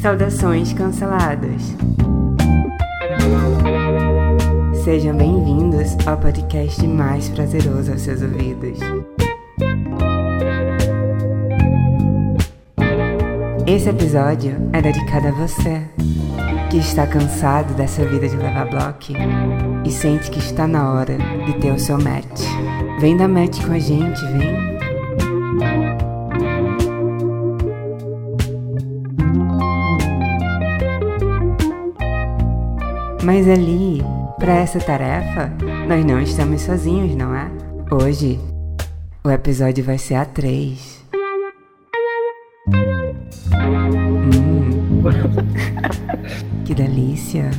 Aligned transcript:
Saudações 0.00 0.72
canceladas. 0.72 1.62
Sejam 4.84 5.16
bem-vindos 5.16 5.96
ao 6.06 6.16
podcast 6.16 6.86
mais 6.86 7.28
prazeroso 7.28 7.92
aos 7.92 8.00
seus 8.00 8.22
ouvidos. 8.22 8.78
Esse 13.66 13.90
episódio 13.90 14.56
é 14.72 14.80
dedicado 14.80 15.28
a 15.28 15.32
você 15.32 15.82
que 16.70 16.78
está 16.78 17.06
cansado 17.06 17.74
dessa 17.74 18.04
vida 18.04 18.28
de 18.28 18.36
levar 18.36 18.68
bloco 18.70 19.12
e 19.84 19.90
sente 19.90 20.30
que 20.30 20.38
está 20.38 20.66
na 20.66 20.92
hora 20.92 21.18
de 21.44 21.52
ter 21.60 21.72
o 21.72 21.78
seu 21.78 21.98
match. 21.98 22.42
Vem 23.00 23.16
dar 23.16 23.28
match 23.28 23.64
com 23.64 23.72
a 23.72 23.78
gente, 23.78 24.20
vem! 24.38 24.77
Mas 33.28 33.46
ali, 33.46 34.02
para 34.38 34.54
essa 34.54 34.78
tarefa, 34.78 35.52
nós 35.86 36.02
não 36.02 36.18
estamos 36.18 36.62
sozinhos, 36.62 37.14
não 37.14 37.34
é? 37.34 37.50
Hoje, 37.92 38.40
o 39.22 39.30
episódio 39.30 39.84
vai 39.84 39.98
ser 39.98 40.14
a 40.14 40.24
3. 40.24 41.04
Hum. 42.72 43.28
que 46.64 46.74
delícia. 46.74 47.50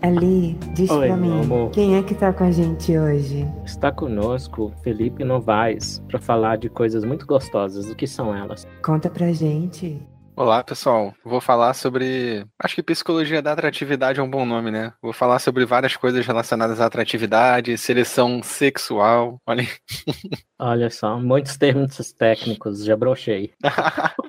Ali, 0.00 0.56
diz 0.72 0.88
Oi, 0.88 1.08
pra 1.08 1.16
mim, 1.16 1.40
amor. 1.40 1.70
quem 1.72 1.96
é 1.96 2.02
que 2.04 2.14
tá 2.14 2.32
com 2.32 2.44
a 2.44 2.52
gente 2.52 2.96
hoje? 2.96 3.44
Está 3.64 3.90
conosco 3.90 4.72
Felipe 4.84 5.24
Novaes 5.24 6.00
para 6.06 6.20
falar 6.20 6.58
de 6.58 6.68
coisas 6.68 7.02
muito 7.02 7.26
gostosas. 7.26 7.90
O 7.90 7.96
que 7.96 8.06
são 8.06 8.32
elas? 8.32 8.68
Conta 8.80 9.10
pra 9.10 9.32
gente. 9.32 10.00
Olá, 10.40 10.62
pessoal. 10.62 11.12
Vou 11.24 11.40
falar 11.40 11.74
sobre. 11.74 12.46
Acho 12.62 12.76
que 12.76 12.82
psicologia 12.84 13.42
da 13.42 13.50
atratividade 13.50 14.20
é 14.20 14.22
um 14.22 14.30
bom 14.30 14.46
nome, 14.46 14.70
né? 14.70 14.92
Vou 15.02 15.12
falar 15.12 15.40
sobre 15.40 15.66
várias 15.66 15.96
coisas 15.96 16.24
relacionadas 16.24 16.80
à 16.80 16.86
atratividade, 16.86 17.76
seleção 17.76 18.40
sexual. 18.40 19.42
Olha. 19.44 19.66
Olha 20.56 20.90
só, 20.90 21.18
muitos 21.18 21.56
termos 21.56 22.12
técnicos, 22.12 22.84
já 22.84 22.96
brochei. 22.96 23.52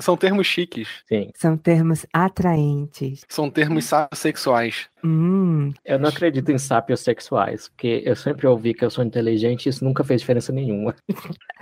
São 0.00 0.16
termos 0.16 0.46
chiques. 0.46 0.88
Sim. 1.06 1.30
São 1.34 1.56
termos 1.56 2.04
atraentes. 2.12 3.24
São 3.28 3.48
termos 3.48 3.88
sexuais. 4.14 4.88
Hum, 5.04 5.72
Eu 5.84 5.98
não 5.98 6.08
acredito 6.08 6.50
em 6.50 6.58
sapiosexuais, 6.58 7.68
porque 7.68 8.02
eu 8.04 8.16
sempre 8.16 8.46
ouvi 8.46 8.74
que 8.74 8.84
eu 8.84 8.90
sou 8.90 9.04
inteligente 9.04 9.66
e 9.66 9.68
isso 9.68 9.84
nunca 9.84 10.02
fez 10.02 10.20
diferença 10.20 10.52
nenhuma. 10.52 10.94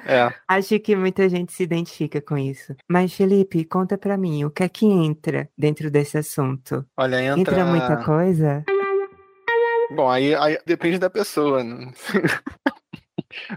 É. 0.06 0.32
acho 0.48 0.78
que 0.80 0.96
muita 0.96 1.28
gente 1.28 1.52
se 1.52 1.62
identifica 1.62 2.20
com 2.20 2.36
isso. 2.38 2.74
Mas, 2.88 3.12
Felipe, 3.12 3.59
conta 3.64 3.96
pra 3.98 4.16
mim, 4.16 4.44
o 4.44 4.50
que 4.50 4.62
é 4.62 4.68
que 4.68 4.86
entra 4.86 5.48
dentro 5.56 5.90
desse 5.90 6.18
assunto? 6.18 6.84
Olha, 6.96 7.22
entra. 7.22 7.40
Entra 7.40 7.64
muita 7.64 7.96
coisa? 8.04 8.64
Bom, 9.90 10.08
aí, 10.08 10.34
aí 10.34 10.58
depende 10.64 10.98
da 10.98 11.10
pessoa. 11.10 11.64
Né? 11.64 11.92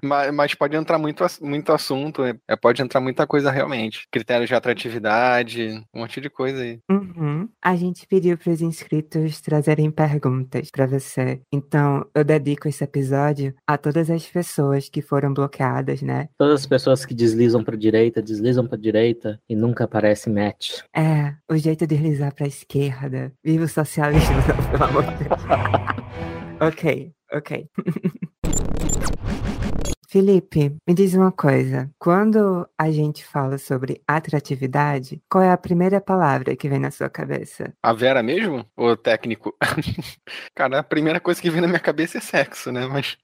mas, 0.03 0.33
mas 0.33 0.55
pode 0.55 0.75
entrar 0.75 0.97
muito, 0.97 1.23
muito 1.41 1.71
assunto, 1.71 2.23
é, 2.23 2.35
é, 2.47 2.55
pode 2.55 2.81
entrar 2.81 2.99
muita 2.99 3.25
coisa 3.25 3.51
realmente. 3.51 4.07
Critérios 4.11 4.49
de 4.49 4.55
atratividade, 4.55 5.83
um 5.93 5.99
monte 6.01 6.21
de 6.21 6.29
coisa 6.29 6.61
aí. 6.61 6.79
Uhum. 6.89 7.47
A 7.61 7.75
gente 7.75 8.05
pediu 8.07 8.37
para 8.37 8.51
os 8.51 8.61
inscritos 8.61 9.41
trazerem 9.41 9.89
perguntas 9.91 10.69
para 10.71 10.85
você. 10.85 11.41
Então, 11.51 12.05
eu 12.13 12.23
dedico 12.23 12.67
esse 12.67 12.83
episódio 12.83 13.53
a 13.67 13.77
todas 13.77 14.09
as 14.09 14.25
pessoas 14.25 14.89
que 14.89 15.01
foram 15.01 15.33
bloqueadas, 15.33 16.01
né? 16.01 16.29
Todas 16.37 16.61
as 16.61 16.65
pessoas 16.65 17.05
que 17.05 17.13
deslizam 17.13 17.63
para 17.63 17.77
direita, 17.77 18.21
deslizam 18.21 18.67
para 18.67 18.77
direita 18.77 19.39
e 19.49 19.55
nunca 19.55 19.85
aparece 19.85 20.29
match. 20.29 20.79
É, 20.95 21.33
o 21.49 21.57
jeito 21.57 21.87
de 21.87 21.93
deslizar 21.95 22.33
para 22.33 22.45
a 22.45 22.47
esquerda. 22.47 23.31
Viva 23.43 23.65
o 23.65 23.67
socialismo, 23.67 24.35
não, 24.47 24.71
pelo 24.71 24.83
amor 24.83 25.03
de 25.03 25.23
Deus. 25.23 25.41
ok, 26.59 27.11
ok. 27.31 27.69
Felipe, 30.13 30.75
me 30.87 30.93
diz 30.93 31.15
uma 31.15 31.31
coisa. 31.31 31.89
Quando 31.97 32.69
a 32.77 32.91
gente 32.91 33.25
fala 33.25 33.57
sobre 33.57 33.99
atratividade, 34.07 35.19
qual 35.27 35.43
é 35.43 35.51
a 35.51 35.57
primeira 35.57 35.99
palavra 35.99 36.55
que 36.55 36.69
vem 36.69 36.77
na 36.77 36.91
sua 36.91 37.09
cabeça? 37.09 37.73
A 37.81 37.93
Vera 37.93 38.21
mesmo? 38.21 38.63
Ou 38.77 38.95
técnico? 38.95 39.57
Cara, 40.53 40.77
a 40.77 40.83
primeira 40.83 41.19
coisa 41.19 41.41
que 41.41 41.49
vem 41.49 41.61
na 41.61 41.67
minha 41.67 41.79
cabeça 41.79 42.19
é 42.19 42.21
sexo, 42.21 42.71
né? 42.71 42.85
Mas. 42.85 43.17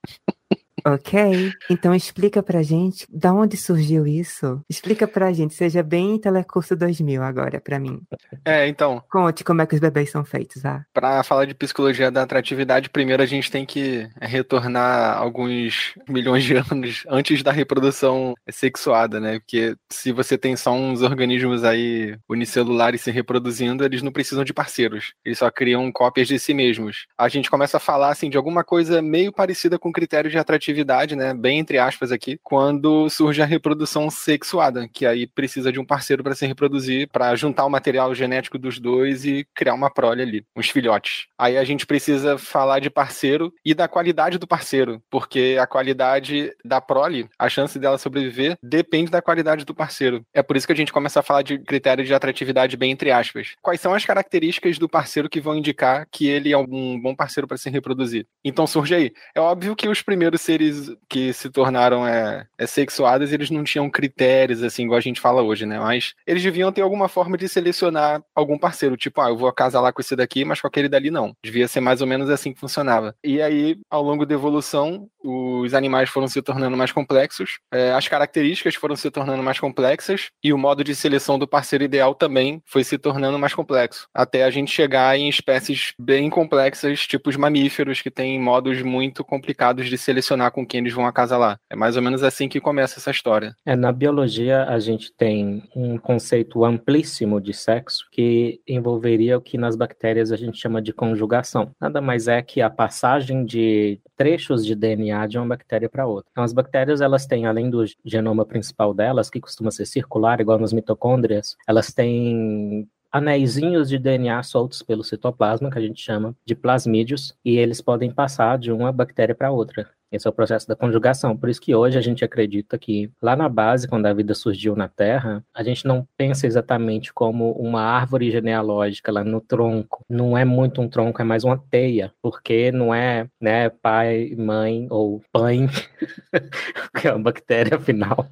Ok, 0.86 1.52
então 1.70 1.94
explica 1.94 2.42
pra 2.42 2.62
gente 2.62 3.06
da 3.10 3.34
onde 3.34 3.58
surgiu 3.58 4.08
isso. 4.08 4.62
Explica 4.70 5.08
pra 5.08 5.34
gente, 5.34 5.54
seja 5.54 5.84
bem 5.84 6.20
Telecurso 6.20 6.76
2000 6.76 7.24
agora 7.24 7.60
pra 7.60 7.80
mim. 7.80 8.02
É, 8.46 8.68
então, 8.68 9.04
Conte 9.10 9.44
como 9.44 9.62
é 9.62 9.66
que 9.66 9.76
os 9.76 9.82
bebês 9.82 10.12
são 10.12 10.24
feitos, 10.24 10.66
ah. 10.66 10.84
para 10.94 11.24
falar 11.24 11.46
de 11.46 11.56
psicologia 11.56 12.12
da 12.12 12.24
atratividade, 12.24 12.90
primeiro 12.90 13.24
a 13.24 13.26
gente 13.26 13.52
tem 13.52 13.66
que 13.66 14.08
retornar 14.22 15.18
alguns 15.18 15.94
milhões 16.08 16.44
de 16.44 16.56
anos 16.72 17.04
antes 17.08 17.44
da 17.44 17.52
reprodução 17.52 18.34
sexuada, 18.50 19.20
né? 19.20 19.40
Porque 19.40 19.76
se 19.92 20.12
você 20.12 20.38
tem 20.38 20.56
só 20.56 20.72
uns 20.72 21.02
organismos 21.02 21.64
aí 21.64 22.18
unicelulares 22.28 23.02
se 23.02 23.12
reproduzindo, 23.12 23.84
eles 23.84 24.02
não 24.02 24.12
precisam 24.12 24.44
de 24.44 24.54
parceiros. 24.54 25.14
Eles 25.24 25.38
só 25.38 25.50
criam 25.50 25.92
cópias 25.92 26.28
de 26.28 26.40
si 26.40 26.54
mesmos. 26.54 27.06
A 27.18 27.28
gente 27.28 27.50
começa 27.50 27.78
a 27.78 27.80
falar 27.80 28.12
assim 28.12 28.30
de 28.30 28.38
alguma 28.38 28.64
coisa 28.64 29.02
meio 29.02 29.32
parecida 29.32 29.78
com 29.78 29.92
critério 29.92 30.30
de 30.30 30.38
atratividade, 30.38 30.69
né? 31.16 31.34
Bem 31.34 31.60
entre 31.60 31.78
aspas 31.78 32.12
aqui, 32.12 32.40
quando 32.44 33.10
surge 33.10 33.42
a 33.42 33.46
reprodução 33.46 34.10
sexuada, 34.10 34.88
que 34.88 35.06
aí 35.06 35.28
precisa 35.28 35.72
de 35.72 35.80
um 35.80 35.86
parceiro 35.86 36.24
para 36.24 36.36
se 36.36 36.46
reproduzir, 36.46 37.10
para 37.12 37.36
juntar 37.36 37.66
o 37.66 37.70
material 37.70 38.14
genético 38.14 38.58
dos 38.58 38.80
dois 38.80 39.26
e 39.26 39.46
criar 39.56 39.74
uma 39.74 39.90
prole 39.90 40.22
ali, 40.22 40.46
uns 40.56 40.70
filhotes. 40.70 41.28
Aí 41.38 41.58
a 41.58 41.64
gente 41.64 41.86
precisa 41.86 42.38
falar 42.38 42.80
de 42.80 42.90
parceiro 42.90 43.54
e 43.64 43.74
da 43.74 43.88
qualidade 43.88 44.38
do 44.38 44.48
parceiro, 44.48 45.02
porque 45.10 45.58
a 45.60 45.68
qualidade 45.68 46.52
da 46.64 46.82
prole, 46.82 47.28
a 47.38 47.50
chance 47.50 47.78
dela 47.80 47.98
sobreviver, 47.98 48.58
depende 48.64 49.12
da 49.12 49.22
qualidade 49.22 49.66
do 49.66 49.76
parceiro. 49.76 50.24
É 50.34 50.42
por 50.42 50.58
isso 50.58 50.68
que 50.68 50.74
a 50.74 50.76
gente 50.76 50.94
começa 50.94 51.20
a 51.20 51.24
falar 51.24 51.42
de 51.42 51.60
critérios 51.60 52.08
de 52.08 52.14
atratividade 52.14 52.78
bem 52.78 52.92
entre 52.92 53.12
aspas. 53.12 53.56
Quais 53.62 53.82
são 53.82 53.94
as 53.94 54.06
características 54.06 54.78
do 54.78 54.90
parceiro 54.90 55.30
que 55.30 55.42
vão 55.42 55.56
indicar 55.56 56.08
que 56.12 56.28
ele 56.28 56.52
é 56.52 56.58
um 56.58 57.00
bom 57.00 57.16
parceiro 57.16 57.48
para 57.48 57.58
se 57.58 57.70
reproduzir? 57.70 58.26
Então 58.44 58.68
surge 58.68 58.96
aí. 58.96 59.12
É 59.36 59.40
óbvio 59.40 59.76
que 59.76 59.88
os 59.88 60.02
primeiros 60.02 60.42
seres 60.60 60.92
que 61.08 61.32
se 61.34 61.50
tornaram 61.50 62.06
é, 62.06 62.46
é, 62.58 62.68
sexuados, 62.68 63.32
eles 63.32 63.50
não 63.50 63.64
tinham 63.64 63.90
critérios, 63.90 64.62
assim, 64.62 64.84
igual 64.84 64.98
a 64.98 65.02
gente 65.02 65.20
fala 65.20 65.42
hoje, 65.42 65.66
né? 65.66 65.80
Mas 65.80 66.14
eles 66.28 66.44
deviam 66.44 66.72
ter 66.72 66.82
alguma 66.82 67.08
forma 67.08 67.38
de 67.38 67.48
selecionar 67.48 68.22
algum 68.36 68.58
parceiro. 68.58 68.98
Tipo, 68.98 69.22
ah, 69.22 69.30
eu 69.30 69.38
vou 69.38 69.52
casar 69.54 69.82
lá 69.82 69.92
com 69.92 70.02
esse 70.02 70.16
daqui, 70.16 70.44
mas 70.44 70.62
com 70.62 70.68
aquele 70.68 70.90
dali 70.90 71.10
não. 71.10 71.36
Devia 71.44 71.68
ser 71.68 71.80
mais 71.80 72.02
ou 72.02 72.08
menos 72.08 72.30
assim 72.30 72.54
que 72.54 72.60
funcionava. 72.60 73.16
E 73.24 73.42
aí, 73.42 73.78
ao 73.90 74.04
longo 74.04 74.26
da 74.26 74.34
evolução, 74.34 75.10
os 75.24 75.74
animais 75.74 76.10
foram 76.10 76.28
se 76.28 76.42
tornando 76.42 76.78
mais 76.78 76.92
complexos, 76.92 77.60
é, 77.72 77.92
as 77.92 78.08
características 78.08 78.76
foram 78.76 78.96
se 78.96 79.10
tornando 79.12 79.44
mais 79.44 79.60
complexas, 79.60 80.30
e 80.44 80.54
o 80.54 80.58
modo 80.58 80.84
de 80.84 80.96
seleção 80.96 81.38
do 81.38 81.48
parceiro 81.48 81.84
ideal 81.84 82.16
também 82.16 82.62
foi 82.66 82.84
se 82.84 82.98
tornando 82.98 83.38
mais 83.38 83.54
complexo. 83.54 84.08
Até 84.14 84.44
a 84.44 84.50
gente 84.50 84.72
chegar 84.72 85.18
em 85.18 85.28
espécies 85.28 85.94
bem 86.00 86.30
complexas, 86.30 87.06
tipo 87.06 87.30
os 87.30 87.36
mamíferos, 87.36 88.02
que 88.02 88.12
têm 88.12 88.40
modos 88.40 88.82
muito 88.82 89.24
complicados 89.24 89.90
de 89.90 89.98
selecionar 89.98 90.39
com 90.52 90.66
quem 90.66 90.82
eles 90.82 90.94
vão 90.94 91.08
acasalar. 91.08 91.60
É 91.70 91.76
mais 91.76 91.96
ou 91.96 92.02
menos 92.02 92.24
assim 92.24 92.48
que 92.48 92.62
começa 92.62 93.00
essa 93.00 93.12
história. 93.12 93.56
É, 93.66 93.76
na 93.76 93.92
biologia, 93.92 94.66
a 94.66 94.80
gente 94.80 95.12
tem 95.12 95.64
um 95.76 95.98
conceito 95.98 96.64
amplíssimo 96.64 97.42
de 97.42 97.54
sexo 97.54 98.06
que 98.12 98.62
envolveria 98.68 99.38
o 99.38 99.42
que 99.42 99.58
nas 99.58 99.76
bactérias 99.76 100.32
a 100.32 100.36
gente 100.36 100.60
chama 100.60 100.82
de 100.82 100.94
conjugação. 100.94 101.72
Nada 101.82 102.00
mais 102.00 102.28
é 102.28 102.42
que 102.42 102.62
a 102.62 102.70
passagem 102.70 103.44
de 103.44 104.00
trechos 104.16 104.66
de 104.66 104.76
DNA 104.76 105.26
de 105.28 105.38
uma 105.38 105.48
bactéria 105.48 105.90
para 105.90 106.06
outra. 106.06 106.30
Então, 106.32 106.44
as 106.44 106.54
bactérias, 106.54 107.02
elas 107.02 107.26
têm, 107.26 107.46
além 107.46 107.70
do 107.70 107.84
genoma 108.06 108.46
principal 108.46 108.94
delas, 108.94 109.30
que 109.30 109.40
costuma 109.40 109.72
ser 109.72 109.86
circular, 109.86 110.42
igual 110.42 110.60
nas 110.60 110.74
mitocôndrias, 110.74 111.56
elas 111.68 111.94
têm 111.94 112.88
anéisinhos 113.12 113.90
de 113.90 113.98
DNA 113.98 114.42
soltos 114.44 114.84
pelo 114.84 115.04
citoplasma, 115.04 115.70
que 115.72 115.78
a 115.78 115.82
gente 115.82 116.02
chama 116.02 116.36
de 116.46 116.56
plasmídios, 116.56 117.36
e 117.44 117.58
eles 117.58 117.82
podem 117.82 118.12
passar 118.12 118.58
de 118.58 118.72
uma 118.72 118.92
bactéria 118.92 119.36
para 119.36 119.52
outra. 119.52 119.90
Esse 120.12 120.28
é 120.28 120.30
o 120.30 120.34
processo 120.34 120.68
da 120.68 120.76
conjugação. 120.76 121.38
Por 121.38 121.50
isso 121.50 121.62
que 121.62 121.76
hoje 121.76 121.98
a 121.98 122.02
gente 122.02 122.26
acredita 122.26 122.78
que 122.80 123.12
lá 123.22 123.36
na 123.36 123.48
base, 123.48 123.88
quando 123.88 124.08
a 124.08 124.14
vida 124.14 124.34
surgiu 124.34 124.76
na 124.76 124.88
Terra, 124.88 125.44
a 125.54 125.62
gente 125.62 125.86
não 125.86 126.08
pensa 126.18 126.48
exatamente 126.48 127.14
como 127.14 127.52
uma 127.52 127.82
árvore 127.82 128.32
genealógica 128.32 129.12
lá 129.12 129.24
no 129.24 129.40
tronco. 129.40 130.04
Não 130.10 130.36
é 130.36 130.44
muito 130.44 130.82
um 130.82 130.90
tronco, 130.90 131.22
é 131.22 131.26
mais 131.26 131.44
uma 131.44 131.58
teia, 131.58 132.12
porque 132.22 132.72
não 132.72 132.94
é 132.94 133.28
né, 133.40 133.70
pai, 133.70 134.34
mãe 134.36 134.88
ou 134.90 135.22
pai, 135.32 135.68
que 137.00 137.08
é 137.08 137.14
uma 137.14 137.24
bactéria, 137.24 137.78
afinal. 137.78 138.28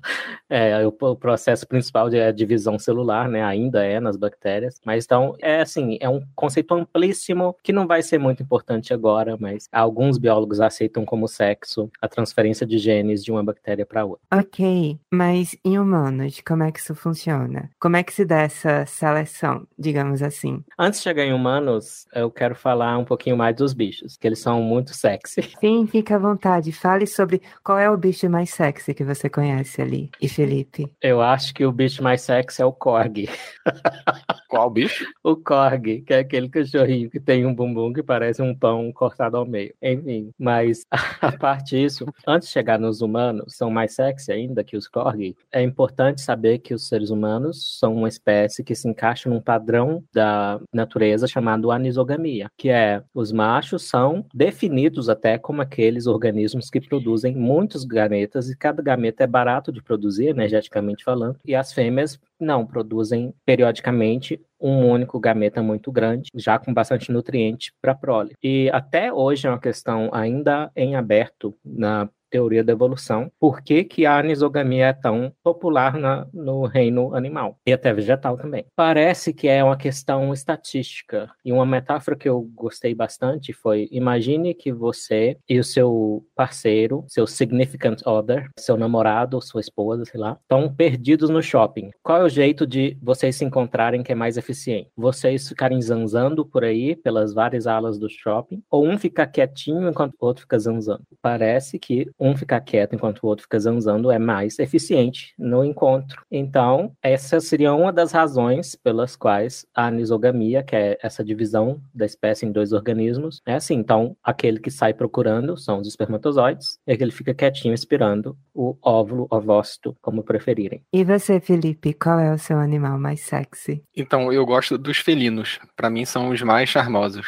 É, 0.49 0.85
o, 0.85 0.95
o 0.99 1.15
processo 1.15 1.67
principal 1.67 2.09
é 2.09 2.27
a 2.27 2.31
divisão 2.31 2.79
celular, 2.79 3.29
né? 3.29 3.43
Ainda 3.43 3.85
é 3.85 3.99
nas 3.99 4.17
bactérias. 4.17 4.81
Mas 4.83 5.05
então, 5.05 5.35
é 5.41 5.61
assim, 5.61 5.97
é 6.01 6.09
um 6.09 6.23
conceito 6.35 6.73
amplíssimo 6.73 7.55
que 7.61 7.71
não 7.71 7.85
vai 7.85 8.01
ser 8.01 8.17
muito 8.17 8.41
importante 8.41 8.93
agora, 8.93 9.37
mas 9.39 9.67
alguns 9.71 10.17
biólogos 10.17 10.59
aceitam 10.59 11.05
como 11.05 11.27
sexo 11.27 11.66
sexo, 11.67 11.91
a 12.01 12.07
transferência 12.07 12.65
de 12.65 12.77
genes 12.77 13.23
de 13.23 13.31
uma 13.31 13.43
bactéria 13.43 13.85
para 13.85 14.05
outra. 14.05 14.21
Ok, 14.33 14.97
mas 15.11 15.57
em 15.63 15.77
humanos, 15.77 16.41
como 16.45 16.63
é 16.63 16.71
que 16.71 16.79
isso 16.79 16.95
funciona? 16.95 17.69
Como 17.79 17.97
é 17.97 18.03
que 18.03 18.13
se 18.13 18.25
dá 18.25 18.41
essa 18.41 18.85
seleção, 18.85 19.67
digamos 19.77 20.23
assim? 20.23 20.63
Antes 20.79 20.99
de 20.99 21.03
chegar 21.03 21.25
em 21.25 21.33
humanos, 21.33 22.07
eu 22.13 22.31
quero 22.31 22.55
falar 22.55 22.97
um 22.97 23.05
pouquinho 23.05 23.35
mais 23.35 23.55
dos 23.55 23.73
bichos, 23.73 24.17
que 24.17 24.25
eles 24.25 24.39
são 24.39 24.61
muito 24.61 24.93
sexy. 24.93 25.41
Sim, 25.59 25.85
fica 25.87 26.15
à 26.15 26.19
vontade. 26.19 26.71
Fale 26.71 27.05
sobre 27.05 27.41
qual 27.63 27.77
é 27.77 27.89
o 27.89 27.97
bicho 27.97 28.29
mais 28.29 28.49
sexy 28.49 28.93
que 28.93 29.03
você 29.03 29.29
conhece 29.29 29.81
ali. 29.81 30.09
E 30.21 30.29
Felipe? 30.29 30.91
Eu 31.01 31.21
acho 31.21 31.53
que 31.53 31.65
o 31.65 31.71
bicho 31.71 32.01
mais 32.01 32.21
sexy 32.21 32.61
é 32.61 32.65
o 32.65 32.71
Korg. 32.71 33.27
Qual 34.49 34.69
bicho? 34.69 35.05
O 35.23 35.35
Korg, 35.35 36.01
que 36.01 36.13
é 36.13 36.19
aquele 36.19 36.47
cachorrinho 36.47 37.09
que 37.09 37.19
tem 37.19 37.45
um 37.45 37.53
bumbum 37.53 37.91
que 37.91 38.01
parece 38.01 38.41
um 38.41 38.55
pão 38.55 38.91
cortado 38.93 39.35
ao 39.35 39.45
meio. 39.45 39.73
Enfim, 39.81 40.31
mas 40.39 40.85
a 41.21 41.31
parte 41.33 41.56
disso, 41.63 42.05
antes 42.25 42.47
de 42.47 42.53
chegar 42.53 42.79
nos 42.79 43.01
humanos, 43.01 43.55
são 43.55 43.69
mais 43.69 43.93
sexy 43.93 44.31
ainda 44.31 44.63
que 44.63 44.77
os 44.77 44.87
Korg. 44.87 45.35
É 45.51 45.61
importante 45.61 46.21
saber 46.21 46.59
que 46.59 46.73
os 46.73 46.87
seres 46.87 47.09
humanos 47.09 47.77
são 47.79 47.93
uma 47.95 48.07
espécie 48.07 48.63
que 48.63 48.75
se 48.75 48.87
encaixa 48.87 49.29
num 49.29 49.41
padrão 49.41 50.03
da 50.13 50.59
natureza 50.73 51.27
chamado 51.27 51.71
anisogamia, 51.71 52.49
que 52.57 52.69
é 52.69 53.03
os 53.13 53.31
machos 53.31 53.83
são 53.83 54.25
definidos 54.33 55.09
até 55.09 55.37
como 55.37 55.61
aqueles 55.61 56.07
organismos 56.07 56.69
que 56.69 56.81
produzem 56.81 57.35
muitos 57.35 57.83
gametas 57.83 58.49
e 58.49 58.57
cada 58.57 58.81
gameta 58.81 59.23
é 59.23 59.27
barato 59.27 59.71
de 59.71 59.81
produzir, 59.81 60.27
energeticamente 60.27 61.03
falando, 61.03 61.39
e 61.45 61.55
as 61.55 61.73
fêmeas 61.73 62.19
não, 62.39 62.65
produzem 62.65 63.33
periodicamente 63.45 64.39
um 64.59 64.89
único 64.89 65.19
gameta 65.19 65.61
muito 65.61 65.91
grande, 65.91 66.29
já 66.35 66.57
com 66.57 66.73
bastante 66.73 67.11
nutriente 67.11 67.73
para 67.81 67.91
a 67.91 67.95
prole. 67.95 68.33
E 68.41 68.69
até 68.73 69.11
hoje 69.13 69.47
é 69.47 69.49
uma 69.49 69.59
questão 69.59 70.09
ainda 70.11 70.71
em 70.75 70.95
aberto 70.95 71.55
na 71.63 72.09
teoria 72.29 72.63
da 72.63 72.73
evolução, 72.73 73.31
por 73.39 73.61
que, 73.61 73.83
que 73.83 74.05
a 74.05 74.17
anisogamia 74.17 74.87
é 74.87 74.93
tão 74.93 75.31
popular 75.43 75.97
na, 75.97 76.27
no 76.33 76.65
reino 76.65 77.15
animal 77.15 77.57
e 77.65 77.73
até 77.73 77.93
vegetal 77.93 78.37
também. 78.37 78.65
Parece 78.75 79.33
que 79.33 79.47
é 79.47 79.63
uma 79.63 79.77
questão 79.77 80.33
estatística 80.33 81.29
e 81.43 81.51
uma 81.51 81.65
metáfora 81.65 82.17
que 82.17 82.27
eu 82.27 82.41
gostei 82.53 82.93
bastante 82.93 83.53
foi: 83.53 83.87
imagine 83.91 84.53
que 84.53 84.71
você 84.71 85.37
e 85.47 85.59
o 85.59 85.63
seu 85.63 86.25
parceiro, 86.35 87.03
seu 87.07 87.25
significant 87.25 88.01
other, 88.05 88.49
seu 88.57 88.77
namorado, 88.77 89.41
sua 89.41 89.61
esposa, 89.61 90.05
sei 90.05 90.19
lá, 90.19 90.37
estão 90.41 90.73
perdidos 90.73 91.29
no 91.29 91.41
shopping. 91.41 91.91
Qual 92.03 92.21
é 92.21 92.23
o 92.23 92.29
jeito 92.29 92.65
de 92.65 92.97
vocês 93.01 93.35
se 93.35 93.45
encontrarem 93.45 94.03
que 94.03 94.11
é 94.11 94.15
mais 94.15 94.37
eficiente? 94.37 94.89
Vocês 94.95 95.47
ficarem 95.47 95.81
zanzando 95.81 96.45
por 96.45 96.63
aí 96.63 96.95
pelas 96.95 97.33
várias 97.33 97.67
alas 97.67 97.97
do 97.97 98.09
shopping 98.09 98.61
ou 98.69 98.85
um 98.85 98.97
ficar 98.97 99.27
quietinho 99.27 99.89
enquanto 99.89 100.15
o 100.19 100.25
outro 100.25 100.41
fica 100.41 100.59
zanzando? 100.59 101.03
Parece 101.21 101.79
que 101.79 102.09
um 102.19 102.35
ficar 102.35 102.61
quieto 102.61 102.93
enquanto 102.93 103.23
o 103.23 103.27
outro 103.27 103.43
fica 103.43 103.59
zanzando 103.59 104.11
é 104.11 104.19
mais 104.19 104.59
eficiente 104.59 105.33
no 105.37 105.63
encontro. 105.63 106.21
Então, 106.31 106.91
essa 107.01 107.39
seria 107.39 107.73
uma 107.73 107.91
das 107.91 108.11
razões 108.11 108.75
pelas 108.75 109.15
quais 109.15 109.65
a 109.75 109.87
anisogamia, 109.87 110.63
que 110.63 110.75
é 110.75 110.97
essa 111.01 111.23
divisão 111.23 111.81
da 111.93 112.05
espécie 112.05 112.45
em 112.45 112.51
dois 112.51 112.73
organismos, 112.73 113.41
é 113.45 113.53
assim. 113.53 113.75
Então, 113.75 114.15
aquele 114.23 114.59
que 114.59 114.71
sai 114.71 114.93
procurando 114.93 115.57
são 115.57 115.79
os 115.79 115.87
espermatozoides, 115.87 116.79
e 116.87 116.91
aquele 116.91 117.11
que 117.11 117.17
fica 117.17 117.33
quietinho 117.33 117.73
esperando 117.73 118.37
o 118.53 118.75
óvulo, 118.81 119.27
ovócito, 119.29 119.95
como 120.01 120.23
preferirem. 120.23 120.83
E 120.91 121.03
você, 121.03 121.39
Felipe, 121.39 121.93
qual 121.93 122.19
é 122.19 122.33
o 122.33 122.37
seu 122.37 122.57
animal 122.57 122.97
mais 122.99 123.21
sexy? 123.21 123.83
Então, 123.95 124.31
eu 124.33 124.45
gosto 124.45 124.77
dos 124.77 124.97
felinos. 124.97 125.59
Para 125.75 125.89
mim, 125.89 126.05
são 126.05 126.29
os 126.29 126.41
mais 126.41 126.69
charmosos. 126.69 127.25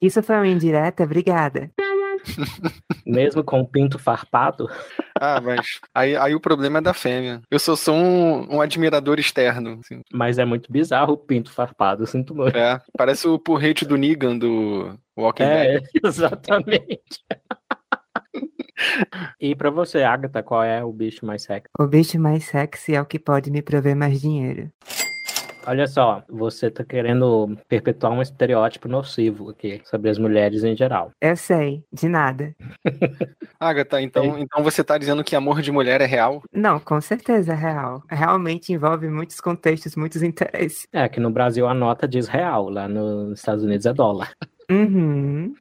Isso 0.00 0.22
foi 0.22 0.36
uma 0.36 0.48
indireta? 0.48 1.04
Obrigada. 1.04 1.70
Mesmo 3.06 3.44
com 3.44 3.60
o 3.60 3.68
pinto 3.68 3.98
farpado? 3.98 4.68
Ah, 5.20 5.40
mas 5.40 5.80
aí, 5.94 6.16
aí 6.16 6.34
o 6.34 6.40
problema 6.40 6.78
é 6.78 6.82
da 6.82 6.94
fêmea. 6.94 7.40
Eu 7.50 7.58
sou 7.58 7.76
só 7.76 7.92
um, 7.92 8.56
um 8.56 8.60
admirador 8.60 9.18
externo. 9.18 9.80
Assim. 9.80 10.00
Mas 10.12 10.38
é 10.38 10.44
muito 10.44 10.70
bizarro 10.72 11.14
o 11.14 11.18
pinto 11.18 11.50
farpado, 11.50 12.06
sinto 12.06 12.34
muito. 12.34 12.56
É, 12.56 12.80
parece 12.96 13.28
o 13.28 13.38
porrete 13.38 13.84
do 13.84 13.96
Negan 13.96 14.36
do 14.38 14.98
Walking 15.16 15.42
é, 15.42 15.80
Dead. 15.80 15.84
exatamente. 16.04 17.24
E 19.40 19.54
pra 19.54 19.70
você, 19.70 20.02
Agatha, 20.02 20.42
qual 20.42 20.62
é 20.62 20.84
o 20.84 20.92
bicho 20.92 21.24
mais 21.24 21.42
sexy? 21.42 21.68
O 21.78 21.86
bicho 21.86 22.18
mais 22.18 22.44
sexy 22.44 22.94
é 22.94 23.00
o 23.00 23.06
que 23.06 23.18
pode 23.18 23.50
me 23.50 23.62
prover 23.62 23.96
mais 23.96 24.20
dinheiro. 24.20 24.70
Olha 25.66 25.86
só, 25.86 26.22
você 26.28 26.70
tá 26.70 26.84
querendo 26.84 27.56
perpetuar 27.68 28.12
um 28.12 28.20
estereótipo 28.20 28.88
nocivo 28.88 29.50
aqui 29.50 29.80
sobre 29.84 30.10
as 30.10 30.18
mulheres 30.18 30.62
em 30.62 30.76
geral. 30.76 31.10
Eu 31.20 31.36
sei, 31.36 31.82
de 31.92 32.08
nada. 32.08 32.54
Agatha, 33.58 34.00
então, 34.00 34.38
então 34.38 34.62
você 34.62 34.84
tá 34.84 34.98
dizendo 34.98 35.24
que 35.24 35.34
amor 35.34 35.62
de 35.62 35.72
mulher 35.72 36.00
é 36.00 36.06
real? 36.06 36.42
Não, 36.52 36.78
com 36.78 37.00
certeza 37.00 37.52
é 37.52 37.56
real. 37.56 38.02
Realmente 38.08 38.72
envolve 38.72 39.08
muitos 39.08 39.40
contextos, 39.40 39.96
muitos 39.96 40.22
interesses. 40.22 40.86
É, 40.92 41.08
que 41.08 41.18
no 41.18 41.30
Brasil 41.30 41.66
a 41.66 41.74
nota 41.74 42.06
diz 42.06 42.28
real, 42.28 42.68
lá 42.68 42.86
nos 42.86 43.38
Estados 43.38 43.64
Unidos 43.64 43.86
é 43.86 43.92
dólar. 43.92 44.32
Uhum. 44.70 45.54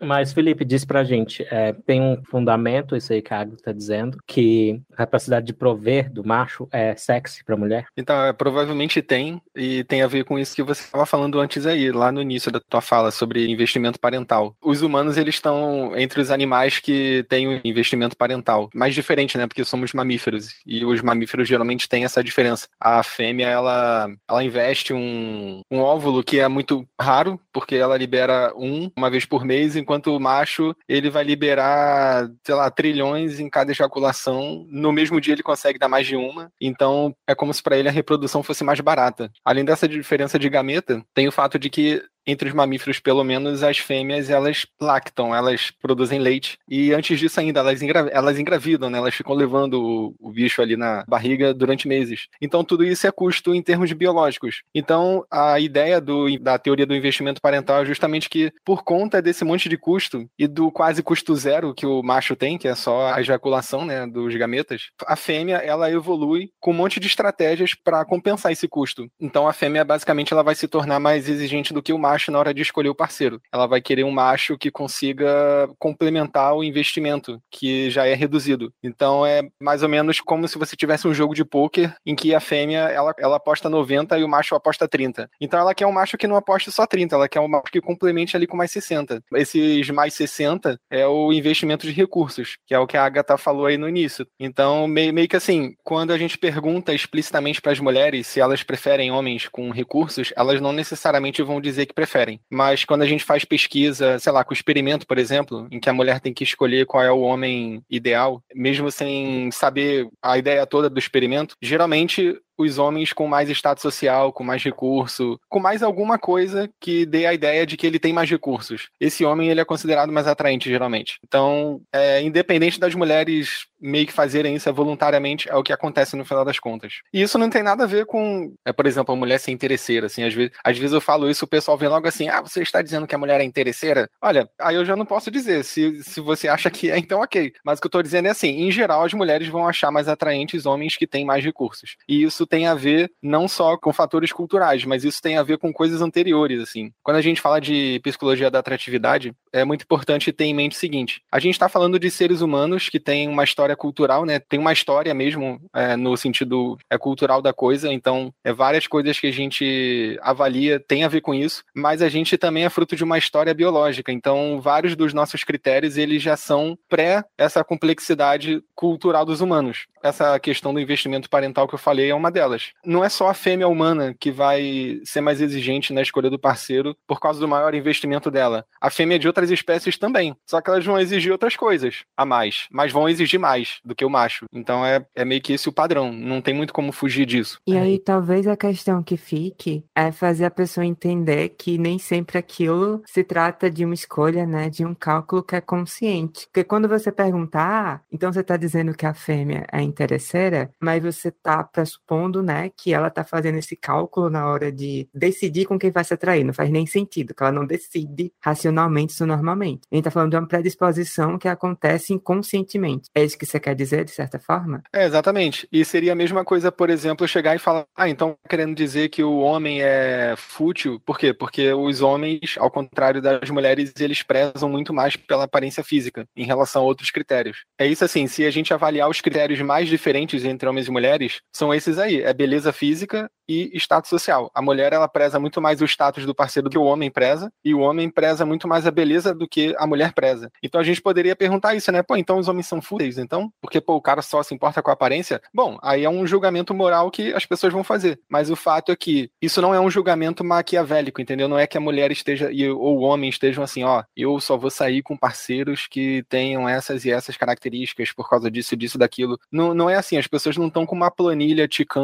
Mas, 0.00 0.32
Felipe, 0.32 0.64
diz 0.64 0.84
pra 0.84 1.04
gente, 1.04 1.46
é, 1.50 1.72
tem 1.72 2.00
um 2.00 2.22
fundamento, 2.24 2.96
isso 2.96 3.12
aí 3.12 3.20
que 3.20 3.34
a 3.34 3.40
Agatha 3.40 3.64
tá 3.64 3.72
dizendo, 3.72 4.18
que 4.26 4.80
a 4.92 4.96
capacidade 4.96 5.46
de 5.46 5.52
prover 5.52 6.10
do 6.10 6.24
macho 6.24 6.68
é 6.72 6.94
sexy 6.96 7.44
pra 7.44 7.56
mulher? 7.56 7.86
Então, 7.96 8.24
é, 8.24 8.32
provavelmente 8.32 9.02
tem, 9.02 9.40
e 9.54 9.84
tem 9.84 10.02
a 10.02 10.06
ver 10.06 10.24
com 10.24 10.38
isso 10.38 10.54
que 10.54 10.62
você 10.62 10.82
estava 10.82 11.04
falando 11.04 11.38
antes 11.38 11.66
aí, 11.66 11.90
lá 11.90 12.10
no 12.10 12.22
início 12.22 12.50
da 12.50 12.60
tua 12.60 12.80
fala, 12.80 13.10
sobre 13.10 13.50
investimento 13.50 14.00
parental. 14.00 14.56
Os 14.62 14.82
humanos, 14.82 15.16
eles 15.16 15.34
estão 15.34 15.92
entre 15.96 16.20
os 16.20 16.30
animais 16.30 16.78
que 16.78 17.24
têm 17.28 17.48
o 17.48 17.60
investimento 17.64 18.16
parental. 18.16 18.70
Mais 18.74 18.94
diferente, 18.94 19.36
né? 19.36 19.46
Porque 19.46 19.64
somos 19.64 19.92
mamíferos, 19.92 20.54
e 20.66 20.84
os 20.84 21.02
mamíferos 21.02 21.48
geralmente 21.48 21.88
têm 21.88 22.04
essa 22.04 22.22
diferença. 22.22 22.68
A 22.80 23.02
fêmea, 23.02 23.46
ela, 23.46 24.08
ela 24.28 24.44
investe 24.44 24.92
um, 24.92 25.62
um 25.70 25.78
óvulo 25.78 26.24
que 26.24 26.38
é 26.38 26.48
muito 26.48 26.86
raro, 27.00 27.38
porque 27.52 27.74
ela 27.74 27.96
libera 27.96 28.19
um 28.56 28.90
uma 28.96 29.10
vez 29.10 29.24
por 29.24 29.44
mês, 29.44 29.76
enquanto 29.76 30.14
o 30.14 30.20
macho 30.20 30.74
ele 30.88 31.10
vai 31.10 31.24
liberar, 31.24 32.28
sei 32.44 32.54
lá, 32.54 32.70
trilhões 32.70 33.40
em 33.40 33.48
cada 33.48 33.72
ejaculação. 33.72 34.66
No 34.68 34.92
mesmo 34.92 35.20
dia 35.20 35.34
ele 35.34 35.42
consegue 35.42 35.78
dar 35.78 35.88
mais 35.88 36.06
de 36.06 36.16
uma. 36.16 36.50
Então 36.60 37.14
é 37.26 37.34
como 37.34 37.52
se 37.52 37.62
para 37.62 37.78
ele 37.78 37.88
a 37.88 37.92
reprodução 37.92 38.42
fosse 38.42 38.64
mais 38.64 38.80
barata. 38.80 39.30
Além 39.44 39.64
dessa 39.64 39.88
diferença 39.88 40.38
de 40.38 40.48
gameta, 40.48 41.02
tem 41.14 41.28
o 41.28 41.32
fato 41.32 41.58
de 41.58 41.70
que 41.70 42.02
entre 42.26 42.48
os 42.48 42.54
mamíferos, 42.54 43.00
pelo 43.00 43.24
menos, 43.24 43.62
as 43.62 43.78
fêmeas 43.78 44.30
elas 44.30 44.66
lactam, 44.80 45.34
elas 45.34 45.70
produzem 45.70 46.18
leite. 46.18 46.58
E 46.68 46.92
antes 46.92 47.18
disso 47.18 47.40
ainda, 47.40 47.60
elas, 47.60 47.82
engra 47.82 48.08
elas 48.12 48.38
engravidam, 48.38 48.90
né? 48.90 48.98
Elas 48.98 49.14
ficam 49.14 49.34
levando 49.34 49.74
o, 49.82 50.14
o, 50.18 50.30
bicho 50.30 50.62
ali 50.62 50.76
na 50.76 51.04
barriga 51.08 51.52
durante 51.52 51.88
meses. 51.88 52.28
Então 52.40 52.64
tudo 52.64 52.84
isso 52.84 53.06
é 53.06 53.10
custo 53.10 53.54
em 53.54 53.62
termos 53.62 53.92
biológicos. 53.92 54.62
Então 54.74 55.24
a 55.30 55.58
ideia 55.58 56.00
do, 56.00 56.38
da 56.38 56.58
teoria 56.58 56.86
do 56.86 56.94
investimento 56.94 57.40
parental 57.40 57.82
é 57.82 57.86
justamente 57.86 58.28
que, 58.28 58.52
por 58.64 58.82
conta 58.82 59.20
desse 59.20 59.44
monte 59.44 59.68
de 59.68 59.76
custo 59.76 60.28
e 60.38 60.46
do 60.46 60.70
quase 60.70 61.02
custo 61.02 61.34
zero 61.34 61.74
que 61.74 61.86
o 61.86 62.02
macho 62.02 62.36
tem, 62.36 62.58
que 62.58 62.68
é 62.68 62.74
só 62.74 63.12
a 63.12 63.20
ejaculação 63.20 63.84
né, 63.84 64.06
dos 64.06 64.34
gametas, 64.36 64.90
a 65.06 65.16
fêmea 65.16 65.56
ela 65.56 65.90
evolui 65.90 66.50
com 66.60 66.70
um 66.70 66.74
monte 66.74 67.00
de 67.00 67.06
estratégias 67.06 67.74
para 67.74 68.04
compensar 68.04 68.52
esse 68.52 68.68
custo. 68.68 69.08
Então 69.20 69.48
a 69.48 69.52
fêmea 69.52 69.84
basicamente 69.84 70.32
ela 70.32 70.42
vai 70.42 70.54
se 70.54 70.68
tornar 70.68 71.00
mais 71.00 71.28
exigente 71.28 71.72
do 71.72 71.82
que 71.82 71.92
o 71.92 71.98
macho 71.98 72.09
macho 72.10 72.32
na 72.32 72.38
hora 72.38 72.52
de 72.52 72.62
escolher 72.62 72.88
o 72.88 72.94
parceiro. 72.94 73.40
Ela 73.52 73.66
vai 73.66 73.80
querer 73.80 74.04
um 74.04 74.10
macho 74.10 74.58
que 74.58 74.70
consiga 74.70 75.68
complementar 75.78 76.54
o 76.54 76.64
investimento, 76.64 77.40
que 77.50 77.90
já 77.90 78.06
é 78.06 78.14
reduzido. 78.14 78.72
Então 78.82 79.24
é 79.24 79.42
mais 79.60 79.82
ou 79.82 79.88
menos 79.88 80.20
como 80.20 80.46
se 80.48 80.58
você 80.58 80.76
tivesse 80.76 81.06
um 81.06 81.14
jogo 81.14 81.34
de 81.34 81.44
pôquer 81.44 81.94
em 82.04 82.14
que 82.14 82.34
a 82.34 82.40
fêmea 82.40 82.80
ela, 82.88 83.14
ela 83.18 83.36
aposta 83.36 83.68
90 83.68 84.18
e 84.18 84.24
o 84.24 84.28
macho 84.28 84.54
aposta 84.54 84.88
30. 84.88 85.30
Então 85.40 85.60
ela 85.60 85.74
quer 85.74 85.86
um 85.86 85.92
macho 85.92 86.18
que 86.18 86.26
não 86.26 86.36
aposte 86.36 86.70
só 86.72 86.86
30, 86.86 87.14
ela 87.14 87.28
quer 87.28 87.40
um 87.40 87.48
macho 87.48 87.70
que 87.72 87.80
complemente 87.80 88.36
ali 88.36 88.46
com 88.46 88.56
mais 88.56 88.72
60. 88.72 89.22
Esses 89.34 89.88
mais 89.90 90.14
60 90.14 90.78
é 90.90 91.06
o 91.06 91.32
investimento 91.32 91.86
de 91.86 91.92
recursos, 91.92 92.56
que 92.66 92.74
é 92.74 92.78
o 92.78 92.86
que 92.86 92.96
a 92.96 93.04
Agatha 93.04 93.38
falou 93.38 93.66
aí 93.66 93.78
no 93.78 93.88
início. 93.88 94.26
Então, 94.38 94.86
meio, 94.88 95.12
meio 95.12 95.28
que 95.28 95.36
assim, 95.36 95.74
quando 95.84 96.12
a 96.12 96.18
gente 96.18 96.36
pergunta 96.36 96.92
explicitamente 96.92 97.60
para 97.60 97.72
as 97.72 97.80
mulheres 97.80 98.26
se 98.26 98.40
elas 98.40 98.62
preferem 98.62 99.10
homens 99.10 99.48
com 99.48 99.70
recursos, 99.70 100.32
elas 100.36 100.60
não 100.60 100.72
necessariamente 100.72 101.42
vão 101.42 101.60
dizer 101.60 101.86
que 101.86 101.94
preferem. 102.00 102.40
Mas 102.48 102.84
quando 102.84 103.02
a 103.02 103.06
gente 103.06 103.24
faz 103.24 103.44
pesquisa, 103.44 104.18
sei 104.18 104.32
lá, 104.32 104.42
com 104.42 104.54
experimento, 104.54 105.06
por 105.06 105.18
exemplo, 105.18 105.68
em 105.70 105.78
que 105.78 105.90
a 105.90 105.92
mulher 105.92 106.18
tem 106.18 106.32
que 106.32 106.42
escolher 106.42 106.86
qual 106.86 107.04
é 107.04 107.12
o 107.12 107.20
homem 107.20 107.82
ideal, 107.90 108.42
mesmo 108.54 108.90
sem 108.90 109.50
saber 109.50 110.08
a 110.22 110.38
ideia 110.38 110.66
toda 110.66 110.88
do 110.88 110.98
experimento, 110.98 111.56
geralmente 111.60 112.40
os 112.60 112.78
homens 112.78 113.12
com 113.12 113.26
mais 113.26 113.48
status 113.50 113.82
social, 113.82 114.32
com 114.32 114.44
mais 114.44 114.62
recurso, 114.62 115.38
com 115.48 115.60
mais 115.60 115.82
alguma 115.82 116.18
coisa 116.18 116.70
que 116.80 117.06
dê 117.06 117.26
a 117.26 117.34
ideia 117.34 117.66
de 117.66 117.76
que 117.76 117.86
ele 117.86 117.98
tem 117.98 118.12
mais 118.12 118.30
recursos. 118.30 118.88
Esse 119.00 119.24
homem 119.24 119.50
ele 119.50 119.60
é 119.60 119.64
considerado 119.64 120.12
mais 120.12 120.26
atraente 120.26 120.68
geralmente. 120.68 121.18
Então, 121.26 121.80
é, 121.92 122.22
independente 122.22 122.78
das 122.78 122.94
mulheres 122.94 123.66
meio 123.80 124.06
que 124.06 124.12
fazerem 124.12 124.54
isso 124.54 124.70
voluntariamente, 124.72 125.48
é 125.48 125.56
o 125.56 125.62
que 125.62 125.72
acontece 125.72 126.14
no 126.14 126.24
final 126.24 126.44
das 126.44 126.58
contas. 126.58 127.00
E 127.12 127.22
isso 127.22 127.38
não 127.38 127.48
tem 127.48 127.62
nada 127.62 127.84
a 127.84 127.86
ver 127.86 128.04
com, 128.04 128.52
é, 128.64 128.72
por 128.72 128.86
exemplo, 128.86 129.14
a 129.14 129.16
mulher 129.16 129.38
ser 129.38 129.52
interesseira, 129.52 130.06
assim, 130.06 130.22
às 130.22 130.34
vezes, 130.34 130.52
às 130.62 130.76
vezes 130.76 130.92
eu 130.92 131.00
falo 131.00 131.30
isso, 131.30 131.44
o 131.44 131.48
pessoal 131.48 131.78
vem 131.78 131.88
logo 131.88 132.06
assim, 132.06 132.28
ah, 132.28 132.42
você 132.42 132.60
está 132.62 132.82
dizendo 132.82 133.06
que 133.06 133.14
a 133.14 133.18
mulher 133.18 133.40
é 133.40 133.44
interesseira? 133.44 134.08
Olha, 134.20 134.48
aí 134.60 134.76
eu 134.76 134.84
já 134.84 134.94
não 134.94 135.06
posso 135.06 135.30
dizer, 135.30 135.64
se, 135.64 136.02
se 136.02 136.20
você 136.20 136.46
acha 136.46 136.70
que 136.70 136.90
é, 136.90 136.98
então 136.98 137.20
ok. 137.20 137.52
Mas 137.64 137.78
o 137.78 137.82
que 137.82 137.86
eu 137.86 137.88
estou 137.88 138.02
dizendo 138.02 138.26
é 138.26 138.30
assim, 138.30 138.48
em 138.48 138.70
geral 138.70 139.02
as 139.02 139.14
mulheres 139.14 139.48
vão 139.48 139.66
achar 139.66 139.90
mais 139.90 140.08
atraentes 140.08 140.66
homens 140.66 140.96
que 140.96 141.06
têm 141.06 141.24
mais 141.24 141.44
recursos. 141.44 141.96
E 142.08 142.22
isso 142.22 142.46
tem 142.50 142.66
a 142.66 142.74
ver 142.74 143.10
não 143.22 143.46
só 143.46 143.76
com 143.76 143.92
fatores 143.92 144.32
culturais, 144.32 144.84
mas 144.84 145.04
isso 145.04 145.22
tem 145.22 145.38
a 145.38 145.42
ver 145.42 145.56
com 145.56 145.72
coisas 145.72 146.02
anteriores, 146.02 146.60
assim. 146.60 146.92
Quando 147.02 147.16
a 147.16 147.22
gente 147.22 147.40
fala 147.40 147.60
de 147.60 148.00
psicologia 148.02 148.50
da 148.50 148.58
atratividade, 148.58 149.32
é 149.52 149.64
muito 149.64 149.82
importante 149.82 150.32
ter 150.32 150.44
em 150.44 150.54
mente 150.54 150.76
o 150.76 150.78
seguinte, 150.78 151.22
a 151.30 151.38
gente 151.38 151.54
está 151.54 151.68
falando 151.68 151.98
de 151.98 152.10
seres 152.10 152.40
humanos 152.40 152.88
que 152.88 152.98
têm 152.98 153.28
uma 153.28 153.44
história 153.44 153.76
cultural, 153.76 154.24
né? 154.24 154.40
Tem 154.40 154.58
uma 154.58 154.72
história 154.72 155.14
mesmo 155.14 155.60
é, 155.74 155.96
no 155.96 156.16
sentido 156.16 156.76
é, 156.90 156.98
cultural 156.98 157.40
da 157.40 157.52
coisa, 157.52 157.92
então 157.92 158.32
é 158.44 158.52
várias 158.52 158.86
coisas 158.86 159.18
que 159.18 159.28
a 159.28 159.32
gente 159.32 160.18
avalia 160.22 160.80
tem 160.80 161.04
a 161.04 161.08
ver 161.08 161.20
com 161.20 161.34
isso, 161.34 161.62
mas 161.74 162.02
a 162.02 162.08
gente 162.08 162.36
também 162.36 162.64
é 162.64 162.70
fruto 162.70 162.96
de 162.96 163.04
uma 163.04 163.18
história 163.18 163.54
biológica, 163.54 164.10
então 164.10 164.60
vários 164.60 164.96
dos 164.96 165.14
nossos 165.14 165.44
critérios 165.44 165.96
eles 165.96 166.22
já 166.22 166.36
são 166.36 166.76
pré 166.88 167.24
essa 167.38 167.62
complexidade 167.62 168.62
cultural 168.74 169.24
dos 169.24 169.40
humanos. 169.40 169.86
Essa 170.02 170.38
questão 170.40 170.72
do 170.72 170.80
investimento 170.80 171.28
parental 171.28 171.68
que 171.68 171.74
eu 171.74 171.78
falei 171.78 172.10
é 172.10 172.14
uma 172.14 172.30
delas. 172.30 172.39
Não 172.84 173.04
é 173.04 173.08
só 173.08 173.28
a 173.28 173.34
fêmea 173.34 173.68
humana 173.68 174.14
que 174.18 174.30
vai 174.30 175.00
ser 175.04 175.20
mais 175.20 175.40
exigente 175.40 175.92
na 175.92 176.02
escolha 176.02 176.30
do 176.30 176.38
parceiro 176.38 176.96
por 177.06 177.20
causa 177.20 177.40
do 177.40 177.48
maior 177.48 177.74
investimento 177.74 178.30
dela. 178.30 178.64
A 178.80 178.90
fêmea 178.90 179.18
de 179.18 179.26
outras 179.26 179.50
espécies 179.50 179.98
também, 179.98 180.34
só 180.46 180.60
que 180.60 180.70
elas 180.70 180.84
vão 180.84 180.98
exigir 180.98 181.32
outras 181.32 181.56
coisas 181.56 182.04
a 182.16 182.24
mais, 182.24 182.66
mas 182.70 182.92
vão 182.92 183.08
exigir 183.08 183.38
mais 183.38 183.80
do 183.84 183.94
que 183.94 184.04
o 184.04 184.10
macho. 184.10 184.46
Então 184.52 184.84
é, 184.84 185.04
é 185.14 185.24
meio 185.24 185.40
que 185.40 185.52
esse 185.52 185.68
o 185.68 185.72
padrão, 185.72 186.12
não 186.12 186.40
tem 186.40 186.54
muito 186.54 186.72
como 186.72 186.92
fugir 186.92 187.26
disso. 187.26 187.58
E 187.66 187.76
aí 187.76 187.98
talvez 187.98 188.46
a 188.46 188.56
questão 188.56 189.02
que 189.02 189.16
fique 189.16 189.84
é 189.94 190.12
fazer 190.12 190.44
a 190.44 190.50
pessoa 190.50 190.84
entender 190.84 191.50
que 191.50 191.78
nem 191.78 191.98
sempre 191.98 192.38
aquilo 192.38 193.02
se 193.06 193.24
trata 193.24 193.70
de 193.70 193.84
uma 193.84 193.94
escolha, 193.94 194.46
né, 194.46 194.68
de 194.68 194.84
um 194.84 194.94
cálculo 194.94 195.42
que 195.42 195.56
é 195.56 195.60
consciente. 195.60 196.46
Porque 196.46 196.64
quando 196.64 196.88
você 196.88 197.10
perguntar, 197.10 197.60
ah, 197.60 198.00
então 198.12 198.32
você 198.32 198.40
está 198.40 198.56
dizendo 198.56 198.94
que 198.94 199.06
a 199.06 199.14
fêmea 199.14 199.66
é 199.72 199.80
interesseira, 199.80 200.70
mas 200.80 201.02
você 201.02 201.28
está 201.28 201.62
pressupondo, 201.64 202.29
né, 202.42 202.70
que 202.76 202.94
ela 202.94 203.08
está 203.08 203.24
fazendo 203.24 203.58
esse 203.58 203.76
cálculo 203.76 204.30
na 204.30 204.46
hora 204.46 204.70
de 204.70 205.08
decidir 205.14 205.66
com 205.66 205.78
quem 205.78 205.90
vai 205.90 206.04
se 206.04 206.14
atrair. 206.14 206.44
Não 206.44 206.54
faz 206.54 206.70
nem 206.70 206.86
sentido, 206.86 207.34
que 207.34 207.42
ela 207.42 207.52
não 207.52 207.66
decide 207.66 208.32
racionalmente 208.40 209.12
isso 209.12 209.26
normalmente. 209.26 209.82
A 209.90 209.94
gente 209.94 210.02
está 210.02 210.10
falando 210.10 210.30
de 210.30 210.36
uma 210.36 210.46
predisposição 210.46 211.38
que 211.38 211.48
acontece 211.48 212.12
inconscientemente. 212.12 213.08
É 213.14 213.24
isso 213.24 213.36
que 213.36 213.46
você 213.46 213.58
quer 213.58 213.74
dizer, 213.74 214.04
de 214.04 214.12
certa 214.12 214.38
forma? 214.38 214.82
É, 214.92 215.04
exatamente. 215.04 215.68
E 215.72 215.84
seria 215.84 216.12
a 216.12 216.16
mesma 216.16 216.44
coisa, 216.44 216.70
por 216.70 216.90
exemplo, 216.90 217.26
chegar 217.26 217.54
e 217.54 217.58
falar, 217.58 217.84
ah, 217.96 218.08
então 218.08 218.36
querendo 218.48 218.74
dizer 218.74 219.08
que 219.08 219.22
o 219.22 219.38
homem 219.38 219.82
é 219.82 220.34
fútil. 220.36 221.00
Por 221.04 221.18
quê? 221.18 221.32
Porque 221.32 221.72
os 221.72 222.00
homens, 222.00 222.56
ao 222.58 222.70
contrário 222.70 223.20
das 223.20 223.50
mulheres, 223.50 223.92
eles 223.98 224.22
prezam 224.22 224.68
muito 224.68 224.92
mais 224.92 225.16
pela 225.16 225.44
aparência 225.44 225.82
física 225.82 226.26
em 226.36 226.44
relação 226.44 226.82
a 226.82 226.84
outros 226.84 227.10
critérios. 227.10 227.64
É 227.78 227.86
isso 227.86 228.04
assim, 228.04 228.26
se 228.26 228.44
a 228.44 228.50
gente 228.50 228.72
avaliar 228.72 229.08
os 229.08 229.20
critérios 229.20 229.60
mais 229.60 229.88
diferentes 229.88 230.44
entre 230.44 230.68
homens 230.68 230.88
e 230.88 230.90
mulheres, 230.90 231.40
são 231.54 231.72
esses 231.72 231.98
aí, 231.98 232.09
é 232.18 232.32
beleza 232.32 232.72
física 232.72 233.30
e 233.50 233.76
status 233.76 234.08
social. 234.08 234.50
A 234.54 234.62
mulher, 234.62 234.92
ela 234.92 235.08
preza 235.08 235.40
muito 235.40 235.60
mais 235.60 235.80
o 235.80 235.84
status 235.84 236.24
do 236.24 236.34
parceiro 236.34 236.68
do 236.68 236.72
que 236.72 236.78
o 236.78 236.84
homem 236.84 237.10
preza, 237.10 237.52
e 237.64 237.74
o 237.74 237.80
homem 237.80 238.08
preza 238.08 238.46
muito 238.46 238.68
mais 238.68 238.86
a 238.86 238.90
beleza 238.92 239.34
do 239.34 239.48
que 239.48 239.74
a 239.76 239.86
mulher 239.86 240.12
preza. 240.12 240.50
Então 240.62 240.80
a 240.80 240.84
gente 240.84 241.02
poderia 241.02 241.34
perguntar 241.34 241.74
isso, 241.74 241.90
né? 241.90 242.02
Pô, 242.02 242.16
então 242.16 242.38
os 242.38 242.48
homens 242.48 242.68
são 242.68 242.80
fúteis, 242.80 243.18
então? 243.18 243.52
Porque, 243.60 243.80
pô, 243.80 243.96
o 243.96 244.00
cara 244.00 244.22
só 244.22 244.42
se 244.42 244.54
importa 244.54 244.80
com 244.80 244.90
a 244.90 244.94
aparência? 244.94 245.40
Bom, 245.52 245.78
aí 245.82 246.04
é 246.04 246.10
um 246.10 246.26
julgamento 246.26 246.72
moral 246.72 247.10
que 247.10 247.34
as 247.34 247.44
pessoas 247.44 247.72
vão 247.72 247.82
fazer. 247.82 248.20
Mas 248.28 248.50
o 248.50 248.56
fato 248.56 248.92
é 248.92 248.96
que 248.96 249.30
isso 249.42 249.60
não 249.60 249.74
é 249.74 249.80
um 249.80 249.90
julgamento 249.90 250.44
maquiavélico, 250.44 251.20
entendeu? 251.20 251.48
Não 251.48 251.58
é 251.58 251.66
que 251.66 251.76
a 251.76 251.80
mulher 251.80 252.12
esteja, 252.12 252.50
ou 252.76 252.98
o 252.98 253.02
homem 253.02 253.28
estejam 253.28 253.64
assim, 253.64 253.82
ó, 253.82 254.04
eu 254.16 254.38
só 254.38 254.56
vou 254.56 254.70
sair 254.70 255.02
com 255.02 255.16
parceiros 255.16 255.88
que 255.88 256.24
tenham 256.28 256.68
essas 256.68 257.04
e 257.04 257.10
essas 257.10 257.36
características 257.36 258.12
por 258.12 258.28
causa 258.28 258.48
disso, 258.48 258.76
disso, 258.76 258.96
daquilo. 258.96 259.38
Não, 259.50 259.74
não 259.74 259.90
é 259.90 259.96
assim, 259.96 260.16
as 260.16 260.28
pessoas 260.28 260.56
não 260.56 260.68
estão 260.68 260.86
com 260.86 260.94
uma 260.94 261.10
planilha 261.10 261.66
ticando 261.66 261.99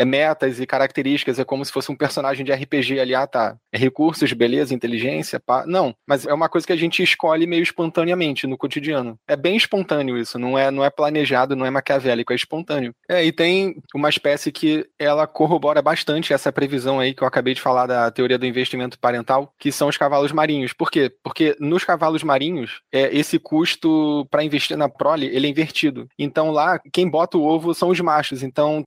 é, 0.00 0.04
metas 0.04 0.58
e 0.60 0.66
características, 0.66 1.38
é 1.38 1.44
como 1.44 1.64
se 1.64 1.72
fosse 1.72 1.92
um 1.92 1.96
personagem 1.96 2.44
de 2.44 2.52
RPG 2.52 2.98
ali, 2.98 3.14
ah, 3.14 3.26
tá, 3.26 3.56
é 3.72 3.78
recursos, 3.78 4.32
beleza, 4.32 4.74
inteligência, 4.74 5.38
pá. 5.38 5.64
Não, 5.66 5.94
mas 6.06 6.26
é 6.26 6.32
uma 6.32 6.48
coisa 6.48 6.66
que 6.66 6.72
a 6.72 6.76
gente 6.76 7.02
escolhe 7.02 7.46
meio 7.46 7.62
espontaneamente 7.62 8.46
no 8.46 8.56
cotidiano. 8.56 9.18
É 9.28 9.36
bem 9.36 9.56
espontâneo 9.56 10.16
isso, 10.16 10.38
não 10.38 10.58
é, 10.58 10.70
não 10.70 10.84
é 10.84 10.90
planejado, 10.90 11.54
não 11.54 11.66
é 11.66 11.70
maquiavélico, 11.70 12.32
é 12.32 12.36
espontâneo. 12.36 12.94
É, 13.08 13.24
e 13.24 13.32
tem 13.32 13.76
uma 13.94 14.08
espécie 14.08 14.50
que 14.50 14.86
ela 14.98 15.26
corrobora 15.26 15.82
bastante 15.82 16.32
essa 16.32 16.52
previsão 16.52 16.98
aí 16.98 17.14
que 17.14 17.22
eu 17.22 17.28
acabei 17.28 17.54
de 17.54 17.60
falar 17.60 17.86
da 17.86 18.10
teoria 18.10 18.38
do 18.38 18.46
investimento 18.46 18.98
parental, 18.98 19.52
que 19.58 19.70
são 19.70 19.88
os 19.88 19.96
cavalos 19.96 20.32
marinhos. 20.32 20.72
Por 20.72 20.90
quê? 20.90 21.12
Porque 21.22 21.56
nos 21.60 21.84
cavalos 21.84 22.22
marinhos, 22.22 22.80
é, 22.92 23.14
esse 23.16 23.38
custo 23.38 24.26
para 24.30 24.44
investir 24.44 24.76
na 24.76 24.88
prole, 24.88 25.26
ele 25.26 25.46
é 25.46 25.50
invertido. 25.50 26.08
Então 26.18 26.50
lá, 26.50 26.80
quem 26.92 27.08
bota 27.08 27.36
o 27.36 27.44
ovo 27.44 27.74
são 27.74 27.88
os 27.90 28.00
machos. 28.00 28.42
Então 28.42 28.82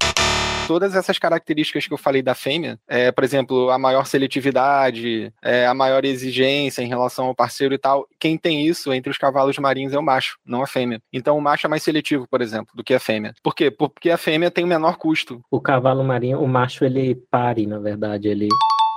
todas 0.67 0.95
essas 0.95 1.19
características 1.19 1.88
que 1.88 1.93
eu 1.93 1.98
falei 1.98 2.22
da 2.22 2.33
fêmea, 2.33 2.79
é, 2.88 3.12
por 3.12 3.24
exemplo, 3.24 3.69
a 3.69 3.77
maior 3.77 4.05
seletividade, 4.05 5.31
é, 5.41 5.67
a 5.67 5.74
maior 5.74 6.05
exigência 6.05 6.81
em 6.81 6.88
relação 6.88 7.25
ao 7.25 7.36
parceiro 7.36 7.74
e 7.74 7.77
tal, 7.77 8.07
quem 8.19 8.38
tem 8.38 8.65
isso 8.65 8.93
entre 8.93 9.12
os 9.12 9.17
cavalos 9.17 9.57
marinhos 9.57 9.93
é 9.93 10.00
o 10.00 10.03
macho, 10.03 10.38
não 10.45 10.63
a 10.63 10.67
fêmea. 10.67 11.01
Então 11.12 11.38
o 11.38 11.41
macho 11.41 11.67
é 11.67 11.69
mais 11.69 11.83
seletivo, 11.83 12.27
por 12.27 12.41
exemplo, 12.41 12.74
do 12.75 12.83
que 12.83 12.93
a 12.93 13.00
fêmea. 13.00 13.33
Por 13.43 13.53
quê? 13.53 13.69
Porque 13.69 14.10
a 14.10 14.17
fêmea 14.17 14.50
tem 14.50 14.63
o 14.63 14.67
menor 14.67 14.98
custo. 14.98 15.41
O 15.51 15.60
cavalo 15.60 16.03
marinho, 16.03 16.41
o 16.41 16.48
macho 16.48 16.86
ele 16.86 17.15
pare, 17.29 17.67
na 17.67 17.79
verdade, 17.79 18.27
ele 18.27 18.50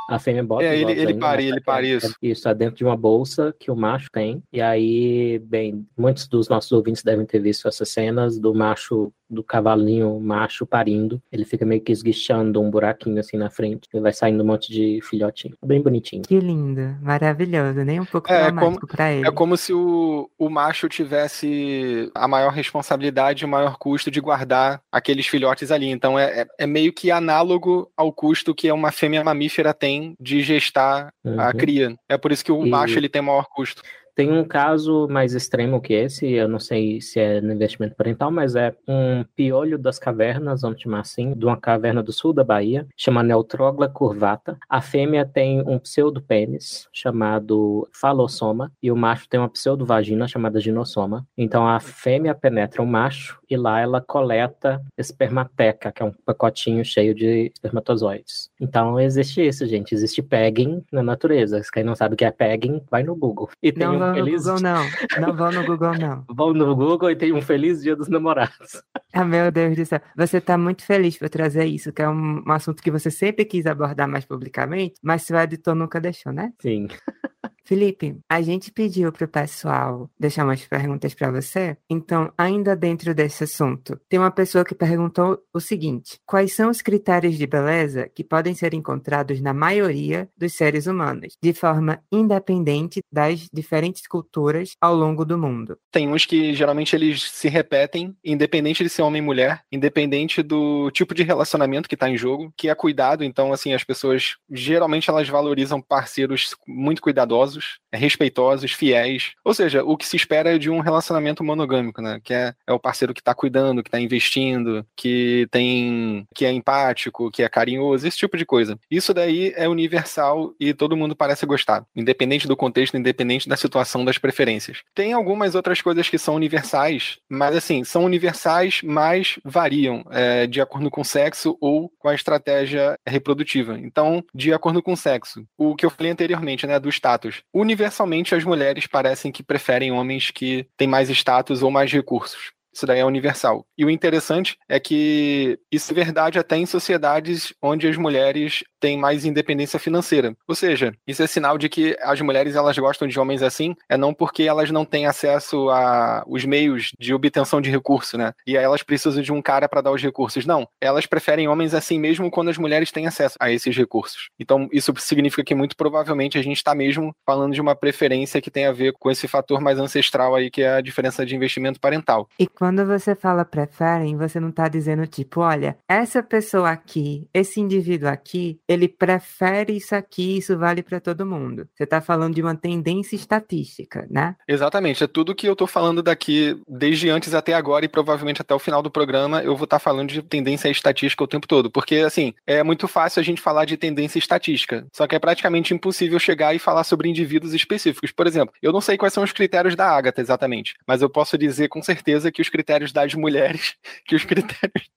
a 0.09 0.21
fêmea 0.21 0.43
bota 0.43 0.63
é, 0.63 0.79
ele, 0.79 0.93
ele 0.93 1.15
pare, 1.15 1.47
ele 1.47 1.61
pare 1.61 1.95
isso. 1.95 2.15
Isso, 2.23 2.49
é 2.49 2.55
dentro 2.55 2.77
de 2.77 2.85
uma 2.85 2.97
bolsa 2.97 3.55
que 3.59 3.71
o 3.71 3.77
macho 3.77 4.09
tem. 4.13 4.41
E 4.53 4.61
aí, 4.61 5.41
bem, 5.41 5.85
muitos 5.99 6.29
dos 6.29 6.49
nossos 6.49 6.71
ouvintes 6.71 7.03
devem 7.03 7.27
ter 7.27 7.41
visto 7.41 7.67
essas 7.67 7.89
cenas 7.89 8.39
do 8.39 8.55
macho 8.55 9.13
do 9.29 9.43
cavalinho 9.43 10.19
macho 10.21 10.67
parindo. 10.67 11.21
Ele 11.31 11.45
fica 11.45 11.65
meio 11.65 11.81
que 11.81 11.93
esguichando 11.93 12.61
um 12.61 12.71
buraquinho 12.71 13.21
assim 13.21 13.37
na 13.37 13.51
frente. 13.51 13.89
E 13.93 14.01
vai 14.01 14.13
saindo 14.13 14.43
um 14.43 14.47
monte 14.47 14.73
de 14.73 15.01
filhotinho. 15.03 15.55
Bem 15.65 15.81
bonitinho. 15.81 16.23
Que 16.23 16.39
lindo, 16.39 16.97
maravilhoso. 17.01 17.85
Nem 17.85 18.01
um 18.01 18.05
pouco 18.05 18.33
é, 18.33 18.45
dramático 18.45 18.87
é 18.87 18.89
pra 18.89 19.13
ele. 19.13 19.29
É 19.29 19.31
como 19.31 19.57
se 19.57 19.73
o, 19.73 20.31
o 20.39 20.49
macho 20.49 20.89
tivesse 20.89 22.11
a 22.15 22.27
maior 22.29 22.51
responsabilidade 22.51 23.45
e 23.45 23.47
o 23.47 23.49
maior 23.49 23.77
custo 23.79 24.11
de 24.11 24.21
guardar 24.21 24.81
aqueles 24.91 25.27
filhotes 25.27 25.71
ali. 25.71 25.89
Então 25.89 26.19
é, 26.19 26.43
é, 26.43 26.47
é 26.61 26.67
meio 26.67 26.93
que 26.93 27.11
análogo 27.11 27.91
ao 27.97 28.13
custo 28.13 28.55
que 28.55 28.71
uma 28.71 28.93
fêmea 28.93 29.25
mamífera 29.25 29.75
tem 29.75 30.15
de 30.21 30.43
gestar 30.43 31.13
uhum. 31.25 31.41
a 31.41 31.53
cria. 31.53 31.97
É 32.09 32.17
por 32.17 32.33
isso 32.33 32.45
que 32.45 32.53
o 32.53 32.67
e... 32.67 32.71
macho 32.71 32.99
ele 32.99 33.09
tem 33.09 33.23
maior 33.23 33.47
custo. 33.55 33.83
Tem 34.17 34.33
um 34.33 34.45
caso 34.45 35.07
mais 35.11 35.35
extremo 35.35 35.79
que 35.79 35.93
esse, 35.93 36.27
eu 36.33 36.49
não 36.49 36.59
sei 36.59 37.03
se 37.03 37.21
é 37.21 37.39
no 37.39 37.53
investimento 37.53 37.95
parental, 37.95 38.31
mas 38.31 38.57
é 38.57 38.75
um 38.89 39.23
piolho 39.37 39.79
das 39.79 39.99
cavernas, 39.99 40.63
vamos 40.63 40.81
chamar 40.81 41.01
assim, 41.01 41.35
de 41.35 41.45
uma 41.45 41.59
caverna 41.59 42.03
do 42.03 42.11
sul 42.15 42.33
da 42.33 42.43
Bahia, 42.43 42.87
chama 42.97 43.23
Neutrogla 43.23 43.91
curvata. 43.91 44.57
A 44.71 44.81
fêmea 44.81 45.27
tem 45.27 45.61
um 45.61 45.79
pseudopênis 45.79 46.89
chamado 46.95 47.87
falossoma 47.93 48.73
e 48.83 48.91
o 48.91 48.97
macho 48.97 49.29
tem 49.29 49.39
uma 49.39 49.51
pseudovagina 49.51 50.27
chamada 50.27 50.59
ginossoma. 50.61 51.27
Então 51.37 51.69
a 51.69 51.79
fêmea 51.79 52.35
penetra 52.35 52.81
o 52.81 52.87
macho 52.87 53.39
e 53.51 53.55
lá 53.55 53.81
ela 53.81 54.01
coleta 54.01 54.83
espermateca, 54.97 55.93
que 55.93 56.03
é 56.03 56.07
um 56.07 56.13
pacotinho 56.25 56.83
cheio 56.87 57.15
de 57.15 57.53
espermatozoides. 57.55 58.51
Então 58.61 58.99
existe 58.99 59.47
isso, 59.47 59.67
gente. 59.67 59.95
Existe 59.95 60.23
pegging 60.23 60.83
na 60.91 61.03
natureza. 61.03 61.63
Se 61.63 61.71
quem 61.71 61.85
não 61.85 61.95
sabe 61.95 62.15
o 62.15 62.17
que 62.17 62.25
é 62.25 62.31
pegging, 62.31 62.83
vai 62.91 63.03
no 63.03 63.15
Google. 63.15 63.49
E 63.63 63.73
tem 63.73 63.87
não 63.87 63.97
um 63.97 63.99
vão 63.99 64.15
feliz... 64.15 64.47
no 64.47 64.53
Google, 64.55 64.63
não. 64.63 64.85
Não 65.21 65.37
vão 65.37 65.53
no 65.53 65.67
Google, 65.67 65.99
não. 65.99 66.25
vão 66.35 66.53
no 66.53 66.77
Google 66.77 67.11
e 67.11 67.17
tem 67.17 67.33
um 67.33 67.43
feliz 67.43 67.83
dia 67.83 67.97
dos 67.97 68.09
namorados. 68.09 68.83
Ah, 69.13 69.25
meu 69.25 69.51
Deus 69.51 69.77
do 69.77 69.87
céu. 69.87 70.01
Você 70.17 70.39
está 70.39 70.57
muito 70.57 70.85
feliz 70.85 71.19
por 71.19 71.29
trazer 71.29 71.65
isso, 71.65 71.93
que 71.93 72.03
é 72.03 72.09
um, 72.09 72.43
um 72.47 72.53
assunto 72.53 72.83
que 72.83 72.91
você 72.91 73.11
sempre 73.11 73.45
quis 73.45 73.67
abordar 73.67 74.09
mais 74.09 74.25
publicamente, 74.25 74.95
mas 75.03 75.23
seu 75.23 75.39
editor 75.39 75.75
nunca 75.75 76.01
deixou, 76.01 76.33
né? 76.33 76.53
Sim. 76.61 76.89
Felipe, 77.67 78.17
a 78.29 78.41
gente 78.41 78.71
pediu 78.71 79.11
para 79.11 79.25
o 79.25 79.29
pessoal 79.29 80.09
deixar 80.19 80.45
umas 80.45 80.65
perguntas 80.65 81.13
para 81.15 81.33
você. 81.33 81.77
Então, 81.91 82.33
ainda 82.39 82.77
dentro 82.77 83.13
desse 83.13 83.43
assunto, 83.43 84.01
tem 84.09 84.21
uma 84.21 84.31
pessoa 84.31 84.65
que 84.65 84.75
perguntou 84.75 85.43
o 85.53 85.59
seguinte: 85.59 86.21
quais 86.25 86.55
são 86.55 86.71
os 86.71 86.81
critérios 86.81 87.37
de 87.37 87.47
beleza 87.47 88.09
que 88.15 88.23
podem 88.23 88.55
ser 88.55 88.73
encontrados 88.73 89.41
na 89.41 89.53
maioria 89.53 90.29
dos 90.37 90.55
seres 90.55 90.87
humanos, 90.87 91.37
de 91.43 91.53
forma 91.53 92.01
independente 92.13 93.01
das 93.13 93.49
diferentes 93.53 94.07
culturas 94.07 94.77
ao 94.81 94.95
longo 94.95 95.25
do 95.25 95.37
mundo? 95.37 95.77
Tem 95.91 96.09
uns 96.09 96.25
que 96.25 96.55
geralmente 96.55 96.95
eles 96.95 97.23
se 97.23 97.49
repetem, 97.49 98.17
independente 98.25 98.85
de 98.85 98.89
ser 98.89 99.03
homem 99.03 99.21
ou 99.21 99.27
mulher, 99.27 99.63
independente 99.73 100.41
do 100.41 100.89
tipo 100.93 101.15
de 101.15 101.25
relacionamento 101.25 101.89
que 101.89 101.97
está 101.97 102.09
em 102.09 102.17
jogo, 102.17 102.53
que 102.57 102.69
é 102.69 102.75
cuidado. 102.77 103.25
Então, 103.25 103.53
assim, 103.53 103.75
as 103.75 103.83
pessoas 103.83 104.37
geralmente 104.49 105.11
elas 105.11 105.29
valorizam 105.29 105.83
parceiros 105.83 106.55
muito 106.65 107.03
cuidadosos, 107.03 107.56
respeitosos, 107.93 108.73
fiéis. 108.73 109.33
Ou 109.45 109.55
seja, 109.55 109.83
o 109.83 109.97
que 109.97 110.07
se 110.07 110.17
espera 110.17 110.59
de 110.59 110.71
um 110.71 110.81
relacionamento 110.81 111.43
monogâmico, 111.43 112.01
né? 112.01 112.21
Que 112.23 112.35
é, 112.35 112.55
é 112.67 112.73
o 112.73 112.79
parceiro 112.79 113.15
que 113.15 113.21
está 113.21 113.35
cuidando, 113.35 113.83
que 113.83 113.89
está 113.89 114.01
investindo, 114.01 114.87
que 114.97 115.47
tem, 115.51 116.27
que 116.35 116.45
é 116.45 116.53
empático, 116.53 117.31
que 117.31 117.43
é 117.43 117.49
carinhoso, 117.49 118.07
esse 118.07 118.19
tipo 118.19 118.37
de 118.37 118.45
coisa. 118.45 118.79
Isso 118.91 119.13
daí 119.15 119.53
é 119.57 119.69
universal 119.69 120.53
e 120.61 120.75
todo 120.75 120.97
mundo 120.97 121.17
parece 121.17 121.47
gostar, 121.47 121.85
independente 121.95 122.47
do 122.47 122.57
contexto, 122.57 122.97
independente 122.97 123.49
da 123.49 123.57
situação, 123.57 124.05
das 124.05 124.19
preferências. 124.19 124.83
Tem 124.95 125.13
algumas 125.13 125.55
outras 125.55 125.81
coisas 125.81 126.09
que 126.09 126.19
são 126.19 126.35
universais, 126.35 127.19
mas 127.29 127.57
assim 127.57 127.85
são 127.85 128.05
universais, 128.05 128.81
mas 128.83 129.39
variam 129.45 130.05
é, 130.11 130.47
de 130.47 130.61
acordo 130.61 130.91
com 130.91 131.01
o 131.01 131.05
sexo 131.05 131.57
ou 131.61 131.91
com 131.99 132.09
a 132.09 132.15
estratégia 132.15 132.99
reprodutiva. 133.07 133.79
Então, 133.79 134.25
de 134.35 134.53
acordo 134.53 134.83
com 134.83 134.93
o 134.93 134.97
sexo, 134.97 135.45
o 135.57 135.75
que 135.75 135.85
eu 135.85 135.91
falei 135.91 136.13
anteriormente, 136.13 136.67
né, 136.67 136.79
do 136.79 136.89
status. 136.89 137.43
Universalmente, 137.53 138.35
as 138.35 138.45
mulheres 138.45 138.87
parecem 138.87 139.33
que 139.33 139.43
preferem 139.43 139.93
homens 139.93 140.31
que 140.31 140.67
têm 140.77 140.87
mais 140.87 141.09
status 141.11 141.63
ou 141.63 141.71
mais 141.71 141.91
recursos. 141.93 142.53
Isso 142.77 142.87
daí 142.87 142.99
é 143.01 143.05
universal. 143.07 143.67
E 143.79 143.87
o 143.87 143.91
interessante 143.91 144.59
é 144.69 144.79
que 144.79 145.59
isso 145.73 145.91
é 145.93 145.95
verdade 145.95 146.39
até 146.39 146.59
em 146.59 146.67
sociedades 146.67 147.55
onde 147.63 147.89
as 147.89 147.97
mulheres 147.97 148.63
têm 148.81 148.99
mais 148.99 149.25
independência 149.25 149.79
financeira. 149.79 150.35
Ou 150.47 150.55
seja, 150.55 150.93
isso 151.07 151.23
é 151.23 151.27
sinal 151.27 151.59
de 151.59 151.69
que 151.69 151.97
as 152.01 152.21
mulheres 152.21 152.55
elas 152.55 152.79
gostam 152.79 153.09
de 153.09 153.19
homens 153.19 153.43
assim, 153.43 153.75
é 153.89 153.97
não 153.97 154.13
porque 154.13 154.45
elas 154.45 154.71
não 154.71 154.85
têm 154.85 155.07
acesso 155.07 155.69
a 155.71 156.25
os 156.27 156.45
meios 156.45 156.91
de 156.99 157.15
obtenção 157.15 157.61
de 157.61 157.71
recurso, 157.71 158.17
né? 158.17 158.33
E 158.47 158.57
aí 158.57 158.65
elas 158.65 158.83
precisam 158.83 159.23
de 159.23 159.33
um 159.33 159.43
cara 159.43 159.69
para 159.69 159.81
dar 159.81 159.93
os 159.93 160.03
recursos. 160.03 160.47
Não, 160.47 160.67
elas 160.81 161.07
preferem 161.07 161.49
homens 161.49 161.75
assim 161.75 161.99
mesmo 161.99 162.31
quando 162.31 162.49
as 162.49 162.59
mulheres 162.59 162.91
têm 162.91 163.07
acesso 163.07 163.37
a 163.41 163.51
esses 163.51 163.77
recursos. 163.77 164.29
Então, 164.39 164.69
isso 164.73 164.93
significa 164.99 165.45
que 165.45 165.55
muito 165.55 165.77
provavelmente 165.77 166.39
a 166.39 166.43
gente 166.43 166.57
está 166.57 166.75
mesmo 166.75 167.15
falando 167.25 167.55
de 167.55 167.61
uma 167.61 167.75
preferência 167.75 168.41
que 168.41 168.51
tem 168.51 168.67
a 168.67 168.73
ver 168.73 168.93
com 168.93 169.11
esse 169.11 169.29
fator 169.29 169.61
mais 169.61 169.79
ancestral 169.79 170.35
aí 170.35 170.51
que 170.51 170.63
é 170.63 170.75
a 170.75 170.81
diferença 170.81 171.25
de 171.25 171.35
investimento 171.35 171.81
parental. 171.81 172.29
E 172.39 172.47
quando 172.47 172.85
você 172.85 173.15
fala 173.15 173.45
preferem, 173.45 174.17
você 174.17 174.41
não 174.41 174.51
está 174.51 174.69
dizendo 174.69 175.07
tipo, 175.07 175.41
olha, 175.41 175.77
essa 175.89 176.23
pessoa 176.23 176.71
aqui, 176.71 177.29
esse 177.33 177.61
indivíduo 177.61 178.09
aqui, 178.09 178.59
ele 178.69 178.89
prefere 178.89 179.77
isso 179.77 179.95
aqui, 179.95 180.39
isso 180.39 180.57
vale 180.59 180.83
para 180.83 181.01
todo 181.01 181.27
mundo. 181.27 181.69
Você 181.75 181.85
está 181.85 182.01
falando 182.01 182.35
de 182.35 182.43
uma 182.43 182.55
tendência 182.55 183.17
estatística, 183.17 184.07
né? 184.11 184.37
Exatamente, 184.49 185.05
é 185.05 185.07
tudo 185.07 185.35
que 185.35 185.47
eu 185.47 185.53
estou 185.53 185.67
falando 185.67 186.03
daqui 186.03 186.61
desde 186.69 187.09
antes 187.09 187.35
até 187.35 187.55
agora 187.55 187.85
e 187.85 187.89
provavelmente 187.89 188.43
até 188.43 188.55
o 188.55 188.59
final 188.59 188.83
do 188.83 188.91
programa 188.91 189.43
eu 189.43 189.57
vou 189.57 189.65
estar 189.65 189.77
tá 189.77 189.81
falando 189.81 190.09
de 190.09 190.23
tendência 190.23 190.69
estatística 190.69 191.23
o 191.23 191.29
tempo 191.29 191.47
todo, 191.47 191.71
porque 191.71 191.97
assim, 191.97 192.35
é 192.47 192.63
muito 192.63 192.89
fácil 192.89 193.21
a 193.21 193.23
gente 193.23 193.41
falar 193.41 193.65
de 193.65 193.77
tendência 193.77 194.19
estatística, 194.19 194.87
só 194.93 195.07
que 195.07 195.15
é 195.15 195.19
praticamente 195.19 195.73
impossível 195.73 196.19
chegar 196.19 196.55
e 196.55 196.59
falar 196.59 196.85
sobre 196.85 197.09
indivíduos 197.09 197.55
específicos. 197.55 198.13
Por 198.13 198.27
exemplo, 198.27 198.55
eu 198.61 198.73
não 198.73 198.81
sei 198.81 198.97
quais 198.97 199.13
são 199.13 199.23
os 199.23 199.33
critérios 199.33 199.77
da 199.77 199.89
Agatha 199.89 200.21
exatamente, 200.21 200.75
mas 200.87 201.03
eu 201.03 201.11
posso 201.11 201.39
dizer 201.39 201.69
com 201.69 201.83
certeza 201.83 202.33
que 202.33 202.43
os 202.43 202.49
critérios 202.49 202.93
das 202.93 203.15
mulheres 203.15 203.75
que 204.07 204.15
os 204.17 204.25
critérios 204.25 204.89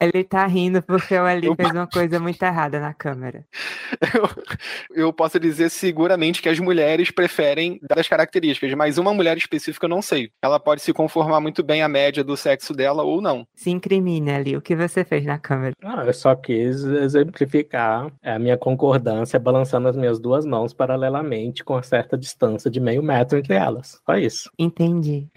ele 0.00 0.24
tá 0.24 0.46
rindo 0.46 0.82
porque 0.82 1.14
o 1.14 1.24
Ali 1.24 1.46
eu... 1.46 1.54
fez 1.54 1.70
uma 1.70 1.86
coisa 1.86 2.18
muito 2.18 2.42
errada 2.42 2.80
na 2.80 2.92
câmera. 2.92 3.44
Eu, 4.14 5.04
eu, 5.04 5.12
posso 5.12 5.38
dizer 5.38 5.70
seguramente 5.70 6.42
que 6.42 6.48
as 6.48 6.58
mulheres 6.58 7.10
preferem 7.10 7.78
das 7.82 8.08
características, 8.08 8.74
mas 8.74 8.98
uma 8.98 9.14
mulher 9.14 9.36
específica 9.36 9.86
eu 9.86 9.90
não 9.90 10.02
sei. 10.02 10.30
Ela 10.42 10.58
pode 10.58 10.82
se 10.82 10.92
conformar 10.92 11.40
muito 11.40 11.62
bem 11.62 11.82
à 11.82 11.88
média 11.88 12.24
do 12.24 12.36
sexo 12.36 12.74
dela 12.74 13.02
ou 13.02 13.20
não. 13.20 13.46
Se 13.54 13.70
incrimine, 13.70 14.30
Ali. 14.32 14.56
O 14.56 14.60
que 14.60 14.74
você 14.74 15.04
fez 15.04 15.24
na 15.24 15.38
câmera? 15.38 15.74
Ah, 15.82 16.02
eu 16.04 16.12
só 16.12 16.34
quis 16.34 16.82
exemplificar 16.84 18.12
a 18.22 18.38
minha 18.38 18.58
concordância 18.58 19.38
balançando 19.38 19.88
as 19.88 19.96
minhas 19.96 20.18
duas 20.18 20.44
mãos 20.44 20.74
paralelamente 20.74 21.64
com 21.64 21.74
uma 21.74 21.82
certa 21.82 22.18
distância 22.18 22.70
de 22.70 22.80
meio 22.80 23.02
metro 23.02 23.38
entre 23.38 23.54
elas. 23.54 24.00
Só 24.04 24.16
isso. 24.16 24.50
Entendi. 24.58 25.28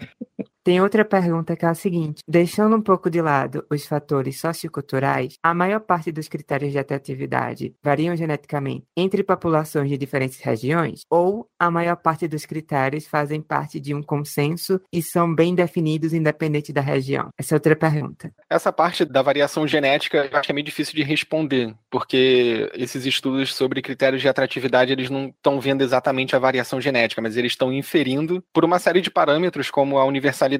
Tem 0.66 0.80
outra 0.80 1.04
pergunta 1.04 1.54
que 1.54 1.64
é 1.64 1.68
a 1.68 1.74
seguinte: 1.74 2.24
deixando 2.26 2.74
um 2.74 2.82
pouco 2.82 3.08
de 3.08 3.22
lado 3.22 3.64
os 3.70 3.86
fatores 3.86 4.40
socioculturais, 4.40 5.34
a 5.40 5.54
maior 5.54 5.78
parte 5.78 6.10
dos 6.10 6.26
critérios 6.26 6.72
de 6.72 6.78
atratividade 6.80 7.72
variam 7.80 8.16
geneticamente 8.16 8.84
entre 8.96 9.22
populações 9.22 9.88
de 9.88 9.96
diferentes 9.96 10.40
regiões? 10.40 11.02
Ou 11.08 11.46
a 11.56 11.70
maior 11.70 11.94
parte 11.94 12.26
dos 12.26 12.44
critérios 12.44 13.06
fazem 13.06 13.40
parte 13.40 13.78
de 13.78 13.94
um 13.94 14.02
consenso 14.02 14.80
e 14.92 15.00
são 15.00 15.32
bem 15.32 15.54
definidos 15.54 16.12
independente 16.12 16.72
da 16.72 16.80
região? 16.80 17.28
Essa 17.38 17.54
é 17.54 17.56
outra 17.56 17.76
pergunta. 17.76 18.32
Essa 18.50 18.72
parte 18.72 19.04
da 19.04 19.22
variação 19.22 19.68
genética 19.68 20.28
eu 20.32 20.36
acho 20.36 20.46
que 20.46 20.50
é 20.50 20.54
meio 20.54 20.66
difícil 20.66 20.96
de 20.96 21.04
responder, 21.04 21.72
porque 21.88 22.68
esses 22.74 23.06
estudos 23.06 23.54
sobre 23.54 23.80
critérios 23.80 24.20
de 24.20 24.28
atratividade 24.28 24.90
eles 24.90 25.10
não 25.10 25.28
estão 25.28 25.60
vendo 25.60 25.82
exatamente 25.82 26.34
a 26.34 26.40
variação 26.40 26.80
genética, 26.80 27.22
mas 27.22 27.36
eles 27.36 27.52
estão 27.52 27.72
inferindo 27.72 28.42
por 28.52 28.64
uma 28.64 28.80
série 28.80 29.00
de 29.00 29.12
parâmetros, 29.12 29.70
como 29.70 29.96
a 29.96 30.04
universalidade 30.04 30.55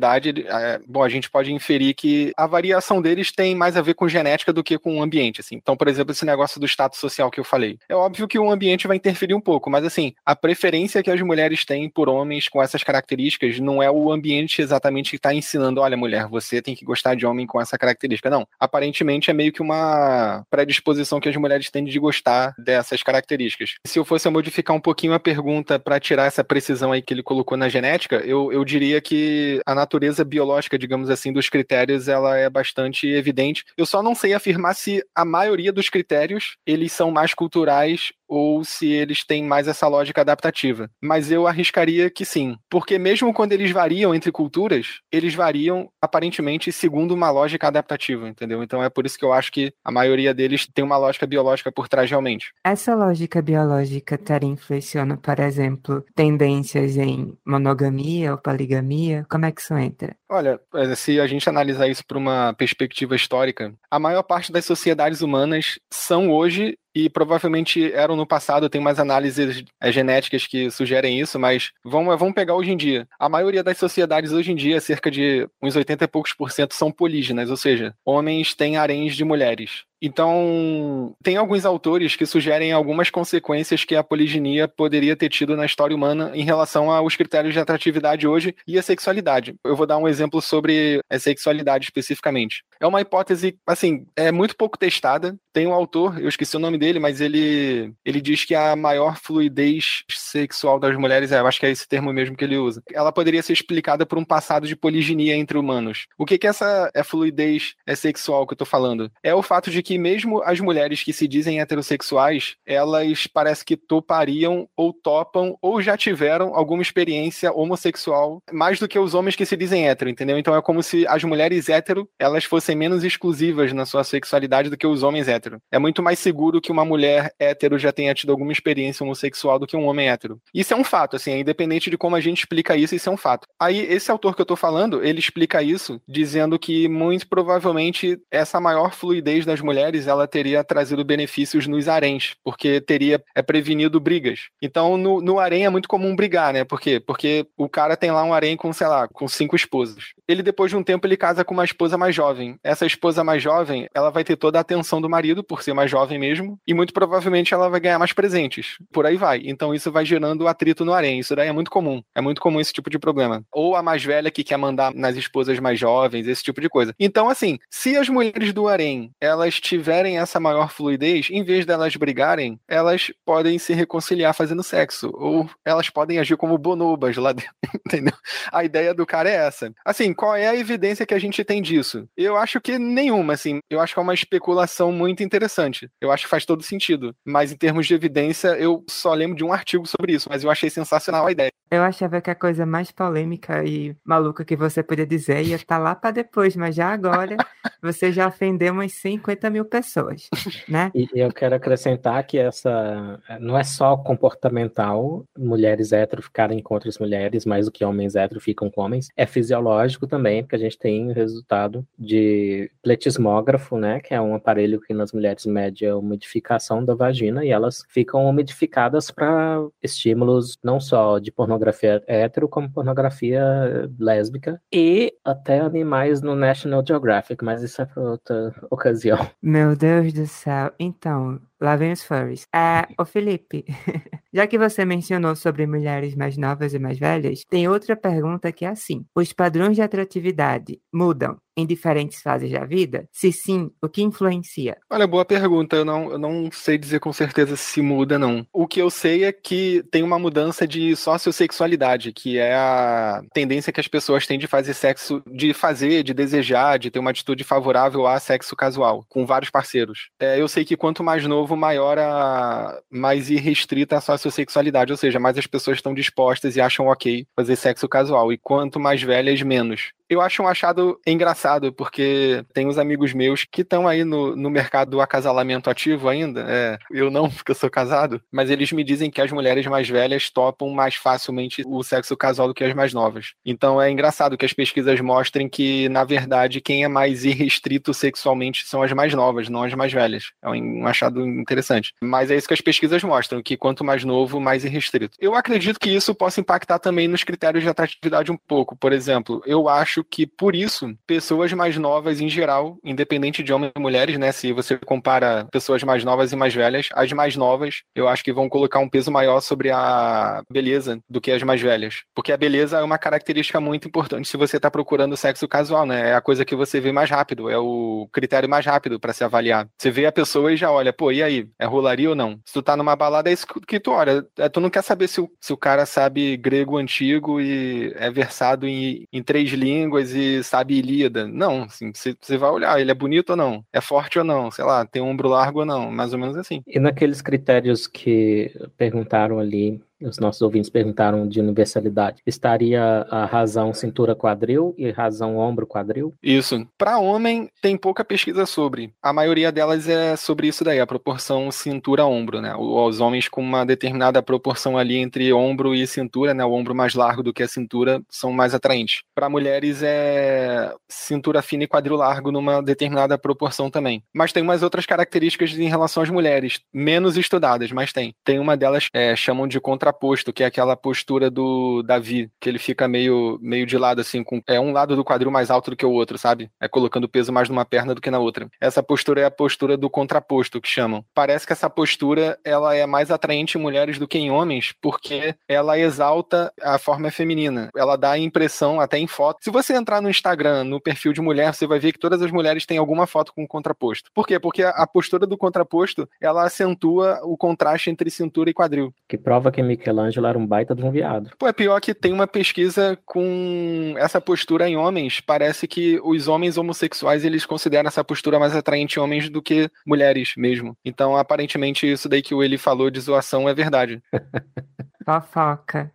é, 0.48 0.80
bom, 0.86 1.02
a 1.02 1.08
gente 1.08 1.30
pode 1.30 1.52
inferir 1.52 1.94
que 1.94 2.32
a 2.36 2.46
variação 2.46 3.00
deles 3.00 3.32
tem 3.32 3.54
mais 3.54 3.76
a 3.76 3.82
ver 3.82 3.94
com 3.94 4.08
genética 4.08 4.52
do 4.52 4.62
que 4.62 4.78
com 4.78 4.98
o 4.98 5.02
ambiente, 5.02 5.40
assim. 5.40 5.56
Então, 5.56 5.76
por 5.76 5.88
exemplo, 5.88 6.12
esse 6.12 6.24
negócio 6.24 6.60
do 6.60 6.66
status 6.66 6.98
social 6.98 7.30
que 7.30 7.40
eu 7.40 7.44
falei. 7.44 7.78
É 7.88 7.94
óbvio 7.94 8.28
que 8.28 8.38
o 8.38 8.50
ambiente 8.50 8.86
vai 8.86 8.96
interferir 8.96 9.34
um 9.34 9.40
pouco, 9.40 9.70
mas 9.70 9.84
assim, 9.84 10.14
a 10.24 10.34
preferência 10.34 11.02
que 11.02 11.10
as 11.10 11.20
mulheres 11.20 11.64
têm 11.64 11.88
por 11.88 12.08
homens 12.08 12.48
com 12.48 12.62
essas 12.62 12.82
características 12.82 13.58
não 13.58 13.82
é 13.82 13.90
o 13.90 14.10
ambiente 14.10 14.60
exatamente 14.60 15.10
que 15.10 15.16
está 15.16 15.32
ensinando, 15.32 15.80
olha, 15.80 15.96
mulher, 15.96 16.26
você 16.26 16.60
tem 16.60 16.74
que 16.74 16.84
gostar 16.84 17.14
de 17.14 17.26
homem 17.26 17.46
com 17.46 17.60
essa 17.60 17.78
característica. 17.78 18.30
Não. 18.30 18.46
Aparentemente 18.58 19.30
é 19.30 19.34
meio 19.34 19.52
que 19.52 19.62
uma 19.62 20.44
predisposição 20.50 21.20
que 21.20 21.28
as 21.28 21.36
mulheres 21.36 21.70
têm 21.70 21.84
de 21.84 21.98
gostar 21.98 22.54
dessas 22.58 23.02
características. 23.02 23.74
Se 23.86 23.98
eu 23.98 24.04
fosse 24.04 24.28
modificar 24.30 24.76
um 24.76 24.80
pouquinho 24.80 25.14
a 25.14 25.20
pergunta 25.20 25.78
para 25.78 26.00
tirar 26.00 26.26
essa 26.26 26.44
precisão 26.44 26.92
aí 26.92 27.02
que 27.02 27.14
ele 27.14 27.22
colocou 27.22 27.56
na 27.56 27.68
genética, 27.68 28.16
eu, 28.24 28.52
eu 28.52 28.64
diria 28.64 29.00
que 29.00 29.60
a 29.64 29.74
natureza 29.86 30.24
biológica, 30.24 30.76
digamos 30.76 31.08
assim, 31.08 31.32
dos 31.32 31.48
critérios, 31.48 32.08
ela 32.08 32.36
é 32.36 32.50
bastante 32.50 33.06
evidente. 33.06 33.64
Eu 33.76 33.86
só 33.86 34.02
não 34.02 34.16
sei 34.16 34.34
afirmar 34.34 34.74
se 34.74 35.00
a 35.14 35.24
maioria 35.24 35.72
dos 35.72 35.88
critérios 35.88 36.56
eles 36.66 36.92
são 36.92 37.12
mais 37.12 37.32
culturais 37.32 38.10
ou 38.28 38.64
se 38.64 38.88
eles 38.88 39.24
têm 39.24 39.44
mais 39.44 39.68
essa 39.68 39.86
lógica 39.86 40.20
adaptativa. 40.20 40.90
Mas 41.00 41.30
eu 41.30 41.46
arriscaria 41.46 42.10
que 42.10 42.24
sim, 42.24 42.56
porque 42.68 42.98
mesmo 42.98 43.32
quando 43.32 43.52
eles 43.52 43.70
variam 43.70 44.12
entre 44.12 44.32
culturas, 44.32 45.00
eles 45.12 45.34
variam 45.34 45.88
aparentemente 46.02 46.72
segundo 46.72 47.14
uma 47.14 47.30
lógica 47.30 47.68
adaptativa, 47.68 48.28
entendeu? 48.28 48.62
Então 48.64 48.82
é 48.82 48.90
por 48.90 49.06
isso 49.06 49.16
que 49.16 49.24
eu 49.24 49.32
acho 49.32 49.52
que 49.52 49.72
a 49.84 49.92
maioria 49.92 50.34
deles 50.34 50.66
tem 50.74 50.84
uma 50.84 50.96
lógica 50.96 51.26
biológica 51.26 51.70
por 51.70 51.88
trás 51.88 52.10
realmente. 52.10 52.52
Essa 52.64 52.94
lógica 52.94 53.40
biológica 53.40 54.16
estaria 54.16 54.48
influenciando, 54.48 55.16
por 55.18 55.38
exemplo, 55.38 56.04
tendências 56.14 56.96
em 56.96 57.36
monogamia 57.46 58.32
ou 58.32 58.38
poligamia? 58.38 59.24
Como 59.30 59.46
é 59.46 59.52
que 59.52 59.62
entra? 59.78 60.16
Olha, 60.28 60.60
é, 60.74 60.94
se 60.94 61.20
a 61.20 61.26
gente 61.26 61.48
analisar 61.48 61.88
isso 61.88 62.04
por 62.06 62.16
uma 62.16 62.54
perspectiva 62.54 63.14
histórica, 63.14 63.72
a 63.90 63.98
maior 63.98 64.22
parte 64.22 64.52
das 64.52 64.64
sociedades 64.64 65.22
humanas 65.22 65.78
são 65.90 66.30
hoje 66.30 66.78
e 66.94 67.10
provavelmente 67.10 67.92
eram 67.92 68.16
no 68.16 68.26
passado, 68.26 68.70
tem 68.70 68.80
mais 68.80 68.98
análises 68.98 69.62
é, 69.80 69.92
genéticas 69.92 70.46
que 70.46 70.70
sugerem 70.70 71.20
isso, 71.20 71.38
mas 71.38 71.70
vamos, 71.84 72.18
vamos 72.18 72.34
pegar 72.34 72.54
hoje 72.54 72.72
em 72.72 72.76
dia. 72.76 73.06
A 73.18 73.28
maioria 73.28 73.62
das 73.62 73.76
sociedades 73.76 74.32
hoje 74.32 74.50
em 74.52 74.56
dia, 74.56 74.80
cerca 74.80 75.10
de 75.10 75.46
uns 75.62 75.76
80 75.76 76.04
e 76.04 76.08
poucos 76.08 76.32
por 76.32 76.50
cento, 76.50 76.74
são 76.74 76.90
polígenas, 76.90 77.50
ou 77.50 77.56
seja, 77.56 77.94
homens 78.04 78.54
têm 78.54 78.78
haréns 78.78 79.14
de 79.14 79.24
mulheres. 79.24 79.84
Então, 80.00 81.14
tem 81.22 81.36
alguns 81.36 81.64
autores 81.64 82.16
que 82.16 82.26
sugerem 82.26 82.72
algumas 82.72 83.10
consequências 83.10 83.84
que 83.84 83.96
a 83.96 84.04
poliginia 84.04 84.68
poderia 84.68 85.16
ter 85.16 85.28
tido 85.28 85.56
na 85.56 85.64
história 85.64 85.96
humana 85.96 86.32
em 86.34 86.44
relação 86.44 86.90
aos 86.90 87.16
critérios 87.16 87.54
de 87.54 87.60
atratividade 87.60 88.26
hoje 88.26 88.54
e 88.66 88.78
a 88.78 88.82
sexualidade. 88.82 89.54
Eu 89.64 89.76
vou 89.76 89.86
dar 89.86 89.98
um 89.98 90.08
exemplo 90.08 90.40
sobre 90.42 91.00
a 91.10 91.18
sexualidade 91.18 91.84
especificamente. 91.84 92.62
É 92.80 92.86
uma 92.86 93.00
hipótese, 93.00 93.58
assim, 93.66 94.06
é 94.14 94.30
muito 94.30 94.56
pouco 94.56 94.78
testada. 94.78 95.36
Tem 95.52 95.66
um 95.66 95.72
autor, 95.72 96.20
eu 96.20 96.28
esqueci 96.28 96.54
o 96.56 96.60
nome 96.60 96.76
dele, 96.76 96.98
mas 96.98 97.20
ele, 97.20 97.92
ele 98.04 98.20
diz 98.20 98.44
que 98.44 98.54
a 98.54 98.76
maior 98.76 99.16
fluidez 99.16 100.02
sexual 100.10 100.78
das 100.78 100.94
mulheres, 100.96 101.32
é, 101.32 101.40
eu 101.40 101.46
acho 101.46 101.58
que 101.58 101.64
é 101.64 101.70
esse 101.70 101.88
termo 101.88 102.12
mesmo 102.12 102.36
que 102.36 102.44
ele 102.44 102.58
usa, 102.58 102.82
ela 102.92 103.10
poderia 103.10 103.42
ser 103.42 103.54
explicada 103.54 104.04
por 104.04 104.18
um 104.18 104.24
passado 104.24 104.66
de 104.66 104.76
poliginia 104.76 105.34
entre 105.34 105.56
humanos. 105.56 106.06
O 106.18 106.26
que 106.26 106.36
que 106.36 106.46
essa 106.46 106.90
é 106.94 107.02
fluidez 107.02 107.74
é 107.86 107.94
sexual 107.94 108.46
que 108.46 108.52
eu 108.52 108.58
tô 108.58 108.66
falando? 108.66 109.10
É 109.22 109.34
o 109.34 109.42
fato 109.42 109.70
de 109.70 109.82
que 109.86 109.98
mesmo 109.98 110.42
as 110.42 110.58
mulheres 110.58 111.04
que 111.04 111.12
se 111.12 111.28
dizem 111.28 111.60
heterossexuais, 111.60 112.56
elas 112.66 113.28
parece 113.28 113.64
que 113.64 113.76
topariam 113.76 114.68
ou 114.76 114.92
topam 114.92 115.56
ou 115.62 115.80
já 115.80 115.96
tiveram 115.96 116.56
alguma 116.56 116.82
experiência 116.82 117.52
homossexual 117.52 118.42
mais 118.52 118.80
do 118.80 118.88
que 118.88 118.98
os 118.98 119.14
homens 119.14 119.36
que 119.36 119.46
se 119.46 119.56
dizem 119.56 119.88
hétero, 119.88 120.10
entendeu? 120.10 120.36
Então 120.38 120.56
é 120.56 120.60
como 120.60 120.82
se 120.82 121.06
as 121.06 121.22
mulheres 121.22 121.68
hétero, 121.68 122.08
elas 122.18 122.42
fossem 122.42 122.74
menos 122.74 123.04
exclusivas 123.04 123.72
na 123.72 123.86
sua 123.86 124.02
sexualidade 124.02 124.70
do 124.70 124.76
que 124.76 124.88
os 124.88 125.04
homens 125.04 125.28
hétero. 125.28 125.60
É 125.70 125.78
muito 125.78 126.02
mais 126.02 126.18
seguro 126.18 126.60
que 126.60 126.72
uma 126.72 126.84
mulher 126.84 127.32
hétero 127.38 127.78
já 127.78 127.92
tenha 127.92 128.12
tido 128.12 128.32
alguma 128.32 128.50
experiência 128.50 129.04
homossexual 129.04 129.56
do 129.56 129.68
que 129.68 129.76
um 129.76 129.86
homem 129.86 130.08
hétero. 130.08 130.40
Isso 130.52 130.74
é 130.74 130.76
um 130.76 130.82
fato, 130.82 131.14
assim, 131.14 131.30
é 131.30 131.38
independente 131.38 131.90
de 131.90 131.96
como 131.96 132.16
a 132.16 132.20
gente 132.20 132.38
explica 132.38 132.76
isso, 132.76 132.96
isso 132.96 133.08
é 133.08 133.12
um 133.12 133.16
fato. 133.16 133.46
Aí, 133.60 133.78
esse 133.78 134.10
autor 134.10 134.34
que 134.34 134.42
eu 134.42 134.46
tô 134.46 134.56
falando, 134.56 135.04
ele 135.04 135.20
explica 135.20 135.62
isso 135.62 136.00
dizendo 136.08 136.58
que 136.58 136.88
muito 136.88 137.28
provavelmente 137.28 138.18
essa 138.32 138.58
maior 138.58 138.92
fluidez 138.92 139.46
das 139.46 139.60
mulheres, 139.60 139.75
ela 140.06 140.26
teria 140.26 140.64
trazido 140.64 141.04
benefícios 141.04 141.66
nos 141.66 141.88
haréns, 141.88 142.34
porque 142.44 142.80
teria 142.80 143.22
é, 143.34 143.42
prevenido 143.42 144.00
brigas. 144.00 144.48
Então, 144.60 144.96
no, 144.96 145.20
no 145.20 145.38
harém 145.38 145.64
é 145.64 145.70
muito 145.70 145.88
comum 145.88 146.14
brigar, 146.14 146.52
né? 146.52 146.64
Por 146.64 146.80
quê? 146.80 147.00
Porque 147.00 147.46
o 147.56 147.68
cara 147.68 147.96
tem 147.96 148.10
lá 148.10 148.24
um 148.24 148.32
harém 148.32 148.56
com, 148.56 148.72
sei 148.72 148.86
lá, 148.86 149.08
com 149.08 149.26
cinco 149.28 149.56
esposas. 149.56 150.12
Ele, 150.28 150.42
depois 150.42 150.70
de 150.70 150.76
um 150.76 150.82
tempo, 150.82 151.06
ele 151.06 151.16
casa 151.16 151.44
com 151.44 151.54
uma 151.54 151.64
esposa 151.64 151.96
mais 151.96 152.14
jovem. 152.14 152.58
Essa 152.62 152.86
esposa 152.86 153.22
mais 153.22 153.42
jovem, 153.42 153.88
ela 153.94 154.10
vai 154.10 154.24
ter 154.24 154.36
toda 154.36 154.58
a 154.58 154.60
atenção 154.60 155.00
do 155.00 155.08
marido, 155.08 155.42
por 155.42 155.62
ser 155.62 155.72
mais 155.72 155.90
jovem 155.90 156.18
mesmo, 156.18 156.58
e 156.66 156.74
muito 156.74 156.92
provavelmente 156.92 157.54
ela 157.54 157.68
vai 157.68 157.80
ganhar 157.80 157.98
mais 157.98 158.12
presentes. 158.12 158.76
Por 158.92 159.06
aí 159.06 159.16
vai. 159.16 159.42
Então, 159.44 159.74
isso 159.74 159.90
vai 159.92 160.04
gerando 160.04 160.48
atrito 160.48 160.84
no 160.84 160.92
harém. 160.92 161.18
Isso 161.18 161.34
daí 161.34 161.48
é 161.48 161.52
muito 161.52 161.70
comum. 161.70 162.02
É 162.14 162.20
muito 162.20 162.40
comum 162.40 162.60
esse 162.60 162.72
tipo 162.72 162.90
de 162.90 162.98
problema. 162.98 163.42
Ou 163.52 163.76
a 163.76 163.82
mais 163.82 164.04
velha 164.04 164.30
que 164.30 164.44
quer 164.44 164.56
mandar 164.56 164.92
nas 164.94 165.16
esposas 165.16 165.58
mais 165.58 165.78
jovens, 165.78 166.26
esse 166.26 166.42
tipo 166.42 166.60
de 166.60 166.68
coisa. 166.68 166.94
Então, 166.98 167.28
assim, 167.28 167.58
se 167.70 167.96
as 167.96 168.08
mulheres 168.08 168.52
do 168.52 168.68
harém, 168.68 169.10
elas 169.20 169.60
tiverem 169.66 170.18
essa 170.18 170.38
maior 170.38 170.70
fluidez, 170.70 171.28
em 171.30 171.42
vez 171.44 171.66
delas 171.66 171.94
brigarem, 171.96 172.58
elas 172.68 173.12
podem 173.24 173.58
se 173.58 173.72
reconciliar 173.72 174.34
fazendo 174.34 174.62
sexo. 174.62 175.10
Ou 175.14 175.48
elas 175.64 175.90
podem 175.90 176.18
agir 176.18 176.36
como 176.36 176.56
bonobas 176.56 177.16
lá 177.16 177.32
dentro, 177.34 177.52
entendeu? 177.86 178.14
A 178.52 178.64
ideia 178.64 178.94
do 178.94 179.04
cara 179.04 179.28
é 179.28 179.34
essa. 179.34 179.72
Assim, 179.84 180.14
qual 180.14 180.36
é 180.36 180.48
a 180.48 180.56
evidência 180.56 181.06
que 181.06 181.14
a 181.14 181.18
gente 181.18 181.44
tem 181.44 181.60
disso? 181.60 182.08
Eu 182.16 182.36
acho 182.36 182.60
que 182.60 182.78
nenhuma, 182.78 183.32
assim. 183.32 183.58
Eu 183.68 183.80
acho 183.80 183.92
que 183.92 183.98
é 183.98 184.02
uma 184.02 184.14
especulação 184.14 184.92
muito 184.92 185.22
interessante. 185.22 185.90
Eu 186.00 186.12
acho 186.12 186.24
que 186.24 186.30
faz 186.30 186.44
todo 186.44 186.62
sentido. 186.62 187.14
Mas 187.24 187.52
em 187.52 187.56
termos 187.56 187.86
de 187.86 187.94
evidência, 187.94 188.48
eu 188.58 188.84
só 188.88 189.12
lembro 189.12 189.36
de 189.36 189.44
um 189.44 189.52
artigo 189.52 189.86
sobre 189.86 190.12
isso, 190.12 190.28
mas 190.30 190.44
eu 190.44 190.50
achei 190.50 190.70
sensacional 190.70 191.26
a 191.26 191.32
ideia. 191.32 191.50
Eu 191.68 191.82
achava 191.82 192.20
que 192.20 192.30
a 192.30 192.34
coisa 192.34 192.64
mais 192.64 192.92
polêmica 192.92 193.64
e 193.64 193.96
maluca 194.04 194.44
que 194.44 194.54
você 194.54 194.84
podia 194.84 195.06
dizer 195.06 195.42
ia 195.42 195.56
estar 195.56 195.78
tá 195.78 195.82
lá 195.82 195.94
para 195.96 196.12
depois, 196.12 196.54
mas 196.54 196.76
já 196.76 196.92
agora 196.92 197.36
você 197.82 198.12
já 198.12 198.28
ofendeu 198.28 198.72
umas 198.72 198.92
50 198.92 199.50
mil 199.50 199.55
pessoas, 199.64 200.28
né? 200.68 200.90
E 200.94 201.08
eu 201.14 201.32
quero 201.32 201.54
acrescentar 201.54 202.24
que 202.26 202.38
essa 202.38 203.20
não 203.40 203.58
é 203.58 203.64
só 203.64 203.96
comportamental, 203.96 205.24
mulheres 205.36 205.92
hétero 205.92 206.22
ficarem 206.22 206.62
com 206.62 206.74
outras 206.74 206.98
mulheres 206.98 207.44
mais 207.44 207.66
do 207.66 207.72
que 207.72 207.84
homens 207.84 208.14
hétero 208.16 208.40
ficam 208.40 208.70
com 208.70 208.82
homens, 208.82 209.08
é 209.16 209.26
fisiológico 209.26 210.06
também, 210.06 210.42
porque 210.42 210.56
a 210.56 210.58
gente 210.58 210.78
tem 210.78 211.12
resultado 211.12 211.86
de 211.98 212.70
pletismógrafo, 212.82 213.76
né, 213.76 214.00
que 214.00 214.14
é 214.14 214.20
um 214.20 214.34
aparelho 214.34 214.80
que 214.80 214.94
nas 214.94 215.12
mulheres 215.12 215.46
mede 215.46 215.86
a 215.86 215.96
umidificação 215.96 216.84
da 216.84 216.94
vagina 216.94 217.44
e 217.44 217.50
elas 217.50 217.84
ficam 217.88 218.24
umidificadas 218.26 219.10
para 219.10 219.66
estímulos 219.82 220.58
não 220.62 220.80
só 220.80 221.18
de 221.18 221.30
pornografia 221.30 222.02
hétero 222.06 222.48
como 222.48 222.70
pornografia 222.70 223.90
lésbica 223.98 224.60
e 224.72 225.12
até 225.24 225.60
animais 225.60 226.20
no 226.20 226.34
National 226.34 226.84
Geographic, 226.86 227.44
mas 227.44 227.62
isso 227.62 227.82
é 227.82 227.84
para 227.84 228.02
outra 228.02 228.54
ocasião. 228.70 229.18
Meu 229.48 229.76
Deus 229.76 230.12
do 230.12 230.26
céu. 230.26 230.74
Então, 230.78 231.40
Lá 231.60 231.76
vem 231.76 231.92
os 231.92 232.02
furries. 232.02 232.46
É, 232.54 232.86
ô 232.98 233.04
Felipe, 233.04 233.64
já 234.32 234.46
que 234.46 234.58
você 234.58 234.84
mencionou 234.84 235.34
sobre 235.34 235.66
mulheres 235.66 236.14
mais 236.14 236.36
novas 236.36 236.74
e 236.74 236.78
mais 236.78 236.98
velhas, 236.98 237.42
tem 237.48 237.68
outra 237.68 237.96
pergunta 237.96 238.52
que 238.52 238.64
é 238.64 238.68
assim: 238.68 239.06
os 239.14 239.32
padrões 239.32 239.76
de 239.76 239.82
atratividade 239.82 240.80
mudam 240.92 241.38
em 241.56 241.66
diferentes 241.66 242.20
fases 242.20 242.50
da 242.50 242.64
vida? 242.64 243.08
Se 243.10 243.32
sim, 243.32 243.70
o 243.82 243.88
que 243.88 244.02
influencia? 244.02 244.76
Olha, 244.90 245.06
boa 245.06 245.24
pergunta. 245.24 245.74
Eu 245.74 245.84
não, 245.84 246.10
eu 246.12 246.18
não 246.18 246.50
sei 246.52 246.76
dizer 246.76 247.00
com 247.00 247.12
certeza 247.12 247.56
se 247.56 247.80
muda, 247.80 248.18
não. 248.18 248.46
O 248.52 248.66
que 248.66 248.80
eu 248.80 248.90
sei 248.90 249.24
é 249.24 249.32
que 249.32 249.82
tem 249.90 250.02
uma 250.02 250.18
mudança 250.18 250.66
de 250.66 250.94
sociossexualidade, 250.94 252.12
que 252.12 252.38
é 252.38 252.54
a 252.54 253.22
tendência 253.32 253.72
que 253.72 253.80
as 253.80 253.88
pessoas 253.88 254.26
têm 254.26 254.38
de 254.38 254.46
fazer 254.46 254.74
sexo, 254.74 255.22
de 255.26 255.54
fazer, 255.54 256.02
de 256.02 256.12
desejar, 256.12 256.78
de 256.78 256.90
ter 256.90 256.98
uma 256.98 257.10
atitude 257.10 257.42
favorável 257.42 258.06
a 258.06 258.20
sexo 258.20 258.54
casual, 258.54 259.04
com 259.08 259.24
vários 259.24 259.50
parceiros. 259.50 260.10
É, 260.20 260.40
eu 260.40 260.48
sei 260.48 260.64
que 260.64 260.76
quanto 260.76 261.02
mais 261.02 261.24
novo, 261.24 261.45
novo, 261.46 261.56
maior 261.56 261.96
a 261.98 262.80
mais 262.90 263.30
irrestrita 263.30 263.96
a 263.96 264.00
sociossexualidade, 264.00 264.92
ou 264.92 264.96
seja, 264.96 265.20
mais 265.20 265.38
as 265.38 265.46
pessoas 265.46 265.78
estão 265.78 265.94
dispostas 265.94 266.56
e 266.56 266.60
acham 266.60 266.88
ok 266.88 267.24
fazer 267.36 267.54
sexo 267.54 267.88
casual, 267.88 268.32
e 268.32 268.38
quanto 268.38 268.80
mais 268.80 269.00
velhas, 269.00 269.40
menos 269.42 269.92
eu 270.08 270.20
acho 270.20 270.42
um 270.42 270.48
achado 270.48 271.00
engraçado, 271.06 271.72
porque 271.72 272.44
tem 272.52 272.66
uns 272.66 272.78
amigos 272.78 273.12
meus 273.12 273.44
que 273.44 273.62
estão 273.62 273.86
aí 273.88 274.04
no, 274.04 274.36
no 274.36 274.50
mercado 274.50 274.90
do 274.90 275.00
acasalamento 275.00 275.68
ativo 275.68 276.08
ainda. 276.08 276.44
É, 276.48 276.78
eu 276.90 277.10
não, 277.10 277.28
porque 277.30 277.50
eu 277.50 277.56
sou 277.56 277.70
casado, 277.70 278.20
mas 278.30 278.50
eles 278.50 278.72
me 278.72 278.84
dizem 278.84 279.10
que 279.10 279.20
as 279.20 279.32
mulheres 279.32 279.66
mais 279.66 279.88
velhas 279.88 280.30
topam 280.30 280.70
mais 280.70 280.94
facilmente 280.94 281.62
o 281.66 281.82
sexo 281.82 282.16
casual 282.16 282.48
do 282.48 282.54
que 282.54 282.64
as 282.64 282.74
mais 282.74 282.92
novas. 282.92 283.32
Então 283.44 283.80
é 283.80 283.90
engraçado 283.90 284.36
que 284.36 284.46
as 284.46 284.52
pesquisas 284.52 285.00
mostrem 285.00 285.48
que, 285.48 285.88
na 285.88 286.04
verdade, 286.04 286.60
quem 286.60 286.84
é 286.84 286.88
mais 286.88 287.24
irrestrito 287.24 287.92
sexualmente 287.92 288.66
são 288.66 288.82
as 288.82 288.92
mais 288.92 289.12
novas, 289.14 289.48
não 289.48 289.62
as 289.62 289.74
mais 289.74 289.92
velhas. 289.92 290.30
É 290.42 290.48
um 290.48 290.86
achado 290.86 291.26
interessante. 291.26 291.92
Mas 292.00 292.30
é 292.30 292.36
isso 292.36 292.48
que 292.48 292.54
as 292.54 292.60
pesquisas 292.60 293.02
mostram, 293.02 293.42
que 293.42 293.56
quanto 293.56 293.84
mais 293.84 294.04
novo, 294.04 294.40
mais 294.40 294.64
irrestrito. 294.64 295.16
Eu 295.20 295.34
acredito 295.34 295.80
que 295.80 295.90
isso 295.90 296.14
possa 296.14 296.40
impactar 296.40 296.78
também 296.78 297.08
nos 297.08 297.24
critérios 297.24 297.64
de 297.64 297.70
atratividade 297.70 298.30
um 298.30 298.36
pouco. 298.36 298.76
Por 298.76 298.92
exemplo, 298.92 299.42
eu 299.46 299.68
acho 299.68 299.95
acho 299.96 300.04
que 300.04 300.26
por 300.26 300.54
isso, 300.54 300.94
pessoas 301.06 301.52
mais 301.52 301.76
novas 301.78 302.20
em 302.20 302.28
geral, 302.28 302.78
independente 302.84 303.42
de 303.42 303.52
homens 303.52 303.72
e 303.74 303.80
mulheres, 303.80 304.18
né? 304.18 304.30
Se 304.30 304.52
você 304.52 304.76
compara 304.76 305.46
pessoas 305.50 305.82
mais 305.82 306.04
novas 306.04 306.32
e 306.32 306.36
mais 306.36 306.54
velhas, 306.54 306.88
as 306.92 307.10
mais 307.12 307.36
novas, 307.36 307.82
eu 307.94 308.08
acho 308.08 308.22
que 308.22 308.32
vão 308.32 308.48
colocar 308.48 308.78
um 308.78 308.88
peso 308.88 309.10
maior 309.10 309.40
sobre 309.40 309.70
a 309.70 310.42
beleza 310.50 310.98
do 311.08 311.20
que 311.20 311.30
as 311.30 311.42
mais 311.42 311.60
velhas. 311.60 312.02
Porque 312.14 312.32
a 312.32 312.36
beleza 312.36 312.78
é 312.78 312.82
uma 312.82 312.98
característica 312.98 313.60
muito 313.60 313.88
importante 313.88 314.28
se 314.28 314.36
você 314.36 314.56
está 314.58 314.70
procurando 314.70 315.16
sexo 315.16 315.48
casual, 315.48 315.86
né? 315.86 316.10
É 316.10 316.14
a 316.14 316.20
coisa 316.20 316.44
que 316.44 316.54
você 316.54 316.80
vê 316.80 316.92
mais 316.92 317.08
rápido, 317.08 317.48
é 317.48 317.58
o 317.58 318.08
critério 318.12 318.48
mais 318.48 318.66
rápido 318.66 319.00
para 319.00 319.12
se 319.12 319.24
avaliar. 319.24 319.66
Você 319.78 319.90
vê 319.90 320.06
a 320.06 320.12
pessoa 320.12 320.52
e 320.52 320.56
já 320.56 320.70
olha, 320.70 320.92
pô, 320.92 321.10
e 321.10 321.22
aí? 321.22 321.48
É 321.58 321.64
rolaria 321.64 322.10
ou 322.10 322.14
não? 322.14 322.38
Se 322.44 322.52
tu 322.52 322.62
tá 322.62 322.76
numa 322.76 322.96
balada, 322.96 323.30
é 323.30 323.32
isso 323.32 323.46
que 323.66 323.80
tu 323.80 323.92
olha. 323.92 324.26
É, 324.38 324.48
tu 324.48 324.60
não 324.60 324.70
quer 324.70 324.82
saber 324.82 325.08
se 325.08 325.20
o, 325.20 325.30
se 325.40 325.52
o 325.52 325.56
cara 325.56 325.86
sabe 325.86 326.36
grego 326.36 326.76
antigo 326.76 327.40
e 327.40 327.92
é 327.96 328.10
versado 328.10 328.66
em, 328.66 329.06
em 329.12 329.22
três 329.22 329.50
línguas 329.50 329.85
línguas 329.86 330.12
e 330.12 330.42
sabe 330.42 330.78
Ilíada. 330.78 331.26
Não, 331.26 331.62
assim, 331.62 331.92
você 331.92 332.36
vai 332.36 332.50
olhar, 332.50 332.80
ele 332.80 332.90
é 332.90 332.94
bonito 332.94 333.30
ou 333.30 333.36
não? 333.36 333.64
É 333.72 333.80
forte 333.80 334.18
ou 334.18 334.24
não? 334.24 334.50
Sei 334.50 334.64
lá, 334.64 334.84
tem 334.84 335.00
ombro 335.00 335.28
largo 335.28 335.60
ou 335.60 335.66
não? 335.66 335.90
Mais 335.90 336.12
ou 336.12 336.18
menos 336.18 336.36
assim. 336.36 336.62
E 336.66 336.78
naqueles 336.78 337.22
critérios 337.22 337.86
que 337.86 338.52
perguntaram 338.76 339.38
ali 339.38 339.80
os 340.00 340.18
nossos 340.18 340.42
ouvintes 340.42 340.70
perguntaram 340.70 341.28
de 341.28 341.40
universalidade. 341.40 342.22
Estaria 342.26 343.06
a 343.10 343.24
razão 343.24 343.72
cintura-quadril 343.72 344.74
e 344.76 344.90
razão 344.90 345.38
ombro-quadril? 345.38 346.14
Isso. 346.22 346.66
Para 346.76 346.98
homem, 346.98 347.48
tem 347.62 347.76
pouca 347.76 348.04
pesquisa 348.04 348.46
sobre. 348.46 348.92
A 349.02 349.12
maioria 349.12 349.50
delas 349.50 349.88
é 349.88 350.16
sobre 350.16 350.48
isso 350.48 350.64
daí, 350.64 350.80
a 350.80 350.86
proporção 350.86 351.50
cintura-ombro, 351.50 352.40
né? 352.40 352.54
Os 352.56 353.00
homens 353.00 353.28
com 353.28 353.40
uma 353.40 353.64
determinada 353.64 354.22
proporção 354.22 354.76
ali 354.76 354.96
entre 354.96 355.32
ombro 355.32 355.74
e 355.74 355.86
cintura, 355.86 356.34
né? 356.34 356.44
O 356.44 356.52
ombro 356.52 356.74
mais 356.74 356.94
largo 356.94 357.22
do 357.22 357.32
que 357.32 357.42
a 357.42 357.48
cintura 357.48 358.02
são 358.10 358.32
mais 358.32 358.54
atraentes. 358.54 359.02
Para 359.14 359.28
mulheres 359.28 359.82
é 359.82 360.72
cintura 360.88 361.42
fina 361.42 361.64
e 361.64 361.68
quadril 361.68 361.96
largo 361.96 362.30
numa 362.30 362.62
determinada 362.62 363.16
proporção 363.18 363.70
também. 363.70 364.02
Mas 364.14 364.32
tem 364.32 364.42
umas 364.42 364.62
outras 364.62 364.86
características 364.86 365.58
em 365.58 365.68
relação 365.68 366.02
às 366.02 366.10
mulheres, 366.10 366.60
menos 366.72 367.16
estudadas, 367.16 367.72
mas 367.72 367.92
tem. 367.92 368.14
Tem 368.24 368.38
uma 368.38 368.56
delas, 368.56 368.88
é, 368.92 369.14
chamam 369.16 369.48
de 369.48 369.60
contra 369.60 369.85
contraposto, 369.86 370.32
que 370.32 370.42
é 370.42 370.46
aquela 370.46 370.76
postura 370.76 371.30
do 371.30 371.82
Davi, 371.82 372.30
que 372.40 372.48
ele 372.48 372.58
fica 372.58 372.88
meio, 372.88 373.38
meio 373.40 373.64
de 373.64 373.78
lado, 373.78 374.00
assim, 374.00 374.24
com 374.24 374.42
é 374.46 374.58
um 374.58 374.72
lado 374.72 374.96
do 374.96 375.04
quadril 375.04 375.30
mais 375.30 375.50
alto 375.50 375.70
do 375.70 375.76
que 375.76 375.86
o 375.86 375.92
outro, 375.92 376.18
sabe? 376.18 376.50
É 376.60 376.66
colocando 376.68 377.08
peso 377.08 377.32
mais 377.32 377.48
numa 377.48 377.64
perna 377.64 377.94
do 377.94 378.00
que 378.00 378.10
na 378.10 378.18
outra. 378.18 378.48
Essa 378.60 378.82
postura 378.82 379.20
é 379.20 379.24
a 379.24 379.30
postura 379.30 379.76
do 379.76 379.88
contraposto, 379.88 380.60
que 380.60 380.68
chamam. 380.68 381.04
Parece 381.14 381.46
que 381.46 381.52
essa 381.52 381.70
postura 381.70 382.38
ela 382.44 382.74
é 382.74 382.84
mais 382.86 383.10
atraente 383.10 383.56
em 383.56 383.60
mulheres 383.60 383.98
do 383.98 384.08
que 384.08 384.18
em 384.18 384.30
homens, 384.30 384.74
porque 384.80 385.34
ela 385.48 385.78
exalta 385.78 386.52
a 386.60 386.78
forma 386.78 387.10
feminina. 387.10 387.70
Ela 387.76 387.96
dá 387.96 388.12
a 388.12 388.18
impressão, 388.18 388.80
até 388.80 388.98
em 388.98 389.06
foto. 389.06 389.38
Se 389.42 389.50
você 389.50 389.74
entrar 389.74 390.00
no 390.00 390.10
Instagram, 390.10 390.64
no 390.64 390.80
perfil 390.80 391.12
de 391.12 391.20
mulher, 391.20 391.54
você 391.54 391.66
vai 391.66 391.78
ver 391.78 391.92
que 391.92 391.98
todas 391.98 392.20
as 392.22 392.30
mulheres 392.30 392.66
têm 392.66 392.78
alguma 392.78 393.06
foto 393.06 393.32
com 393.32 393.46
contraposto. 393.46 394.10
Por 394.14 394.26
quê? 394.26 394.38
Porque 394.40 394.62
a 394.62 394.86
postura 394.86 395.26
do 395.26 395.36
contraposto, 395.36 396.08
ela 396.20 396.44
acentua 396.44 397.20
o 397.22 397.36
contraste 397.36 397.90
entre 397.90 398.10
cintura 398.10 398.50
e 398.50 398.54
quadril. 398.54 398.92
Que 399.08 399.16
prova 399.16 399.52
que 399.52 399.62
Michelangelo 399.76 400.26
era 400.26 400.38
um 400.38 400.46
baita 400.46 400.74
de 400.74 400.82
um 400.82 400.90
viado. 400.90 401.30
Pô, 401.38 401.46
é 401.46 401.52
pior 401.52 401.80
que 401.80 401.94
tem 401.94 402.12
uma 402.12 402.26
pesquisa 402.26 402.98
com 403.04 403.94
essa 403.98 404.20
postura 404.20 404.68
em 404.68 404.76
homens. 404.76 405.20
Parece 405.20 405.66
que 405.66 406.00
os 406.02 406.28
homens 406.28 406.56
homossexuais, 406.56 407.24
eles 407.24 407.46
consideram 407.46 407.88
essa 407.88 408.04
postura 408.04 408.38
mais 408.38 408.54
atraente 408.54 408.98
em 408.98 409.02
homens 409.02 409.28
do 409.28 409.42
que 409.42 409.70
mulheres 409.86 410.34
mesmo. 410.36 410.76
Então, 410.84 411.16
aparentemente, 411.16 411.90
isso 411.90 412.08
daí 412.08 412.22
que 412.22 412.34
o 412.34 412.42
ele 412.42 412.58
falou 412.58 412.90
de 412.90 413.00
zoação 413.00 413.48
é 413.48 413.54
verdade. 413.54 414.02
Fofoca. 415.04 415.92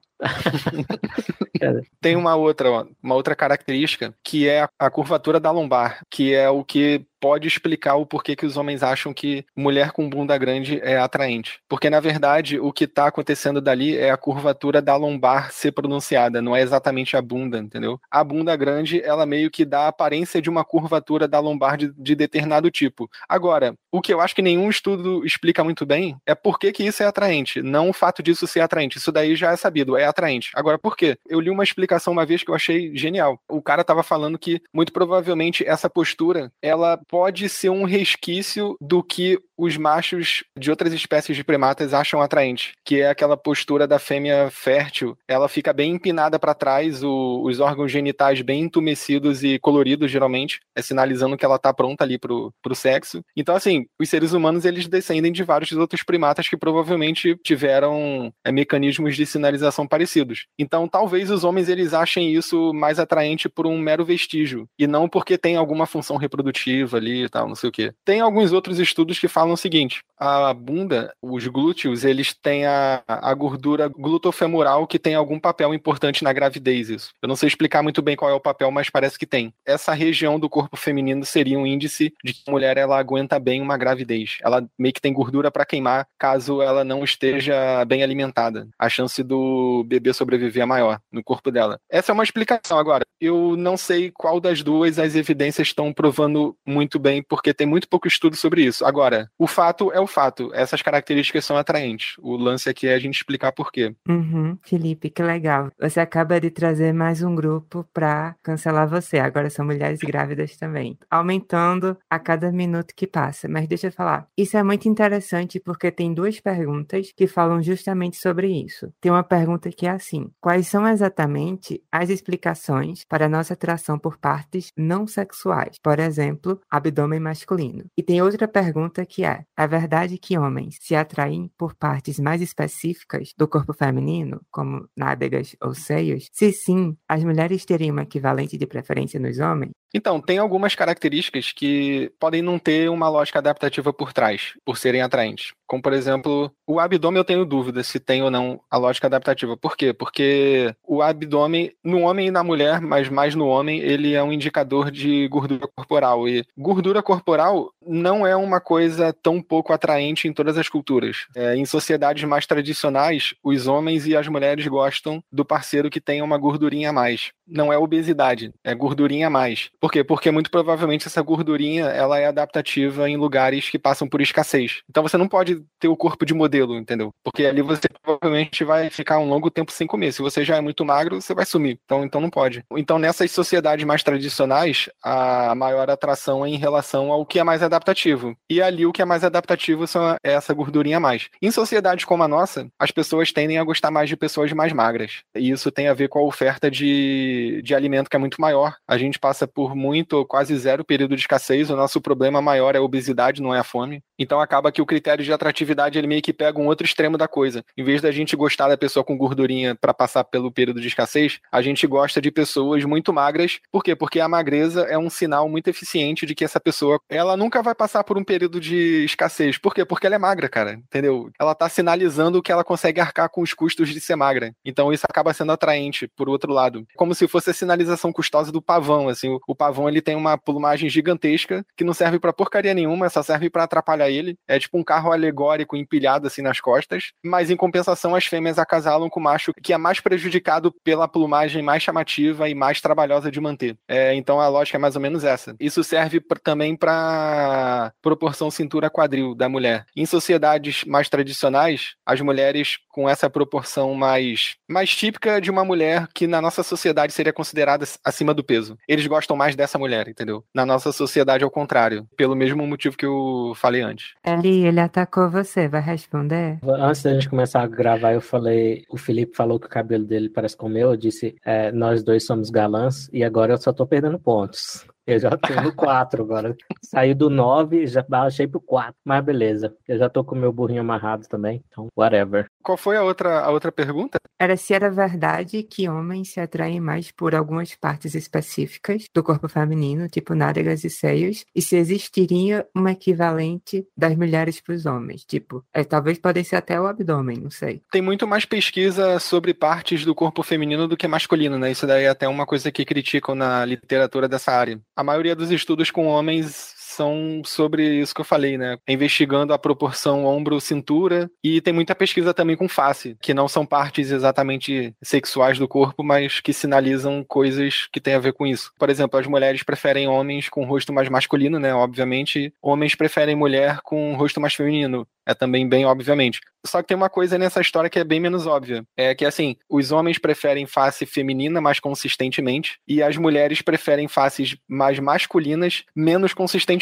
Tem 1.99 2.15
uma 2.15 2.35
outra, 2.35 2.71
ó, 2.71 2.85
uma 3.01 3.15
outra 3.15 3.35
característica 3.35 4.13
que 4.23 4.47
é 4.47 4.67
a 4.79 4.89
curvatura 4.89 5.39
da 5.39 5.51
lombar, 5.51 6.01
que 6.09 6.33
é 6.33 6.49
o 6.49 6.63
que 6.63 7.05
pode 7.21 7.47
explicar 7.47 7.95
o 7.95 8.05
porquê 8.05 8.35
que 8.35 8.45
os 8.45 8.57
homens 8.57 8.81
acham 8.81 9.13
que 9.13 9.45
mulher 9.55 9.91
com 9.91 10.09
bunda 10.09 10.35
grande 10.37 10.81
é 10.83 10.97
atraente. 10.97 11.59
Porque, 11.69 11.89
na 11.89 11.99
verdade, 11.99 12.59
o 12.59 12.73
que 12.73 12.85
está 12.85 13.05
acontecendo 13.05 13.61
dali 13.61 13.95
é 13.95 14.09
a 14.09 14.17
curvatura 14.17 14.81
da 14.81 14.95
lombar 14.95 15.51
ser 15.51 15.71
pronunciada, 15.71 16.41
não 16.41 16.55
é 16.55 16.61
exatamente 16.61 17.15
a 17.15 17.21
bunda, 17.21 17.59
entendeu? 17.59 17.99
A 18.09 18.23
bunda 18.23 18.55
grande, 18.55 19.01
ela 19.03 19.25
meio 19.25 19.51
que 19.51 19.63
dá 19.63 19.81
a 19.81 19.89
aparência 19.89 20.41
de 20.41 20.49
uma 20.49 20.65
curvatura 20.65 21.27
da 21.27 21.39
lombar 21.39 21.77
de, 21.77 21.93
de 21.95 22.15
determinado 22.15 22.71
tipo. 22.71 23.07
Agora, 23.29 23.75
o 23.91 24.01
que 24.01 24.13
eu 24.13 24.19
acho 24.19 24.33
que 24.33 24.41
nenhum 24.41 24.69
estudo 24.69 25.23
explica 25.23 25.63
muito 25.63 25.85
bem 25.85 26.17
é 26.25 26.33
por 26.33 26.57
que, 26.57 26.71
que 26.71 26.83
isso 26.83 27.03
é 27.03 27.05
atraente, 27.05 27.61
não 27.61 27.89
o 27.89 27.93
fato 27.93 28.23
disso 28.23 28.47
ser 28.47 28.61
atraente. 28.61 28.97
Isso 28.97 29.11
daí 29.11 29.35
já 29.35 29.51
é 29.51 29.55
sabido, 29.55 29.95
é 29.95 30.05
atraente. 30.05 30.51
Agora, 30.55 30.79
por 30.79 30.97
quê? 30.97 31.17
Eu 31.29 31.39
li 31.39 31.51
uma 31.51 31.63
explicação 31.63 32.13
uma 32.13 32.25
vez 32.25 32.43
que 32.43 32.49
eu 32.49 32.55
achei 32.55 32.95
genial. 32.97 33.39
O 33.47 33.61
cara 33.61 33.81
estava 33.81 34.01
falando 34.01 34.39
que, 34.39 34.59
muito 34.73 34.91
provavelmente, 34.91 35.63
essa 35.67 35.89
postura, 35.89 36.51
ela 36.61 36.97
pode 37.11 37.49
ser 37.49 37.69
um 37.69 37.83
resquício 37.83 38.77
do 38.79 39.03
que 39.03 39.37
os 39.61 39.77
machos 39.77 40.43
de 40.57 40.71
outras 40.71 40.91
espécies 40.91 41.37
de 41.37 41.43
primatas 41.43 41.93
acham 41.93 42.19
atraente, 42.19 42.73
que 42.83 42.99
é 42.99 43.09
aquela 43.09 43.37
postura 43.37 43.87
da 43.87 43.99
fêmea 43.99 44.49
fértil. 44.49 45.15
Ela 45.27 45.47
fica 45.47 45.71
bem 45.71 45.91
empinada 45.91 46.39
para 46.39 46.55
trás, 46.55 47.03
o, 47.03 47.43
os 47.43 47.59
órgãos 47.59 47.91
genitais 47.91 48.41
bem 48.41 48.61
entumecidos 48.61 49.43
e 49.43 49.59
coloridos, 49.59 50.09
geralmente, 50.09 50.59
é 50.75 50.81
sinalizando 50.81 51.37
que 51.37 51.45
ela 51.45 51.59
tá 51.59 51.71
pronta 51.71 52.03
ali 52.03 52.17
pro, 52.17 52.51
pro 52.59 52.73
sexo. 52.73 53.23
Então, 53.37 53.55
assim, 53.55 53.85
os 53.99 54.09
seres 54.09 54.33
humanos, 54.33 54.65
eles 54.65 54.87
descendem 54.87 55.31
de 55.31 55.43
vários 55.43 55.71
outros 55.73 56.01
primatas 56.01 56.49
que 56.49 56.57
provavelmente 56.57 57.37
tiveram 57.43 58.33
é, 58.43 58.51
mecanismos 58.51 59.15
de 59.15 59.27
sinalização 59.27 59.85
parecidos. 59.85 60.47
Então, 60.57 60.87
talvez 60.87 61.29
os 61.29 61.43
homens, 61.43 61.69
eles 61.69 61.93
achem 61.93 62.33
isso 62.33 62.73
mais 62.73 62.97
atraente 62.97 63.47
por 63.47 63.67
um 63.67 63.77
mero 63.77 64.03
vestígio, 64.03 64.67
e 64.79 64.87
não 64.87 65.07
porque 65.07 65.37
tem 65.37 65.55
alguma 65.55 65.85
função 65.85 66.17
reprodutiva 66.17 66.97
ali 66.97 67.25
e 67.25 67.29
tal, 67.29 67.47
não 67.47 67.55
sei 67.55 67.69
o 67.69 67.71
quê. 67.71 67.93
Tem 68.03 68.21
alguns 68.21 68.51
outros 68.51 68.79
estudos 68.79 69.19
que 69.19 69.27
falam 69.27 69.50
falam 69.51 69.53
o 69.53 69.57
seguinte: 69.57 70.03
a 70.17 70.53
bunda, 70.53 71.13
os 71.21 71.47
glúteos, 71.47 72.03
eles 72.03 72.33
têm 72.33 72.65
a, 72.65 73.01
a 73.07 73.33
gordura 73.33 73.87
glutofemoral 73.87 74.85
que 74.85 74.99
tem 74.99 75.15
algum 75.15 75.39
papel 75.39 75.73
importante 75.73 76.23
na 76.23 76.31
gravidez. 76.31 76.89
Isso. 76.89 77.09
Eu 77.21 77.27
não 77.27 77.35
sei 77.35 77.47
explicar 77.47 77.81
muito 77.81 78.01
bem 78.01 78.15
qual 78.15 78.29
é 78.29 78.33
o 78.33 78.39
papel, 78.39 78.69
mas 78.71 78.89
parece 78.89 79.17
que 79.17 79.25
tem. 79.25 79.53
Essa 79.65 79.93
região 79.93 80.39
do 80.39 80.49
corpo 80.49 80.77
feminino 80.77 81.25
seria 81.25 81.57
um 81.57 81.65
índice 81.65 82.13
de 82.23 82.33
que 82.33 82.43
a 82.47 82.51
mulher 82.51 82.77
ela 82.77 82.99
aguenta 82.99 83.39
bem 83.39 83.61
uma 83.61 83.77
gravidez. 83.77 84.37
Ela 84.43 84.63
meio 84.77 84.93
que 84.93 85.01
tem 85.01 85.11
gordura 85.13 85.49
para 85.49 85.65
queimar 85.65 86.07
caso 86.19 86.61
ela 86.61 86.83
não 86.83 87.03
esteja 87.03 87.83
bem 87.85 88.03
alimentada. 88.03 88.67
A 88.77 88.87
chance 88.89 89.23
do 89.23 89.83
bebê 89.87 90.13
sobreviver 90.13 90.63
é 90.63 90.65
maior 90.65 90.99
no 91.11 91.23
corpo 91.23 91.49
dela. 91.49 91.79
Essa 91.89 92.11
é 92.11 92.13
uma 92.13 92.23
explicação. 92.23 92.77
Agora, 92.77 93.03
eu 93.19 93.55
não 93.57 93.75
sei 93.75 94.11
qual 94.11 94.39
das 94.39 94.61
duas 94.61 94.99
as 94.99 95.15
evidências 95.15 95.69
estão 95.69 95.91
provando 95.91 96.55
muito 96.65 96.99
bem, 96.99 97.23
porque 97.23 97.53
tem 97.53 97.65
muito 97.65 97.87
pouco 97.87 98.07
estudo 98.07 98.35
sobre 98.35 98.63
isso. 98.63 98.85
Agora, 98.85 99.29
o 99.41 99.47
fato 99.47 99.91
é 99.91 99.99
o 99.99 100.05
fato. 100.05 100.51
Essas 100.53 100.83
características 100.83 101.43
são 101.43 101.57
atraentes. 101.57 102.13
O 102.19 102.35
lance 102.35 102.69
aqui 102.69 102.85
é 102.85 102.93
a 102.93 102.99
gente 102.99 103.15
explicar 103.15 103.51
por 103.51 103.71
quê. 103.71 103.95
Uhum, 104.07 104.55
Felipe, 104.61 105.09
que 105.09 105.23
legal. 105.23 105.71
Você 105.79 105.99
acaba 105.99 106.39
de 106.39 106.51
trazer 106.51 106.93
mais 106.93 107.23
um 107.23 107.33
grupo 107.33 107.83
para 107.91 108.35
cancelar 108.43 108.87
você. 108.87 109.17
Agora 109.17 109.49
são 109.49 109.65
mulheres 109.65 109.99
grávidas 110.01 110.55
também. 110.57 110.95
Aumentando 111.09 111.97
a 112.07 112.19
cada 112.19 112.51
minuto 112.51 112.93
que 112.95 113.07
passa. 113.07 113.47
Mas 113.47 113.67
deixa 113.67 113.87
eu 113.87 113.91
falar. 113.91 114.27
Isso 114.37 114.57
é 114.57 114.61
muito 114.61 114.87
interessante 114.87 115.59
porque 115.59 115.89
tem 115.89 116.13
duas 116.13 116.39
perguntas 116.39 117.11
que 117.11 117.25
falam 117.25 117.63
justamente 117.63 118.17
sobre 118.17 118.47
isso. 118.47 118.93
Tem 119.01 119.11
uma 119.11 119.23
pergunta 119.23 119.71
que 119.71 119.87
é 119.87 119.89
assim: 119.89 120.29
quais 120.39 120.67
são 120.67 120.87
exatamente 120.87 121.81
as 121.91 122.11
explicações 122.11 123.03
para 123.05 123.25
a 123.25 123.29
nossa 123.29 123.55
atração 123.55 123.97
por 123.97 124.19
partes 124.19 124.71
não 124.77 125.07
sexuais? 125.07 125.79
Por 125.81 125.97
exemplo, 125.97 126.61
abdômen 126.69 127.19
masculino. 127.19 127.85
E 127.97 128.03
tem 128.03 128.21
outra 128.21 128.47
pergunta 128.47 129.03
que 129.03 129.20
é 129.23 129.43
é 129.57 129.67
verdade 129.67 130.17
que 130.17 130.37
homens 130.37 130.77
se 130.81 130.95
atraem 130.95 131.51
por 131.57 131.75
partes 131.75 132.19
mais 132.19 132.41
específicas 132.41 133.33
do 133.37 133.47
corpo 133.47 133.73
feminino, 133.73 134.41
como 134.49 134.87
nádegas 134.97 135.55
ou 135.61 135.73
seios? 135.73 136.27
Se 136.31 136.51
sim, 136.51 136.97
as 137.07 137.23
mulheres 137.23 137.63
teriam 137.63 137.95
um 137.95 137.99
equivalente 137.99 138.57
de 138.57 138.65
preferência 138.65 139.19
nos 139.19 139.39
homens? 139.39 139.71
Então, 139.93 140.21
tem 140.21 140.37
algumas 140.37 140.73
características 140.73 141.51
que 141.51 142.11
podem 142.19 142.41
não 142.41 142.57
ter 142.57 142.89
uma 142.89 143.09
lógica 143.09 143.39
adaptativa 143.39 143.91
por 143.91 144.13
trás, 144.13 144.53
por 144.65 144.77
serem 144.77 145.01
atraentes. 145.01 145.51
Como, 145.71 145.81
por 145.81 145.93
exemplo, 145.93 146.51
o 146.67 146.81
abdômen 146.81 147.17
eu 147.17 147.23
tenho 147.23 147.45
dúvida 147.45 147.81
se 147.81 147.97
tem 147.97 148.21
ou 148.21 148.29
não 148.29 148.59
a 148.69 148.75
lógica 148.75 149.07
adaptativa. 149.07 149.55
Por 149.55 149.77
quê? 149.77 149.93
Porque 149.93 150.75
o 150.85 151.01
abdômen, 151.01 151.71
no 151.81 152.01
homem 152.01 152.27
e 152.27 152.31
na 152.31 152.43
mulher, 152.43 152.81
mas 152.81 153.07
mais 153.07 153.35
no 153.35 153.47
homem, 153.47 153.79
ele 153.79 154.13
é 154.13 154.21
um 154.21 154.33
indicador 154.33 154.91
de 154.91 155.25
gordura 155.29 155.65
corporal. 155.73 156.27
E 156.27 156.45
gordura 156.57 157.01
corporal 157.01 157.71
não 157.87 158.27
é 158.27 158.35
uma 158.35 158.59
coisa 158.59 159.13
tão 159.13 159.41
pouco 159.41 159.71
atraente 159.71 160.27
em 160.27 160.33
todas 160.33 160.57
as 160.57 160.67
culturas. 160.67 161.25
É, 161.33 161.55
em 161.55 161.63
sociedades 161.63 162.25
mais 162.25 162.45
tradicionais, 162.45 163.33
os 163.41 163.65
homens 163.65 164.05
e 164.05 164.13
as 164.13 164.27
mulheres 164.27 164.67
gostam 164.67 165.23
do 165.31 165.45
parceiro 165.45 165.89
que 165.89 166.01
tenha 166.01 166.21
uma 166.21 166.37
gordurinha 166.37 166.89
a 166.89 166.93
mais. 166.93 167.31
Não 167.47 167.71
é 167.71 167.77
obesidade, 167.77 168.53
é 168.61 168.75
gordurinha 168.75 169.27
a 169.27 169.29
mais. 169.29 169.69
Por 169.79 169.89
quê? 169.89 170.03
Porque 170.03 170.31
muito 170.31 170.51
provavelmente 170.51 171.07
essa 171.07 171.21
gordurinha 171.21 171.85
ela 171.85 172.19
é 172.19 172.25
adaptativa 172.25 173.09
em 173.09 173.15
lugares 173.15 173.69
que 173.69 173.79
passam 173.79 174.07
por 174.07 174.19
escassez. 174.19 174.81
Então 174.89 175.03
você 175.03 175.17
não 175.17 175.29
pode 175.29 175.60
ter 175.79 175.87
o 175.87 175.97
corpo 175.97 176.25
de 176.25 176.33
modelo, 176.33 176.75
entendeu? 176.75 177.11
Porque 177.23 177.45
ali 177.45 177.61
você 177.61 177.87
provavelmente 178.01 178.63
vai 178.63 178.89
ficar 178.89 179.19
um 179.19 179.27
longo 179.27 179.49
tempo 179.49 179.71
sem 179.71 179.87
comer. 179.87 180.11
Se 180.11 180.21
você 180.21 180.43
já 180.43 180.57
é 180.57 180.61
muito 180.61 180.85
magro, 180.85 181.21
você 181.21 181.33
vai 181.33 181.45
sumir. 181.45 181.79
Então, 181.85 182.03
então 182.03 182.21
não 182.21 182.29
pode. 182.29 182.63
Então 182.77 182.99
nessas 182.99 183.31
sociedades 183.31 183.85
mais 183.85 184.03
tradicionais, 184.03 184.89
a 185.03 185.53
maior 185.55 185.89
atração 185.89 186.45
é 186.45 186.49
em 186.49 186.57
relação 186.57 187.11
ao 187.11 187.25
que 187.25 187.39
é 187.39 187.43
mais 187.43 187.63
adaptativo. 187.63 188.35
E 188.49 188.61
ali 188.61 188.85
o 188.85 188.91
que 188.91 189.01
é 189.01 189.05
mais 189.05 189.23
adaptativo 189.23 189.87
são 189.87 190.11
é 190.23 190.33
essa 190.33 190.53
gordurinha 190.53 190.97
a 190.97 190.99
mais. 190.99 191.29
Em 191.41 191.51
sociedades 191.51 192.05
como 192.05 192.23
a 192.23 192.27
nossa, 192.27 192.67
as 192.79 192.91
pessoas 192.91 193.31
tendem 193.31 193.57
a 193.57 193.63
gostar 193.63 193.91
mais 193.91 194.09
de 194.09 194.17
pessoas 194.17 194.51
mais 194.53 194.73
magras. 194.73 195.21
E 195.35 195.49
isso 195.49 195.71
tem 195.71 195.87
a 195.87 195.93
ver 195.93 196.09
com 196.09 196.19
a 196.19 196.23
oferta 196.23 196.69
de, 196.69 197.61
de 197.63 197.75
alimento 197.75 198.09
que 198.09 198.15
é 198.15 198.19
muito 198.19 198.39
maior. 198.39 198.75
A 198.87 198.97
gente 198.97 199.19
passa 199.19 199.47
por 199.47 199.75
muito, 199.75 200.25
quase 200.25 200.57
zero 200.57 200.83
período 200.85 201.15
de 201.15 201.21
escassez. 201.21 201.69
O 201.69 201.75
nosso 201.75 202.01
problema 202.01 202.41
maior 202.41 202.75
é 202.75 202.77
a 202.77 202.81
obesidade, 202.81 203.41
não 203.41 203.53
é 203.53 203.59
a 203.59 203.63
fome. 203.63 204.01
Então 204.21 204.39
acaba 204.39 204.71
que 204.71 204.81
o 204.81 204.85
critério 204.85 205.25
de 205.25 205.33
atratividade 205.33 205.97
ele 205.97 206.05
meio 206.05 206.21
que 206.21 206.31
pega 206.31 206.59
um 206.59 206.67
outro 206.67 206.85
extremo 206.85 207.17
da 207.17 207.27
coisa. 207.27 207.65
Em 207.75 207.83
vez 207.83 208.01
da 208.01 208.11
gente 208.11 208.35
gostar 208.35 208.67
da 208.67 208.77
pessoa 208.77 209.03
com 209.03 209.17
gordurinha 209.17 209.73
para 209.75 209.95
passar 209.95 210.23
pelo 210.23 210.51
período 210.51 210.79
de 210.79 210.87
escassez, 210.87 211.39
a 211.51 211.59
gente 211.59 211.87
gosta 211.87 212.21
de 212.21 212.29
pessoas 212.29 212.85
muito 212.85 213.11
magras. 213.11 213.59
Por 213.71 213.83
quê? 213.83 213.95
Porque 213.95 214.19
a 214.19 214.27
magreza 214.27 214.81
é 214.83 214.97
um 214.97 215.09
sinal 215.09 215.49
muito 215.49 215.69
eficiente 215.69 216.27
de 216.27 216.35
que 216.35 216.45
essa 216.45 216.59
pessoa, 216.59 216.99
ela 217.09 217.35
nunca 217.35 217.63
vai 217.63 217.73
passar 217.73 218.03
por 218.03 218.15
um 218.15 218.23
período 218.23 218.59
de 218.59 219.03
escassez. 219.05 219.57
Por 219.57 219.73
quê? 219.73 219.83
Porque 219.83 220.05
ela 220.05 220.15
é 220.15 220.19
magra, 220.19 220.47
cara, 220.47 220.73
entendeu? 220.73 221.31
Ela 221.39 221.55
tá 221.55 221.67
sinalizando 221.67 222.43
que 222.43 222.51
ela 222.51 222.63
consegue 222.63 223.01
arcar 223.01 223.27
com 223.27 223.41
os 223.41 223.55
custos 223.55 223.89
de 223.89 223.99
ser 223.99 224.15
magra. 224.15 224.53
Então 224.63 224.93
isso 224.93 225.05
acaba 225.09 225.33
sendo 225.33 225.51
atraente 225.51 226.07
por 226.15 226.29
outro 226.29 226.53
lado. 226.53 226.85
Como 226.95 227.15
se 227.15 227.27
fosse 227.27 227.49
a 227.49 227.53
sinalização 227.53 228.13
custosa 228.13 228.51
do 228.51 228.61
pavão, 228.61 229.09
assim, 229.09 229.35
o 229.47 229.55
pavão 229.55 229.89
ele 229.89 229.99
tem 229.99 230.15
uma 230.15 230.37
plumagem 230.37 230.89
gigantesca 230.89 231.65
que 231.75 231.83
não 231.83 231.93
serve 231.93 232.19
para 232.19 232.31
porcaria 232.31 232.75
nenhuma, 232.75 233.09
só 233.09 233.23
serve 233.23 233.49
para 233.49 233.63
atrapalhar 233.63 234.10
ele. 234.11 234.37
É 234.47 234.59
tipo 234.59 234.77
um 234.77 234.83
carro 234.83 235.11
alegórico 235.11 235.75
empilhado 235.75 236.27
assim 236.27 236.41
nas 236.41 236.59
costas, 236.59 237.11
mas 237.23 237.49
em 237.49 237.57
compensação 237.57 238.15
as 238.15 238.25
fêmeas 238.25 238.59
acasalam 238.59 239.09
com 239.09 239.19
o 239.19 239.23
macho 239.23 239.53
que 239.61 239.73
é 239.73 239.77
mais 239.77 239.99
prejudicado 239.99 240.73
pela 240.83 241.07
plumagem 241.07 241.61
mais 241.61 241.83
chamativa 241.83 242.49
e 242.49 242.55
mais 242.55 242.81
trabalhosa 242.81 243.31
de 243.31 243.39
manter. 243.39 243.77
É, 243.87 244.13
então 244.13 244.39
a 244.39 244.47
lógica 244.47 244.77
é 244.77 244.79
mais 244.79 244.95
ou 244.95 245.01
menos 245.01 245.23
essa. 245.23 245.55
Isso 245.59 245.83
serve 245.83 246.19
pra, 246.19 246.39
também 246.43 246.75
para 246.75 247.91
proporção 248.01 248.51
cintura-quadril 248.51 249.35
da 249.35 249.49
mulher. 249.49 249.85
Em 249.95 250.05
sociedades 250.05 250.83
mais 250.85 251.09
tradicionais, 251.09 251.95
as 252.05 252.21
mulheres 252.21 252.77
com 252.89 253.09
essa 253.09 253.29
proporção 253.29 253.93
mais, 253.93 254.55
mais 254.67 254.95
típica 254.95 255.39
de 255.39 255.49
uma 255.49 255.63
mulher 255.63 256.07
que 256.13 256.27
na 256.27 256.41
nossa 256.41 256.63
sociedade 256.63 257.13
seria 257.13 257.33
considerada 257.33 257.85
acima 258.03 258.33
do 258.33 258.43
peso. 258.43 258.77
Eles 258.87 259.07
gostam 259.07 259.35
mais 259.35 259.55
dessa 259.55 259.77
mulher, 259.77 260.07
entendeu? 260.07 260.43
Na 260.53 260.65
nossa 260.65 260.91
sociedade, 260.91 261.43
ao 261.43 261.51
contrário. 261.51 262.07
Pelo 262.17 262.35
mesmo 262.35 262.65
motivo 262.65 262.97
que 262.97 263.05
eu 263.05 263.53
falei 263.55 263.81
antes. 263.81 264.00
Eli, 264.25 264.65
ele 264.65 264.79
atacou 264.79 265.29
você, 265.29 265.67
vai 265.67 265.81
responder? 265.81 266.59
Antes 266.63 267.03
da 267.03 267.13
gente 267.13 267.29
começar 267.29 267.61
a 267.61 267.67
gravar, 267.67 268.13
eu 268.13 268.21
falei, 268.21 268.83
o 268.89 268.97
Felipe 268.97 269.35
falou 269.35 269.59
que 269.59 269.67
o 269.67 269.69
cabelo 269.69 270.05
dele 270.05 270.29
parece 270.29 270.55
com 270.55 270.67
o 270.67 270.69
meu, 270.69 270.91
eu 270.91 270.97
disse, 270.97 271.35
é, 271.45 271.71
nós 271.71 272.03
dois 272.03 272.25
somos 272.25 272.49
galãs, 272.49 273.09
e 273.11 273.23
agora 273.23 273.53
eu 273.53 273.57
só 273.57 273.73
tô 273.73 273.85
perdendo 273.85 274.19
pontos. 274.19 274.85
Eu 275.11 275.19
já 275.19 275.31
tô 275.31 275.53
no 275.61 275.73
4 275.75 276.23
agora. 276.23 276.55
Saí 276.81 277.13
do 277.13 277.29
9 277.29 277.85
já 277.87 278.01
baixei 278.07 278.47
pro 278.47 278.61
4. 278.61 278.93
Mas 279.03 279.23
beleza. 279.23 279.75
Eu 279.87 279.97
já 279.97 280.09
tô 280.09 280.23
com 280.23 280.35
o 280.35 280.37
meu 280.37 280.53
burrinho 280.53 280.81
amarrado 280.81 281.27
também. 281.27 281.63
Então, 281.67 281.87
whatever. 281.97 282.45
Qual 282.63 282.77
foi 282.77 282.95
a 282.95 283.03
outra, 283.03 283.41
a 283.41 283.49
outra 283.49 283.71
pergunta? 283.71 284.17
Era 284.39 284.55
se 284.55 284.73
era 284.73 284.89
verdade 284.89 285.63
que 285.63 285.89
homens 285.89 286.31
se 286.31 286.39
atraem 286.39 286.79
mais 286.79 287.11
por 287.11 287.35
algumas 287.35 287.75
partes 287.75 288.15
específicas 288.15 289.05
do 289.13 289.21
corpo 289.21 289.49
feminino, 289.49 290.07
tipo 290.07 290.33
nádegas 290.33 290.83
e 290.83 290.89
seios, 290.89 291.43
e 291.53 291.61
se 291.61 291.75
existiria 291.75 292.65
um 292.75 292.87
equivalente 292.87 293.85
das 293.97 294.15
mulheres 294.15 294.61
para 294.61 294.75
os 294.75 294.85
homens. 294.85 295.25
Tipo, 295.25 295.63
é, 295.73 295.83
talvez 295.83 296.17
podem 296.19 296.43
ser 296.43 296.55
até 296.55 296.79
o 296.79 296.87
abdômen, 296.87 297.37
não 297.37 297.51
sei. 297.51 297.81
Tem 297.91 298.01
muito 298.01 298.25
mais 298.27 298.45
pesquisa 298.45 299.19
sobre 299.19 299.53
partes 299.53 300.05
do 300.05 300.15
corpo 300.15 300.41
feminino 300.41 300.87
do 300.87 300.97
que 300.97 301.07
masculino, 301.07 301.57
né? 301.59 301.71
Isso 301.71 301.85
daí 301.85 302.05
é 302.05 302.09
até 302.09 302.27
uma 302.27 302.45
coisa 302.45 302.71
que 302.71 302.85
criticam 302.85 303.35
na 303.35 303.65
literatura 303.65 304.27
dessa 304.27 304.51
área 304.51 304.79
a 305.01 305.03
maioria 305.03 305.35
dos 305.35 305.49
estudos 305.49 305.89
com 305.89 306.05
homens 306.05 306.75
são 306.91 307.41
sobre 307.45 307.99
isso 307.99 308.13
que 308.13 308.21
eu 308.21 308.25
falei, 308.25 308.57
né? 308.57 308.77
Investigando 308.87 309.53
a 309.53 309.59
proporção 309.59 310.25
ombro-cintura 310.25 311.29
e 311.43 311.61
tem 311.61 311.73
muita 311.73 311.95
pesquisa 311.95 312.33
também 312.33 312.55
com 312.55 312.67
face, 312.67 313.17
que 313.21 313.33
não 313.33 313.47
são 313.47 313.65
partes 313.65 314.11
exatamente 314.11 314.93
sexuais 315.01 315.57
do 315.57 315.67
corpo, 315.67 316.03
mas 316.03 316.39
que 316.39 316.53
sinalizam 316.53 317.23
coisas 317.27 317.87
que 317.91 318.01
têm 318.01 318.15
a 318.15 318.19
ver 318.19 318.33
com 318.33 318.45
isso. 318.45 318.71
Por 318.77 318.89
exemplo, 318.89 319.19
as 319.19 319.27
mulheres 319.27 319.63
preferem 319.63 320.07
homens 320.07 320.49
com 320.49 320.65
rosto 320.65 320.93
mais 320.93 321.09
masculino, 321.09 321.59
né? 321.59 321.73
Obviamente, 321.73 322.53
homens 322.61 322.95
preferem 322.95 323.35
mulher 323.35 323.79
com 323.83 324.13
rosto 324.15 324.41
mais 324.41 324.53
feminino. 324.53 325.07
É 325.25 325.33
também 325.35 325.69
bem 325.69 325.85
obviamente. 325.85 326.41
Só 326.65 326.81
que 326.81 326.87
tem 326.87 326.97
uma 326.97 327.09
coisa 327.09 327.37
nessa 327.37 327.61
história 327.61 327.89
que 327.89 327.99
é 327.99 328.03
bem 328.03 328.19
menos 328.19 328.45
óbvia. 328.45 328.83
É 328.97 329.13
que, 329.15 329.25
assim, 329.25 329.55
os 329.69 329.91
homens 329.91 330.17
preferem 330.17 330.65
face 330.65 331.05
feminina 331.05 331.61
mais 331.61 331.79
consistentemente 331.79 332.79
e 332.87 333.01
as 333.01 333.17
mulheres 333.17 333.61
preferem 333.61 334.07
faces 334.07 334.55
mais 334.67 334.99
masculinas 334.99 335.83
menos 335.95 336.33
consistentemente. 336.33 336.80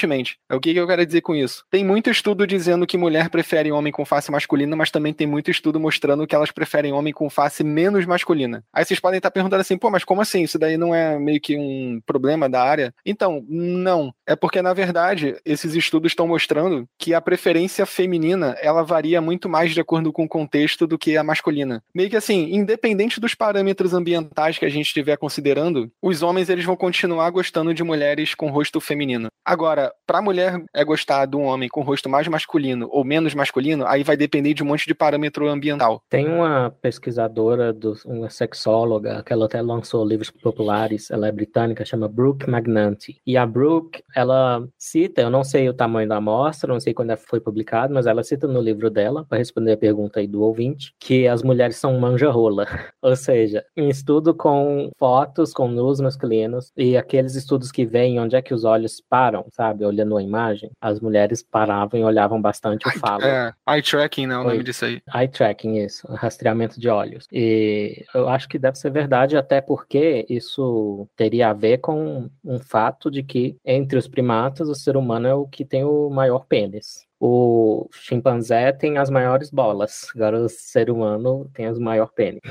É 0.50 0.56
o 0.56 0.60
que, 0.60 0.74
que 0.74 0.80
eu 0.80 0.88
quero 0.88 1.06
dizer 1.06 1.22
com 1.22 1.36
isso? 1.36 1.64
Tem 1.70 1.84
muito 1.84 2.10
estudo 2.10 2.46
dizendo 2.46 2.88
que 2.88 2.98
mulher 2.98 3.30
prefere 3.30 3.72
homem 3.72 3.92
com 3.92 4.06
face 4.06 4.32
masculina, 4.32 4.76
mas 4.76 4.92
também 4.92 5.14
tem 5.14 5.28
muito 5.28 5.52
estudo 5.52 5.80
mostrando 5.80 6.26
que 6.28 6.36
elas 6.36 6.52
preferem 6.52 6.94
homem 6.94 7.14
com 7.14 7.30
face 7.30 7.64
menos 7.64 8.06
masculina. 8.06 8.64
Aí 8.74 8.86
vocês 8.86 9.00
podem 9.00 9.18
estar 9.18 9.32
perguntando 9.32 9.62
assim, 9.62 9.78
pô, 9.78 9.90
mas 9.90 10.04
como 10.04 10.22
assim? 10.22 10.44
Isso 10.44 10.60
daí 10.60 10.78
não 10.78 10.94
é 10.94 11.18
meio 11.20 11.40
que 11.40 11.58
um 11.58 12.02
problema 12.06 12.50
da 12.50 12.64
área? 12.64 12.94
Então, 13.06 13.44
não. 13.48 14.14
É 14.28 14.36
porque, 14.36 14.62
na 14.62 14.74
verdade, 14.74 15.36
esses 15.46 15.76
estudos 15.76 16.12
estão 16.12 16.28
mostrando 16.28 16.88
que 16.98 17.14
a 17.14 17.22
preferência 17.22 17.86
feminina, 17.86 18.56
ela 18.62 18.84
varia 18.84 19.22
muito 19.22 19.50
mais 19.50 19.74
de 19.74 19.82
acordo 19.82 20.12
com 20.12 20.24
o 20.24 20.30
contexto 20.30 20.88
do 20.88 20.98
que 20.98 21.18
a 21.18 21.24
masculina. 21.24 21.84
Meio 21.94 22.10
que 22.10 22.16
assim, 22.16 22.54
independente 22.54 23.20
dos 23.20 23.36
parâmetros 23.36 23.94
ambientais 23.94 24.58
que 24.58 24.66
a 24.66 24.70
gente 24.70 24.88
estiver 24.88 25.18
considerando, 25.18 25.92
os 26.02 26.22
homens 26.22 26.50
eles 26.50 26.66
vão 26.66 26.76
continuar 26.76 27.30
gostando 27.30 27.74
de 27.74 27.84
mulheres 27.84 28.36
com 28.36 28.50
rosto 28.50 28.80
feminino. 28.80 29.30
Agora, 29.46 29.89
pra 30.06 30.22
mulher 30.22 30.62
é 30.74 30.84
gostar 30.84 31.26
de 31.26 31.36
um 31.36 31.44
homem 31.44 31.70
com 31.70 31.82
rosto 31.82 32.10
mais 32.10 32.28
masculino 32.28 32.88
ou 32.92 33.04
menos 33.04 33.34
masculino, 33.34 33.86
aí 33.86 34.04
vai 34.04 34.18
depender 34.18 34.54
de 34.54 34.64
um 34.64 34.66
monte 34.66 34.86
de 34.86 34.94
parâmetro 34.94 35.48
ambiental. 35.48 36.02
Tem 36.10 36.28
uma 36.28 36.74
pesquisadora, 36.82 37.74
do, 37.74 37.96
uma 38.06 38.30
sexóloga, 38.30 39.24
que 39.24 39.34
ela 39.34 39.46
até 39.46 39.62
lançou 39.62 40.06
livros 40.06 40.30
populares, 40.30 41.10
ela 41.12 41.28
é 41.28 41.32
britânica, 41.32 41.86
chama 41.86 42.08
Brooke 42.08 42.50
Magnanti. 42.50 43.22
E 43.26 43.38
a 43.38 43.46
Brooke, 43.46 44.04
ela 44.16 44.68
cita, 44.78 45.22
eu 45.22 45.30
não 45.30 45.44
sei 45.44 45.70
o 45.70 45.74
tamanho 45.74 46.08
da 46.08 46.18
amostra, 46.18 46.72
não 46.72 46.80
sei 46.80 46.94
quando 46.94 47.16
foi 47.18 47.40
publicado, 47.40 47.94
mas 47.94 48.06
ela 48.06 48.24
cita 48.24 48.48
no 48.48 48.62
livro 48.62 48.90
dela, 48.90 49.26
para 49.28 49.38
responder 49.38 49.74
a 49.74 49.78
pergunta 49.78 50.20
aí 50.20 50.28
do 50.28 50.42
ouvinte, 50.42 50.94
que 51.00 51.28
as 51.28 51.44
mulheres 51.44 51.78
são 51.78 52.00
manja-rola. 52.00 52.66
Ou 53.02 53.16
seja, 53.16 53.66
em 53.76 53.90
estudo 53.90 54.34
com 54.34 54.90
fotos, 54.98 55.54
com 55.54 55.68
nus 55.68 56.00
masculinos, 56.00 56.72
e 56.78 56.98
aqueles 56.98 57.36
estudos 57.36 57.72
que 57.72 57.86
veem 57.86 58.20
onde 58.20 58.36
é 58.36 58.42
que 58.42 58.54
os 58.54 58.64
olhos 58.64 59.02
param, 59.10 59.46
sabe, 59.52 59.79
olhando 59.86 60.18
a 60.18 60.24
imagem, 60.24 60.72
as 60.80 61.00
mulheres 61.00 61.42
paravam 61.42 62.00
e 62.00 62.04
olhavam 62.04 62.42
bastante 62.42 62.88
o 62.88 62.92
falo. 63.00 63.24
É, 63.24 63.54
eye 63.68 63.82
tracking, 63.82 64.28
né, 64.28 64.38
o 64.38 64.44
nome 64.44 64.64
disso 64.64 64.86
aí. 64.86 65.02
Eye 65.14 65.28
tracking, 65.28 65.78
isso, 65.78 66.08
rastreamento 66.14 66.80
de 66.80 66.90
olhos. 66.90 67.28
E 67.32 68.06
eu 68.14 68.30
acho 68.30 68.48
que 68.48 68.60
deve 68.60 68.78
ser 68.78 68.92
verdade, 68.92 69.38
até 69.38 69.62
porque 69.62 70.26
isso 70.30 71.08
teria 71.16 71.50
a 71.50 71.54
ver 71.54 71.80
com 71.80 72.30
um 72.44 72.60
fato 72.60 73.10
de 73.10 73.24
que 73.24 73.58
entre 73.66 73.98
os 73.98 74.08
primatas, 74.08 74.70
o 74.70 74.76
ser 74.76 74.98
humano 74.98 75.28
é 75.28 75.34
o 75.34 75.48
que 75.48 75.66
tem 75.66 75.84
o 75.84 76.10
maior 76.10 76.46
pênis 76.46 77.09
o 77.20 77.90
chimpanzé 77.92 78.72
tem 78.72 78.98
as 78.98 79.10
maiores 79.10 79.52
bolas, 79.52 80.08
agora 80.16 80.40
o 80.40 80.48
ser 80.48 80.90
humano 80.90 81.50
tem 81.54 81.68
os 81.68 81.78
maior 81.78 82.12
pênis. 82.14 82.42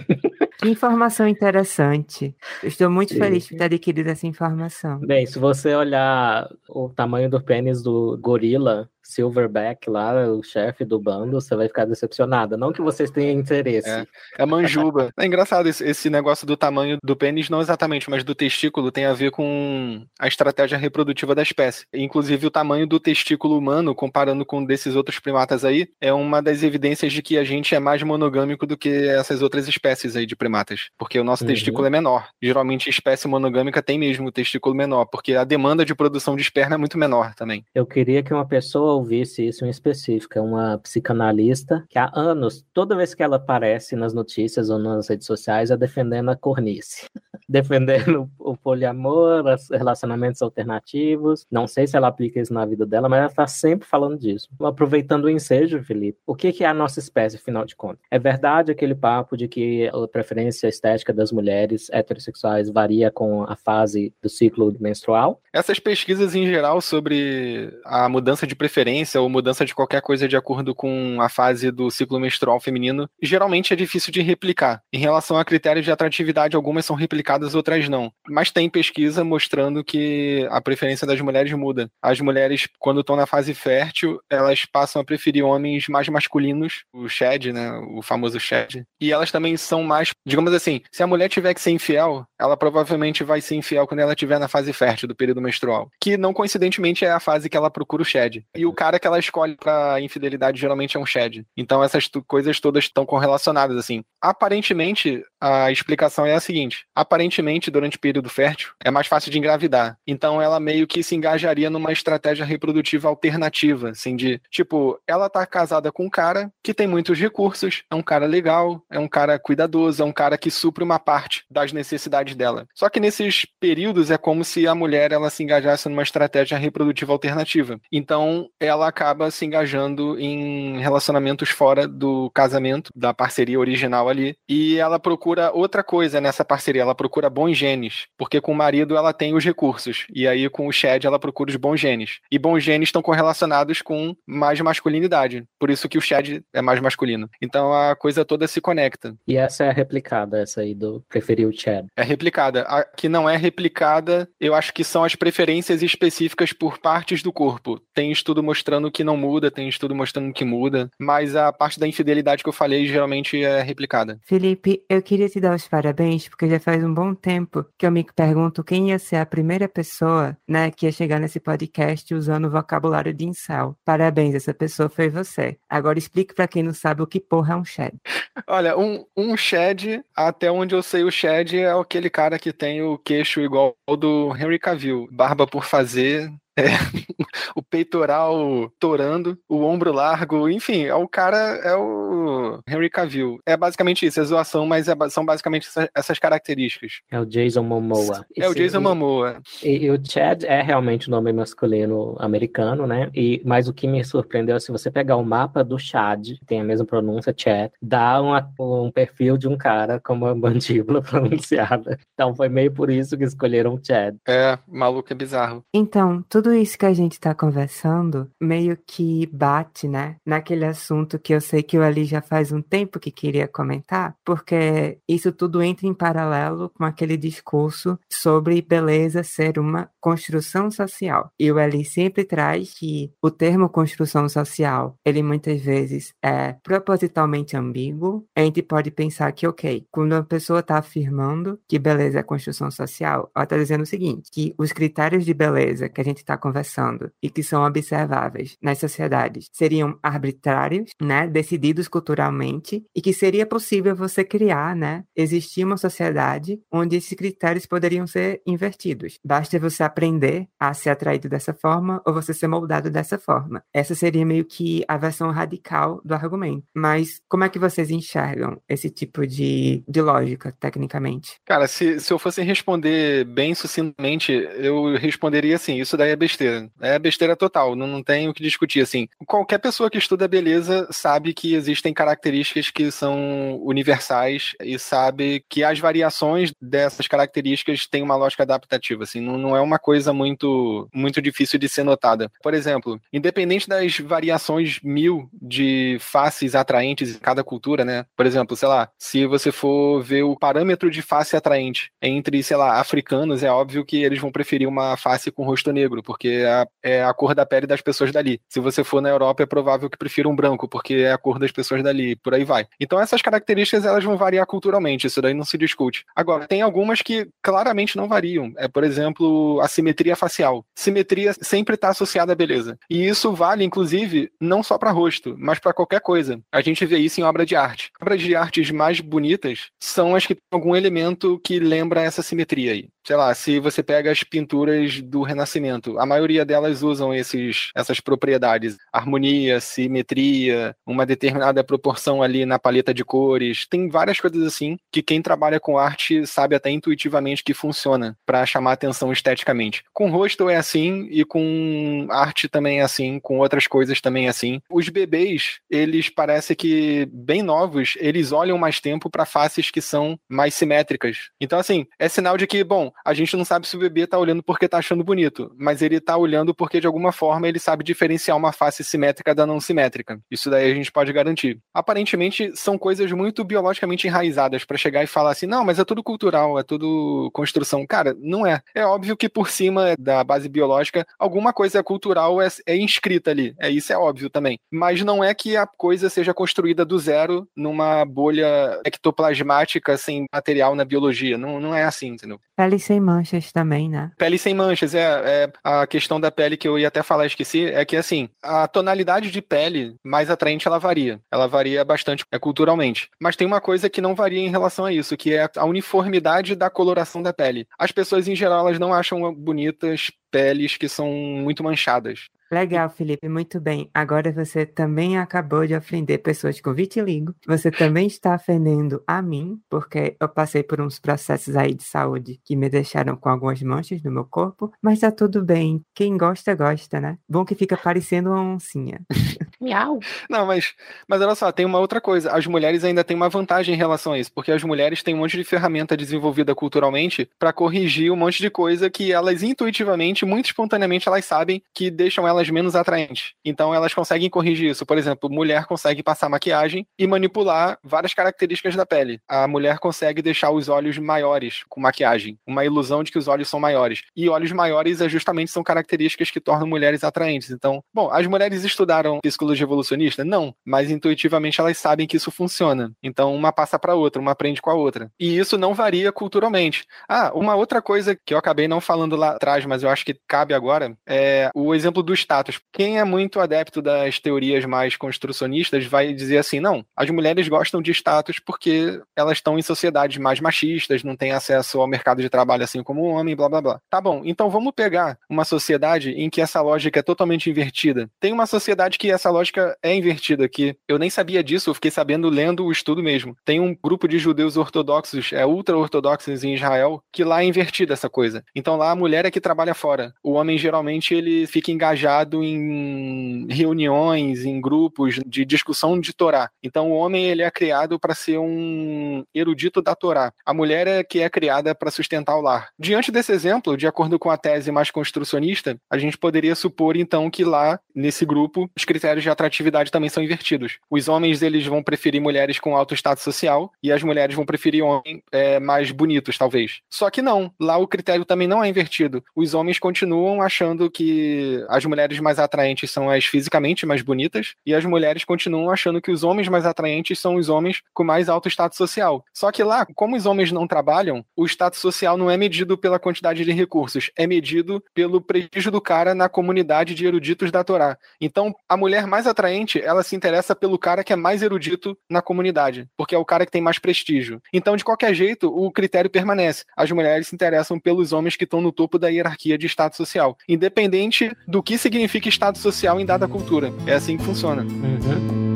Que 0.59 0.69
informação 0.69 1.29
interessante. 1.29 2.37
estou 2.65 2.91
muito 2.91 3.15
Sim. 3.15 3.21
feliz 3.21 3.49
por 3.49 3.57
ter 3.57 3.65
adquirido 3.65 4.09
essa 4.09 4.27
informação. 4.27 4.99
Bem, 4.99 5.25
se 5.25 5.39
você 5.39 5.75
olhar 5.75 6.49
o 6.69 6.89
tamanho 6.89 7.31
do 7.31 7.41
pênis 7.41 7.81
do 7.81 8.19
gorila, 8.19 8.91
Silverback 9.09 9.89
lá, 9.89 10.31
o 10.31 10.43
chefe 10.43 10.85
do 10.85 11.01
bando, 11.01 11.41
você 11.41 11.57
vai 11.57 11.67
ficar 11.67 11.87
decepcionada. 11.87 12.59
Não 12.59 12.75
que 12.75 12.83
vocês 12.83 13.11
tenham 13.11 13.41
interesse. 13.41 13.89
É, 13.89 14.07
é 14.37 14.45
manjuba. 14.45 15.11
é 15.19 15.25
engraçado 15.25 15.67
esse, 15.67 15.83
esse, 15.83 16.11
negócio 16.11 16.47
do 16.47 16.59
tamanho 16.59 16.99
do 17.03 17.17
pênis, 17.17 17.49
não 17.49 17.63
exatamente, 17.63 18.11
mas 18.11 18.23
do 18.23 18.35
testículo 18.35 18.93
tem 18.93 19.07
a 19.07 19.15
ver 19.15 19.31
com 19.31 20.05
a 20.19 20.29
estratégia 20.29 20.77
reprodutiva 20.77 21.35
da 21.35 21.43
espécie. 21.43 21.87
Inclusive, 21.95 22.47
o 22.47 22.51
tamanho 22.51 22.87
do 22.87 23.01
testículo 23.01 23.57
humano, 23.57 23.95
comparando 23.95 24.45
com 24.45 24.63
desses 24.63 24.95
outros 24.95 25.19
primatas 25.19 25.65
aí, 25.65 25.89
é 25.99 26.13
uma 26.13 26.43
das 26.43 26.63
evidências 26.63 27.11
de 27.11 27.23
que 27.23 27.39
a 27.39 27.45
gente 27.45 27.75
é 27.75 27.81
mais 27.81 28.03
monogâmico 28.03 28.67
do 28.67 28.77
que 28.77 28.91
essas 29.09 29.41
outras 29.41 29.67
espécies 29.69 30.17
aí 30.17 30.27
de 30.27 30.37
primatas. 30.37 30.91
Porque 30.99 31.19
o 31.19 31.25
nosso 31.25 31.45
uhum. 31.45 31.51
testículo 31.51 31.87
é 31.87 31.91
menor. 31.91 32.29
Geralmente, 32.43 32.91
a 32.91 32.93
espécie 32.93 33.27
monogâmica 33.27 33.83
tem 33.83 33.99
mesmo 33.99 34.29
o 34.29 34.33
testículo 34.33 34.75
menor, 34.75 35.07
porque 35.07 35.35
a 35.35 35.45
demanda 35.45 35.83
de 35.83 35.95
produção 35.95 36.37
de 36.37 36.43
esperma 36.43 36.75
é 36.75 36.79
muito 36.79 36.99
menor 36.99 37.35
também. 37.35 37.65
Eu 37.75 37.87
queria 37.87 38.23
que 38.23 38.35
uma 38.35 38.47
pessoa 38.47 38.98
ouvisse 38.99 39.47
isso 39.47 39.65
em 39.65 39.71
específico. 39.71 40.39
É 40.39 40.43
uma 40.43 40.79
psicanalista 40.79 41.85
que 41.89 41.99
há 41.99 42.11
anos, 42.15 42.65
toda 42.73 42.97
vez 42.97 43.15
que 43.15 43.23
ela 43.23 43.37
aparece 43.37 43.97
nas 43.97 44.13
notícias 44.13 44.71
ou 44.71 44.79
nas 44.79 45.09
redes 45.09 45.27
sociais, 45.27 45.71
é 45.71 45.77
defendendo 45.77 46.31
a 46.31 46.37
cornice. 46.37 47.07
defendendo 47.49 48.31
o 48.39 48.57
poliamor, 48.57 49.45
os 49.47 49.71
relacionamentos 49.71 50.43
alternativos. 50.43 51.47
Não 51.51 51.67
sei 51.67 51.87
se 51.87 51.97
ela 51.97 52.09
aplica 52.09 52.41
isso 52.41 52.53
na 52.53 52.67
vida 52.67 52.85
dela, 52.85 53.09
mas 53.09 53.19
ela 53.19 53.29
está 53.29 53.47
sempre 53.47 53.89
falando 53.89 54.19
disso. 54.19 54.49
Aproveitando 54.61 55.25
o 55.25 55.31
ensejo, 55.31 55.83
Felipe, 55.83 56.19
o 56.27 56.35
que, 56.35 56.53
que 56.53 56.65
é 56.65 56.67
a 56.67 56.75
nossa 56.75 56.99
espécie, 56.99 57.37
afinal 57.37 57.65
de 57.65 57.75
contas? 57.75 58.01
É 58.11 58.19
verdade 58.19 58.71
aquele 58.71 58.95
papo 58.95 59.37
de 59.37 59.49
que 59.49 59.89
a 59.89 60.09
preferência 60.09 60.69
estética 60.69 61.13
das 61.13 61.33
mulheres 61.33 61.89
heterossexuais 61.91 62.69
varia 62.69 63.11
com 63.11 63.45
a 63.45 63.57
fase 63.57 64.13
do 64.23 64.29
ciclo 64.29 64.75
menstrual? 64.79 65.41
Essas 65.53 65.79
pesquisas 65.79 66.35
em 66.35 66.47
geral 66.47 66.81
sobre 66.81 67.73
a 67.85 68.09
mudança 68.09 68.47
de 68.47 68.55
preferência 68.55 68.88
ou 69.21 69.29
mudança 69.29 69.65
de 69.65 69.75
qualquer 69.75 70.01
coisa 70.01 70.27
de 70.27 70.37
acordo 70.37 70.75
com 70.75 71.21
a 71.21 71.29
fase 71.29 71.71
do 71.71 71.91
ciclo 71.91 72.19
menstrual 72.19 72.61
feminino, 72.61 73.09
geralmente 73.23 73.73
é 73.73 73.77
difícil 73.77 74.13
de 74.13 74.23
replicar. 74.23 74.83
Em 74.93 74.99
relação 74.99 75.39
a 75.39 75.45
critérios 75.45 75.85
de 75.85 75.93
atratividade, 75.93 76.57
algumas 76.57 76.85
são 76.85 76.97
replicadas, 76.97 77.55
outras 77.55 77.89
não. 77.89 78.13
Mas 78.29 78.51
tem 78.51 78.69
pesquisa 78.69 79.23
mostrando 79.23 79.85
que 79.85 80.47
a 80.51 80.61
preferência 80.61 81.07
das 81.07 81.21
mulheres 81.21 81.53
muda. 81.53 81.91
As 82.03 82.21
mulheres, 82.21 82.69
quando 82.79 83.01
estão 83.01 83.17
na 83.17 83.27
fase 83.27 83.55
fértil, 83.55 84.21
elas 84.31 84.65
passam 84.65 85.01
a 85.03 85.05
preferir 85.05 85.45
homens 85.45 85.87
mais 85.89 86.09
masculinos, 86.09 86.85
o 86.93 87.09
shed, 87.09 87.53
né, 87.53 87.73
o 87.95 88.03
famoso 88.03 88.41
shed. 88.41 88.85
E 89.01 89.13
elas 89.13 89.31
também 89.31 89.57
são 89.57 89.83
mais, 89.83 90.11
digamos 90.27 90.53
assim, 90.53 90.81
se 90.93 91.03
a 91.03 91.07
mulher 91.07 91.29
tiver 91.29 91.55
que 91.55 91.61
ser 91.61 91.71
infiel, 91.71 92.25
ela 92.39 92.57
provavelmente 92.57 93.25
vai 93.25 93.41
ser 93.41 93.55
infiel 93.55 93.87
quando 93.87 94.01
ela 94.01 94.13
estiver 94.13 94.39
na 94.39 94.49
fase 94.49 94.73
fértil 94.73 95.09
do 95.09 95.15
período 95.15 95.41
menstrual, 95.41 95.91
que 96.01 96.17
não 96.17 96.33
coincidentemente 96.33 97.05
é 97.05 97.11
a 97.11 97.21
fase 97.21 97.49
que 97.49 97.57
ela 97.57 97.71
procura 97.71 98.03
o 98.03 98.07
shed. 98.07 98.45
E 98.57 98.65
o 98.69 98.73
cara 98.73 98.99
que 98.99 99.07
ela 99.07 99.19
escolhe 99.19 99.57
para 99.57 100.01
infidelidade 100.01 100.61
geralmente 100.61 100.97
é 100.97 101.01
um 101.01 101.07
shed. 101.07 101.45
Então 101.57 101.83
essas 101.83 102.09
coisas 102.27 102.61
todas 102.61 102.85
estão 102.85 103.05
correlacionadas 103.05 103.77
assim. 103.77 104.05
Aparentemente, 104.21 105.23
a 105.41 105.71
explicação 105.73 106.27
é 106.27 106.35
a 106.35 106.41
seguinte: 106.41 106.85
aparentemente 106.95 107.49
aparentemente, 107.49 107.71
durante 107.71 107.97
o 107.97 108.01
período 108.01 108.29
fértil, 108.29 108.71
é 108.83 108.91
mais 108.91 109.07
fácil 109.07 109.31
de 109.31 109.39
engravidar. 109.39 109.97
Então 110.07 110.41
ela 110.41 110.61
meio 110.61 110.87
que 110.87 111.03
se 111.03 111.15
engajaria 111.15 111.71
numa 111.71 111.93
estratégia 111.93 112.45
reprodutiva 112.45 113.09
alternativa, 113.09 113.91
assim, 113.91 114.17
de 114.17 114.41
tipo, 114.51 115.01
ela 115.07 115.29
tá 115.29 115.45
casada 115.47 115.91
com 115.91 116.07
um 116.07 116.11
cara 116.11 116.53
que 116.63 116.75
tem 116.75 116.87
muitos 116.87 117.19
recursos, 117.19 117.83
é 117.91 117.95
um 117.95 118.03
cara 118.03 118.27
legal, 118.27 118.83
é 118.91 118.99
um 118.99 119.09
cara 119.09 119.39
cuidadoso, 119.39 120.03
é 120.03 120.07
um 120.07 120.13
cara 120.13 120.39
que 120.39 120.51
supre 120.51 120.85
uma 120.85 120.99
parte 120.99 121.45
das 121.51 121.73
necessidades 121.73 122.35
dela. 122.35 122.67
Só 122.75 122.89
que 122.89 123.01
nesses 123.01 123.47
períodos 123.61 124.11
é 124.11 124.19
como 124.19 124.45
se 124.45 124.67
a 124.67 124.75
mulher 124.75 125.13
ela 125.13 125.31
se 125.31 125.43
engajasse 125.43 125.89
numa 125.89 126.03
estratégia 126.03 126.59
reprodutiva 126.59 127.13
alternativa. 127.13 127.81
Então 127.93 128.49
ela 128.61 128.89
acaba 128.89 129.31
se 129.31 129.45
engajando 129.45 130.19
em 130.19 130.79
relacionamentos 130.81 131.51
fora 131.51 131.87
do 131.87 132.31
casamento, 132.31 132.91
da 132.95 133.15
parceria 133.15 133.59
original 133.59 134.09
ali, 134.09 134.37
e 134.49 134.77
ela 134.79 134.99
procura 134.99 135.53
outra 135.53 135.83
coisa 135.83 136.21
nessa 136.21 136.45
parceria, 136.45 136.83
ela 136.83 136.95
procura 136.95 137.31
bons 137.31 137.57
genes, 137.57 138.07
porque 138.17 138.41
com 138.41 138.53
o 138.53 138.57
marido 138.57 138.97
ela 138.97 139.13
tem 139.13 139.35
os 139.35 139.45
recursos, 139.45 140.07
e 140.13 140.27
aí 140.27 140.49
com 140.49 140.67
o 140.67 140.73
Chad 140.73 141.05
ela 141.05 141.19
procura 141.19 141.51
os 141.51 141.57
bons 141.57 141.79
genes. 141.79 142.21
E 142.31 142.39
bons 142.39 142.63
genes 142.63 142.89
estão 142.89 143.03
correlacionados 143.03 143.83
com 143.83 144.15
mais 144.27 144.61
masculinidade, 144.61 145.45
por 145.59 145.71
isso 145.71 145.89
que 145.89 145.99
o 145.99 146.03
Chad 146.03 146.41
é 146.53 146.63
mais 146.63 146.81
masculino. 146.81 147.29
Então 147.41 147.73
a 147.73 147.95
coisa 147.95 148.25
toda 148.25 148.47
se 148.47 148.61
conecta. 148.61 149.15
E 149.27 149.37
essa 149.37 149.65
é 149.65 149.69
a 149.69 149.73
replicada, 149.73 150.41
essa 150.41 150.63
aí 150.63 150.75
do 150.75 151.03
preferir 151.09 151.47
o 151.47 151.53
Chad. 151.53 151.87
É 151.97 152.03
replicada. 152.03 152.63
A 152.63 152.85
que 152.85 153.09
não 153.09 153.29
é 153.29 153.37
replicada, 153.37 154.29
eu 154.41 154.55
acho 154.55 154.73
que 154.73 154.83
são 154.83 155.05
as 155.05 155.15
preferências 155.15 155.83
específicas 155.83 156.53
por 156.53 156.79
partes 156.79 157.23
do 157.23 157.33
corpo. 157.33 157.81
Tem 157.95 158.11
estudo 158.11 158.43
mostrando 158.49 158.91
que 158.91 159.05
não 159.05 159.15
muda, 159.15 159.51
tem 159.51 159.69
estudo 159.69 159.95
mostrando 159.95 160.33
que 160.33 160.43
muda, 160.43 160.91
mas 160.99 161.37
a 161.37 161.53
parte 161.53 161.79
da 161.79 161.87
infidelidade 161.87 162.43
que 162.43 162.49
eu 162.49 162.53
falei 162.53 162.87
geralmente 162.87 163.45
é 163.45 163.61
replicada. 163.61 164.19
Felipe, 164.25 164.83
eu 164.89 165.03
queria 165.03 165.29
te 165.29 165.39
dar 165.39 165.55
os 165.55 165.69
parabéns, 165.69 166.27
porque 166.31 166.49
já 166.49 166.59
faz 166.59 166.83
um 166.83 166.95
bom 166.95 167.15
tempo 167.15 167.67
que 167.77 167.85
eu 167.85 167.91
me 167.91 168.07
pergunto 168.17 168.65
quem 168.65 168.89
ia 168.89 168.99
ser 168.99 169.17
a 169.17 169.27
primeira 169.27 169.69
pessoa, 169.69 170.35
né, 170.49 170.71
que 170.71 170.87
ia 170.87 170.93
chegar 170.93 171.21
nesse 171.21 171.39
podcast 171.39 172.15
usando 172.15 172.47
o 172.47 172.51
vocabulário 172.51 173.13
de 173.13 173.27
incel. 173.27 173.77
Parabéns, 173.85 174.35
essa 174.35 174.55
pessoa 174.55 174.89
foi 174.89 175.11
você. 175.11 175.59
Agora 175.69 175.99
explique 175.99 176.35
para 176.35 176.49
quem 176.49 176.63
não 176.63 176.73
sabe 176.73 177.03
o 177.03 177.07
que 177.07 177.21
porra 177.21 177.53
é 177.53 177.57
um 177.57 177.65
Shed. 177.67 177.93
Olha, 178.49 178.79
um, 178.79 179.05
um 179.15 179.37
Shed, 179.37 180.03
até 180.17 180.51
onde 180.51 180.75
eu 180.75 180.83
sei 180.83 181.05
o 181.05 181.11
Shed 181.11 181.59
é 181.59 181.71
aquele 181.71 182.09
cara 182.09 182.39
que 182.39 182.51
tem 182.51 182.81
o 182.81 182.97
queixo 182.97 183.43
igual 183.43 183.75
ao 183.87 183.95
do 183.95 184.35
Henry 184.35 184.59
Cavill, 184.59 185.07
barba 185.13 185.47
por 185.47 185.67
fazer, 185.67 186.33
é, 186.59 186.71
o 187.55 187.63
peitoral 187.63 188.73
torando, 188.79 189.39
o 189.49 189.63
ombro 189.63 189.93
largo, 189.93 190.49
enfim, 190.49 190.85
é 190.85 190.95
o 190.95 191.07
cara, 191.07 191.39
é 191.39 191.75
o 191.77 192.61
Henry 192.69 192.91
Cavill. 192.91 193.39
É 193.47 193.57
basicamente 193.57 194.05
isso, 194.05 194.21
é 194.21 194.25
zoação, 194.25 194.67
mas 194.67 194.89
é, 194.89 194.95
são 195.09 195.25
basicamente 195.25 195.69
essa, 195.69 195.89
essas 195.95 196.19
características. 196.19 197.01
É 197.11 197.21
o 197.21 197.25
Jason 197.25 197.63
Momoa. 197.63 198.27
É 198.37 198.49
o 198.49 198.55
Jason 198.55 198.81
Momoa. 198.81 199.41
E, 199.63 199.85
e, 199.85 199.91
o 199.91 199.99
Chad 200.05 200.43
é 200.45 200.61
realmente 200.61 201.09
o 201.09 201.11
nome 201.11 201.33
masculino 201.33 202.17
americano, 202.19 202.87
né? 202.87 203.09
E, 203.15 203.41
mas 203.45 203.69
o 203.69 203.73
que 203.73 203.87
me 203.87 204.05
surpreendeu 204.05 204.57
é 204.57 204.61
se 204.61 204.73
você 204.73 204.91
pegar 204.91 205.17
o 205.17 205.25
mapa 205.25 205.63
do 205.63 205.79
Chad, 205.79 206.39
tem 206.47 206.61
a 206.61 206.65
mesma 206.65 206.87
pronúncia, 206.87 207.35
Chad, 207.37 207.71
dá 207.81 208.21
uma, 208.21 208.51
um 208.59 208.91
perfil 208.91 209.37
de 209.37 209.47
um 209.47 209.57
cara 209.57 210.01
com 210.01 210.15
uma 210.15 210.35
mandíbula 210.37 211.01
pronunciada. 211.03 211.99
Então 212.15 212.35
foi 212.35 212.49
meio 212.49 212.73
por 212.73 212.91
isso 212.91 213.17
que 213.17 213.25
escolheram 213.25 213.75
o 213.75 213.81
Chad. 213.83 214.17
É, 214.27 214.59
maluco 214.67 215.13
é 215.13 215.17
bizarro. 215.17 215.65
Então, 215.73 216.25
tudo 216.29 216.48
tudo 216.49 216.55
isso 216.55 216.79
que 216.79 216.87
a 216.87 216.95
gente 216.95 217.13
está 217.13 217.35
conversando 217.35 218.31
meio 218.41 218.79
que 218.87 219.27
bate, 219.27 219.87
né, 219.87 220.17
naquele 220.25 220.65
assunto 220.65 221.19
que 221.19 221.35
eu 221.35 221.43
sei 221.43 221.63
que 221.63 221.77
o 221.77 221.83
Ali 221.83 222.07
já 222.07 222.23
faz 222.23 222.53
um 222.53 222.63
tempo 222.63 222.99
que 222.99 223.11
queria 223.11 223.47
comentar, 223.47 224.15
porque 224.25 224.99
isso 225.07 225.31
tudo 225.31 225.63
entra 225.63 225.87
em 225.87 225.93
paralelo 225.93 226.71
com 226.71 226.85
aquele 226.85 227.19
discurso 227.19 227.99
sobre 228.11 228.63
beleza 228.63 229.23
ser 229.23 229.59
uma 229.59 229.91
construção 230.01 230.71
social. 230.71 231.31
E 231.39 231.53
o 231.53 231.59
Ali 231.59 231.85
sempre 231.85 232.25
traz 232.25 232.73
que 232.73 233.13
o 233.23 233.31
termo 233.31 233.69
construção 233.69 234.27
social, 234.27 234.97
ele 235.05 235.23
muitas 235.23 235.61
vezes 235.61 236.15
é 236.25 236.55
propositalmente 236.63 237.59
ambíguo. 237.59 238.25
A 238.35 238.41
gente 238.41 238.63
pode 238.63 238.91
pensar 238.91 239.31
que, 239.33 239.47
ok, 239.47 239.87
quando 239.91 240.13
uma 240.13 240.25
pessoa 240.25 240.61
está 240.61 240.79
afirmando 240.79 241.61
que 241.69 241.79
beleza 241.79 242.21
é 242.21 242.23
construção 242.23 242.71
social, 242.71 243.31
ela 243.35 243.45
está 243.45 243.59
dizendo 243.59 243.83
o 243.83 243.87
seguinte, 243.87 244.31
que 244.33 244.55
os 244.57 244.73
critérios 244.73 245.27
de 245.27 245.35
beleza 245.35 245.91
que 245.91 246.01
a 246.01 246.05
gente 246.05 246.19
está 246.19 246.38
conversando 246.39 247.11
e 247.23 247.29
que 247.31 247.43
são 247.43 247.65
observáveis 247.65 248.57
nas 248.63 248.79
sociedades 248.79 249.49
seriam 249.53 249.99
arbitrários, 250.03 250.91
né, 251.01 251.27
decididos 251.27 251.89
culturalmente 251.89 252.85
e 252.95 253.01
que 253.01 253.13
seria 253.13 253.47
possível 253.47 253.95
você 253.95 254.25
criar, 254.25 254.75
né, 254.75 255.05
existir 255.17 255.65
uma 255.65 255.77
sociedade 255.77 256.61
onde 256.73 256.97
esses 256.97 257.17
critérios 257.17 257.67
poderiam 257.67 258.07
ser 258.07 258.41
invertidos. 258.47 259.19
Basta 259.25 259.59
você 259.59 259.83
aprender 259.83 260.47
a 260.59 260.73
ser 260.75 260.91
atraído 260.91 261.29
dessa 261.29 261.53
forma 261.53 262.03
ou 262.07 262.15
você 262.15 262.33
ser 262.33 262.49
moldado 262.49 262.91
dessa 262.91 263.19
forma. 263.19 263.63
Essa 263.73 263.95
seria 263.95 264.25
meio 264.25 264.45
que 264.45 264.85
a 264.87 264.97
versão 264.97 265.31
radical 265.31 266.01
do 266.05 266.15
argumento. 266.15 266.65
Mas 266.75 267.21
como 267.29 267.45
é 267.45 267.49
que 267.49 267.59
vocês 267.59 267.91
enxergam 267.91 268.61
esse 268.69 268.91
tipo 268.91 269.27
de, 269.27 269.83
de 269.89 270.01
lógica, 270.01 270.55
tecnicamente? 270.59 271.37
Cara, 271.45 271.67
se, 271.67 272.01
se 272.01 272.13
eu 272.13 272.19
fosse 272.19 272.43
responder 272.43 273.25
bem 273.25 273.55
sucintamente, 273.55 274.33
eu 274.33 274.97
responderia 274.97 275.57
assim: 275.57 275.81
isso 275.81 275.97
daí 275.97 276.11
é 276.11 276.17
besteira. 276.19 276.71
É 276.81 276.99
besteira 276.99 277.35
total, 277.35 277.75
não, 277.75 277.87
não 277.87 278.03
tem 278.03 278.29
o 278.29 278.35
que 278.35 278.43
discutir. 278.43 278.81
Assim, 278.81 279.09
qualquer 279.27 279.59
pessoa 279.59 279.91
que 279.91 279.97
estuda 279.97 280.29
beleza 280.29 280.87
sabe 280.91 281.33
que 281.33 281.55
existem 281.55 281.95
características 281.95 282.71
que 282.71 282.91
são 282.91 283.59
universais 283.63 284.53
e 284.61 284.79
sabe 284.79 285.45
que 285.49 285.65
as 285.65 285.79
variações 285.79 286.53
dessas 286.61 287.09
características 287.09 287.87
têm 287.87 288.03
uma 288.03 288.17
lógica 288.17 288.43
adaptativa. 288.43 289.05
Assim, 289.05 289.21
não, 289.21 289.39
não 289.39 289.57
é 289.57 289.61
uma 289.61 289.79
coisa 289.79 290.13
muito, 290.13 290.89
muito 290.93 291.23
difícil 291.23 291.59
de 291.59 291.69
ser 291.69 291.85
notada. 291.85 292.31
Por 292.43 292.53
exemplo, 292.53 293.01
independente 293.13 293.69
das 293.69 293.99
variações 293.99 294.81
mil 294.83 295.29
de 295.33 295.97
faces 296.01 296.55
atraentes 296.55 297.17
em 297.17 297.19
cada 297.19 297.45
cultura, 297.45 297.85
né? 297.85 298.05
Por 298.17 298.27
exemplo, 298.27 298.57
sei 298.57 298.69
lá, 298.69 298.91
se 298.99 299.27
você 299.27 299.53
for 299.53 300.03
ver 300.03 300.23
o 300.23 300.37
parâmetro 300.37 300.91
de 300.91 301.03
face 301.03 301.37
atraente 301.37 301.91
entre, 302.03 302.43
sei 302.43 302.57
lá, 302.57 302.81
africanos, 302.81 303.43
é 303.43 303.51
óbvio 303.51 303.85
que 303.85 304.03
eles 304.03 304.19
vão 304.19 304.33
preferir 304.33 304.69
uma 304.69 304.97
face 304.97 305.31
com 305.31 305.45
rosto 305.45 305.73
negro, 305.73 306.03
porque 306.09 306.29
é 306.29 306.51
a, 306.51 306.67
é 306.83 307.05
a 307.05 307.13
cor 307.13 307.35
da 307.35 307.45
pele 307.45 307.67
das 307.67 307.83
pessoas 307.83 308.11
dali. 308.11 308.41
Se 308.49 308.61
você 308.61 308.83
for 308.83 309.03
na 309.03 309.11
Europa, 309.11 309.43
é 309.43 309.47
provável 309.47 309.91
que 309.91 309.99
prefira 309.99 310.27
um 310.27 310.35
branco, 310.35 310.67
porque 310.67 310.95
é 310.95 311.13
a 311.13 311.19
cor 311.19 311.39
das 311.39 311.53
pessoas 311.53 311.83
dali, 311.83 312.17
por 312.17 312.33
aí 312.33 312.45
vai. 312.45 312.67
Então 312.81 312.99
essas 312.99 313.21
características 313.21 313.85
elas 313.85 314.03
vão 314.03 314.17
variar 314.17 314.47
culturalmente, 314.47 315.07
isso 315.07 315.21
daí 315.21 315.35
não 315.35 315.45
se 315.45 315.59
discute. 315.59 316.07
Agora, 316.17 316.47
tem 316.47 316.63
algumas 316.63 317.03
que 317.03 317.29
claramente 317.43 317.95
não 317.95 318.09
variam. 318.09 318.55
É, 318.57 318.67
por 318.67 318.85
exemplo, 318.85 319.61
a 319.61 319.69
simetria 319.69 320.17
facial. 320.17 320.65
Simetria 320.75 321.35
sempre 321.43 321.75
está 321.75 321.91
associada 321.91 322.33
à 322.33 322.35
beleza. 322.35 322.79
E 322.89 323.07
isso 323.07 323.35
vale, 323.35 323.63
inclusive, 323.63 324.33
não 324.41 324.63
só 324.63 324.79
para 324.79 324.91
rosto, 324.91 325.37
mas 325.39 325.59
para 325.59 325.75
qualquer 325.75 326.01
coisa. 326.01 326.41
A 326.51 326.63
gente 326.63 326.87
vê 326.87 326.97
isso 326.97 327.21
em 327.21 327.25
obra 327.25 327.45
de 327.45 327.55
arte. 327.55 327.93
Obras 328.01 328.23
de 328.23 328.35
artes 328.35 328.71
mais 328.71 328.99
bonitas 328.99 329.69
são 329.79 330.15
as 330.15 330.25
que 330.25 330.35
têm 330.35 330.43
algum 330.51 330.75
elemento 330.75 331.39
que 331.45 331.61
lembra 331.61 332.01
essa 332.01 332.23
simetria 332.23 332.73
aí 332.73 332.89
sei 333.09 333.17
lá, 333.17 333.35
se 333.35 333.59
você 333.59 333.83
pega 333.83 334.13
as 334.13 334.23
pinturas 334.23 335.01
do 335.01 335.23
Renascimento, 335.23 335.99
a 335.99 336.05
maioria 336.05 336.45
delas 336.45 336.83
usam 336.83 337.15
esses, 337.15 337.71
essas 337.75 338.01
propriedades, 338.01 338.77
harmonia, 338.93 339.61
simetria, 339.61 340.77
uma 340.87 341.07
determinada 341.07 341.65
proporção 341.65 342.23
ali 342.23 342.45
na 342.45 342.59
paleta 342.59 342.93
de 342.93 343.03
cores, 343.03 343.67
tem 343.67 343.89
várias 343.89 344.21
coisas 344.21 344.47
assim 344.47 344.77
que 344.93 345.01
quem 345.01 345.23
trabalha 345.23 345.59
com 345.59 345.79
arte 345.79 346.27
sabe 346.27 346.55
até 346.55 346.71
intuitivamente 346.71 347.43
que 347.43 347.55
funciona 347.55 348.15
para 348.27 348.45
chamar 348.45 348.73
atenção 348.73 349.11
esteticamente. 349.11 349.85
Com 349.95 350.11
rosto 350.11 350.51
é 350.51 350.57
assim 350.57 351.09
e 351.11 351.25
com 351.25 352.09
arte 352.11 352.47
também 352.47 352.81
é 352.81 352.83
assim, 352.83 353.19
com 353.19 353.39
outras 353.39 353.67
coisas 353.67 354.03
também 354.03 354.27
é 354.27 354.29
assim. 354.29 354.61
Os 354.71 354.87
bebês, 354.91 355.61
eles 355.71 356.11
parece 356.11 356.55
que 356.55 357.09
bem 357.11 357.41
novos, 357.41 357.95
eles 358.01 358.33
olham 358.33 358.59
mais 358.59 358.81
tempo 358.81 359.09
para 359.09 359.25
faces 359.25 359.71
que 359.71 359.81
são 359.81 360.21
mais 360.29 360.53
simétricas. 360.53 361.31
Então 361.41 361.59
assim, 361.59 361.87
é 361.99 362.07
sinal 362.07 362.37
de 362.37 362.47
que, 362.47 362.63
bom, 362.63 362.93
a 363.05 363.15
gente 363.15 363.37
não 363.37 363.45
sabe 363.45 363.67
se 363.67 363.77
o 363.77 363.81
bebê 363.81 364.07
tá 364.07 364.19
olhando 364.19 364.43
porque 364.43 364.69
tá 364.69 364.79
achando 364.79 365.05
bonito, 365.05 365.55
mas 365.59 365.83
ele 365.83 366.01
tá 366.01 366.17
olhando 366.17 366.55
porque 366.55 366.81
de 366.81 366.87
alguma 366.87 367.13
forma 367.13 367.49
ele 367.49 367.59
sabe 367.59 367.85
diferenciar 367.85 368.37
uma 368.37 368.53
face 368.53 368.85
simétrica 368.85 369.35
da 369.35 369.47
não 369.47 369.61
simétrica. 369.61 370.21
Isso 370.31 370.51
daí 370.51 370.71
a 370.71 370.75
gente 370.75 370.93
pode 370.93 371.13
garantir. 371.13 371.59
Aparentemente 371.73 372.53
são 372.57 372.79
coisas 372.79 373.11
muito 373.13 373.45
biologicamente 373.45 374.07
enraizadas 374.07 374.65
para 374.65 374.77
chegar 374.77 375.03
e 375.03 375.07
falar 375.07 375.31
assim: 375.33 375.47
"Não, 375.47 375.65
mas 375.65 375.79
é 375.79 375.85
tudo 375.85 376.03
cultural, 376.03 376.59
é 376.59 376.63
tudo 376.63 377.31
construção". 377.33 377.87
Cara, 377.87 378.15
não 378.19 378.47
é. 378.47 378.61
É 378.75 378.85
óbvio 378.85 379.17
que 379.17 379.29
por 379.29 379.49
cima 379.51 379.95
da 379.99 380.23
base 380.25 380.49
biológica 380.49 381.07
alguma 381.19 381.53
coisa 381.53 381.83
cultural 381.83 382.41
é, 382.41 382.49
é 382.67 382.77
inscrita 382.77 383.31
ali. 383.31 383.55
É 383.59 383.71
isso 383.71 383.93
é 383.93 383.99
óbvio 383.99 384.31
também. 384.31 384.59
Mas 384.71 385.03
não 385.03 385.23
é 385.23 385.35
que 385.35 385.57
a 385.57 385.67
coisa 385.67 386.11
seja 386.11 386.35
construída 386.35 386.85
do 386.85 386.99
zero 386.99 387.49
numa 387.57 388.05
bolha 388.05 388.81
ectoplasmática 388.85 389.97
sem 389.97 390.27
material 390.33 390.75
na 390.75 390.85
biologia. 390.85 391.39
Não, 391.39 391.61
não 391.61 391.75
é 391.75 391.85
assim, 391.85 392.09
entendeu? 392.09 392.41
Pele 392.59 392.77
sem 392.81 392.99
manchas 392.99 393.53
também, 393.53 393.89
né? 393.89 394.11
Pele 394.19 394.37
sem 394.37 394.53
manchas, 394.53 394.93
é, 394.93 395.05
é, 395.05 395.53
a 395.63 395.87
questão 395.87 396.21
da 396.21 396.29
pele 396.29 396.57
que 396.57 396.67
eu 396.67 396.77
ia 396.77 396.89
até 396.89 397.05
falar, 397.05 397.25
esqueci, 397.25 397.67
é 397.67 397.85
que 397.85 397.97
assim, 397.97 398.29
a 398.43 398.67
tonalidade 398.67 399.31
de 399.31 399.41
pele 399.41 399.95
mais 400.03 400.29
atraente 400.29 400.67
ela 400.67 400.81
varia. 400.81 401.21
Ela 401.31 401.47
varia 401.47 401.85
bastante 401.85 402.25
é, 402.33 402.37
culturalmente. 402.37 403.11
Mas 403.21 403.37
tem 403.37 403.47
uma 403.47 403.61
coisa 403.61 403.89
que 403.89 404.01
não 404.01 404.13
varia 404.13 404.41
em 404.41 404.51
relação 404.51 404.85
a 404.85 404.93
isso, 404.93 405.17
que 405.17 405.35
é 405.35 405.49
a 405.57 405.65
uniformidade 405.65 406.57
da 406.57 406.69
coloração 406.69 407.23
da 407.23 407.33
pele. 407.33 407.65
As 407.79 407.93
pessoas, 407.93 408.27
em 408.27 408.35
geral, 408.35 408.67
elas 408.67 408.81
não 408.81 408.93
acham 408.93 409.33
bonitas 409.33 410.11
peles 410.29 410.77
que 410.77 410.89
são 410.89 411.09
muito 411.09 411.63
manchadas. 411.63 412.29
Legal, 412.51 412.89
Felipe, 412.89 413.29
muito 413.29 413.61
bem. 413.61 413.91
Agora 413.93 414.33
você 414.33 414.65
também 414.65 415.19
acabou 415.19 415.67
de 415.67 415.75
ofender 415.75 416.23
pessoas 416.23 416.59
com 416.61 416.73
vitiligo. 416.73 417.35
Você 417.47 417.71
também 417.71 418.07
está 418.07 418.35
ofendendo 418.35 419.03
a 419.07 419.21
mim, 419.21 419.61
porque 419.69 420.17
eu 420.19 420.29
passei 420.31 420.63
por 420.63 420.81
uns 420.81 420.99
processos 420.99 421.55
aí 421.57 421.75
de 421.75 421.83
saúde 421.85 422.41
que 422.43 422.57
me 422.57 422.71
deixaram 422.71 423.17
com 423.17 423.29
algumas 423.29 423.61
manchas 423.63 424.03
no 424.03 424.11
meu 424.11 424.25
corpo, 424.25 424.73
mas 424.83 425.01
tá 425.01 425.13
tudo 425.13 425.45
bem. 425.45 425.83
Quem 425.95 426.17
gosta, 426.17 426.55
gosta, 426.55 426.99
né? 427.01 427.19
Bom 427.29 427.45
que 427.45 427.55
fica 427.55 427.77
parecendo 427.77 428.31
uma 428.31 428.41
oncinha. 428.41 429.01
Miau. 429.61 429.99
Não, 430.31 430.47
mas, 430.47 430.73
mas 431.09 431.21
olha 431.21 431.35
só, 431.35 431.51
tem 431.51 431.67
uma 431.67 431.81
outra 431.81 432.01
coisa. 432.01 432.31
As 432.31 432.47
mulheres 432.47 432.85
ainda 432.85 433.03
têm 433.03 433.17
uma 433.17 433.29
vantagem 433.29 433.75
em 433.75 433.79
relação 433.79 434.13
a 434.13 434.19
isso, 434.19 434.33
porque 434.33 434.53
as 434.53 434.63
mulheres 434.63 435.03
têm 435.03 435.15
um 435.17 435.19
monte 435.19 435.37
de 435.37 435.43
ferramenta 435.43 435.97
desenvolvida 435.97 436.55
culturalmente 436.55 437.29
para 437.39 437.53
corrigir 437.53 438.13
um 438.13 438.17
monte 438.17 438.41
de 438.41 438.51
coisa 438.51 438.89
que 438.89 439.13
elas 439.13 439.43
intuitivamente, 439.43 440.25
muito 440.25 440.47
espontaneamente, 440.47 441.09
elas 441.09 441.25
sabem 441.25 441.61
que 441.75 441.91
deixam 441.91 442.27
elas 442.27 442.49
menos 442.49 442.77
atraentes. 442.77 443.33
Então 443.45 443.75
elas 443.75 443.93
conseguem 443.93 444.31
corrigir 444.31 444.71
isso. 444.71 444.87
Por 444.87 444.97
exemplo, 444.97 445.29
mulher 445.29 445.67
consegue 445.67 446.05
passar 446.05 446.29
maquiagem 446.29 446.87
e 446.97 447.07
manipular 447.09 447.79
várias 447.83 448.15
características 448.15 448.77
da 448.77 448.87
pele. 448.87 449.21
A 449.27 449.49
mulher 449.49 449.81
consegue 449.81 450.23
deixar 450.23 450.53
os 450.53 450.69
olhos 450.69 450.99
maiores 450.99 451.65
com 451.69 451.81
maquiagem, 451.81 452.39
uma 452.47 452.65
ilusão 452.65 453.03
de 453.03 453.11
que 453.11 453.19
os 453.19 453.27
olhos 453.27 453.49
são 453.49 453.59
maiores. 453.59 454.03
E 454.15 454.29
olhos 454.29 454.53
maiores 454.53 455.01
é 455.01 455.09
justamente 455.09 455.51
são 455.51 455.65
características 455.65 456.31
que 456.31 456.41
tornam 456.41 456.67
mulheres 456.67 457.03
atraentes. 457.03 457.51
Então, 457.51 457.83
bom, 457.93 458.09
as 458.13 458.25
mulheres 458.27 458.63
estudaram 458.63 459.19
psicologia 459.21 459.48
psicologia 459.49 459.65
evolucionista? 459.65 460.25
Não, 460.25 460.55
mas 460.65 460.91
intuitivamente 460.91 461.61
elas 461.61 461.79
sabem 461.79 462.07
que 462.07 462.17
isso 462.17 462.31
funciona. 462.31 462.93
Então 463.03 463.35
uma 463.35 463.53
passa 463.53 463.79
para 463.79 463.95
outra, 463.95 464.21
uma 464.21 464.33
aprende 464.33 464.61
com 464.61 464.71
a 464.71 464.75
outra. 464.75 465.11
E 465.19 465.39
isso 465.39 465.57
não 465.57 465.75
varia 465.75 466.13
culturalmente. 466.13 466.85
Ah, 467.09 467.31
uma 467.35 467.55
outra 467.55 467.81
coisa 467.81 468.17
que 468.17 468.35
eu 468.35 468.39
acabei 468.39 468.69
não 468.69 468.81
falando 468.81 469.17
lá 469.17 469.31
atrás, 469.31 469.65
mas 469.65 469.83
eu 469.83 469.91
acho 469.91 470.05
que 470.05 470.19
cabe 470.27 470.55
agora, 470.55 470.97
é 471.07 471.51
o 471.55 471.75
exemplo 471.75 472.03
do 472.03 472.15
status. 472.15 472.61
Quem 472.73 472.99
é 472.99 473.05
muito 473.05 473.41
adepto 473.41 473.81
das 473.81 474.19
teorias 474.19 474.65
mais 474.65 474.97
construcionistas 474.97 475.87
vai 475.87 476.13
dizer 476.13 476.39
assim: 476.39 476.61
não, 476.61 476.85
as 476.97 477.09
mulheres 477.11 477.49
gostam 477.49 477.81
de 477.81 477.91
status 477.93 478.39
porque 478.39 479.01
elas 479.17 479.39
estão 479.39 479.59
em 479.59 479.63
sociedades 479.63 480.19
mais 480.19 480.41
machistas, 480.41 481.03
não 481.03 481.17
têm 481.17 481.33
acesso 481.33 481.81
ao 481.81 481.87
mercado 481.87 482.23
de 482.23 482.29
trabalho 482.29 482.65
assim 482.65 482.83
como 482.83 483.03
o 483.03 483.09
homem, 483.09 483.37
blá 483.37 483.49
blá 483.49 483.61
blá. 483.61 483.81
Tá 483.91 484.01
bom, 484.01 484.23
então 484.25 484.51
vamos 484.51 484.73
pegar 484.75 485.19
uma 485.29 485.45
sociedade 485.45 486.11
em 486.11 486.29
que 486.31 486.41
essa 486.41 486.61
lógica 486.61 487.01
é 487.01 487.03
totalmente 487.03 487.51
invertida. 487.51 488.09
Tem 488.21 488.33
uma 488.33 488.47
sociedade 488.47 488.99
que 488.99 489.11
essa 489.11 489.31
lógica 489.31 489.38
é 489.83 489.95
invertida 489.95 490.45
aqui. 490.45 490.77
Eu 490.87 490.99
nem 490.99 491.11
sabia 491.11 491.43
disso, 491.43 491.71
eu 491.71 491.75
fiquei 491.75 491.91
sabendo 491.91 492.29
lendo 492.29 492.65
o 492.65 492.73
estudo 492.73 493.03
mesmo. 493.03 493.37
Tem 493.45 493.61
um 493.61 493.75
grupo 493.75 494.09
de 494.09 494.19
judeus 494.19 494.57
ortodoxos, 494.57 495.33
é 495.33 495.45
ultra-ortodoxos 495.47 496.45
em 496.45 496.55
Israel, 496.55 497.03
que 497.13 497.25
lá 497.25 497.43
é 497.43 497.47
invertida 497.47 497.95
essa 497.95 498.09
coisa. 498.09 498.45
Então 498.55 498.77
lá 498.77 498.91
a 498.91 498.97
mulher 498.97 499.25
é 499.25 499.31
que 499.31 499.41
trabalha 499.41 499.75
fora. 499.75 500.13
O 500.23 500.33
homem 500.33 500.59
geralmente 500.59 501.15
ele 501.15 501.47
fica 501.47 501.71
engajado 501.71 502.43
em 502.43 503.47
reuniões, 503.51 504.45
em 504.45 504.61
grupos 504.61 505.21
de 505.27 505.45
discussão 505.45 506.01
de 506.01 506.13
Torá. 506.13 506.51
Então 506.63 506.91
o 506.91 506.95
homem 506.95 507.27
ele 507.27 507.43
é 507.43 507.51
criado 507.51 507.99
para 507.99 508.15
ser 508.15 508.39
um 508.39 509.25
erudito 509.35 509.81
da 509.83 509.95
Torá. 509.95 510.33
A 510.45 510.55
mulher 510.55 510.87
é 510.87 511.05
que 511.05 511.21
é 511.21 511.31
criada 511.31 511.75
para 511.75 511.91
sustentar 511.91 512.37
o 512.37 512.41
lar. 512.41 512.69
Diante 512.79 513.11
desse 513.11 513.33
exemplo, 513.33 513.77
de 513.77 513.87
acordo 513.87 514.19
com 514.19 514.31
a 514.31 514.37
tese 514.37 514.71
mais 514.71 514.91
construcionista, 514.91 515.79
a 515.91 515.99
gente 515.99 516.19
poderia 516.19 516.55
supor 516.55 516.97
então 516.97 517.31
que 517.31 517.45
lá 517.45 517.79
nesse 517.95 518.25
grupo 518.25 518.71
os 518.77 518.85
critérios 518.85 519.25
de 519.29 519.33
atratividade 519.33 519.91
também 519.91 520.09
são 520.09 520.23
invertidos. 520.23 520.79
Os 520.91 521.09
homens 521.09 521.43
eles 521.43 521.67
vão 521.67 521.83
preferir 521.83 522.21
mulheres 522.21 522.59
com 522.59 522.77
alto 522.77 522.95
status 522.95 523.23
social 523.23 523.71
e 523.83 523.93
as 523.93 524.03
mulheres 524.03 524.35
vão 524.35 524.47
preferir 524.47 524.83
homens 524.83 525.23
é, 525.31 525.61
mais 525.61 525.91
bonitos, 525.91 526.39
talvez. 526.39 526.81
Só 526.91 527.11
que 527.11 527.21
não, 527.21 527.53
lá 527.61 527.77
o 527.77 527.87
critério 527.87 528.25
também 528.25 528.49
não 528.49 528.65
é 528.65 528.69
invertido. 528.69 529.23
Os 529.37 529.55
homens 529.55 529.79
continuam 529.79 530.41
achando 530.41 530.91
que 530.91 531.65
as 531.69 531.85
mulheres 531.85 532.19
mais 532.21 532.39
atraentes 532.39 532.91
são 532.91 533.11
as 533.11 533.25
fisicamente 533.25 533.85
mais 533.85 534.03
bonitas 534.03 534.55
e 534.65 534.75
as 534.75 534.85
mulheres 534.85 535.25
continuam 535.25 535.71
achando 535.71 536.01
que 536.01 536.11
os 536.11 536.25
homens 536.25 536.49
mais 536.49 536.65
atraentes 536.65 537.19
são 537.19 537.37
os 537.37 537.49
homens 537.49 537.83
com 537.93 538.05
mais 538.05 538.29
alto 538.29 538.49
status 538.49 538.79
social. 538.79 539.25
Só 539.35 539.53
que 539.53 539.63
lá, 539.63 539.87
como 539.95 540.17
os 540.17 540.25
homens 540.25 540.51
não 540.51 540.67
trabalham, 540.67 541.25
o 541.37 541.45
status 541.47 541.81
social 541.81 542.17
não 542.17 542.31
é 542.31 542.37
medido 542.37 542.79
pela 542.79 542.99
quantidade 542.99 543.45
de 543.45 543.53
recursos, 543.53 544.11
é 544.17 544.27
medido 544.27 544.83
pelo 544.95 545.21
prestígio 545.21 545.71
do 545.71 545.81
cara 545.81 546.15
na 546.15 546.29
comunidade 546.29 546.95
de 546.95 547.07
eruditos 547.07 547.51
da 547.51 547.63
Torá. 547.63 547.99
Então, 548.21 548.55
a 548.69 548.77
mulher 548.77 549.07
mais 549.07 549.18
mais 549.19 549.27
atraente, 549.27 549.81
ela 549.81 550.05
se 550.05 550.15
interessa 550.15 550.55
pelo 550.55 550.79
cara 550.79 551.03
que 551.03 551.13
é 551.13 551.17
mais 551.17 551.43
erudito 551.43 551.99
na 552.09 552.23
comunidade, 552.23 552.89
porque 552.97 553.17
é 553.17 553.19
o 553.19 553.25
cara 553.25 553.45
que 553.45 553.51
tem 553.51 553.61
mais 553.61 553.77
prestígio. 553.77 554.41
Então, 554.53 554.77
de 554.77 554.85
qualquer 554.85 555.13
jeito, 555.13 555.49
o 555.49 555.73
critério 555.73 556.09
permanece. 556.09 556.65
As 556.77 556.89
mulheres 556.93 557.27
se 557.27 557.35
interessam 557.35 557.81
pelos 557.81 558.13
homens 558.13 558.37
que 558.37 558.45
estão 558.45 558.61
no 558.61 558.71
topo 558.71 558.97
da 558.97 559.09
hierarquia 559.09 559.59
de 559.59 559.67
status 559.67 559.97
social, 559.97 560.39
independente 560.49 561.37
do 561.49 561.61
que 561.61 561.77
significa 561.77 562.29
status 562.29 562.63
social 562.63 563.01
em 563.01 563.07
dada 563.07 563.27
cultura. 563.27 563.73
É 563.89 563.95
assim 563.95 564.17
que 564.17 564.23
funciona. 564.23 564.63
Uhum. 564.63 565.48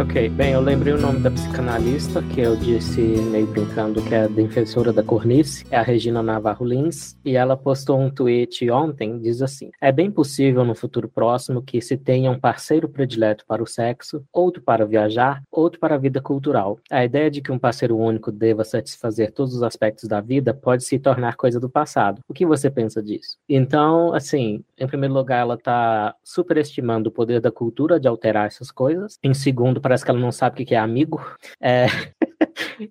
Ok, 0.00 0.30
bem, 0.30 0.52
eu 0.52 0.62
lembrei 0.62 0.94
o 0.94 0.98
nome 0.98 1.20
da 1.20 1.30
psicanalista, 1.30 2.22
que 2.22 2.40
eu 2.40 2.56
disse 2.56 3.02
meio 3.02 3.46
brincando 3.46 4.00
que 4.00 4.14
é 4.14 4.22
a 4.22 4.28
defensora 4.28 4.94
da 4.94 5.02
cornice, 5.02 5.66
é 5.70 5.76
a 5.76 5.82
Regina 5.82 6.22
Navarro 6.22 6.64
Lins, 6.64 7.18
e 7.22 7.36
ela 7.36 7.54
postou 7.54 8.00
um 8.00 8.08
tweet 8.08 8.70
ontem, 8.70 9.18
diz 9.18 9.42
assim, 9.42 9.70
é 9.78 9.92
bem 9.92 10.10
possível 10.10 10.64
no 10.64 10.74
futuro 10.74 11.06
próximo 11.06 11.60
que 11.60 11.82
se 11.82 11.98
tenha 11.98 12.30
um 12.30 12.40
parceiro 12.40 12.88
predileto 12.88 13.44
para 13.46 13.62
o 13.62 13.66
sexo, 13.66 14.24
outro 14.32 14.62
para 14.62 14.86
viajar, 14.86 15.42
outro 15.52 15.78
para 15.78 15.96
a 15.96 15.98
vida 15.98 16.18
cultural. 16.18 16.78
A 16.90 17.04
ideia 17.04 17.30
de 17.30 17.42
que 17.42 17.52
um 17.52 17.58
parceiro 17.58 17.98
único 17.98 18.32
deva 18.32 18.64
satisfazer 18.64 19.32
todos 19.32 19.54
os 19.54 19.62
aspectos 19.62 20.08
da 20.08 20.22
vida 20.22 20.54
pode 20.54 20.82
se 20.82 20.98
tornar 20.98 21.36
coisa 21.36 21.60
do 21.60 21.68
passado. 21.68 22.22
O 22.26 22.32
que 22.32 22.46
você 22.46 22.70
pensa 22.70 23.02
disso? 23.02 23.36
Então, 23.46 24.14
assim, 24.14 24.64
em 24.78 24.86
primeiro 24.86 25.12
lugar, 25.12 25.40
ela 25.40 25.56
está 25.56 26.14
superestimando 26.24 27.10
o 27.10 27.12
poder 27.12 27.38
da 27.38 27.52
cultura 27.52 28.00
de 28.00 28.08
alterar 28.08 28.46
essas 28.46 28.70
coisas. 28.70 29.18
Em 29.22 29.34
segundo, 29.34 29.78
parece 29.90 30.04
que 30.04 30.10
ela 30.12 30.20
não 30.20 30.30
sabe 30.30 30.62
o 30.62 30.66
que 30.66 30.72
é 30.72 30.78
amigo. 30.78 31.20
É... 31.60 31.86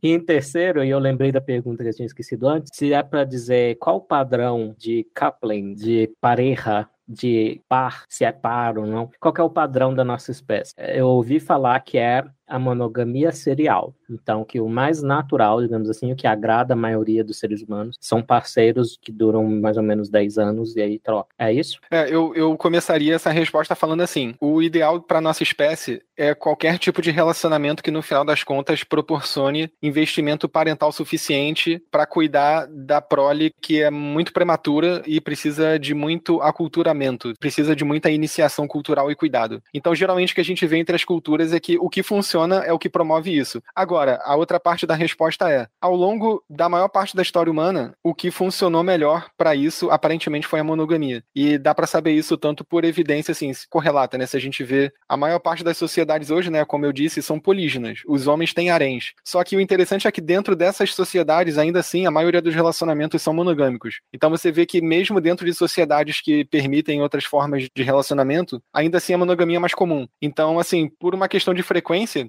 e 0.04 0.10
em 0.12 0.20
terceiro, 0.20 0.84
e 0.84 0.90
eu 0.90 1.00
lembrei 1.00 1.32
da 1.32 1.40
pergunta 1.40 1.82
que 1.82 1.90
eu 1.90 1.94
tinha 1.94 2.06
esquecido 2.06 2.46
antes, 2.46 2.72
se 2.76 2.92
é 2.92 3.02
para 3.02 3.24
dizer 3.24 3.78
qual 3.80 3.96
o 3.98 4.02
padrão 4.02 4.76
de 4.78 5.08
coupling, 5.18 5.74
de 5.76 6.12
pareja 6.20 6.90
de 7.08 7.62
par, 7.70 8.04
se 8.10 8.26
é 8.26 8.34
par 8.34 8.78
ou 8.78 8.86
não, 8.86 9.10
qual 9.18 9.34
é 9.38 9.42
o 9.42 9.50
padrão 9.50 9.94
da 9.94 10.04
nossa 10.04 10.30
espécie. 10.30 10.74
Eu 10.78 11.08
ouvi 11.08 11.40
falar 11.40 11.80
que 11.80 11.98
é 11.98 12.24
a 12.50 12.58
monogamia 12.58 13.32
serial. 13.32 13.94
Então, 14.10 14.44
que 14.44 14.60
o 14.60 14.68
mais 14.68 15.04
natural, 15.04 15.62
digamos 15.62 15.90
assim, 15.90 16.12
o 16.12 16.16
que 16.16 16.26
agrada 16.26 16.74
a 16.74 16.78
maioria 16.78 17.24
dos 17.24 17.38
seres 17.38 17.62
humanos, 17.62 17.96
são 18.02 18.22
parceiros 18.22 18.98
que 19.00 19.12
duram 19.12 19.46
mais 19.46 19.78
ou 19.78 19.84
menos 19.84 20.10
10 20.10 20.38
anos 20.40 20.76
e 20.76 20.82
aí 20.82 20.98
troca. 20.98 21.30
É 21.38 21.54
isso? 21.54 21.80
É, 21.92 22.14
eu, 22.14 22.34
eu 22.36 22.58
começaria 22.58 23.14
essa 23.14 23.30
resposta 23.30 23.76
falando 23.76 24.02
assim: 24.02 24.34
o 24.42 24.62
ideal 24.62 25.00
para 25.00 25.22
nossa 25.22 25.44
espécie 25.44 26.02
é 26.18 26.34
qualquer 26.34 26.78
tipo 26.80 27.02
de 27.02 27.12
relacionamento 27.12 27.84
que, 27.84 27.92
no 27.92 28.02
final 28.02 28.26
das 28.26 28.44
contas, 28.44 28.84
proporcione 28.84 29.72
investimento 29.82 30.50
parental 30.50 30.92
suficiente 30.92 31.82
para 31.92 32.06
cuidar 32.06 32.68
da 32.68 33.00
prole 33.00 33.54
que 33.62 33.82
é 33.82 33.92
muito 33.92 34.34
prematura 34.34 35.04
e 35.06 35.22
precisa 35.22 35.78
de 35.78 35.94
muito 35.94 36.42
aculturamento, 36.42 37.34
precisa 37.40 37.76
de 37.76 37.86
muita 37.86 38.10
iniciação 38.10 38.68
cultural 38.68 39.12
e 39.12 39.16
cuidado. 39.16 39.62
Então, 39.74 39.94
geralmente, 39.94 40.32
o 40.32 40.36
que 40.36 40.42
a 40.42 40.46
gente 40.46 40.66
vê 40.66 40.78
entre 40.78 40.96
as 40.96 41.04
culturas 41.04 41.54
é 41.54 41.60
que 41.60 41.78
o 41.78 41.90
que 41.90 42.02
funciona 42.02 42.39
funciona 42.40 42.64
é 42.64 42.72
o 42.72 42.80
que 42.80 42.90
promove 42.90 43.36
isso. 43.36 43.62
Agora, 43.76 44.20
a 44.24 44.36
outra 44.36 44.60
parte 44.60 44.86
da 44.86 44.96
resposta 44.96 45.50
é: 45.50 45.68
ao 45.82 45.96
longo 45.96 46.44
da 46.50 46.70
maior 46.70 46.88
parte 46.88 47.16
da 47.16 47.22
história 47.22 47.52
humana, 47.52 47.94
o 48.04 48.14
que 48.14 48.32
funcionou 48.32 48.84
melhor 48.84 49.28
para 49.38 49.56
isso 49.56 49.90
aparentemente 49.90 50.48
foi 50.48 50.60
a 50.60 50.64
monogamia. 50.64 51.24
E 51.36 51.58
dá 51.58 51.74
para 51.74 51.88
saber 51.88 52.12
isso 52.12 52.38
tanto 52.38 52.64
por 52.64 52.86
evidência 52.86 53.32
assim, 53.32 53.52
correlata, 53.70 54.18
né? 54.18 54.26
Se 54.26 54.38
a 54.38 54.40
gente 54.40 54.64
vê 54.64 54.92
a 55.08 55.18
maior 55.18 55.40
parte 55.40 55.64
das 55.64 55.78
sociedades 55.78 56.32
hoje, 56.32 56.50
né, 56.50 56.64
como 56.66 56.86
eu 56.86 56.92
disse, 56.92 57.22
são 57.22 57.40
polígenas. 57.40 58.02
Os 58.08 58.28
homens 58.28 58.54
têm 58.54 58.70
haréns. 58.70 59.14
Só 59.26 59.44
que 59.44 59.56
o 59.56 59.62
interessante 59.62 60.08
é 60.08 60.12
que 60.12 60.22
dentro 60.22 60.56
dessas 60.56 60.94
sociedades, 60.94 61.58
ainda 61.58 61.80
assim, 61.80 62.06
a 62.06 62.12
maioria 62.12 62.42
dos 62.42 62.54
relacionamentos 62.54 63.22
são 63.22 63.34
monogâmicos. 63.34 64.00
Então 64.14 64.30
você 64.30 64.52
vê 64.52 64.66
que 64.66 64.82
mesmo 64.82 65.20
dentro 65.20 65.46
de 65.46 65.54
sociedades 65.54 66.22
que 66.22 66.46
permitem 66.46 67.02
outras 67.02 67.26
formas 67.26 67.68
de 67.74 67.84
relacionamento, 67.84 68.62
ainda 68.74 68.98
assim 68.98 69.14
a 69.14 69.18
monogamia 69.18 69.58
é 69.58 69.60
mais 69.60 69.74
comum. 69.74 70.08
Então, 70.22 70.60
assim, 70.60 70.90
por 71.00 71.16
uma 71.16 71.28
questão 71.28 71.54
de 71.54 71.64
frequência, 71.64 72.29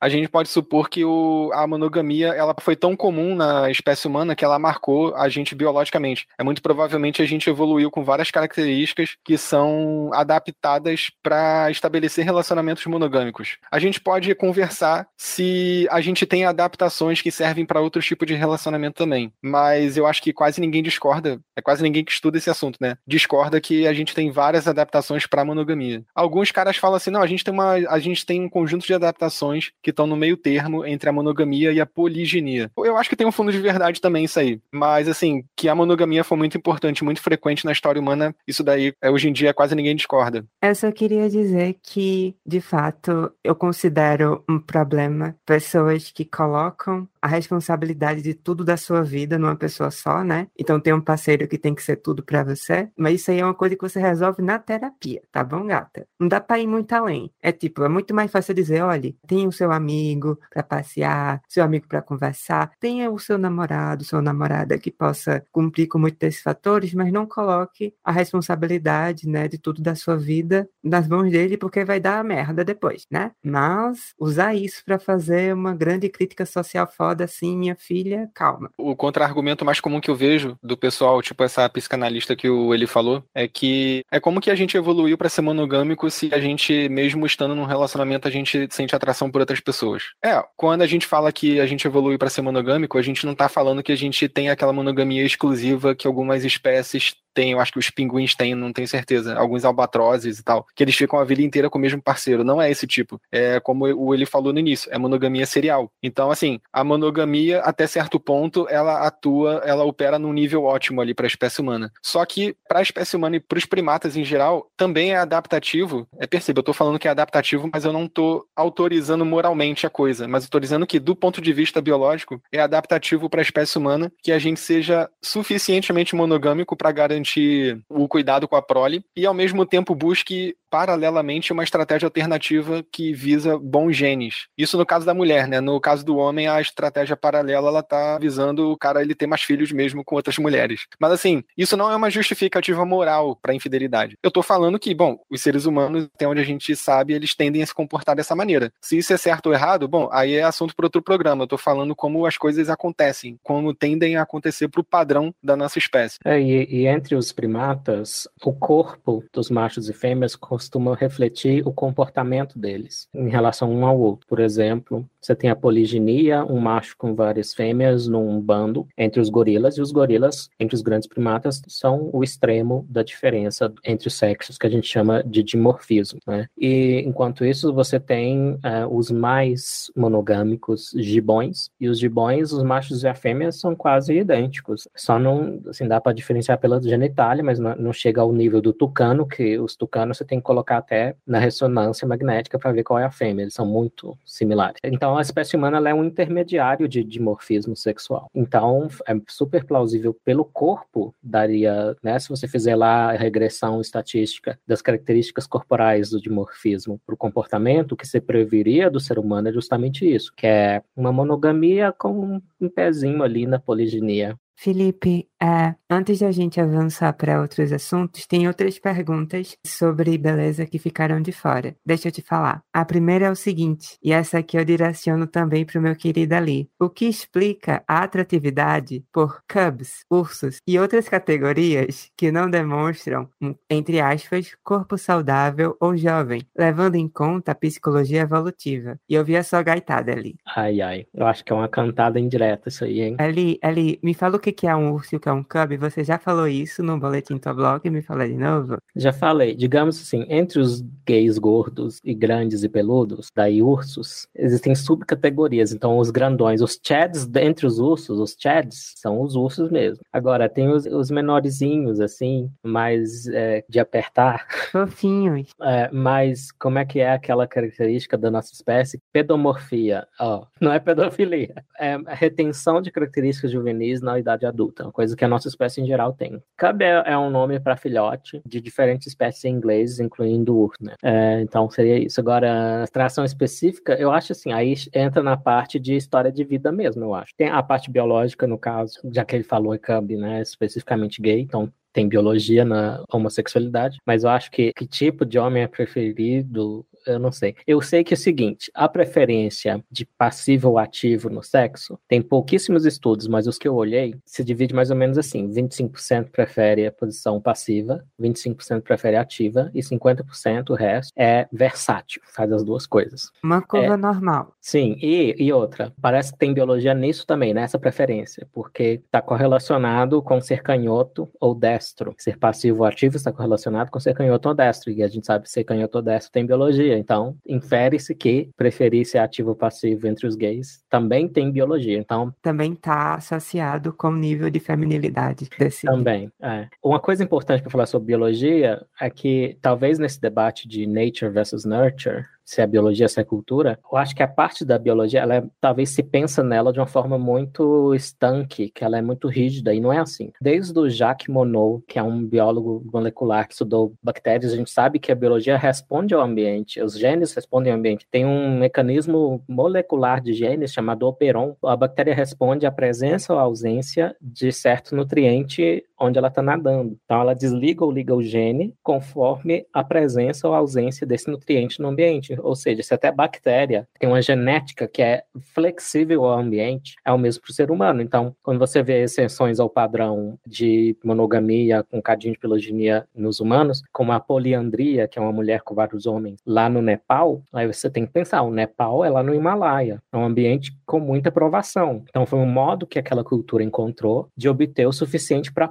a 0.00 0.08
gente 0.08 0.28
pode 0.28 0.48
supor 0.48 0.88
que 0.88 1.04
o, 1.04 1.50
a 1.52 1.66
monogamia 1.66 2.28
ela 2.28 2.54
foi 2.60 2.74
tão 2.74 2.96
comum 2.96 3.34
na 3.34 3.70
espécie 3.70 4.06
humana 4.06 4.34
que 4.34 4.44
ela 4.44 4.58
marcou 4.58 5.14
a 5.14 5.28
gente 5.28 5.54
biologicamente. 5.54 6.26
É 6.38 6.42
muito 6.42 6.62
provavelmente 6.62 7.20
a 7.20 7.26
gente 7.26 7.50
evoluiu 7.50 7.90
com 7.90 8.02
várias 8.02 8.30
características 8.30 9.16
que 9.24 9.36
são 9.36 10.10
adaptadas 10.14 11.10
para 11.22 11.70
estabelecer 11.70 12.24
relacionamentos 12.24 12.84
monogâmicos. 12.86 13.58
A 13.70 13.78
gente 13.78 14.00
pode 14.00 14.34
conversar 14.34 15.06
se 15.16 15.86
a 15.90 16.00
gente 16.00 16.24
tem 16.24 16.44
adaptações 16.44 17.20
que 17.20 17.30
servem 17.30 17.66
para 17.66 17.80
outros 17.80 18.06
tipos 18.06 18.26
de 18.26 18.34
relacionamento 18.34 18.96
também, 18.96 19.32
mas 19.42 19.96
eu 19.96 20.06
acho 20.06 20.22
que 20.22 20.32
quase 20.32 20.60
ninguém 20.60 20.82
discorda, 20.82 21.40
é 21.54 21.60
quase 21.60 21.82
ninguém 21.82 22.04
que 22.04 22.12
estuda 22.12 22.38
esse 22.38 22.48
assunto, 22.48 22.78
né? 22.80 22.96
Discorda 23.06 23.60
que 23.60 23.86
a 23.86 23.92
gente 23.92 24.14
tem 24.14 24.30
várias 24.30 24.66
adaptações 24.66 25.26
para 25.26 25.44
monogamia. 25.44 26.02
Alguns 26.14 26.50
caras 26.50 26.76
falam 26.76 26.96
assim: 26.96 27.10
"Não, 27.10 27.22
a 27.22 27.26
gente 27.26 27.44
tem 27.44 27.52
uma 27.52 27.72
a 27.72 27.98
gente 27.98 28.24
tem 28.24 28.40
um 28.40 28.48
conjunto 28.48 28.86
de 28.86 28.94
adaptações 28.94 29.72
que 29.82 29.89
estão 29.90 30.06
no 30.06 30.16
meio 30.16 30.36
termo 30.36 30.84
entre 30.84 31.08
a 31.08 31.12
monogamia 31.12 31.72
e 31.72 31.80
a 31.80 31.86
poliginia". 31.86 32.70
Eu 32.76 32.96
acho 32.96 33.10
que 33.10 33.16
tem 33.16 33.26
um 33.26 33.32
fundo 33.32 33.52
de 33.52 33.58
verdade 33.58 34.00
também 34.00 34.24
isso 34.24 34.38
aí, 34.38 34.60
mas 34.72 35.08
assim, 35.08 35.44
que 35.56 35.68
a 35.68 35.74
monogamia 35.74 36.24
foi 36.24 36.36
muito 36.36 36.56
importante, 36.56 37.04
muito 37.04 37.20
frequente 37.20 37.64
na 37.64 37.72
história 37.72 38.00
humana, 38.00 38.34
isso 38.46 38.62
daí 38.62 38.92
é, 39.02 39.10
hoje 39.10 39.28
em 39.28 39.32
dia 39.32 39.54
quase 39.54 39.74
ninguém 39.74 39.96
discorda. 39.96 40.44
Eu 40.62 40.74
só 40.74 40.90
queria 40.90 41.28
dizer 41.28 41.76
que, 41.82 42.34
de 42.46 42.60
fato, 42.60 43.32
eu 43.42 43.54
considero 43.54 44.44
um 44.48 44.58
problema 44.58 45.36
pessoas 45.44 46.10
que 46.10 46.24
colocam 46.24 47.08
a 47.20 47.28
responsabilidade 47.28 48.22
de 48.22 48.34
tudo 48.34 48.64
da 48.64 48.76
sua 48.76 49.02
vida 49.02 49.38
numa 49.38 49.56
pessoa 49.56 49.90
só, 49.90 50.24
né? 50.24 50.48
Então 50.58 50.80
tem 50.80 50.92
um 50.92 51.00
parceiro 51.00 51.46
que 51.46 51.58
tem 51.58 51.74
que 51.74 51.82
ser 51.82 51.96
tudo 51.96 52.22
para 52.24 52.42
você, 52.42 52.88
mas 52.96 53.20
isso 53.20 53.30
aí 53.30 53.40
é 53.40 53.44
uma 53.44 53.54
coisa 53.54 53.76
que 53.76 53.82
você 53.82 54.00
resolve 54.00 54.42
na 54.42 54.58
terapia, 54.58 55.22
tá 55.30 55.44
bom, 55.44 55.66
gata? 55.66 56.06
Não 56.18 56.28
dá 56.28 56.40
para 56.40 56.58
ir 56.58 56.66
muito 56.66 56.92
além. 56.92 57.30
É 57.42 57.52
tipo, 57.52 57.84
é 57.84 57.88
muito 57.88 58.14
mais 58.14 58.30
fácil 58.30 58.54
dizer, 58.54 58.82
olha, 58.82 59.14
tem 59.26 59.46
o 59.46 59.52
seu 59.52 59.70
amigo 59.70 60.38
para 60.50 60.62
passear, 60.62 61.42
seu 61.48 61.62
amigo 61.62 61.86
para 61.86 62.02
conversar, 62.02 62.72
tenha 62.80 63.10
o 63.10 63.18
seu 63.18 63.36
namorado, 63.38 64.04
sua 64.04 64.22
namorada 64.22 64.78
que 64.78 64.90
possa 64.90 65.44
cumprir 65.52 65.88
com 65.88 65.98
muitos 65.98 66.18
desses 66.18 66.42
fatores, 66.42 66.94
mas 66.94 67.12
não 67.12 67.26
coloque 67.26 67.94
a 68.04 68.12
responsabilidade, 68.12 69.28
né, 69.28 69.48
de 69.48 69.58
tudo 69.58 69.82
da 69.82 69.94
sua 69.94 70.16
vida 70.16 70.68
nas 70.82 71.06
mãos 71.08 71.30
dele, 71.30 71.56
porque 71.56 71.84
vai 71.84 72.00
dar 72.00 72.24
merda 72.24 72.64
depois, 72.64 73.06
né? 73.10 73.32
Mas 73.44 74.14
usar 74.18 74.54
isso 74.54 74.82
para 74.84 74.98
fazer 74.98 75.54
uma 75.54 75.74
grande 75.74 76.08
crítica 76.08 76.46
social 76.46 76.86
fora 76.86 77.09
assim, 77.18 77.56
minha 77.56 77.76
filha, 77.76 78.30
calma. 78.34 78.70
O 78.76 78.94
contra-argumento 78.94 79.64
mais 79.64 79.80
comum 79.80 80.00
que 80.00 80.10
eu 80.10 80.14
vejo 80.14 80.56
do 80.62 80.76
pessoal, 80.76 81.20
tipo 81.22 81.42
essa 81.42 81.68
psicanalista 81.68 82.36
que 82.36 82.48
o 82.48 82.74
ele 82.74 82.86
falou, 82.86 83.24
é 83.34 83.48
que 83.48 84.04
é 84.10 84.20
como 84.20 84.40
que 84.40 84.50
a 84.50 84.54
gente 84.54 84.76
evoluiu 84.76 85.16
para 85.16 85.28
ser 85.28 85.42
monogâmico 85.42 86.10
se 86.10 86.30
a 86.32 86.40
gente, 86.40 86.88
mesmo 86.88 87.26
estando 87.26 87.54
num 87.54 87.64
relacionamento, 87.64 88.28
a 88.28 88.30
gente 88.30 88.68
sente 88.70 88.94
atração 88.94 89.30
por 89.30 89.40
outras 89.40 89.60
pessoas. 89.60 90.04
É, 90.24 90.42
quando 90.56 90.82
a 90.82 90.86
gente 90.86 91.06
fala 91.06 91.32
que 91.32 91.60
a 91.60 91.66
gente 91.66 91.86
evoluiu 91.86 92.18
para 92.18 92.30
ser 92.30 92.42
monogâmico, 92.42 92.98
a 92.98 93.02
gente 93.02 93.26
não 93.26 93.34
tá 93.34 93.48
falando 93.48 93.82
que 93.82 93.92
a 93.92 93.96
gente 93.96 94.28
tem 94.28 94.50
aquela 94.50 94.72
monogamia 94.72 95.24
exclusiva 95.24 95.94
que 95.94 96.06
algumas 96.06 96.44
espécies 96.44 97.14
tem, 97.32 97.52
eu 97.52 97.60
acho 97.60 97.72
que 97.72 97.78
os 97.78 97.90
pinguins 97.90 98.34
têm, 98.34 98.54
não 98.54 98.72
tenho 98.72 98.88
certeza, 98.88 99.36
alguns 99.36 99.64
albatrozes 99.64 100.38
e 100.38 100.42
tal, 100.42 100.66
que 100.74 100.82
eles 100.82 100.96
ficam 100.96 101.18
a 101.18 101.24
vida 101.24 101.42
inteira 101.42 101.70
com 101.70 101.78
o 101.78 101.80
mesmo 101.80 102.02
parceiro. 102.02 102.44
Não 102.44 102.60
é 102.60 102.70
esse 102.70 102.86
tipo. 102.86 103.20
É 103.30 103.60
como 103.60 103.84
o 103.84 104.14
ele 104.14 104.26
falou 104.26 104.52
no 104.52 104.58
início, 104.58 104.92
é 104.92 104.98
monogamia 104.98 105.46
serial. 105.46 105.90
Então, 106.02 106.30
assim, 106.30 106.60
a 106.72 106.82
monogamia, 107.00 107.60
até 107.60 107.86
certo 107.86 108.20
ponto, 108.20 108.66
ela 108.68 109.06
atua, 109.06 109.62
ela 109.64 109.84
opera 109.84 110.18
num 110.18 110.32
nível 110.32 110.64
ótimo 110.64 111.00
ali 111.00 111.14
para 111.14 111.26
a 111.26 111.28
espécie 111.28 111.60
humana. 111.60 111.90
Só 112.02 112.24
que 112.24 112.54
para 112.68 112.80
a 112.80 112.82
espécie 112.82 113.16
humana 113.16 113.36
e 113.36 113.40
para 113.40 113.58
os 113.58 113.64
primatas 113.64 114.16
em 114.16 114.24
geral, 114.24 114.68
também 114.76 115.12
é 115.12 115.16
adaptativo. 115.16 116.06
É 116.18 116.26
perceba, 116.26 116.60
eu 116.60 116.64
tô 116.64 116.72
falando 116.72 116.98
que 116.98 117.08
é 117.08 117.10
adaptativo, 117.10 117.70
mas 117.72 117.84
eu 117.84 117.92
não 117.92 118.06
tô 118.06 118.46
autorizando 118.54 119.24
moralmente 119.24 119.86
a 119.86 119.90
coisa, 119.90 120.28
mas 120.28 120.48
dizendo 120.60 120.86
que 120.86 121.00
do 121.00 121.16
ponto 121.16 121.40
de 121.40 121.52
vista 121.52 121.80
biológico, 121.80 122.40
é 122.52 122.60
adaptativo 122.60 123.30
para 123.30 123.40
a 123.40 123.42
espécie 123.42 123.78
humana 123.78 124.12
que 124.22 124.30
a 124.30 124.38
gente 124.38 124.60
seja 124.60 125.08
suficientemente 125.22 126.14
monogâmico 126.14 126.76
para 126.76 126.92
garantir 126.92 127.30
garantir 127.30 127.82
o 127.88 128.08
cuidado 128.08 128.48
com 128.48 128.56
a 128.56 128.62
prole 128.62 129.04
e 129.14 129.26
ao 129.26 129.34
mesmo 129.34 129.66
tempo 129.66 129.94
busque 129.94 130.56
paralelamente 130.70 131.52
uma 131.52 131.64
estratégia 131.64 132.06
alternativa 132.06 132.84
que 132.92 133.12
visa 133.12 133.58
bons 133.58 133.96
genes. 133.96 134.46
Isso 134.56 134.78
no 134.78 134.86
caso 134.86 135.04
da 135.04 135.12
mulher, 135.12 135.48
né? 135.48 135.60
No 135.60 135.80
caso 135.80 136.04
do 136.04 136.16
homem, 136.16 136.46
a 136.46 136.60
estratégia 136.60 136.89
paralela 137.16 137.68
ela 137.68 137.82
tá 137.82 138.18
visando 138.18 138.70
o 138.70 138.76
cara 138.76 139.02
ele 139.02 139.14
ter 139.14 139.26
mais 139.26 139.42
filhos 139.42 139.72
mesmo 139.72 140.04
com 140.04 140.16
outras 140.16 140.38
mulheres. 140.38 140.86
Mas 140.98 141.12
assim, 141.12 141.42
isso 141.56 141.76
não 141.76 141.90
é 141.90 141.96
uma 141.96 142.10
justificativa 142.10 142.84
moral 142.84 143.36
para 143.36 143.54
infidelidade. 143.54 144.16
Eu 144.22 144.30
tô 144.30 144.42
falando 144.42 144.78
que, 144.78 144.94
bom, 144.94 145.18
os 145.30 145.40
seres 145.42 145.64
humanos, 145.64 146.08
até 146.14 146.26
onde 146.26 146.40
a 146.40 146.44
gente 146.44 146.74
sabe, 146.74 147.12
eles 147.12 147.34
tendem 147.34 147.62
a 147.62 147.66
se 147.66 147.74
comportar 147.74 148.16
dessa 148.16 148.34
maneira. 148.34 148.72
Se 148.80 148.98
isso 148.98 149.12
é 149.12 149.16
certo 149.16 149.46
ou 149.46 149.52
errado, 149.52 149.88
bom, 149.88 150.08
aí 150.12 150.34
é 150.34 150.42
assunto 150.42 150.74
para 150.74 150.86
outro 150.86 151.02
programa. 151.02 151.44
Eu 151.44 151.48
tô 151.48 151.58
falando 151.58 151.94
como 151.94 152.26
as 152.26 152.36
coisas 152.36 152.68
acontecem, 152.68 153.38
como 153.42 153.74
tendem 153.74 154.16
a 154.16 154.22
acontecer 154.22 154.68
pro 154.68 154.84
padrão 154.84 155.34
da 155.42 155.56
nossa 155.56 155.78
espécie. 155.78 156.18
É, 156.24 156.40
e, 156.40 156.64
e 156.70 156.86
entre 156.86 157.14
os 157.14 157.32
primatas, 157.32 158.28
o 158.44 158.52
corpo 158.52 159.24
dos 159.32 159.50
machos 159.50 159.88
e 159.88 159.92
fêmeas 159.92 160.36
costuma 160.36 160.94
refletir 160.94 161.66
o 161.66 161.72
comportamento 161.72 162.58
deles 162.58 163.08
em 163.14 163.28
relação 163.28 163.72
um 163.72 163.86
ao 163.86 163.98
outro. 163.98 164.26
Por 164.26 164.40
exemplo, 164.40 165.08
você 165.20 165.34
tem 165.34 165.50
a 165.50 165.56
poliginia, 165.56 166.44
um 166.44 166.58
macho 166.58 166.96
com 166.96 167.14
várias 167.14 167.52
fêmeas 167.52 168.06
num 168.06 168.40
bando 168.40 168.86
entre 168.96 169.20
os 169.20 169.28
gorilas, 169.28 169.76
e 169.76 169.82
os 169.82 169.92
gorilas, 169.92 170.48
entre 170.58 170.74
os 170.74 170.82
grandes 170.82 171.08
primatas, 171.08 171.62
são 171.68 172.10
o 172.12 172.24
extremo 172.24 172.86
da 172.88 173.02
diferença 173.02 173.72
entre 173.84 174.08
os 174.08 174.14
sexos, 174.14 174.56
que 174.56 174.66
a 174.66 174.70
gente 174.70 174.88
chama 174.88 175.22
de 175.22 175.42
dimorfismo. 175.42 176.20
Né? 176.26 176.46
E 176.56 177.02
enquanto 177.06 177.44
isso, 177.44 177.72
você 177.72 178.00
tem 178.00 178.52
uh, 178.54 178.88
os 178.90 179.10
mais 179.10 179.90
monogâmicos 179.96 180.92
gibões, 180.96 181.70
e 181.80 181.88
os 181.88 181.98
gibões, 181.98 182.52
os 182.52 182.62
machos 182.62 183.02
e 183.02 183.08
a 183.08 183.14
fêmea, 183.14 183.52
são 183.52 183.74
quase 183.74 184.14
idênticos. 184.14 184.88
Só 184.96 185.18
não 185.18 185.60
assim, 185.68 185.86
dá 185.86 186.00
para 186.00 186.12
diferenciar 186.12 186.58
pela 186.58 186.80
genitália, 186.80 187.44
mas 187.44 187.58
não, 187.58 187.74
não 187.76 187.92
chega 187.92 188.20
ao 188.20 188.32
nível 188.32 188.60
do 188.60 188.72
tucano, 188.72 189.26
que 189.26 189.58
os 189.58 189.76
tucanos 189.76 190.18
você 190.18 190.24
tem 190.24 190.38
que 190.38 190.44
colocar 190.44 190.78
até 190.78 191.14
na 191.26 191.38
ressonância 191.38 192.06
magnética 192.06 192.58
para 192.58 192.72
ver 192.72 192.84
qual 192.84 192.98
é 192.98 193.04
a 193.04 193.10
fêmea, 193.10 193.42
eles 193.42 193.54
são 193.54 193.66
muito 193.66 194.16
similares. 194.24 194.80
Então, 194.84 195.09
então, 195.10 195.18
a 195.18 195.22
espécie 195.22 195.56
humana 195.56 195.90
é 195.90 195.92
um 195.92 196.04
intermediário 196.04 196.86
de 196.86 197.02
dimorfismo 197.02 197.74
sexual. 197.74 198.30
Então, 198.32 198.86
é 199.08 199.12
super 199.28 199.64
plausível 199.64 200.16
pelo 200.24 200.44
corpo, 200.44 201.12
daria, 201.20 201.96
né, 202.00 202.16
se 202.20 202.28
você 202.28 202.46
fizer 202.46 202.76
lá 202.76 203.10
a 203.10 203.16
regressão 203.16 203.80
estatística 203.80 204.56
das 204.64 204.80
características 204.80 205.48
corporais 205.48 206.10
do 206.10 206.20
dimorfismo 206.20 207.00
para 207.04 207.12
o 207.12 207.18
comportamento, 207.18 207.92
o 207.92 207.96
que 207.96 208.06
você 208.06 208.20
preveria 208.20 208.88
do 208.88 209.00
ser 209.00 209.18
humano 209.18 209.48
é 209.48 209.52
justamente 209.52 210.08
isso, 210.08 210.32
que 210.36 210.46
é 210.46 210.80
uma 210.94 211.10
monogamia 211.10 211.90
com 211.90 212.40
um 212.60 212.68
pezinho 212.68 213.24
ali 213.24 213.48
na 213.48 213.58
poliginia. 213.58 214.38
Felipe, 214.62 215.26
é, 215.42 215.74
antes 215.88 216.18
de 216.18 216.26
a 216.26 216.30
gente 216.30 216.60
avançar 216.60 217.14
para 217.14 217.40
outros 217.40 217.72
assuntos, 217.72 218.26
tem 218.26 218.46
outras 218.46 218.78
perguntas 218.78 219.56
sobre 219.66 220.18
beleza 220.18 220.66
que 220.66 220.78
ficaram 220.78 221.22
de 221.22 221.32
fora. 221.32 221.74
Deixa 221.84 222.08
eu 222.08 222.12
te 222.12 222.20
falar. 222.20 222.62
A 222.70 222.84
primeira 222.84 223.24
é 223.24 223.30
o 223.30 223.34
seguinte, 223.34 223.96
e 224.02 224.12
essa 224.12 224.40
aqui 224.40 224.58
eu 224.58 224.64
direciono 224.66 225.26
também 225.26 225.64
para 225.64 225.78
o 225.78 225.82
meu 225.82 225.96
querido 225.96 226.34
Ali. 226.34 226.68
O 226.78 226.90
que 226.90 227.06
explica 227.06 227.82
a 227.88 228.02
atratividade 228.02 229.02
por 229.10 229.42
cubs, 229.50 230.04
ursos 230.10 230.58
e 230.68 230.78
outras 230.78 231.08
categorias 231.08 232.10
que 232.14 232.30
não 232.30 232.50
demonstram, 232.50 233.30
entre 233.70 233.98
aspas, 233.98 234.54
corpo 234.62 234.98
saudável 234.98 235.74
ou 235.80 235.96
jovem, 235.96 236.42
levando 236.54 236.96
em 236.96 237.08
conta 237.08 237.52
a 237.52 237.54
psicologia 237.54 238.20
evolutiva? 238.20 238.98
E 239.08 239.14
eu 239.14 239.24
vi 239.24 239.38
a 239.38 239.42
sua 239.42 239.62
gaitada 239.62 240.12
ali. 240.12 240.36
Ai, 240.54 240.82
ai. 240.82 241.06
Eu 241.14 241.26
acho 241.26 241.42
que 241.42 241.50
é 241.50 241.56
uma 241.56 241.66
cantada 241.66 242.20
indireta 242.20 242.68
isso 242.68 242.84
aí, 242.84 243.00
hein? 243.00 243.16
Ali, 243.18 243.58
Ali, 243.62 243.98
me 244.02 244.12
fala 244.12 244.36
o 244.36 244.38
que 244.38 244.49
que 244.52 244.66
é 244.66 244.74
um 244.74 244.92
urso 244.92 245.14
e 245.14 245.16
o 245.16 245.20
que 245.20 245.28
é 245.28 245.32
um 245.32 245.42
cub? 245.42 245.76
Você 245.78 246.04
já 246.04 246.18
falou 246.18 246.46
isso 246.48 246.82
no 246.82 246.98
boletim 246.98 247.36
do 247.36 247.54
blog? 247.54 247.88
Me 247.90 248.02
fala 248.02 248.26
de 248.26 248.36
novo. 248.36 248.78
Já 248.96 249.12
falei. 249.12 249.54
Digamos 249.54 250.00
assim, 250.00 250.24
entre 250.28 250.60
os 250.60 250.82
gays 251.06 251.38
gordos 251.38 252.00
e 252.04 252.14
grandes 252.14 252.62
e 252.62 252.68
peludos, 252.68 253.28
daí 253.34 253.62
ursos, 253.62 254.26
existem 254.34 254.74
subcategorias. 254.74 255.72
Então, 255.72 255.98
os 255.98 256.10
grandões, 256.10 256.60
os 256.60 256.78
chads 256.82 257.28
entre 257.36 257.66
os 257.66 257.78
ursos, 257.78 258.18
os 258.18 258.36
chads 258.38 258.94
são 258.96 259.20
os 259.20 259.34
ursos 259.34 259.70
mesmo. 259.70 260.02
Agora, 260.12 260.48
tem 260.48 260.68
os, 260.68 260.86
os 260.86 261.10
menorzinhos, 261.10 262.00
assim, 262.00 262.50
mais 262.62 263.26
é, 263.28 263.64
de 263.68 263.80
apertar. 263.80 264.46
Fofinhos. 264.70 265.50
É, 265.62 265.90
mas 265.92 266.52
como 266.52 266.78
é 266.78 266.84
que 266.84 267.00
é 267.00 267.12
aquela 267.12 267.46
característica 267.46 268.16
da 268.16 268.30
nossa 268.30 268.52
espécie? 268.52 269.00
Pedomorfia. 269.12 270.06
Ó, 270.18 270.44
não 270.60 270.72
é 270.72 270.78
pedofilia. 270.78 271.54
É 271.78 271.96
retenção 272.08 272.80
de 272.80 272.90
características 272.90 273.50
juvenis 273.50 274.00
na 274.00 274.18
idade 274.18 274.39
adulta, 274.46 274.84
uma 274.84 274.92
coisa 274.92 275.16
que 275.16 275.24
a 275.24 275.28
nossa 275.28 275.48
espécie 275.48 275.80
em 275.80 275.86
geral 275.86 276.12
tem. 276.12 276.42
Cub 276.58 276.82
é, 276.82 277.02
é 277.06 277.18
um 277.18 277.30
nome 277.30 277.58
para 277.60 277.76
filhote 277.76 278.40
de 278.44 278.60
diferentes 278.60 279.06
espécies 279.06 279.44
em 279.44 279.54
inglês, 279.54 280.00
incluindo 280.00 280.56
o 280.56 280.70
né? 280.80 280.94
É, 281.02 281.40
então 281.40 281.68
seria 281.70 281.98
isso. 281.98 282.20
Agora, 282.20 282.84
tração 282.92 283.24
específica, 283.24 283.94
eu 283.94 284.10
acho 284.12 284.32
assim, 284.32 284.52
aí 284.52 284.74
entra 284.94 285.22
na 285.22 285.36
parte 285.36 285.78
de 285.78 285.96
história 285.96 286.30
de 286.30 286.44
vida 286.44 286.70
mesmo, 286.70 287.04
eu 287.04 287.14
acho. 287.14 287.32
Tem 287.36 287.48
a 287.48 287.62
parte 287.62 287.90
biológica, 287.90 288.46
no 288.46 288.58
caso, 288.58 289.00
já 289.12 289.24
que 289.24 289.34
ele 289.34 289.44
falou 289.44 289.74
em 289.74 289.78
Cub, 289.78 290.16
né, 290.16 290.40
especificamente 290.42 291.20
gay, 291.20 291.40
então 291.40 291.72
tem 291.92 292.08
biologia 292.08 292.64
na 292.64 293.02
homossexualidade, 293.12 293.98
mas 294.06 294.22
eu 294.22 294.30
acho 294.30 294.50
que 294.50 294.72
que 294.72 294.86
tipo 294.86 295.26
de 295.26 295.38
homem 295.38 295.64
é 295.64 295.66
preferido 295.66 296.86
eu 297.06 297.18
não 297.18 297.32
sei. 297.32 297.54
Eu 297.66 297.80
sei 297.80 298.04
que 298.04 298.14
é 298.14 298.16
o 298.16 298.18
seguinte, 298.18 298.70
a 298.74 298.88
preferência 298.88 299.82
de 299.90 300.04
passivo 300.04 300.70
ou 300.70 300.78
ativo 300.78 301.28
no 301.28 301.42
sexo, 301.42 301.98
tem 302.08 302.20
pouquíssimos 302.20 302.84
estudos, 302.84 303.26
mas 303.26 303.46
os 303.46 303.58
que 303.58 303.68
eu 303.68 303.74
olhei, 303.74 304.14
se 304.24 304.44
divide 304.44 304.74
mais 304.74 304.90
ou 304.90 304.96
menos 304.96 305.18
assim, 305.18 305.48
25% 305.48 306.30
prefere 306.30 306.86
a 306.86 306.92
posição 306.92 307.40
passiva, 307.40 308.04
25% 308.20 308.82
prefere 308.82 309.16
ativa 309.16 309.70
e 309.74 309.80
50% 309.80 310.70
o 310.70 310.74
resto 310.74 311.12
é 311.16 311.46
versátil, 311.52 312.22
faz 312.26 312.52
as 312.52 312.64
duas 312.64 312.86
coisas. 312.86 313.30
Uma 313.42 313.62
curva 313.62 313.94
é, 313.94 313.96
normal. 313.96 314.54
Sim, 314.60 314.96
e, 315.00 315.34
e 315.38 315.52
outra, 315.52 315.92
parece 316.00 316.32
que 316.32 316.38
tem 316.38 316.52
biologia 316.52 316.94
nisso 316.94 317.26
também, 317.26 317.54
nessa 317.54 317.78
preferência, 317.78 318.46
porque 318.52 319.00
está 319.04 319.20
correlacionado 319.20 320.22
com 320.22 320.40
ser 320.40 320.62
canhoto 320.62 321.28
ou 321.40 321.54
destro. 321.54 322.14
Ser 322.18 322.38
passivo 322.38 322.80
ou 322.80 322.84
ativo 322.84 323.16
está 323.16 323.32
correlacionado 323.32 323.90
com 323.90 324.00
ser 324.00 324.14
canhoto 324.14 324.48
ou 324.48 324.54
destro, 324.54 324.90
e 324.90 325.02
a 325.02 325.08
gente 325.08 325.26
sabe 325.26 325.44
que 325.44 325.50
ser 325.50 325.64
canhoto 325.64 325.98
ou 325.98 326.02
destro 326.02 326.32
tem 326.32 326.46
biologia, 326.46 326.89
então 326.96 327.36
infere-se 327.46 328.14
que 328.14 328.50
preferir 328.56 329.06
ser 329.06 329.18
ativo 329.18 329.50
ou 329.50 329.56
passivo 329.56 330.06
entre 330.06 330.26
os 330.26 330.34
gays 330.34 330.82
também 330.88 331.28
tem 331.28 331.50
biologia, 331.50 331.98
então... 331.98 332.34
Também 332.42 332.72
está 332.72 333.14
associado 333.14 333.92
com 333.92 334.08
o 334.08 334.16
nível 334.16 334.50
de 334.50 334.60
feminilidade 334.60 335.48
desse... 335.58 335.86
Também, 335.86 336.30
é. 336.40 336.68
Uma 336.82 337.00
coisa 337.00 337.22
importante 337.22 337.62
para 337.62 337.70
falar 337.70 337.86
sobre 337.86 338.08
biologia 338.08 338.84
é 339.00 339.10
que 339.10 339.56
talvez 339.60 339.98
nesse 339.98 340.20
debate 340.20 340.68
de 340.68 340.86
nature 340.86 341.30
versus 341.30 341.64
nurture, 341.64 342.24
se 342.50 342.60
é 342.60 342.66
biologia, 342.66 343.06
se 343.06 343.20
é 343.20 343.24
cultura, 343.24 343.78
eu 343.90 343.96
acho 343.96 344.12
que 344.12 344.24
a 344.24 344.26
parte 344.26 344.64
da 344.64 344.76
biologia, 344.76 345.20
ela 345.20 345.36
é, 345.36 345.44
talvez 345.60 345.90
se 345.90 346.02
pensa 346.02 346.42
nela 346.42 346.72
de 346.72 346.80
uma 346.80 346.86
forma 346.86 347.16
muito 347.16 347.94
estanque, 347.94 348.70
que 348.70 348.82
ela 348.82 348.98
é 348.98 349.02
muito 349.02 349.28
rígida, 349.28 349.72
e 349.72 349.80
não 349.80 349.92
é 349.92 349.98
assim. 349.98 350.32
Desde 350.40 350.76
o 350.76 350.88
Jacques 350.88 351.28
Monod, 351.28 351.84
que 351.86 351.96
é 351.96 352.02
um 352.02 352.26
biólogo 352.26 352.84
molecular 352.92 353.46
que 353.46 353.52
estudou 353.52 353.94
bactérias, 354.02 354.52
a 354.52 354.56
gente 354.56 354.70
sabe 354.70 354.98
que 354.98 355.12
a 355.12 355.14
biologia 355.14 355.56
responde 355.56 356.12
ao 356.12 356.22
ambiente, 356.22 356.82
os 356.82 356.98
genes 356.98 357.32
respondem 357.32 357.72
ao 357.72 357.78
ambiente. 357.78 358.04
Tem 358.10 358.26
um 358.26 358.58
mecanismo 358.58 359.44
molecular 359.48 360.20
de 360.20 360.32
genes 360.32 360.72
chamado 360.72 361.06
operon. 361.06 361.54
A 361.64 361.76
bactéria 361.76 362.14
responde 362.14 362.66
à 362.66 362.72
presença 362.72 363.32
ou 363.32 363.38
ausência 363.38 364.16
de 364.20 364.50
certo 364.50 364.96
nutriente 364.96 365.84
onde 366.00 366.18
ela 366.18 366.28
está 366.28 366.42
nadando. 366.42 366.98
Então, 367.04 367.20
ela 367.20 367.34
desliga 367.34 367.84
ou 367.84 367.92
liga 367.92 368.14
o 368.14 368.22
gene 368.22 368.74
conforme 368.82 369.66
a 369.72 369.84
presença 369.84 370.48
ou 370.48 370.54
ausência 370.54 371.06
desse 371.06 371.30
nutriente 371.30 371.80
no 371.80 371.88
ambiente. 371.88 372.36
Ou 372.40 372.54
seja, 372.56 372.82
se 372.82 372.94
até 372.94 373.12
bactéria 373.12 373.86
tem 373.98 374.08
uma 374.08 374.22
genética 374.22 374.88
que 374.88 375.02
é 375.02 375.22
flexível 375.54 376.24
ao 376.24 376.38
ambiente, 376.38 376.94
é 377.04 377.12
o 377.12 377.18
mesmo 377.18 377.42
para 377.42 377.50
o 377.50 377.54
ser 377.54 377.70
humano. 377.70 378.00
Então, 378.00 378.34
quando 378.42 378.58
você 378.58 378.82
vê 378.82 379.02
exceções 379.02 379.60
ao 379.60 379.68
padrão 379.68 380.38
de 380.46 380.96
monogamia 381.04 381.82
com 381.82 382.00
cadinho 382.00 382.34
de 382.34 382.40
piloginia 382.40 383.06
nos 383.14 383.40
humanos, 383.40 383.82
como 383.92 384.12
a 384.12 384.20
poliandria, 384.20 385.06
que 385.06 385.18
é 385.18 385.22
uma 385.22 385.32
mulher 385.32 385.62
com 385.62 385.74
vários 385.74 386.06
homens, 386.06 386.40
lá 386.46 386.68
no 386.68 386.80
Nepal, 386.80 387.42
aí 387.52 387.66
você 387.66 387.90
tem 387.90 388.06
que 388.06 388.12
pensar, 388.12 388.42
o 388.42 388.50
Nepal 388.50 389.04
é 389.04 389.10
lá 389.10 389.22
no 389.22 389.34
Himalaia, 389.34 390.02
é 390.12 390.16
um 390.16 390.24
ambiente 390.24 390.72
com 390.86 390.98
muita 390.98 391.30
provação. 391.30 392.02
Então, 392.08 392.24
foi 392.26 392.38
um 392.38 392.46
modo 392.46 392.86
que 392.86 392.98
aquela 392.98 393.24
cultura 393.24 393.62
encontrou 393.62 394.28
de 394.36 394.48
obter 394.48 394.86
o 394.86 394.92
suficiente 394.92 395.52
para 395.52 395.68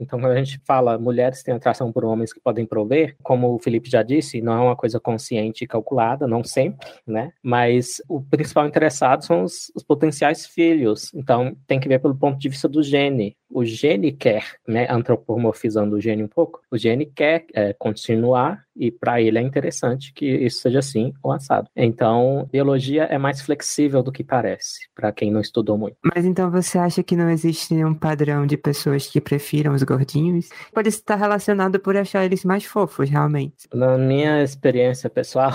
Então, 0.00 0.20
quando 0.20 0.32
a 0.32 0.42
gente 0.42 0.60
fala 0.64 0.98
mulheres 0.98 1.42
têm 1.42 1.54
atração 1.54 1.92
por 1.92 2.04
homens 2.04 2.32
que 2.32 2.40
podem 2.40 2.66
prover, 2.66 3.16
como 3.22 3.54
o 3.54 3.58
Felipe 3.58 3.90
já 3.90 4.02
disse, 4.02 4.40
não 4.40 4.52
é 4.52 4.60
uma 4.60 4.76
coisa 4.76 5.00
consciente 5.00 5.64
e 5.64 5.66
calculada, 5.66 6.26
não 6.26 6.42
sempre, 6.42 6.88
né? 7.06 7.32
Mas 7.42 8.02
o 8.08 8.20
principal 8.20 8.66
interessado 8.66 9.24
são 9.24 9.44
os, 9.44 9.70
os 9.74 9.82
potenciais 9.82 10.46
filhos. 10.46 11.12
Então, 11.14 11.56
tem 11.66 11.80
que 11.80 11.88
ver 11.88 12.00
pelo 12.00 12.14
ponto 12.14 12.38
de 12.38 12.48
vista 12.48 12.68
do 12.68 12.82
gene 12.82 13.36
o 13.54 13.64
gene 13.64 14.10
quer, 14.10 14.44
né, 14.66 14.84
antropomorfizando 14.90 15.94
o 15.94 16.00
gene 16.00 16.24
um 16.24 16.28
pouco, 16.28 16.60
o 16.72 16.76
gene 16.76 17.06
quer 17.06 17.46
é, 17.54 17.72
continuar 17.72 18.64
e 18.76 18.90
para 18.90 19.22
ele 19.22 19.38
é 19.38 19.40
interessante 19.40 20.12
que 20.12 20.26
isso 20.26 20.60
seja 20.60 20.80
assim 20.80 21.14
ou 21.22 21.30
assado. 21.30 21.68
Então, 21.76 22.48
biologia 22.50 23.04
é 23.04 23.16
mais 23.16 23.40
flexível 23.40 24.02
do 24.02 24.10
que 24.10 24.24
parece, 24.24 24.88
para 24.92 25.12
quem 25.12 25.30
não 25.30 25.40
estudou 25.40 25.78
muito. 25.78 25.96
Mas 26.02 26.24
então 26.24 26.50
você 26.50 26.78
acha 26.78 27.00
que 27.04 27.14
não 27.14 27.30
existe 27.30 27.72
nenhum 27.72 27.94
padrão 27.94 28.44
de 28.44 28.56
pessoas 28.56 29.06
que 29.06 29.20
prefiram 29.20 29.72
os 29.72 29.84
gordinhos? 29.84 30.48
Pode 30.72 30.88
estar 30.88 31.14
relacionado 31.14 31.78
por 31.78 31.96
achar 31.96 32.24
eles 32.24 32.44
mais 32.44 32.64
fofos, 32.64 33.08
realmente. 33.08 33.68
Na 33.72 33.96
minha 33.96 34.42
experiência 34.42 35.08
pessoal, 35.08 35.52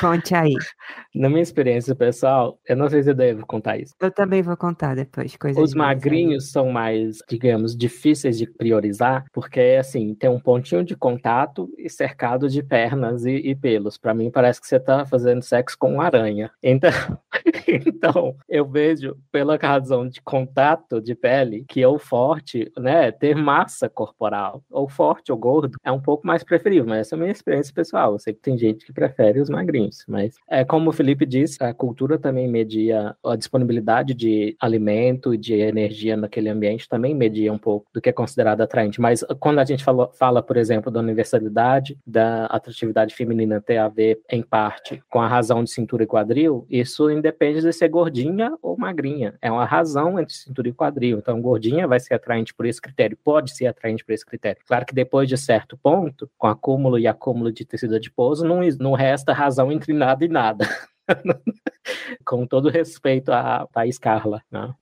Conte 0.00 0.34
aí. 0.34 0.54
Na 1.18 1.28
minha 1.28 1.42
experiência 1.42 1.96
pessoal, 1.96 2.60
eu 2.64 2.76
não 2.76 2.88
sei 2.88 3.02
se 3.02 3.10
eu 3.10 3.14
devo 3.14 3.44
contar 3.44 3.76
isso. 3.76 3.92
Eu 4.00 4.10
também 4.10 4.40
vou 4.40 4.56
contar 4.56 4.94
depois. 4.94 5.36
Os 5.56 5.74
magrinhos 5.74 6.44
aí. 6.44 6.50
são 6.50 6.70
mais, 6.70 7.18
digamos, 7.28 7.76
difíceis 7.76 8.38
de 8.38 8.46
priorizar, 8.46 9.24
porque, 9.32 9.76
assim, 9.78 10.14
tem 10.14 10.30
um 10.30 10.38
pontinho 10.38 10.84
de 10.84 10.94
contato 10.94 11.68
e 11.76 11.90
cercado 11.90 12.48
de 12.48 12.62
pernas 12.62 13.24
e, 13.24 13.32
e 13.32 13.54
pelos. 13.54 13.98
Para 13.98 14.14
mim, 14.14 14.30
parece 14.30 14.60
que 14.60 14.68
você 14.68 14.78
tá 14.78 15.04
fazendo 15.04 15.42
sexo 15.42 15.76
com 15.76 15.94
uma 15.94 16.04
aranha. 16.04 16.52
Então, 16.62 16.90
então, 17.66 18.36
eu 18.48 18.64
vejo, 18.64 19.16
pela 19.32 19.56
razão 19.56 20.08
de 20.08 20.22
contato 20.22 21.00
de 21.00 21.16
pele, 21.16 21.64
que 21.68 21.84
ou 21.84 21.98
forte, 21.98 22.70
né, 22.78 23.10
ter 23.10 23.34
massa 23.34 23.88
corporal, 23.88 24.62
ou 24.70 24.88
forte 24.88 25.32
ou 25.32 25.38
gordo, 25.38 25.78
é 25.82 25.90
um 25.90 26.00
pouco 26.00 26.26
mais 26.26 26.44
preferível. 26.44 26.86
Mas 26.86 27.00
essa 27.00 27.14
é 27.14 27.16
a 27.16 27.20
minha 27.20 27.32
experiência 27.32 27.74
pessoal. 27.74 28.12
Eu 28.12 28.18
sei 28.20 28.34
que 28.34 28.40
tem 28.40 28.56
gente 28.56 28.86
que 28.86 28.92
prefere 28.92 29.40
os 29.40 29.50
magrinhos 29.50 29.88
mas 30.06 30.36
é 30.48 30.64
como 30.64 30.90
o 30.90 30.92
Felipe 30.92 31.07
disse, 31.14 31.62
a 31.62 31.72
cultura 31.74 32.18
também 32.18 32.48
media 32.48 33.16
a 33.24 33.36
disponibilidade 33.36 34.14
de 34.14 34.56
alimento 34.60 35.34
e 35.34 35.38
de 35.38 35.54
energia 35.54 36.16
naquele 36.16 36.48
ambiente, 36.48 36.88
também 36.88 37.14
media 37.14 37.52
um 37.52 37.58
pouco 37.58 37.86
do 37.92 38.00
que 38.00 38.08
é 38.08 38.12
considerado 38.12 38.60
atraente. 38.60 39.00
Mas 39.00 39.24
quando 39.40 39.58
a 39.58 39.64
gente 39.64 39.84
fala, 39.84 40.10
fala 40.12 40.42
por 40.42 40.56
exemplo, 40.56 40.90
da 40.90 41.00
universalidade, 41.00 41.98
da 42.06 42.46
atratividade 42.46 43.14
feminina 43.14 43.60
ter 43.60 43.78
a 43.78 43.88
ver, 43.88 44.20
em 44.30 44.42
parte, 44.42 45.02
com 45.10 45.20
a 45.20 45.28
razão 45.28 45.62
de 45.62 45.70
cintura 45.70 46.02
e 46.04 46.06
quadril, 46.06 46.66
isso 46.70 47.10
independe 47.10 47.60
de 47.60 47.72
ser 47.72 47.88
gordinha 47.88 48.56
ou 48.62 48.76
magrinha. 48.76 49.34
É 49.40 49.50
uma 49.50 49.64
razão 49.64 50.18
entre 50.18 50.34
cintura 50.34 50.68
e 50.68 50.72
quadril. 50.72 51.18
Então, 51.18 51.40
gordinha 51.40 51.86
vai 51.86 52.00
ser 52.00 52.14
atraente 52.14 52.54
por 52.54 52.66
esse 52.66 52.80
critério, 52.80 53.18
pode 53.22 53.54
ser 53.54 53.66
atraente 53.66 54.04
por 54.04 54.12
esse 54.12 54.24
critério. 54.24 54.62
Claro 54.66 54.86
que 54.86 54.94
depois 54.94 55.28
de 55.28 55.36
certo 55.36 55.76
ponto, 55.76 56.30
com 56.36 56.46
acúmulo 56.46 56.98
e 56.98 57.06
acúmulo 57.06 57.52
de 57.52 57.64
tecido 57.64 57.96
adiposo, 57.96 58.44
não, 58.44 58.60
não 58.78 58.92
resta 58.92 59.32
razão 59.32 59.70
entre 59.70 59.92
nada 59.92 60.24
e 60.24 60.28
nada. 60.28 60.68
Com 62.24 62.46
todo 62.46 62.68
respeito 62.68 63.32
à 63.32 63.66
Thaís 63.72 63.98
Carla. 63.98 64.42
Né? 64.50 64.74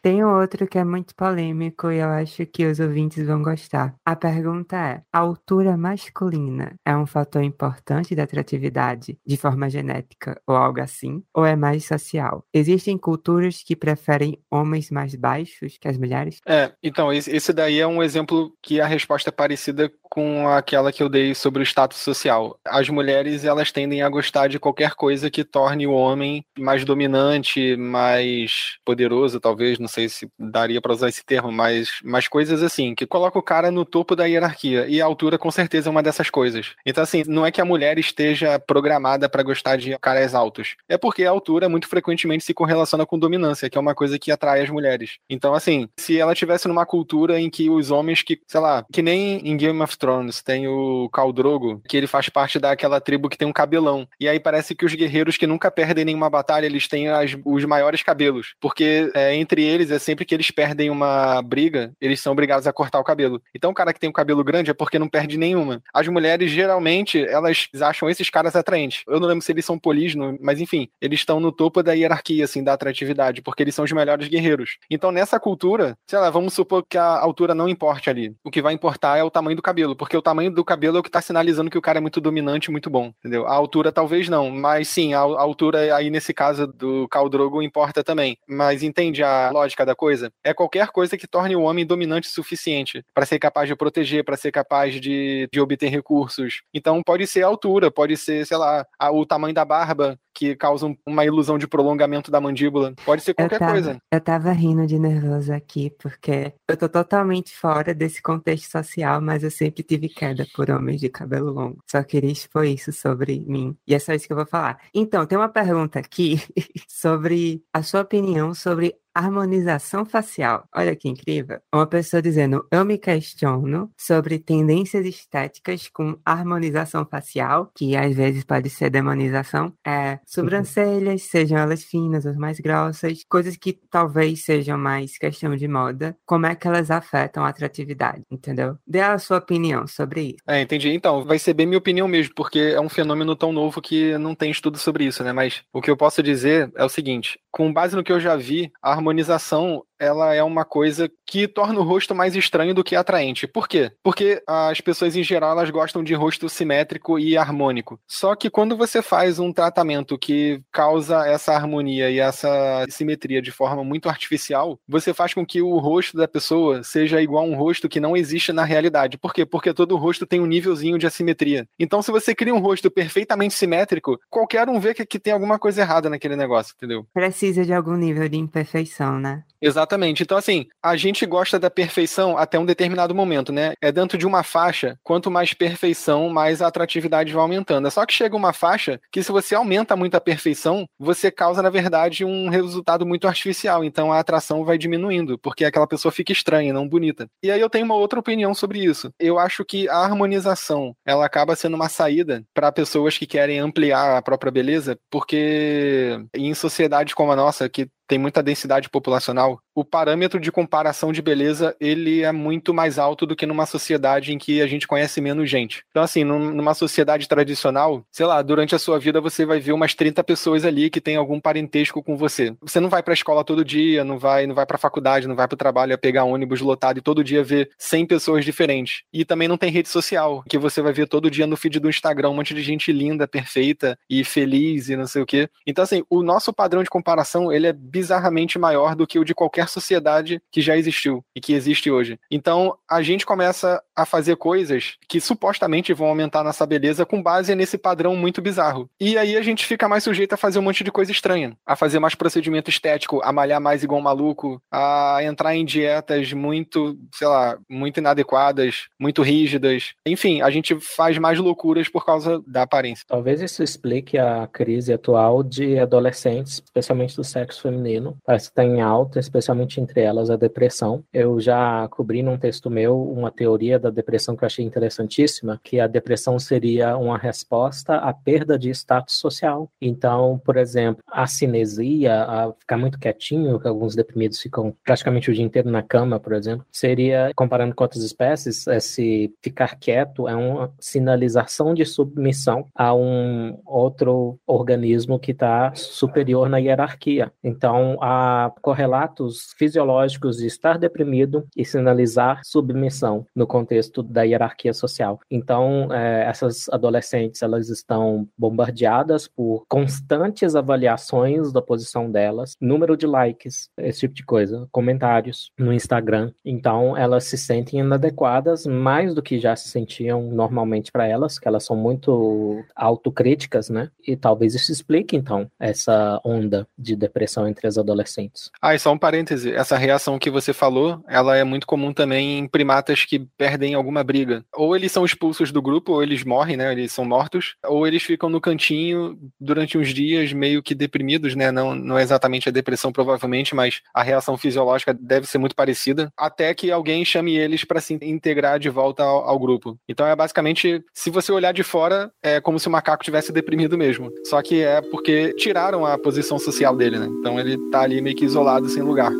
Tem 0.00 0.24
outro 0.24 0.66
que 0.66 0.78
é 0.78 0.84
muito 0.84 1.14
polêmico 1.14 1.90
e 1.90 1.98
eu 1.98 2.08
acho 2.08 2.46
que 2.46 2.66
os 2.66 2.80
ouvintes 2.80 3.26
vão 3.26 3.42
gostar. 3.42 3.94
A 4.04 4.16
pergunta 4.16 4.76
é: 4.76 5.02
a 5.12 5.18
altura 5.18 5.76
masculina 5.76 6.74
é 6.84 6.96
um 6.96 7.06
fator 7.06 7.42
importante 7.42 8.14
da 8.14 8.22
atratividade 8.22 9.18
de 9.26 9.36
forma 9.36 9.68
genética 9.68 10.40
ou 10.46 10.56
algo 10.56 10.80
assim? 10.80 11.22
Ou 11.34 11.44
é 11.44 11.56
mais 11.56 11.84
social? 11.84 12.44
Existem 12.52 12.96
culturas 12.96 13.62
que 13.62 13.76
preferem 13.76 14.38
homens 14.50 14.90
mais 14.90 15.14
baixos 15.14 15.76
que 15.78 15.88
as 15.88 15.98
mulheres? 15.98 16.40
É, 16.46 16.72
então, 16.82 17.12
esse 17.12 17.52
daí 17.52 17.80
é 17.80 17.86
um 17.86 18.02
exemplo 18.02 18.52
que 18.62 18.80
a 18.80 18.86
resposta 18.86 19.30
é 19.30 19.32
parecida 19.32 19.90
com 20.02 20.48
aquela 20.48 20.92
que 20.92 21.02
eu 21.02 21.08
dei 21.08 21.34
sobre 21.34 21.60
o 21.60 21.66
status 21.66 21.98
social. 21.98 22.58
As 22.64 22.88
mulheres, 22.88 23.44
elas 23.44 23.72
tendem 23.72 24.00
a 24.00 24.08
gostar 24.08 24.48
de 24.48 24.60
qualquer 24.60 24.94
coisa 24.94 25.28
que 25.28 25.42
torne 25.42 25.73
o 25.86 25.92
homem 25.92 26.44
mais 26.58 26.84
dominante, 26.84 27.76
mais 27.76 28.76
poderoso, 28.84 29.40
talvez, 29.40 29.78
não 29.78 29.88
sei 29.88 30.08
se 30.08 30.28
daria 30.38 30.80
para 30.80 30.92
usar 30.92 31.08
esse 31.08 31.24
termo, 31.24 31.50
mas, 31.50 32.00
mas 32.04 32.28
coisas 32.28 32.62
assim, 32.62 32.94
que 32.94 33.06
coloca 33.06 33.38
o 33.38 33.42
cara 33.42 33.70
no 33.70 33.84
topo 33.84 34.14
da 34.14 34.24
hierarquia. 34.24 34.86
E 34.88 35.00
a 35.00 35.04
altura, 35.04 35.38
com 35.38 35.50
certeza, 35.50 35.88
é 35.88 35.90
uma 35.90 36.02
dessas 36.02 36.30
coisas. 36.30 36.74
Então, 36.86 37.02
assim, 37.02 37.22
não 37.26 37.44
é 37.44 37.50
que 37.50 37.60
a 37.60 37.64
mulher 37.64 37.98
esteja 37.98 38.58
programada 38.58 39.28
para 39.28 39.42
gostar 39.42 39.76
de 39.76 39.96
caras 39.98 40.34
altos. 40.34 40.76
É 40.88 40.96
porque 40.96 41.24
a 41.24 41.30
altura 41.30 41.68
muito 41.68 41.88
frequentemente 41.88 42.44
se 42.44 42.54
correlaciona 42.54 43.06
com 43.06 43.18
dominância, 43.18 43.68
que 43.68 43.78
é 43.78 43.80
uma 43.80 43.94
coisa 43.94 44.18
que 44.18 44.30
atrai 44.30 44.62
as 44.62 44.70
mulheres. 44.70 45.18
Então, 45.28 45.54
assim, 45.54 45.88
se 45.98 46.18
ela 46.18 46.34
tivesse 46.34 46.68
numa 46.68 46.86
cultura 46.86 47.40
em 47.40 47.50
que 47.50 47.70
os 47.70 47.90
homens 47.90 48.22
que, 48.22 48.40
sei 48.46 48.60
lá, 48.60 48.84
que 48.92 49.02
nem 49.02 49.38
em 49.48 49.56
Game 49.56 49.80
of 49.80 49.96
Thrones 49.98 50.42
tem 50.42 50.66
o 50.68 51.08
Khal 51.10 51.32
Drogo, 51.32 51.82
que 51.88 51.96
ele 51.96 52.06
faz 52.06 52.28
parte 52.28 52.58
daquela 52.58 53.00
tribo 53.00 53.28
que 53.28 53.38
tem 53.38 53.48
um 53.48 53.52
cabelão. 53.52 54.06
E 54.18 54.28
aí 54.28 54.38
parece 54.38 54.74
que 54.74 54.84
os 54.84 54.94
guerreiros 54.94 55.36
que 55.36 55.46
nunca 55.46 55.63
perdem 55.70 56.04
nenhuma 56.04 56.30
batalha, 56.30 56.66
eles 56.66 56.86
têm 56.86 57.08
as, 57.08 57.36
os 57.44 57.64
maiores 57.64 58.02
cabelos. 58.02 58.54
Porque 58.60 59.10
é, 59.14 59.34
entre 59.34 59.62
eles, 59.62 59.90
é 59.90 59.98
sempre 59.98 60.24
que 60.24 60.34
eles 60.34 60.50
perdem 60.50 60.90
uma 60.90 61.42
briga, 61.42 61.92
eles 62.00 62.20
são 62.20 62.32
obrigados 62.32 62.66
a 62.66 62.72
cortar 62.72 63.00
o 63.00 63.04
cabelo. 63.04 63.42
Então 63.54 63.70
o 63.70 63.74
cara 63.74 63.92
que 63.92 64.00
tem 64.00 64.10
o 64.10 64.12
cabelo 64.12 64.44
grande 64.44 64.70
é 64.70 64.74
porque 64.74 64.98
não 64.98 65.08
perde 65.08 65.36
nenhuma. 65.36 65.82
As 65.92 66.06
mulheres, 66.08 66.50
geralmente, 66.50 67.24
elas 67.24 67.68
acham 67.80 68.08
esses 68.08 68.30
caras 68.30 68.54
atraentes. 68.54 69.02
Eu 69.08 69.18
não 69.18 69.28
lembro 69.28 69.42
se 69.42 69.52
eles 69.52 69.64
são 69.64 69.78
polígonos, 69.78 70.38
mas 70.40 70.60
enfim, 70.60 70.88
eles 71.00 71.20
estão 71.20 71.40
no 71.40 71.50
topo 71.50 71.82
da 71.82 71.92
hierarquia, 71.92 72.44
assim, 72.44 72.62
da 72.62 72.72
atratividade, 72.72 73.42
porque 73.42 73.62
eles 73.62 73.74
são 73.74 73.84
os 73.84 73.92
melhores 73.92 74.28
guerreiros. 74.28 74.76
Então 74.90 75.10
nessa 75.10 75.40
cultura, 75.40 75.96
sei 76.06 76.18
lá, 76.18 76.30
vamos 76.30 76.54
supor 76.54 76.84
que 76.88 76.98
a 76.98 77.18
altura 77.18 77.54
não 77.54 77.68
importe 77.68 78.10
ali. 78.10 78.34
O 78.44 78.50
que 78.50 78.62
vai 78.62 78.74
importar 78.74 79.16
é 79.16 79.24
o 79.24 79.30
tamanho 79.30 79.56
do 79.56 79.62
cabelo 79.62 79.94
porque 80.04 80.16
o 80.16 80.22
tamanho 80.22 80.50
do 80.50 80.64
cabelo 80.64 80.98
é 80.98 81.00
o 81.00 81.02
que 81.02 81.10
tá 81.10 81.20
sinalizando 81.20 81.70
que 81.70 81.78
o 81.78 81.82
cara 81.82 81.98
é 81.98 82.00
muito 82.00 82.20
dominante, 82.20 82.70
muito 82.70 82.90
bom, 82.90 83.12
entendeu? 83.18 83.46
A 83.46 83.54
altura 83.54 83.90
talvez 83.90 84.28
não, 84.28 84.50
mas 84.50 84.88
sim, 84.88 85.14
a, 85.14 85.20
a 85.20 85.22
altura 85.54 85.96
aí 85.96 86.10
nesse 86.10 86.34
caso 86.34 86.66
do 86.66 87.08
Khal 87.08 87.28
Drogo 87.28 87.62
importa 87.62 88.02
também. 88.02 88.36
Mas 88.46 88.82
entende 88.82 89.22
a 89.22 89.50
lógica 89.50 89.86
da 89.86 89.94
coisa? 89.94 90.30
É 90.42 90.52
qualquer 90.52 90.88
coisa 90.88 91.16
que 91.16 91.26
torne 91.26 91.56
o 91.56 91.62
homem 91.62 91.86
dominante 91.86 92.28
o 92.28 92.32
suficiente 92.32 93.04
para 93.14 93.24
ser 93.24 93.38
capaz 93.38 93.68
de 93.68 93.76
proteger, 93.76 94.24
para 94.24 94.36
ser 94.36 94.50
capaz 94.50 95.00
de, 95.00 95.48
de 95.52 95.60
obter 95.60 95.88
recursos. 95.88 96.62
Então 96.74 97.02
pode 97.02 97.26
ser 97.26 97.44
a 97.44 97.46
altura, 97.46 97.90
pode 97.90 98.16
ser, 98.16 98.44
sei 98.46 98.56
lá, 98.56 98.84
a, 98.98 99.12
o 99.12 99.24
tamanho 99.24 99.54
da 99.54 99.64
barba, 99.64 100.18
que 100.34 100.56
causam 100.56 100.96
uma 101.06 101.24
ilusão 101.24 101.56
de 101.56 101.66
prolongamento 101.66 102.30
da 102.30 102.40
mandíbula. 102.40 102.94
Pode 103.04 103.22
ser 103.22 103.34
qualquer 103.34 103.56
eu 103.56 103.58
tava, 103.58 103.72
coisa. 103.72 103.98
Eu 104.10 104.20
tava 104.20 104.52
rindo 104.52 104.86
de 104.86 104.98
nervoso 104.98 105.52
aqui, 105.52 105.90
porque 105.98 106.52
eu 106.68 106.76
tô 106.76 106.88
totalmente 106.88 107.54
fora 107.56 107.94
desse 107.94 108.20
contexto 108.20 108.70
social, 108.70 109.20
mas 109.20 109.44
eu 109.44 109.50
sempre 109.50 109.82
tive 109.82 110.08
queda 110.08 110.46
por 110.54 110.70
homens 110.70 111.00
de 111.00 111.08
cabelo 111.08 111.52
longo. 111.52 111.78
Só 111.90 112.02
queria 112.02 112.32
expor 112.32 112.64
isso 112.64 112.92
sobre 112.92 113.40
mim. 113.46 113.76
E 113.86 113.94
é 113.94 113.98
só 113.98 114.12
isso 114.12 114.26
que 114.26 114.32
eu 114.32 114.36
vou 114.36 114.46
falar. 114.46 114.78
Então, 114.92 115.24
tem 115.26 115.38
uma 115.38 115.48
pergunta 115.48 115.98
aqui 115.98 116.42
sobre 116.88 117.62
a 117.72 117.82
sua 117.82 118.00
opinião 118.00 118.54
sobre 118.54 118.94
harmonização 119.14 120.04
facial. 120.04 120.66
Olha 120.74 120.96
que 120.96 121.08
incrível. 121.08 121.58
Uma 121.72 121.86
pessoa 121.86 122.20
dizendo: 122.20 122.66
Eu 122.70 122.84
me 122.84 122.98
questiono 122.98 123.90
sobre 123.96 124.38
tendências 124.38 125.06
estéticas 125.06 125.88
com 125.88 126.18
harmonização 126.24 127.06
facial, 127.06 127.70
que 127.74 127.96
às 127.96 128.14
vezes 128.14 128.44
pode 128.44 128.68
ser 128.70 128.90
demonização. 128.90 129.72
É, 129.86 130.18
sobrancelhas, 130.26 131.22
sejam 131.22 131.58
elas 131.58 131.84
finas 131.84 132.26
ou 132.26 132.34
mais 132.34 132.58
grossas, 132.58 133.24
coisas 133.28 133.56
que 133.56 133.72
talvez 133.90 134.44
sejam 134.44 134.76
mais 134.76 135.16
questão 135.16 135.54
de 135.54 135.68
moda. 135.68 136.16
Como 136.26 136.46
é 136.46 136.54
que 136.54 136.66
elas 136.66 136.90
afetam 136.90 137.44
a 137.44 137.48
atratividade, 137.48 138.22
entendeu? 138.30 138.76
Dê 138.86 139.00
a 139.00 139.18
sua 139.18 139.38
opinião 139.38 139.86
sobre 139.86 140.22
isso. 140.22 140.36
É, 140.46 140.60
entendi. 140.60 140.90
Então, 140.90 141.24
vai 141.24 141.38
ser 141.38 141.54
bem 141.54 141.66
minha 141.66 141.78
opinião 141.78 142.08
mesmo, 142.08 142.34
porque 142.34 142.58
é 142.58 142.80
um 142.80 142.88
fenômeno 142.88 143.36
tão 143.36 143.52
novo 143.52 143.80
que 143.80 144.16
não 144.18 144.34
tem 144.34 144.50
estudo 144.50 144.78
sobre 144.78 145.04
isso, 145.04 145.22
né? 145.22 145.32
Mas 145.32 145.62
o 145.72 145.80
que 145.80 145.90
eu 145.90 145.96
posso 145.96 146.22
dizer 146.22 146.70
é 146.76 146.84
o 146.84 146.88
seguinte: 146.88 147.38
com 147.50 147.72
base 147.72 147.94
no 147.94 148.02
que 148.02 148.12
eu 148.12 148.18
já 148.18 148.36
vi, 148.36 148.72
a 148.82 148.94
harmonização 149.04 149.84
ela 149.98 150.34
é 150.34 150.42
uma 150.42 150.64
coisa 150.64 151.10
que 151.26 151.48
torna 151.48 151.80
o 151.80 151.82
rosto 151.82 152.14
mais 152.14 152.36
estranho 152.36 152.74
do 152.74 152.84
que 152.84 152.96
atraente. 152.96 153.46
Por 153.46 153.68
quê? 153.68 153.92
Porque 154.02 154.42
as 154.46 154.80
pessoas 154.80 155.16
em 155.16 155.22
geral 155.22 155.52
elas 155.52 155.70
gostam 155.70 156.02
de 156.02 156.14
rosto 156.14 156.48
simétrico 156.48 157.18
e 157.18 157.36
harmônico. 157.36 157.98
Só 158.06 158.34
que 158.34 158.50
quando 158.50 158.76
você 158.76 159.02
faz 159.02 159.38
um 159.38 159.52
tratamento 159.52 160.18
que 160.18 160.60
causa 160.70 161.26
essa 161.26 161.52
harmonia 161.52 162.10
e 162.10 162.18
essa 162.18 162.84
simetria 162.88 163.40
de 163.40 163.50
forma 163.50 163.82
muito 163.84 164.08
artificial, 164.08 164.78
você 164.86 165.14
faz 165.14 165.34
com 165.34 165.44
que 165.44 165.62
o 165.62 165.78
rosto 165.78 166.16
da 166.16 166.28
pessoa 166.28 166.82
seja 166.82 167.22
igual 167.22 167.44
a 167.44 167.48
um 167.48 167.56
rosto 167.56 167.88
que 167.88 168.00
não 168.00 168.16
existe 168.16 168.52
na 168.52 168.64
realidade. 168.64 169.18
Por 169.18 169.32
quê? 169.32 169.46
Porque 169.46 169.72
todo 169.72 169.96
rosto 169.96 170.26
tem 170.26 170.40
um 170.40 170.46
nívelzinho 170.46 170.98
de 170.98 171.06
assimetria. 171.06 171.66
Então, 171.78 172.02
se 172.02 172.10
você 172.10 172.34
cria 172.34 172.54
um 172.54 172.60
rosto 172.60 172.90
perfeitamente 172.90 173.54
simétrico, 173.54 174.18
qualquer 174.28 174.68
um 174.68 174.80
vê 174.80 174.94
que, 174.94 175.06
que 175.06 175.18
tem 175.18 175.32
alguma 175.32 175.58
coisa 175.58 175.80
errada 175.80 176.10
naquele 176.10 176.36
negócio, 176.36 176.74
entendeu? 176.76 177.06
Precisa 177.12 177.64
de 177.64 177.72
algum 177.72 177.96
nível 177.96 178.28
de 178.28 178.36
imperfeição, 178.36 179.18
né? 179.18 179.44
Exatamente. 179.60 179.83
Então, 180.22 180.38
assim, 180.38 180.66
a 180.82 180.96
gente 180.96 181.26
gosta 181.26 181.58
da 181.58 181.70
perfeição 181.70 182.36
até 182.36 182.58
um 182.58 182.64
determinado 182.64 183.14
momento, 183.14 183.52
né? 183.52 183.74
É 183.80 183.92
dentro 183.92 184.16
de 184.18 184.26
uma 184.26 184.42
faixa, 184.42 184.98
quanto 185.02 185.30
mais 185.30 185.54
perfeição, 185.54 186.28
mais 186.28 186.62
a 186.62 186.66
atratividade 186.66 187.32
vai 187.32 187.42
aumentando. 187.42 187.86
É 187.86 187.90
só 187.90 188.04
que 188.06 188.14
chega 188.14 188.36
uma 188.36 188.52
faixa 188.52 189.00
que, 189.12 189.22
se 189.22 189.32
você 189.32 189.54
aumenta 189.54 189.96
muito 189.96 190.14
a 190.14 190.20
perfeição, 190.20 190.86
você 190.98 191.30
causa, 191.30 191.62
na 191.62 191.70
verdade, 191.70 192.24
um 192.24 192.48
resultado 192.48 193.06
muito 193.06 193.26
artificial. 193.26 193.84
Então, 193.84 194.12
a 194.12 194.18
atração 194.18 194.64
vai 194.64 194.78
diminuindo, 194.78 195.38
porque 195.38 195.64
aquela 195.64 195.86
pessoa 195.86 196.12
fica 196.12 196.32
estranha, 196.32 196.72
não 196.72 196.88
bonita. 196.88 197.26
E 197.42 197.50
aí 197.50 197.60
eu 197.60 197.70
tenho 197.70 197.84
uma 197.84 197.94
outra 197.94 198.18
opinião 198.18 198.54
sobre 198.54 198.84
isso. 198.84 199.10
Eu 199.18 199.38
acho 199.38 199.64
que 199.64 199.88
a 199.88 199.98
harmonização, 199.98 200.94
ela 201.04 201.24
acaba 201.24 201.56
sendo 201.56 201.74
uma 201.74 201.88
saída 201.88 202.42
para 202.54 202.72
pessoas 202.72 203.16
que 203.18 203.26
querem 203.26 203.58
ampliar 203.58 204.16
a 204.16 204.22
própria 204.22 204.52
beleza, 204.52 204.98
porque 205.10 206.18
em 206.34 206.54
sociedades 206.54 207.14
como 207.14 207.32
a 207.32 207.36
nossa, 207.36 207.68
que 207.68 207.88
tem 208.14 208.18
muita 208.20 208.44
densidade 208.44 208.88
populacional, 208.88 209.58
o 209.74 209.84
parâmetro 209.84 210.38
de 210.38 210.52
comparação 210.52 211.12
de 211.12 211.20
beleza 211.20 211.74
ele 211.80 212.22
é 212.22 212.30
muito 212.30 212.72
mais 212.72 212.96
alto 212.96 213.26
do 213.26 213.34
que 213.34 213.44
numa 213.44 213.66
sociedade 213.66 214.32
em 214.32 214.38
que 214.38 214.62
a 214.62 214.68
gente 214.68 214.86
conhece 214.86 215.20
menos 215.20 215.50
gente. 215.50 215.82
Então, 215.90 216.00
assim, 216.00 216.22
numa 216.22 216.74
sociedade 216.74 217.26
tradicional, 217.26 218.04
sei 218.12 218.24
lá, 218.24 218.40
durante 218.40 218.72
a 218.72 218.78
sua 218.78 219.00
vida 219.00 219.20
você 219.20 219.44
vai 219.44 219.58
ver 219.58 219.72
umas 219.72 219.92
30 219.92 220.22
pessoas 220.22 220.64
ali 220.64 220.88
que 220.88 221.00
tem 221.00 221.16
algum 221.16 221.40
parentesco 221.40 222.04
com 222.04 222.16
você. 222.16 222.54
Você 222.62 222.78
não 222.78 222.88
vai 222.88 223.02
pra 223.02 223.14
escola 223.14 223.42
todo 223.42 223.64
dia, 223.64 224.04
não 224.04 224.16
vai, 224.16 224.46
não 224.46 224.54
vai 224.54 224.64
pra 224.64 224.78
faculdade, 224.78 225.26
não 225.26 225.34
vai 225.34 225.48
pro 225.48 225.56
trabalho 225.56 225.92
a 225.92 225.98
pegar 225.98 226.22
ônibus 226.22 226.60
lotado 226.60 226.98
e 226.98 227.02
todo 227.02 227.24
dia 227.24 227.42
ver 227.42 227.68
100 227.76 228.06
pessoas 228.06 228.44
diferentes. 228.44 229.02
E 229.12 229.24
também 229.24 229.48
não 229.48 229.58
tem 229.58 229.72
rede 229.72 229.88
social, 229.88 230.44
que 230.48 230.56
você 230.56 230.80
vai 230.80 230.92
ver 230.92 231.08
todo 231.08 231.28
dia 231.28 231.48
no 231.48 231.56
feed 231.56 231.80
do 231.80 231.90
Instagram 231.90 232.28
um 232.28 232.34
monte 232.34 232.54
de 232.54 232.62
gente 232.62 232.92
linda, 232.92 233.26
perfeita 233.26 233.98
e 234.08 234.22
feliz 234.22 234.88
e 234.88 234.94
não 234.94 235.08
sei 235.08 235.20
o 235.20 235.26
quê. 235.26 235.48
Então, 235.66 235.82
assim, 235.82 236.04
o 236.08 236.22
nosso 236.22 236.52
padrão 236.52 236.84
de 236.84 236.90
comparação, 236.90 237.50
ele 237.52 237.66
é 237.66 237.72
bizarramente 238.04 238.58
maior 238.58 238.94
do 238.94 239.06
que 239.06 239.18
o 239.18 239.24
de 239.24 239.34
qualquer 239.34 239.68
sociedade 239.68 240.40
que 240.52 240.60
já 240.60 240.76
existiu 240.76 241.24
e 241.34 241.40
que 241.40 241.54
existe 241.54 241.90
hoje. 241.90 242.20
Então, 242.30 242.76
a 242.88 243.02
gente 243.02 243.24
começa 243.24 243.82
a 243.96 244.04
fazer 244.04 244.36
coisas 244.36 244.96
que 245.08 245.20
supostamente 245.20 245.92
vão 245.92 246.08
aumentar 246.08 246.42
nossa 246.42 246.66
beleza 246.66 247.06
com 247.06 247.22
base 247.22 247.54
nesse 247.54 247.78
padrão 247.78 248.16
muito 248.16 248.42
bizarro. 248.42 248.88
E 249.00 249.16
aí 249.16 249.36
a 249.36 249.42
gente 249.42 249.64
fica 249.64 249.88
mais 249.88 250.04
sujeito 250.04 250.32
a 250.32 250.36
fazer 250.36 250.58
um 250.58 250.62
monte 250.62 250.84
de 250.84 250.92
coisa 250.92 251.12
estranha, 251.12 251.56
a 251.66 251.76
fazer 251.76 251.98
mais 251.98 252.14
procedimento 252.14 252.70
estético, 252.70 253.20
a 253.22 253.32
malhar 253.32 253.60
mais 253.60 253.82
igual 253.82 254.00
um 254.00 254.04
maluco, 254.04 254.60
a 254.70 255.18
entrar 255.22 255.54
em 255.54 255.64
dietas 255.64 256.32
muito, 256.32 256.98
sei 257.14 257.28
lá, 257.28 257.58
muito 257.68 257.98
inadequadas, 257.98 258.88
muito 258.98 259.22
rígidas. 259.22 259.94
Enfim, 260.06 260.40
a 260.40 260.50
gente 260.50 260.78
faz 260.80 261.18
mais 261.18 261.38
loucuras 261.38 261.88
por 261.88 262.04
causa 262.04 262.42
da 262.46 262.62
aparência. 262.62 263.04
Talvez 263.06 263.40
isso 263.40 263.62
explique 263.62 264.18
a 264.18 264.46
crise 264.46 264.92
atual 264.92 265.42
de 265.42 265.78
adolescentes, 265.78 266.54
especialmente 266.54 267.16
do 267.16 267.24
sexo 267.24 267.62
feminino 267.62 268.16
parece 268.24 268.46
que 268.46 268.52
está 268.52 268.64
em 268.64 268.80
alta, 268.80 269.18
especialmente 269.18 269.80
entre 269.80 270.00
elas 270.00 270.30
a 270.30 270.36
depressão. 270.36 271.04
Eu 271.12 271.40
já 271.40 271.86
cobri 271.88 272.22
num 272.22 272.38
texto 272.38 272.70
meu 272.70 273.00
uma 273.00 273.30
teoria 273.30 273.78
da 273.84 273.90
depressão 273.90 274.34
que 274.34 274.44
eu 274.44 274.46
achei 274.46 274.64
interessantíssima, 274.64 275.60
que 275.62 275.78
a 275.78 275.86
depressão 275.86 276.38
seria 276.38 276.96
uma 276.96 277.18
resposta 277.18 277.96
à 277.96 278.12
perda 278.12 278.58
de 278.58 278.70
status 278.70 279.16
social. 279.16 279.70
Então, 279.80 280.40
por 280.44 280.56
exemplo, 280.56 281.02
a 281.10 281.26
cinesia, 281.26 282.22
a 282.22 282.52
ficar 282.58 282.78
muito 282.78 282.98
quietinho, 282.98 283.60
que 283.60 283.68
alguns 283.68 283.94
deprimidos 283.94 284.40
ficam 284.40 284.74
praticamente 284.82 285.30
o 285.30 285.34
dia 285.34 285.44
inteiro 285.44 285.70
na 285.70 285.82
cama, 285.82 286.18
por 286.18 286.32
exemplo, 286.32 286.64
seria, 286.72 287.30
comparando 287.36 287.74
com 287.74 287.84
outras 287.84 288.02
espécies, 288.02 288.66
esse 288.66 289.32
ficar 289.42 289.76
quieto 289.76 290.26
é 290.26 290.34
uma 290.34 290.72
sinalização 290.80 291.74
de 291.74 291.84
submissão 291.84 292.66
a 292.74 292.94
um 292.94 293.58
outro 293.66 294.38
organismo 294.46 295.18
que 295.18 295.32
está 295.32 295.74
superior 295.74 296.48
na 296.48 296.58
hierarquia. 296.58 297.30
Então, 297.42 297.98
há 298.00 298.52
correlatos 298.62 299.54
fisiológicos 299.58 300.38
de 300.38 300.46
estar 300.46 300.78
deprimido 300.78 301.46
e 301.56 301.64
sinalizar 301.64 302.40
submissão 302.44 303.26
no 303.34 303.46
contexto 303.46 303.73
da 304.02 304.22
hierarquia 304.22 304.72
social. 304.72 305.20
Então, 305.30 305.92
é, 305.92 306.24
essas 306.28 306.68
adolescentes, 306.70 307.42
elas 307.42 307.68
estão 307.68 308.28
bombardeadas 308.38 309.26
por 309.26 309.64
constantes 309.68 310.54
avaliações 310.54 311.52
da 311.52 311.60
posição 311.60 312.10
delas, 312.10 312.56
número 312.60 312.96
de 312.96 313.06
likes, 313.06 313.68
esse 313.78 314.00
tipo 314.00 314.14
de 314.14 314.24
coisa, 314.24 314.68
comentários 314.70 315.50
no 315.58 315.72
Instagram. 315.72 316.32
Então, 316.44 316.96
elas 316.96 317.24
se 317.24 317.36
sentem 317.36 317.80
inadequadas 317.80 318.66
mais 318.66 319.14
do 319.14 319.22
que 319.22 319.38
já 319.38 319.56
se 319.56 319.68
sentiam 319.68 320.22
normalmente 320.30 320.92
para 320.92 321.06
elas, 321.06 321.38
que 321.38 321.48
elas 321.48 321.64
são 321.64 321.76
muito 321.76 322.62
autocríticas, 322.76 323.68
né? 323.68 323.90
E 324.06 324.16
talvez 324.16 324.54
isso 324.54 324.70
explique, 324.70 325.16
então, 325.16 325.50
essa 325.58 326.20
onda 326.24 326.66
de 326.78 326.94
depressão 326.94 327.48
entre 327.48 327.64
entre 327.64 327.66
as 327.66 327.78
adolescentes. 327.78 328.50
Ah, 328.60 328.74
e 328.74 328.78
só 328.78 328.92
um 328.92 328.98
parêntese, 328.98 329.52
essa 329.52 329.76
reação 329.76 330.18
que 330.18 330.30
você 330.30 330.52
falou, 330.52 331.02
ela 331.08 331.36
é 331.36 331.44
muito 331.44 331.66
comum 331.66 331.92
também 331.92 332.38
em 332.38 332.46
primatas 332.46 333.04
que 333.04 333.20
perdem 333.38 333.63
alguma 333.72 334.04
briga. 334.04 334.44
Ou 334.52 334.76
eles 334.76 334.92
são 334.92 335.04
expulsos 335.04 335.50
do 335.50 335.62
grupo, 335.62 335.92
ou 335.92 336.02
eles 336.02 336.24
morrem, 336.24 336.56
né, 336.56 336.72
eles 336.72 336.92
são 336.92 337.04
mortos, 337.04 337.54
ou 337.64 337.86
eles 337.86 338.02
ficam 338.02 338.28
no 338.28 338.40
cantinho 338.40 339.16
durante 339.40 339.78
uns 339.78 339.94
dias 339.94 340.32
meio 340.32 340.62
que 340.62 340.74
deprimidos, 340.74 341.34
né, 341.34 341.50
não, 341.50 341.74
não 341.74 341.96
é 341.96 342.02
exatamente 342.02 342.48
a 342.48 342.52
depressão 342.52 342.92
provavelmente, 342.92 343.54
mas 343.54 343.80
a 343.94 344.02
reação 344.02 344.36
fisiológica 344.36 344.92
deve 344.92 345.26
ser 345.26 345.38
muito 345.38 345.54
parecida, 345.54 346.12
até 346.16 346.52
que 346.52 346.70
alguém 346.70 347.04
chame 347.04 347.36
eles 347.36 347.64
para 347.64 347.80
se 347.80 347.94
integrar 348.02 348.58
de 348.58 348.68
volta 348.68 349.02
ao, 349.02 349.28
ao 349.28 349.38
grupo. 349.38 349.78
Então 349.88 350.06
é 350.06 350.14
basicamente, 350.16 350.82
se 350.92 351.10
você 351.10 351.30
olhar 351.30 351.52
de 351.52 351.62
fora, 351.62 352.10
é 352.22 352.40
como 352.40 352.58
se 352.58 352.68
o 352.68 352.70
macaco 352.70 353.04
tivesse 353.04 353.32
deprimido 353.32 353.78
mesmo. 353.78 354.10
Só 354.24 354.42
que 354.42 354.62
é 354.62 354.80
porque 354.80 355.32
tiraram 355.34 355.86
a 355.86 355.96
posição 355.96 356.38
social 356.38 356.76
dele, 356.76 356.98
né? 356.98 357.06
Então 357.06 357.38
ele 357.38 357.56
tá 357.70 357.82
ali 357.82 358.00
meio 358.00 358.16
que 358.16 358.24
isolado, 358.24 358.68
sem 358.68 358.82
lugar. 358.82 359.12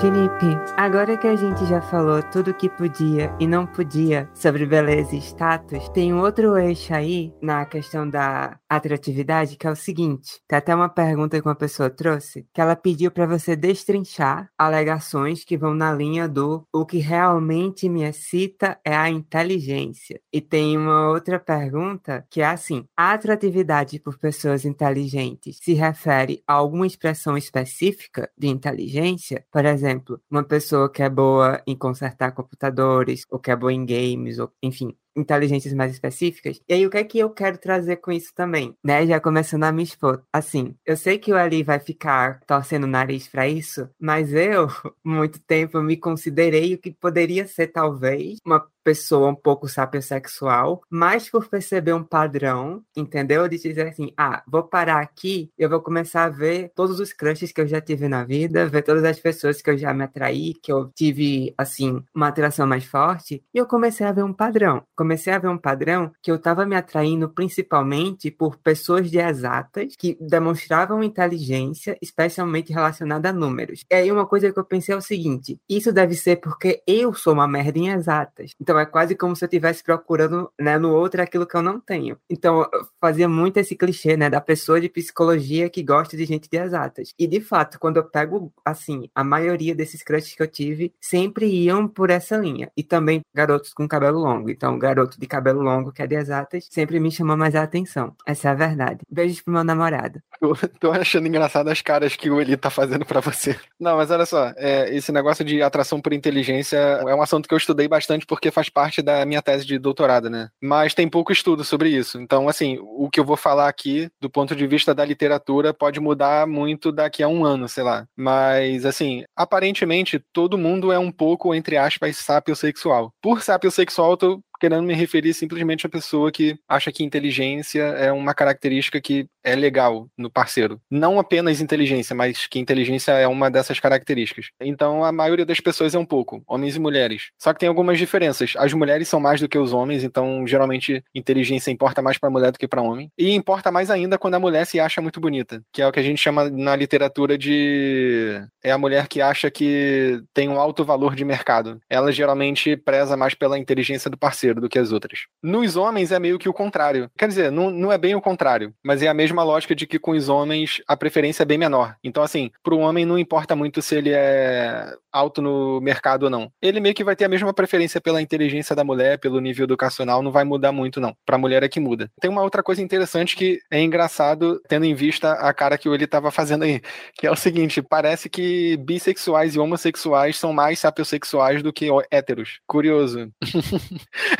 Felipe, 0.00 0.56
agora 0.78 1.14
que 1.14 1.26
a 1.26 1.36
gente 1.36 1.66
já 1.66 1.82
falou 1.82 2.22
tudo 2.22 2.54
que 2.54 2.70
podia 2.70 3.30
e 3.38 3.46
não 3.46 3.66
podia 3.66 4.30
sobre 4.32 4.64
beleza 4.64 5.14
e 5.14 5.18
status, 5.18 5.90
tem 5.90 6.14
outro 6.14 6.56
eixo 6.56 6.94
aí 6.94 7.34
na 7.42 7.66
questão 7.66 8.08
da 8.08 8.58
atratividade 8.66 9.58
que 9.58 9.66
é 9.66 9.70
o 9.70 9.76
seguinte: 9.76 10.40
tem 10.48 10.56
até 10.56 10.74
uma 10.74 10.88
pergunta 10.88 11.38
que 11.38 11.46
uma 11.46 11.54
pessoa 11.54 11.90
trouxe, 11.90 12.46
que 12.54 12.62
ela 12.62 12.74
pediu 12.74 13.10
para 13.10 13.26
você 13.26 13.54
destrinchar 13.54 14.48
alegações 14.56 15.44
que 15.44 15.58
vão 15.58 15.74
na 15.74 15.92
linha 15.92 16.26
do 16.26 16.66
o 16.72 16.86
que 16.86 16.96
realmente 16.96 17.86
me 17.86 18.02
excita 18.02 18.78
é 18.82 18.96
a 18.96 19.10
inteligência. 19.10 20.18
E 20.32 20.40
tem 20.40 20.78
uma 20.78 21.10
outra 21.10 21.38
pergunta 21.38 22.24
que 22.30 22.40
é 22.40 22.46
assim: 22.46 22.86
a 22.96 23.12
atratividade 23.12 24.00
por 24.00 24.18
pessoas 24.18 24.64
inteligentes 24.64 25.58
se 25.60 25.74
refere 25.74 26.42
a 26.46 26.54
alguma 26.54 26.86
expressão 26.86 27.36
específica 27.36 28.30
de 28.34 28.48
inteligência? 28.48 29.44
Por 29.52 29.66
exemplo, 29.66 29.89
exemplo, 29.90 30.20
uma 30.30 30.44
pessoa 30.44 30.90
que 30.90 31.02
é 31.02 31.08
boa 31.08 31.62
em 31.66 31.76
consertar 31.76 32.32
computadores, 32.32 33.24
ou 33.30 33.38
que 33.38 33.50
é 33.50 33.56
boa 33.56 33.72
em 33.72 33.84
games, 33.84 34.38
ou 34.38 34.52
enfim, 34.62 34.96
inteligências 35.16 35.74
mais 35.74 35.92
específicas. 35.92 36.60
E 36.68 36.74
aí, 36.74 36.86
o 36.86 36.90
que 36.90 36.98
é 36.98 37.04
que 37.04 37.18
eu 37.18 37.30
quero 37.30 37.58
trazer 37.58 37.96
com 37.96 38.12
isso 38.12 38.32
também? 38.34 38.76
Né? 38.82 39.06
Já 39.06 39.20
começando 39.20 39.64
a 39.64 39.72
me 39.72 39.82
expor. 39.82 40.22
Assim, 40.32 40.74
eu 40.86 40.96
sei 40.96 41.18
que 41.18 41.32
o 41.32 41.36
Ali 41.36 41.62
vai 41.62 41.78
ficar 41.78 42.40
torcendo 42.46 42.84
o 42.84 42.86
nariz 42.86 43.28
para 43.28 43.48
isso, 43.48 43.88
mas 43.98 44.32
eu, 44.32 44.68
muito 45.04 45.40
tempo, 45.40 45.82
me 45.82 45.96
considerei 45.96 46.74
o 46.74 46.78
que 46.78 46.92
poderia 46.92 47.46
ser, 47.46 47.68
talvez, 47.68 48.38
uma 48.44 48.64
pessoa 48.82 49.30
um 49.30 49.34
pouco 49.34 49.68
sapiosexual, 49.68 50.82
mas 50.90 51.28
por 51.28 51.48
perceber 51.48 51.92
um 51.92 52.04
padrão, 52.04 52.82
entendeu? 52.96 53.48
De 53.48 53.58
dizer 53.58 53.88
assim, 53.88 54.12
ah, 54.16 54.42
vou 54.46 54.62
parar 54.62 55.00
aqui, 55.00 55.50
eu 55.58 55.68
vou 55.68 55.80
começar 55.80 56.24
a 56.24 56.28
ver 56.28 56.72
todos 56.74 57.00
os 57.00 57.12
crushes 57.12 57.52
que 57.52 57.60
eu 57.60 57.66
já 57.66 57.80
tive 57.80 58.08
na 58.08 58.24
vida, 58.24 58.66
ver 58.66 58.82
todas 58.82 59.04
as 59.04 59.18
pessoas 59.18 59.62
que 59.62 59.70
eu 59.70 59.78
já 59.78 59.92
me 59.94 60.04
atraí, 60.04 60.54
que 60.54 60.72
eu 60.72 60.90
tive, 60.94 61.54
assim, 61.56 62.02
uma 62.14 62.28
atração 62.28 62.66
mais 62.66 62.84
forte, 62.84 63.42
e 63.54 63.58
eu 63.58 63.66
comecei 63.66 64.06
a 64.06 64.12
ver 64.12 64.24
um 64.24 64.32
padrão 64.32 64.84
comecei 65.00 65.32
a 65.32 65.38
ver 65.38 65.48
um 65.48 65.58
padrão 65.58 66.12
que 66.22 66.30
eu 66.30 66.36
estava 66.36 66.66
me 66.66 66.76
atraindo 66.76 67.28
principalmente 67.28 68.30
por 68.30 68.58
pessoas 68.58 69.10
de 69.10 69.18
exatas 69.18 69.94
que 69.96 70.16
demonstravam 70.20 71.02
inteligência, 71.02 71.96
especialmente 72.02 72.72
relacionada 72.72 73.30
a 73.30 73.32
números. 73.32 73.84
E 73.90 73.94
aí 73.94 74.12
uma 74.12 74.26
coisa 74.26 74.52
que 74.52 74.58
eu 74.58 74.64
pensei 74.64 74.94
é 74.94 74.98
o 74.98 75.02
seguinte: 75.02 75.58
isso 75.68 75.92
deve 75.92 76.14
ser 76.14 76.36
porque 76.36 76.82
eu 76.86 77.14
sou 77.14 77.32
uma 77.32 77.48
merda 77.48 77.78
em 77.78 77.88
exatas. 77.88 78.52
Então 78.60 78.69
é 78.78 78.86
quase 78.86 79.14
como 79.14 79.34
se 79.34 79.44
eu 79.44 79.46
estivesse 79.46 79.82
procurando 79.82 80.50
né, 80.58 80.78
no 80.78 80.92
outro 80.92 81.22
aquilo 81.22 81.46
que 81.46 81.56
eu 81.56 81.62
não 81.62 81.80
tenho. 81.80 82.16
Então 82.28 82.68
fazia 83.00 83.28
muito 83.28 83.58
esse 83.58 83.76
clichê, 83.76 84.16
né, 84.16 84.28
da 84.30 84.40
pessoa 84.40 84.80
de 84.80 84.88
psicologia 84.88 85.68
que 85.68 85.82
gosta 85.82 86.16
de 86.16 86.24
gente 86.24 86.48
de 86.48 86.58
exatas. 86.58 87.14
E 87.18 87.26
de 87.26 87.40
fato, 87.40 87.78
quando 87.78 87.96
eu 87.96 88.04
pego 88.04 88.52
assim, 88.64 89.08
a 89.14 89.24
maioria 89.24 89.74
desses 89.74 90.02
crushes 90.02 90.34
que 90.34 90.42
eu 90.42 90.46
tive 90.46 90.92
sempre 91.00 91.46
iam 91.46 91.86
por 91.88 92.10
essa 92.10 92.36
linha. 92.36 92.70
E 92.76 92.82
também 92.82 93.20
garotos 93.34 93.72
com 93.72 93.88
cabelo 93.88 94.18
longo. 94.18 94.50
Então, 94.50 94.78
garoto 94.78 95.18
de 95.18 95.26
cabelo 95.26 95.62
longo, 95.62 95.92
que 95.92 96.02
é 96.02 96.06
de 96.06 96.14
exatas, 96.14 96.66
sempre 96.70 97.00
me 97.00 97.10
chamou 97.10 97.36
mais 97.36 97.54
a 97.54 97.62
atenção. 97.62 98.14
Essa 98.26 98.48
é 98.48 98.50
a 98.52 98.54
verdade. 98.54 99.00
Beijos 99.10 99.40
pro 99.40 99.52
meu 99.52 99.64
namorado. 99.64 100.20
Tô 100.80 100.90
achando 100.90 101.26
engraçado 101.26 101.68
as 101.68 101.80
caras 101.82 102.16
que 102.16 102.30
o 102.30 102.40
Eli 102.40 102.56
tá 102.56 102.70
fazendo 102.70 103.04
para 103.04 103.20
você. 103.20 103.58
Não, 103.78 103.96
mas 103.96 104.10
olha 104.10 104.26
só, 104.26 104.52
é, 104.56 104.94
esse 104.94 105.12
negócio 105.12 105.44
de 105.44 105.62
atração 105.62 106.00
por 106.00 106.12
inteligência 106.12 106.76
é 106.76 107.14
um 107.14 107.22
assunto 107.22 107.48
que 107.48 107.54
eu 107.54 107.58
estudei 107.58 107.88
bastante 107.88 108.26
porque 108.26 108.50
faz 108.50 108.59
parte 108.68 109.02
da 109.02 109.24
minha 109.24 109.42
tese 109.42 109.64
de 109.64 109.78
doutorado, 109.78 110.28
né? 110.28 110.48
Mas 110.60 110.94
tem 110.94 111.08
pouco 111.08 111.32
estudo 111.32 111.64
sobre 111.64 111.88
isso. 111.90 112.20
Então, 112.20 112.48
assim, 112.48 112.78
o 112.80 113.08
que 113.10 113.20
eu 113.20 113.24
vou 113.24 113.36
falar 113.36 113.68
aqui, 113.68 114.10
do 114.20 114.28
ponto 114.28 114.54
de 114.54 114.66
vista 114.66 114.94
da 114.94 115.04
literatura, 115.04 115.72
pode 115.72 116.00
mudar 116.00 116.46
muito 116.46 116.92
daqui 116.92 117.22
a 117.22 117.28
um 117.28 117.44
ano, 117.44 117.68
sei 117.68 117.82
lá. 117.82 118.06
Mas, 118.16 118.84
assim, 118.84 119.24
aparentemente, 119.36 120.22
todo 120.32 120.58
mundo 120.58 120.92
é 120.92 120.98
um 120.98 121.10
pouco, 121.10 121.54
entre 121.54 121.76
aspas, 121.76 122.16
sapiosexual. 122.16 123.12
Por 123.22 123.42
sapiosexual, 123.42 124.12
eu 124.12 124.16
tô 124.16 124.42
querendo 124.60 124.82
me 124.82 124.94
referir 124.94 125.32
simplesmente 125.32 125.86
à 125.86 125.88
pessoa 125.88 126.30
que 126.30 126.56
acha 126.68 126.92
que 126.92 127.02
inteligência 127.02 127.82
é 127.82 128.12
uma 128.12 128.34
característica 128.34 129.00
que 129.00 129.26
é 129.42 129.56
legal 129.56 130.06
no 130.16 130.30
parceiro. 130.30 130.80
Não 130.90 131.18
apenas 131.18 131.60
inteligência, 131.60 132.14
mas 132.14 132.46
que 132.46 132.58
inteligência 132.58 133.12
é 133.12 133.26
uma 133.26 133.50
dessas 133.50 133.80
características. 133.80 134.50
Então 134.60 135.02
a 135.02 135.10
maioria 135.10 135.46
das 135.46 135.60
pessoas 135.60 135.94
é 135.94 135.98
um 135.98 136.04
pouco, 136.04 136.42
homens 136.46 136.76
e 136.76 136.80
mulheres. 136.80 137.30
Só 137.38 137.52
que 137.52 137.60
tem 137.60 137.68
algumas 137.68 137.98
diferenças. 137.98 138.52
As 138.56 138.72
mulheres 138.74 139.08
são 139.08 139.18
mais 139.18 139.40
do 139.40 139.48
que 139.48 139.58
os 139.58 139.72
homens, 139.72 140.04
então 140.04 140.46
geralmente 140.46 141.02
inteligência 141.14 141.70
importa 141.70 142.02
mais 142.02 142.18
para 142.18 142.28
mulher 142.28 142.52
do 142.52 142.58
que 142.58 142.68
para 142.68 142.82
homem. 142.82 143.10
E 143.16 143.32
importa 143.32 143.72
mais 143.72 143.90
ainda 143.90 144.18
quando 144.18 144.34
a 144.34 144.40
mulher 144.40 144.66
se 144.66 144.78
acha 144.78 145.00
muito 145.00 145.20
bonita, 145.20 145.62
que 145.72 145.80
é 145.80 145.86
o 145.86 145.92
que 145.92 146.00
a 146.00 146.02
gente 146.02 146.18
chama 146.18 146.50
na 146.50 146.76
literatura 146.76 147.38
de 147.38 148.42
é 148.62 148.70
a 148.70 148.78
mulher 148.78 149.08
que 149.08 149.22
acha 149.22 149.50
que 149.50 150.22
tem 150.34 150.48
um 150.48 150.60
alto 150.60 150.84
valor 150.84 151.14
de 151.14 151.24
mercado. 151.24 151.80
Ela 151.88 152.12
geralmente 152.12 152.76
preza 152.76 153.16
mais 153.16 153.34
pela 153.34 153.58
inteligência 153.58 154.10
do 154.10 154.18
parceiro 154.18 154.49
do 154.54 154.68
que 154.68 154.78
as 154.78 154.92
outras. 154.92 155.26
Nos 155.42 155.76
homens 155.76 156.12
é 156.12 156.18
meio 156.18 156.38
que 156.38 156.48
o 156.48 156.54
contrário. 156.54 157.10
Quer 157.16 157.28
dizer, 157.28 157.52
não, 157.52 157.70
não 157.70 157.92
é 157.92 157.98
bem 157.98 158.14
o 158.14 158.20
contrário, 158.20 158.72
mas 158.82 159.02
é 159.02 159.08
a 159.08 159.14
mesma 159.14 159.42
lógica 159.42 159.74
de 159.74 159.86
que 159.86 159.98
com 159.98 160.12
os 160.12 160.28
homens 160.28 160.82
a 160.88 160.96
preferência 160.96 161.42
é 161.42 161.46
bem 161.46 161.58
menor. 161.58 161.94
Então, 162.02 162.22
assim, 162.22 162.50
pro 162.62 162.78
homem 162.78 163.04
não 163.04 163.18
importa 163.18 163.54
muito 163.54 163.82
se 163.82 163.94
ele 163.94 164.10
é 164.12 164.92
alto 165.12 165.42
no 165.42 165.80
mercado 165.80 166.24
ou 166.24 166.30
não. 166.30 166.50
Ele 166.62 166.80
meio 166.80 166.94
que 166.94 167.04
vai 167.04 167.16
ter 167.16 167.24
a 167.24 167.28
mesma 167.28 167.52
preferência 167.52 168.00
pela 168.00 168.22
inteligência 168.22 168.74
da 168.74 168.84
mulher, 168.84 169.18
pelo 169.18 169.40
nível 169.40 169.64
educacional, 169.64 170.22
não 170.22 170.30
vai 170.30 170.44
mudar 170.44 170.72
muito, 170.72 171.00
não. 171.00 171.14
Pra 171.26 171.38
mulher 171.38 171.62
é 171.62 171.68
que 171.68 171.80
muda. 171.80 172.10
Tem 172.20 172.30
uma 172.30 172.42
outra 172.42 172.62
coisa 172.62 172.82
interessante 172.82 173.36
que 173.36 173.58
é 173.70 173.80
engraçado, 173.80 174.60
tendo 174.68 174.84
em 174.84 174.94
vista 174.94 175.32
a 175.32 175.52
cara 175.52 175.76
que 175.76 175.88
ele 175.88 176.06
tava 176.06 176.30
fazendo 176.30 176.64
aí, 176.64 176.80
que 177.14 177.26
é 177.26 177.30
o 177.30 177.36
seguinte: 177.36 177.82
parece 177.82 178.28
que 178.28 178.76
bissexuais 178.78 179.54
e 179.54 179.58
homossexuais 179.58 180.36
são 180.36 180.52
mais 180.52 180.78
sapiosexuais 180.78 181.62
do 181.62 181.72
que 181.72 181.88
héteros. 182.10 182.60
Curioso. 182.66 183.30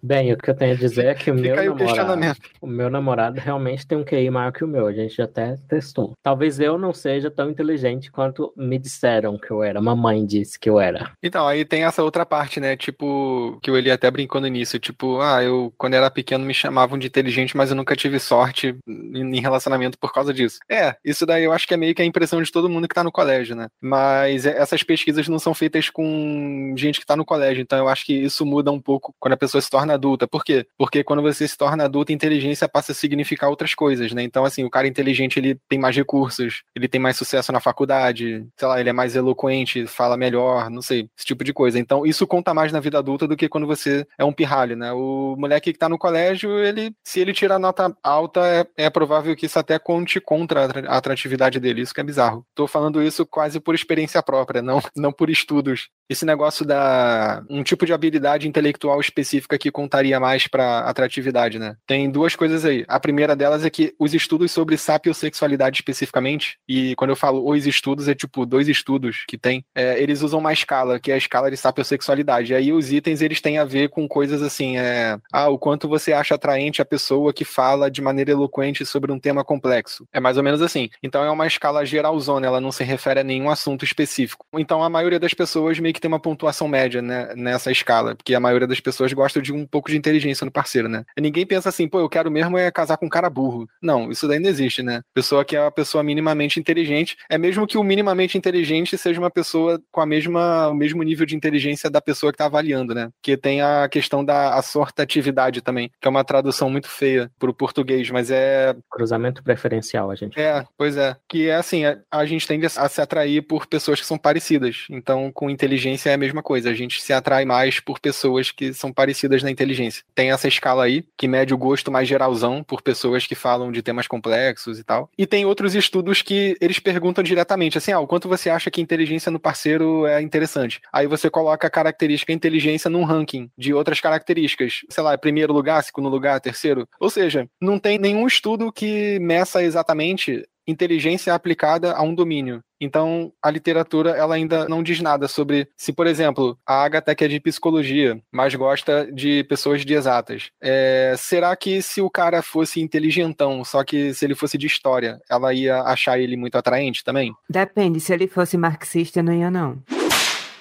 Bem, 0.00 0.32
o 0.32 0.36
que 0.38 0.48
eu 0.48 0.54
tenho 0.54 0.74
a 0.74 0.76
dizer 0.76 1.06
é 1.06 1.14
que 1.14 1.30
o 1.30 1.34
meu 1.34 1.56
namorado, 1.56 2.38
o 2.60 2.66
meu 2.66 2.88
namorado 2.88 3.40
realmente 3.40 3.86
tem 3.86 3.98
um 3.98 4.04
QI 4.04 4.30
maior 4.30 4.52
que 4.52 4.62
o 4.62 4.68
meu. 4.68 4.86
A 4.86 4.92
gente 4.92 5.16
já 5.16 5.24
até 5.24 5.56
testou. 5.68 6.12
Talvez 6.22 6.60
eu 6.60 6.78
não 6.78 6.92
seja 6.92 7.30
tão 7.30 7.50
inteligente 7.50 8.10
quanto 8.10 8.52
me 8.56 8.78
disseram 8.78 9.36
que 9.36 9.50
eu 9.50 9.62
era. 9.62 9.80
Mamãe 9.80 10.24
disse 10.24 10.58
que 10.58 10.70
eu 10.70 10.78
era. 10.78 11.10
Então, 11.20 11.46
aí 11.46 11.64
tem 11.64 11.84
essa 11.84 12.02
outra 12.02 12.24
parte, 12.24 12.60
né? 12.60 12.76
Tipo, 12.76 13.58
que 13.60 13.70
o 13.70 13.76
Eli 13.76 13.90
até 13.90 14.08
brincou 14.08 14.40
no 14.40 14.46
início. 14.46 14.78
Tipo, 14.78 15.20
ah, 15.20 15.42
eu, 15.42 15.72
quando 15.76 15.94
era 15.94 16.10
pequeno, 16.10 16.44
me 16.44 16.54
chamavam 16.54 16.96
de 16.96 17.08
inteligente, 17.08 17.56
mas 17.56 17.70
eu 17.70 17.76
nunca 17.76 17.96
tive 17.96 18.20
sorte 18.20 18.76
em 18.86 19.40
relacionamento 19.40 19.98
por 19.98 20.12
causa 20.12 20.32
disso. 20.32 20.58
É, 20.70 20.94
isso 21.04 21.26
daí 21.26 21.42
eu 21.42 21.52
acho 21.52 21.66
que 21.66 21.74
é 21.74 21.76
meio 21.76 21.94
que 21.94 22.02
a 22.02 22.04
impressão 22.04 22.40
de 22.40 22.52
todo 22.52 22.68
mundo 22.68 22.86
que 22.86 22.94
tá 22.94 23.02
no 23.02 23.10
colégio, 23.10 23.56
né? 23.56 23.66
Mas 23.80 24.46
essas 24.46 24.84
pesquisas 24.84 25.26
não 25.28 25.40
são 25.40 25.54
feitas 25.54 25.90
com 25.90 26.72
gente 26.76 27.00
que 27.00 27.06
tá 27.06 27.16
no 27.16 27.24
colégio. 27.24 27.62
Então, 27.62 27.78
eu 27.78 27.88
acho 27.88 28.06
que 28.06 28.12
isso 28.12 28.46
muda 28.46 28.70
um 28.70 28.80
pouco 28.80 29.12
quando 29.18 29.34
a 29.34 29.36
pessoa 29.36 29.60
se 29.60 29.68
torna 29.68 29.87
adulta. 29.94 30.26
Por 30.26 30.44
quê? 30.44 30.66
Porque 30.76 31.02
quando 31.04 31.22
você 31.22 31.46
se 31.46 31.56
torna 31.56 31.84
adulta, 31.84 32.12
inteligência 32.12 32.68
passa 32.68 32.92
a 32.92 32.94
significar 32.94 33.50
outras 33.50 33.74
coisas, 33.74 34.12
né? 34.12 34.22
Então, 34.22 34.44
assim, 34.44 34.64
o 34.64 34.70
cara 34.70 34.88
inteligente, 34.88 35.38
ele 35.38 35.58
tem 35.68 35.78
mais 35.78 35.96
recursos, 35.96 36.62
ele 36.74 36.88
tem 36.88 37.00
mais 37.00 37.16
sucesso 37.16 37.52
na 37.52 37.60
faculdade, 37.60 38.46
sei 38.56 38.68
lá, 38.68 38.80
ele 38.80 38.90
é 38.90 38.92
mais 38.92 39.16
eloquente, 39.16 39.86
fala 39.86 40.16
melhor, 40.16 40.70
não 40.70 40.82
sei, 40.82 41.08
esse 41.16 41.26
tipo 41.26 41.44
de 41.44 41.52
coisa. 41.52 41.78
Então, 41.78 42.06
isso 42.06 42.26
conta 42.26 42.54
mais 42.54 42.72
na 42.72 42.80
vida 42.80 42.98
adulta 42.98 43.26
do 43.26 43.36
que 43.36 43.48
quando 43.48 43.66
você 43.66 44.06
é 44.18 44.24
um 44.24 44.32
pirralho, 44.32 44.76
né? 44.76 44.92
O 44.92 45.36
moleque 45.38 45.72
que 45.72 45.78
tá 45.78 45.88
no 45.88 45.98
colégio, 45.98 46.58
ele, 46.58 46.92
se 47.04 47.20
ele 47.20 47.32
tira 47.32 47.58
nota 47.58 47.94
alta, 48.02 48.40
é, 48.46 48.66
é 48.84 48.90
provável 48.90 49.34
que 49.36 49.46
isso 49.46 49.58
até 49.58 49.78
conte 49.78 50.20
contra 50.20 50.66
a 50.88 50.96
atratividade 50.96 51.60
dele. 51.60 51.82
Isso 51.82 51.94
que 51.94 52.00
é 52.00 52.04
bizarro. 52.04 52.44
Tô 52.54 52.66
falando 52.66 53.02
isso 53.02 53.26
quase 53.26 53.60
por 53.60 53.74
experiência 53.74 54.22
própria, 54.22 54.62
não, 54.62 54.80
não 54.96 55.12
por 55.12 55.30
estudos. 55.30 55.88
Esse 56.08 56.24
negócio 56.24 56.64
da 56.64 57.42
um 57.50 57.62
tipo 57.62 57.84
de 57.84 57.92
habilidade 57.92 58.48
intelectual 58.48 59.00
específica 59.00 59.58
que 59.58 59.70
contaria 59.78 60.18
mais 60.18 60.48
para 60.48 60.80
atratividade, 60.80 61.56
né? 61.56 61.76
Tem 61.86 62.10
duas 62.10 62.34
coisas 62.34 62.64
aí. 62.64 62.84
A 62.88 62.98
primeira 62.98 63.36
delas 63.36 63.64
é 63.64 63.70
que 63.70 63.94
os 63.96 64.12
estudos 64.12 64.50
sobre 64.50 64.76
sapiosexualidade 64.76 65.76
especificamente, 65.76 66.58
e 66.68 66.96
quando 66.96 67.10
eu 67.10 67.16
falo 67.16 67.48
os 67.48 67.64
estudos, 67.64 68.08
é 68.08 68.14
tipo 68.14 68.44
dois 68.44 68.68
estudos 68.68 69.24
que 69.28 69.38
tem, 69.38 69.64
é, 69.76 70.02
eles 70.02 70.20
usam 70.20 70.40
uma 70.40 70.52
escala, 70.52 70.98
que 70.98 71.12
é 71.12 71.14
a 71.14 71.16
escala 71.16 71.48
de 71.48 71.56
sapiosexualidade. 71.56 72.52
E 72.52 72.56
aí 72.56 72.72
os 72.72 72.90
itens, 72.90 73.22
eles 73.22 73.40
têm 73.40 73.58
a 73.58 73.64
ver 73.64 73.88
com 73.88 74.08
coisas 74.08 74.42
assim, 74.42 74.78
é, 74.78 75.16
ah, 75.32 75.48
o 75.48 75.56
quanto 75.56 75.88
você 75.88 76.12
acha 76.12 76.34
atraente 76.34 76.82
a 76.82 76.84
pessoa 76.84 77.32
que 77.32 77.44
fala 77.44 77.88
de 77.88 78.02
maneira 78.02 78.32
eloquente 78.32 78.84
sobre 78.84 79.12
um 79.12 79.20
tema 79.20 79.44
complexo. 79.44 80.08
É 80.12 80.18
mais 80.18 80.36
ou 80.36 80.42
menos 80.42 80.60
assim. 80.60 80.90
Então 81.00 81.22
é 81.22 81.30
uma 81.30 81.46
escala 81.46 81.86
geralzona, 81.86 82.48
ela 82.48 82.60
não 82.60 82.72
se 82.72 82.82
refere 82.82 83.20
a 83.20 83.24
nenhum 83.24 83.48
assunto 83.48 83.84
específico. 83.84 84.44
Então 84.54 84.82
a 84.82 84.90
maioria 84.90 85.20
das 85.20 85.34
pessoas 85.34 85.78
meio 85.78 85.94
que 85.94 86.00
tem 86.00 86.08
uma 86.08 86.18
pontuação 86.18 86.66
média 86.66 87.00
né, 87.00 87.32
nessa 87.36 87.70
escala, 87.70 88.16
porque 88.16 88.34
a 88.34 88.40
maioria 88.40 88.66
das 88.66 88.80
pessoas 88.80 89.12
gosta 89.12 89.40
de 89.40 89.52
um 89.52 89.67
pouco 89.68 89.90
de 89.90 89.96
inteligência 89.96 90.44
no 90.44 90.50
parceiro, 90.50 90.88
né? 90.88 91.04
Ninguém 91.18 91.46
pensa 91.46 91.68
assim, 91.68 91.88
pô, 91.88 92.00
eu 92.00 92.08
quero 92.08 92.30
mesmo 92.30 92.56
é 92.58 92.70
casar 92.70 92.96
com 92.96 93.06
um 93.06 93.10
cara 93.10 93.30
burro. 93.30 93.68
Não, 93.82 94.10
isso 94.10 94.26
daí 94.26 94.38
não 94.38 94.48
existe, 94.48 94.82
né? 94.82 95.02
Pessoa 95.14 95.44
que 95.44 95.56
é 95.56 95.60
uma 95.60 95.70
pessoa 95.70 96.02
minimamente 96.02 96.58
inteligente, 96.58 97.16
é 97.28 97.38
mesmo 97.38 97.66
que 97.66 97.78
o 97.78 97.84
minimamente 97.84 98.36
inteligente 98.36 98.96
seja 98.96 99.20
uma 99.20 99.30
pessoa 99.30 99.80
com 99.90 100.00
a 100.00 100.06
mesma, 100.06 100.68
o 100.68 100.74
mesmo 100.74 101.02
nível 101.02 101.26
de 101.26 101.36
inteligência 101.36 101.90
da 101.90 102.00
pessoa 102.00 102.32
que 102.32 102.38
tá 102.38 102.46
avaliando, 102.46 102.94
né? 102.94 103.10
Que 103.22 103.36
tem 103.36 103.60
a 103.62 103.88
questão 103.88 104.24
da 104.24 104.54
assortatividade 104.54 105.60
também, 105.60 105.90
que 106.00 106.08
é 106.08 106.10
uma 106.10 106.24
tradução 106.24 106.70
muito 106.70 106.88
feia 106.88 107.30
pro 107.38 107.54
português, 107.54 108.10
mas 108.10 108.30
é... 108.30 108.74
Cruzamento 108.90 109.42
preferencial, 109.42 110.10
a 110.10 110.14
gente. 110.14 110.38
É, 110.38 110.64
pois 110.76 110.96
é. 110.96 111.16
Que 111.28 111.48
é 111.48 111.56
assim, 111.56 111.84
a, 111.84 111.98
a 112.10 112.24
gente 112.24 112.46
tende 112.46 112.66
a 112.66 112.88
se 112.88 113.00
atrair 113.00 113.42
por 113.42 113.66
pessoas 113.66 114.00
que 114.00 114.06
são 114.06 114.18
parecidas. 114.18 114.86
Então, 114.90 115.30
com 115.32 115.50
inteligência 115.50 116.10
é 116.10 116.14
a 116.14 116.18
mesma 116.18 116.42
coisa. 116.42 116.70
A 116.70 116.74
gente 116.74 117.00
se 117.00 117.12
atrai 117.12 117.44
mais 117.44 117.80
por 117.80 117.98
pessoas 117.98 118.50
que 118.50 118.72
são 118.72 118.92
parecidas 118.92 119.42
na 119.42 119.50
inteligência. 119.58 120.04
Tem 120.14 120.30
essa 120.30 120.46
escala 120.46 120.84
aí, 120.84 121.04
que 121.16 121.26
mede 121.26 121.52
o 121.52 121.58
gosto 121.58 121.90
mais 121.90 122.08
geralzão 122.08 122.62
por 122.62 122.80
pessoas 122.80 123.26
que 123.26 123.34
falam 123.34 123.72
de 123.72 123.82
temas 123.82 124.06
complexos 124.06 124.78
e 124.78 124.84
tal. 124.84 125.10
E 125.18 125.26
tem 125.26 125.44
outros 125.44 125.74
estudos 125.74 126.22
que 126.22 126.56
eles 126.60 126.78
perguntam 126.78 127.24
diretamente, 127.24 127.76
assim, 127.76 127.92
ah, 127.92 128.00
o 128.00 128.06
quanto 128.06 128.28
você 128.28 128.48
acha 128.48 128.70
que 128.70 128.80
inteligência 128.80 129.30
no 129.30 129.40
parceiro 129.40 130.06
é 130.06 130.22
interessante? 130.22 130.80
Aí 130.92 131.06
você 131.06 131.28
coloca 131.28 131.66
a 131.66 131.70
característica 131.70 132.32
inteligência 132.32 132.88
num 132.88 133.04
ranking 133.04 133.50
de 133.58 133.74
outras 133.74 134.00
características. 134.00 134.80
Sei 134.88 135.02
lá, 135.02 135.18
primeiro 135.18 135.52
lugar, 135.52 135.82
segundo 135.82 136.08
lugar, 136.08 136.40
terceiro. 136.40 136.88
Ou 137.00 137.10
seja, 137.10 137.48
não 137.60 137.78
tem 137.78 137.98
nenhum 137.98 138.26
estudo 138.26 138.72
que 138.72 139.18
meça 139.18 139.62
exatamente 139.62 140.46
inteligência 140.66 141.34
aplicada 141.34 141.94
a 141.94 142.02
um 142.02 142.14
domínio. 142.14 142.62
Então, 142.80 143.32
a 143.42 143.50
literatura 143.50 144.10
ela 144.10 144.34
ainda 144.34 144.68
não 144.68 144.82
diz 144.82 145.00
nada 145.00 145.26
sobre 145.28 145.68
se, 145.76 145.92
por 145.92 146.06
exemplo, 146.06 146.58
a 146.66 146.82
Agatha 146.82 147.14
que 147.14 147.24
é 147.24 147.28
de 147.28 147.40
psicologia, 147.40 148.20
mas 148.32 148.54
gosta 148.54 149.10
de 149.12 149.44
pessoas 149.44 149.84
de 149.84 149.94
exatas. 149.94 150.50
É, 150.60 151.14
será 151.16 151.54
que 151.56 151.82
se 151.82 152.00
o 152.00 152.10
cara 152.10 152.42
fosse 152.42 152.80
inteligentão, 152.80 153.64
só 153.64 153.82
que 153.82 154.14
se 154.14 154.24
ele 154.24 154.34
fosse 154.34 154.56
de 154.56 154.66
história, 154.66 155.20
ela 155.28 155.52
ia 155.52 155.82
achar 155.82 156.18
ele 156.18 156.36
muito 156.36 156.56
atraente 156.56 157.04
também? 157.04 157.32
Depende, 157.48 158.00
se 158.00 158.12
ele 158.12 158.28
fosse 158.28 158.56
marxista, 158.56 159.22
não 159.22 159.32
ia 159.32 159.50
não. 159.50 159.82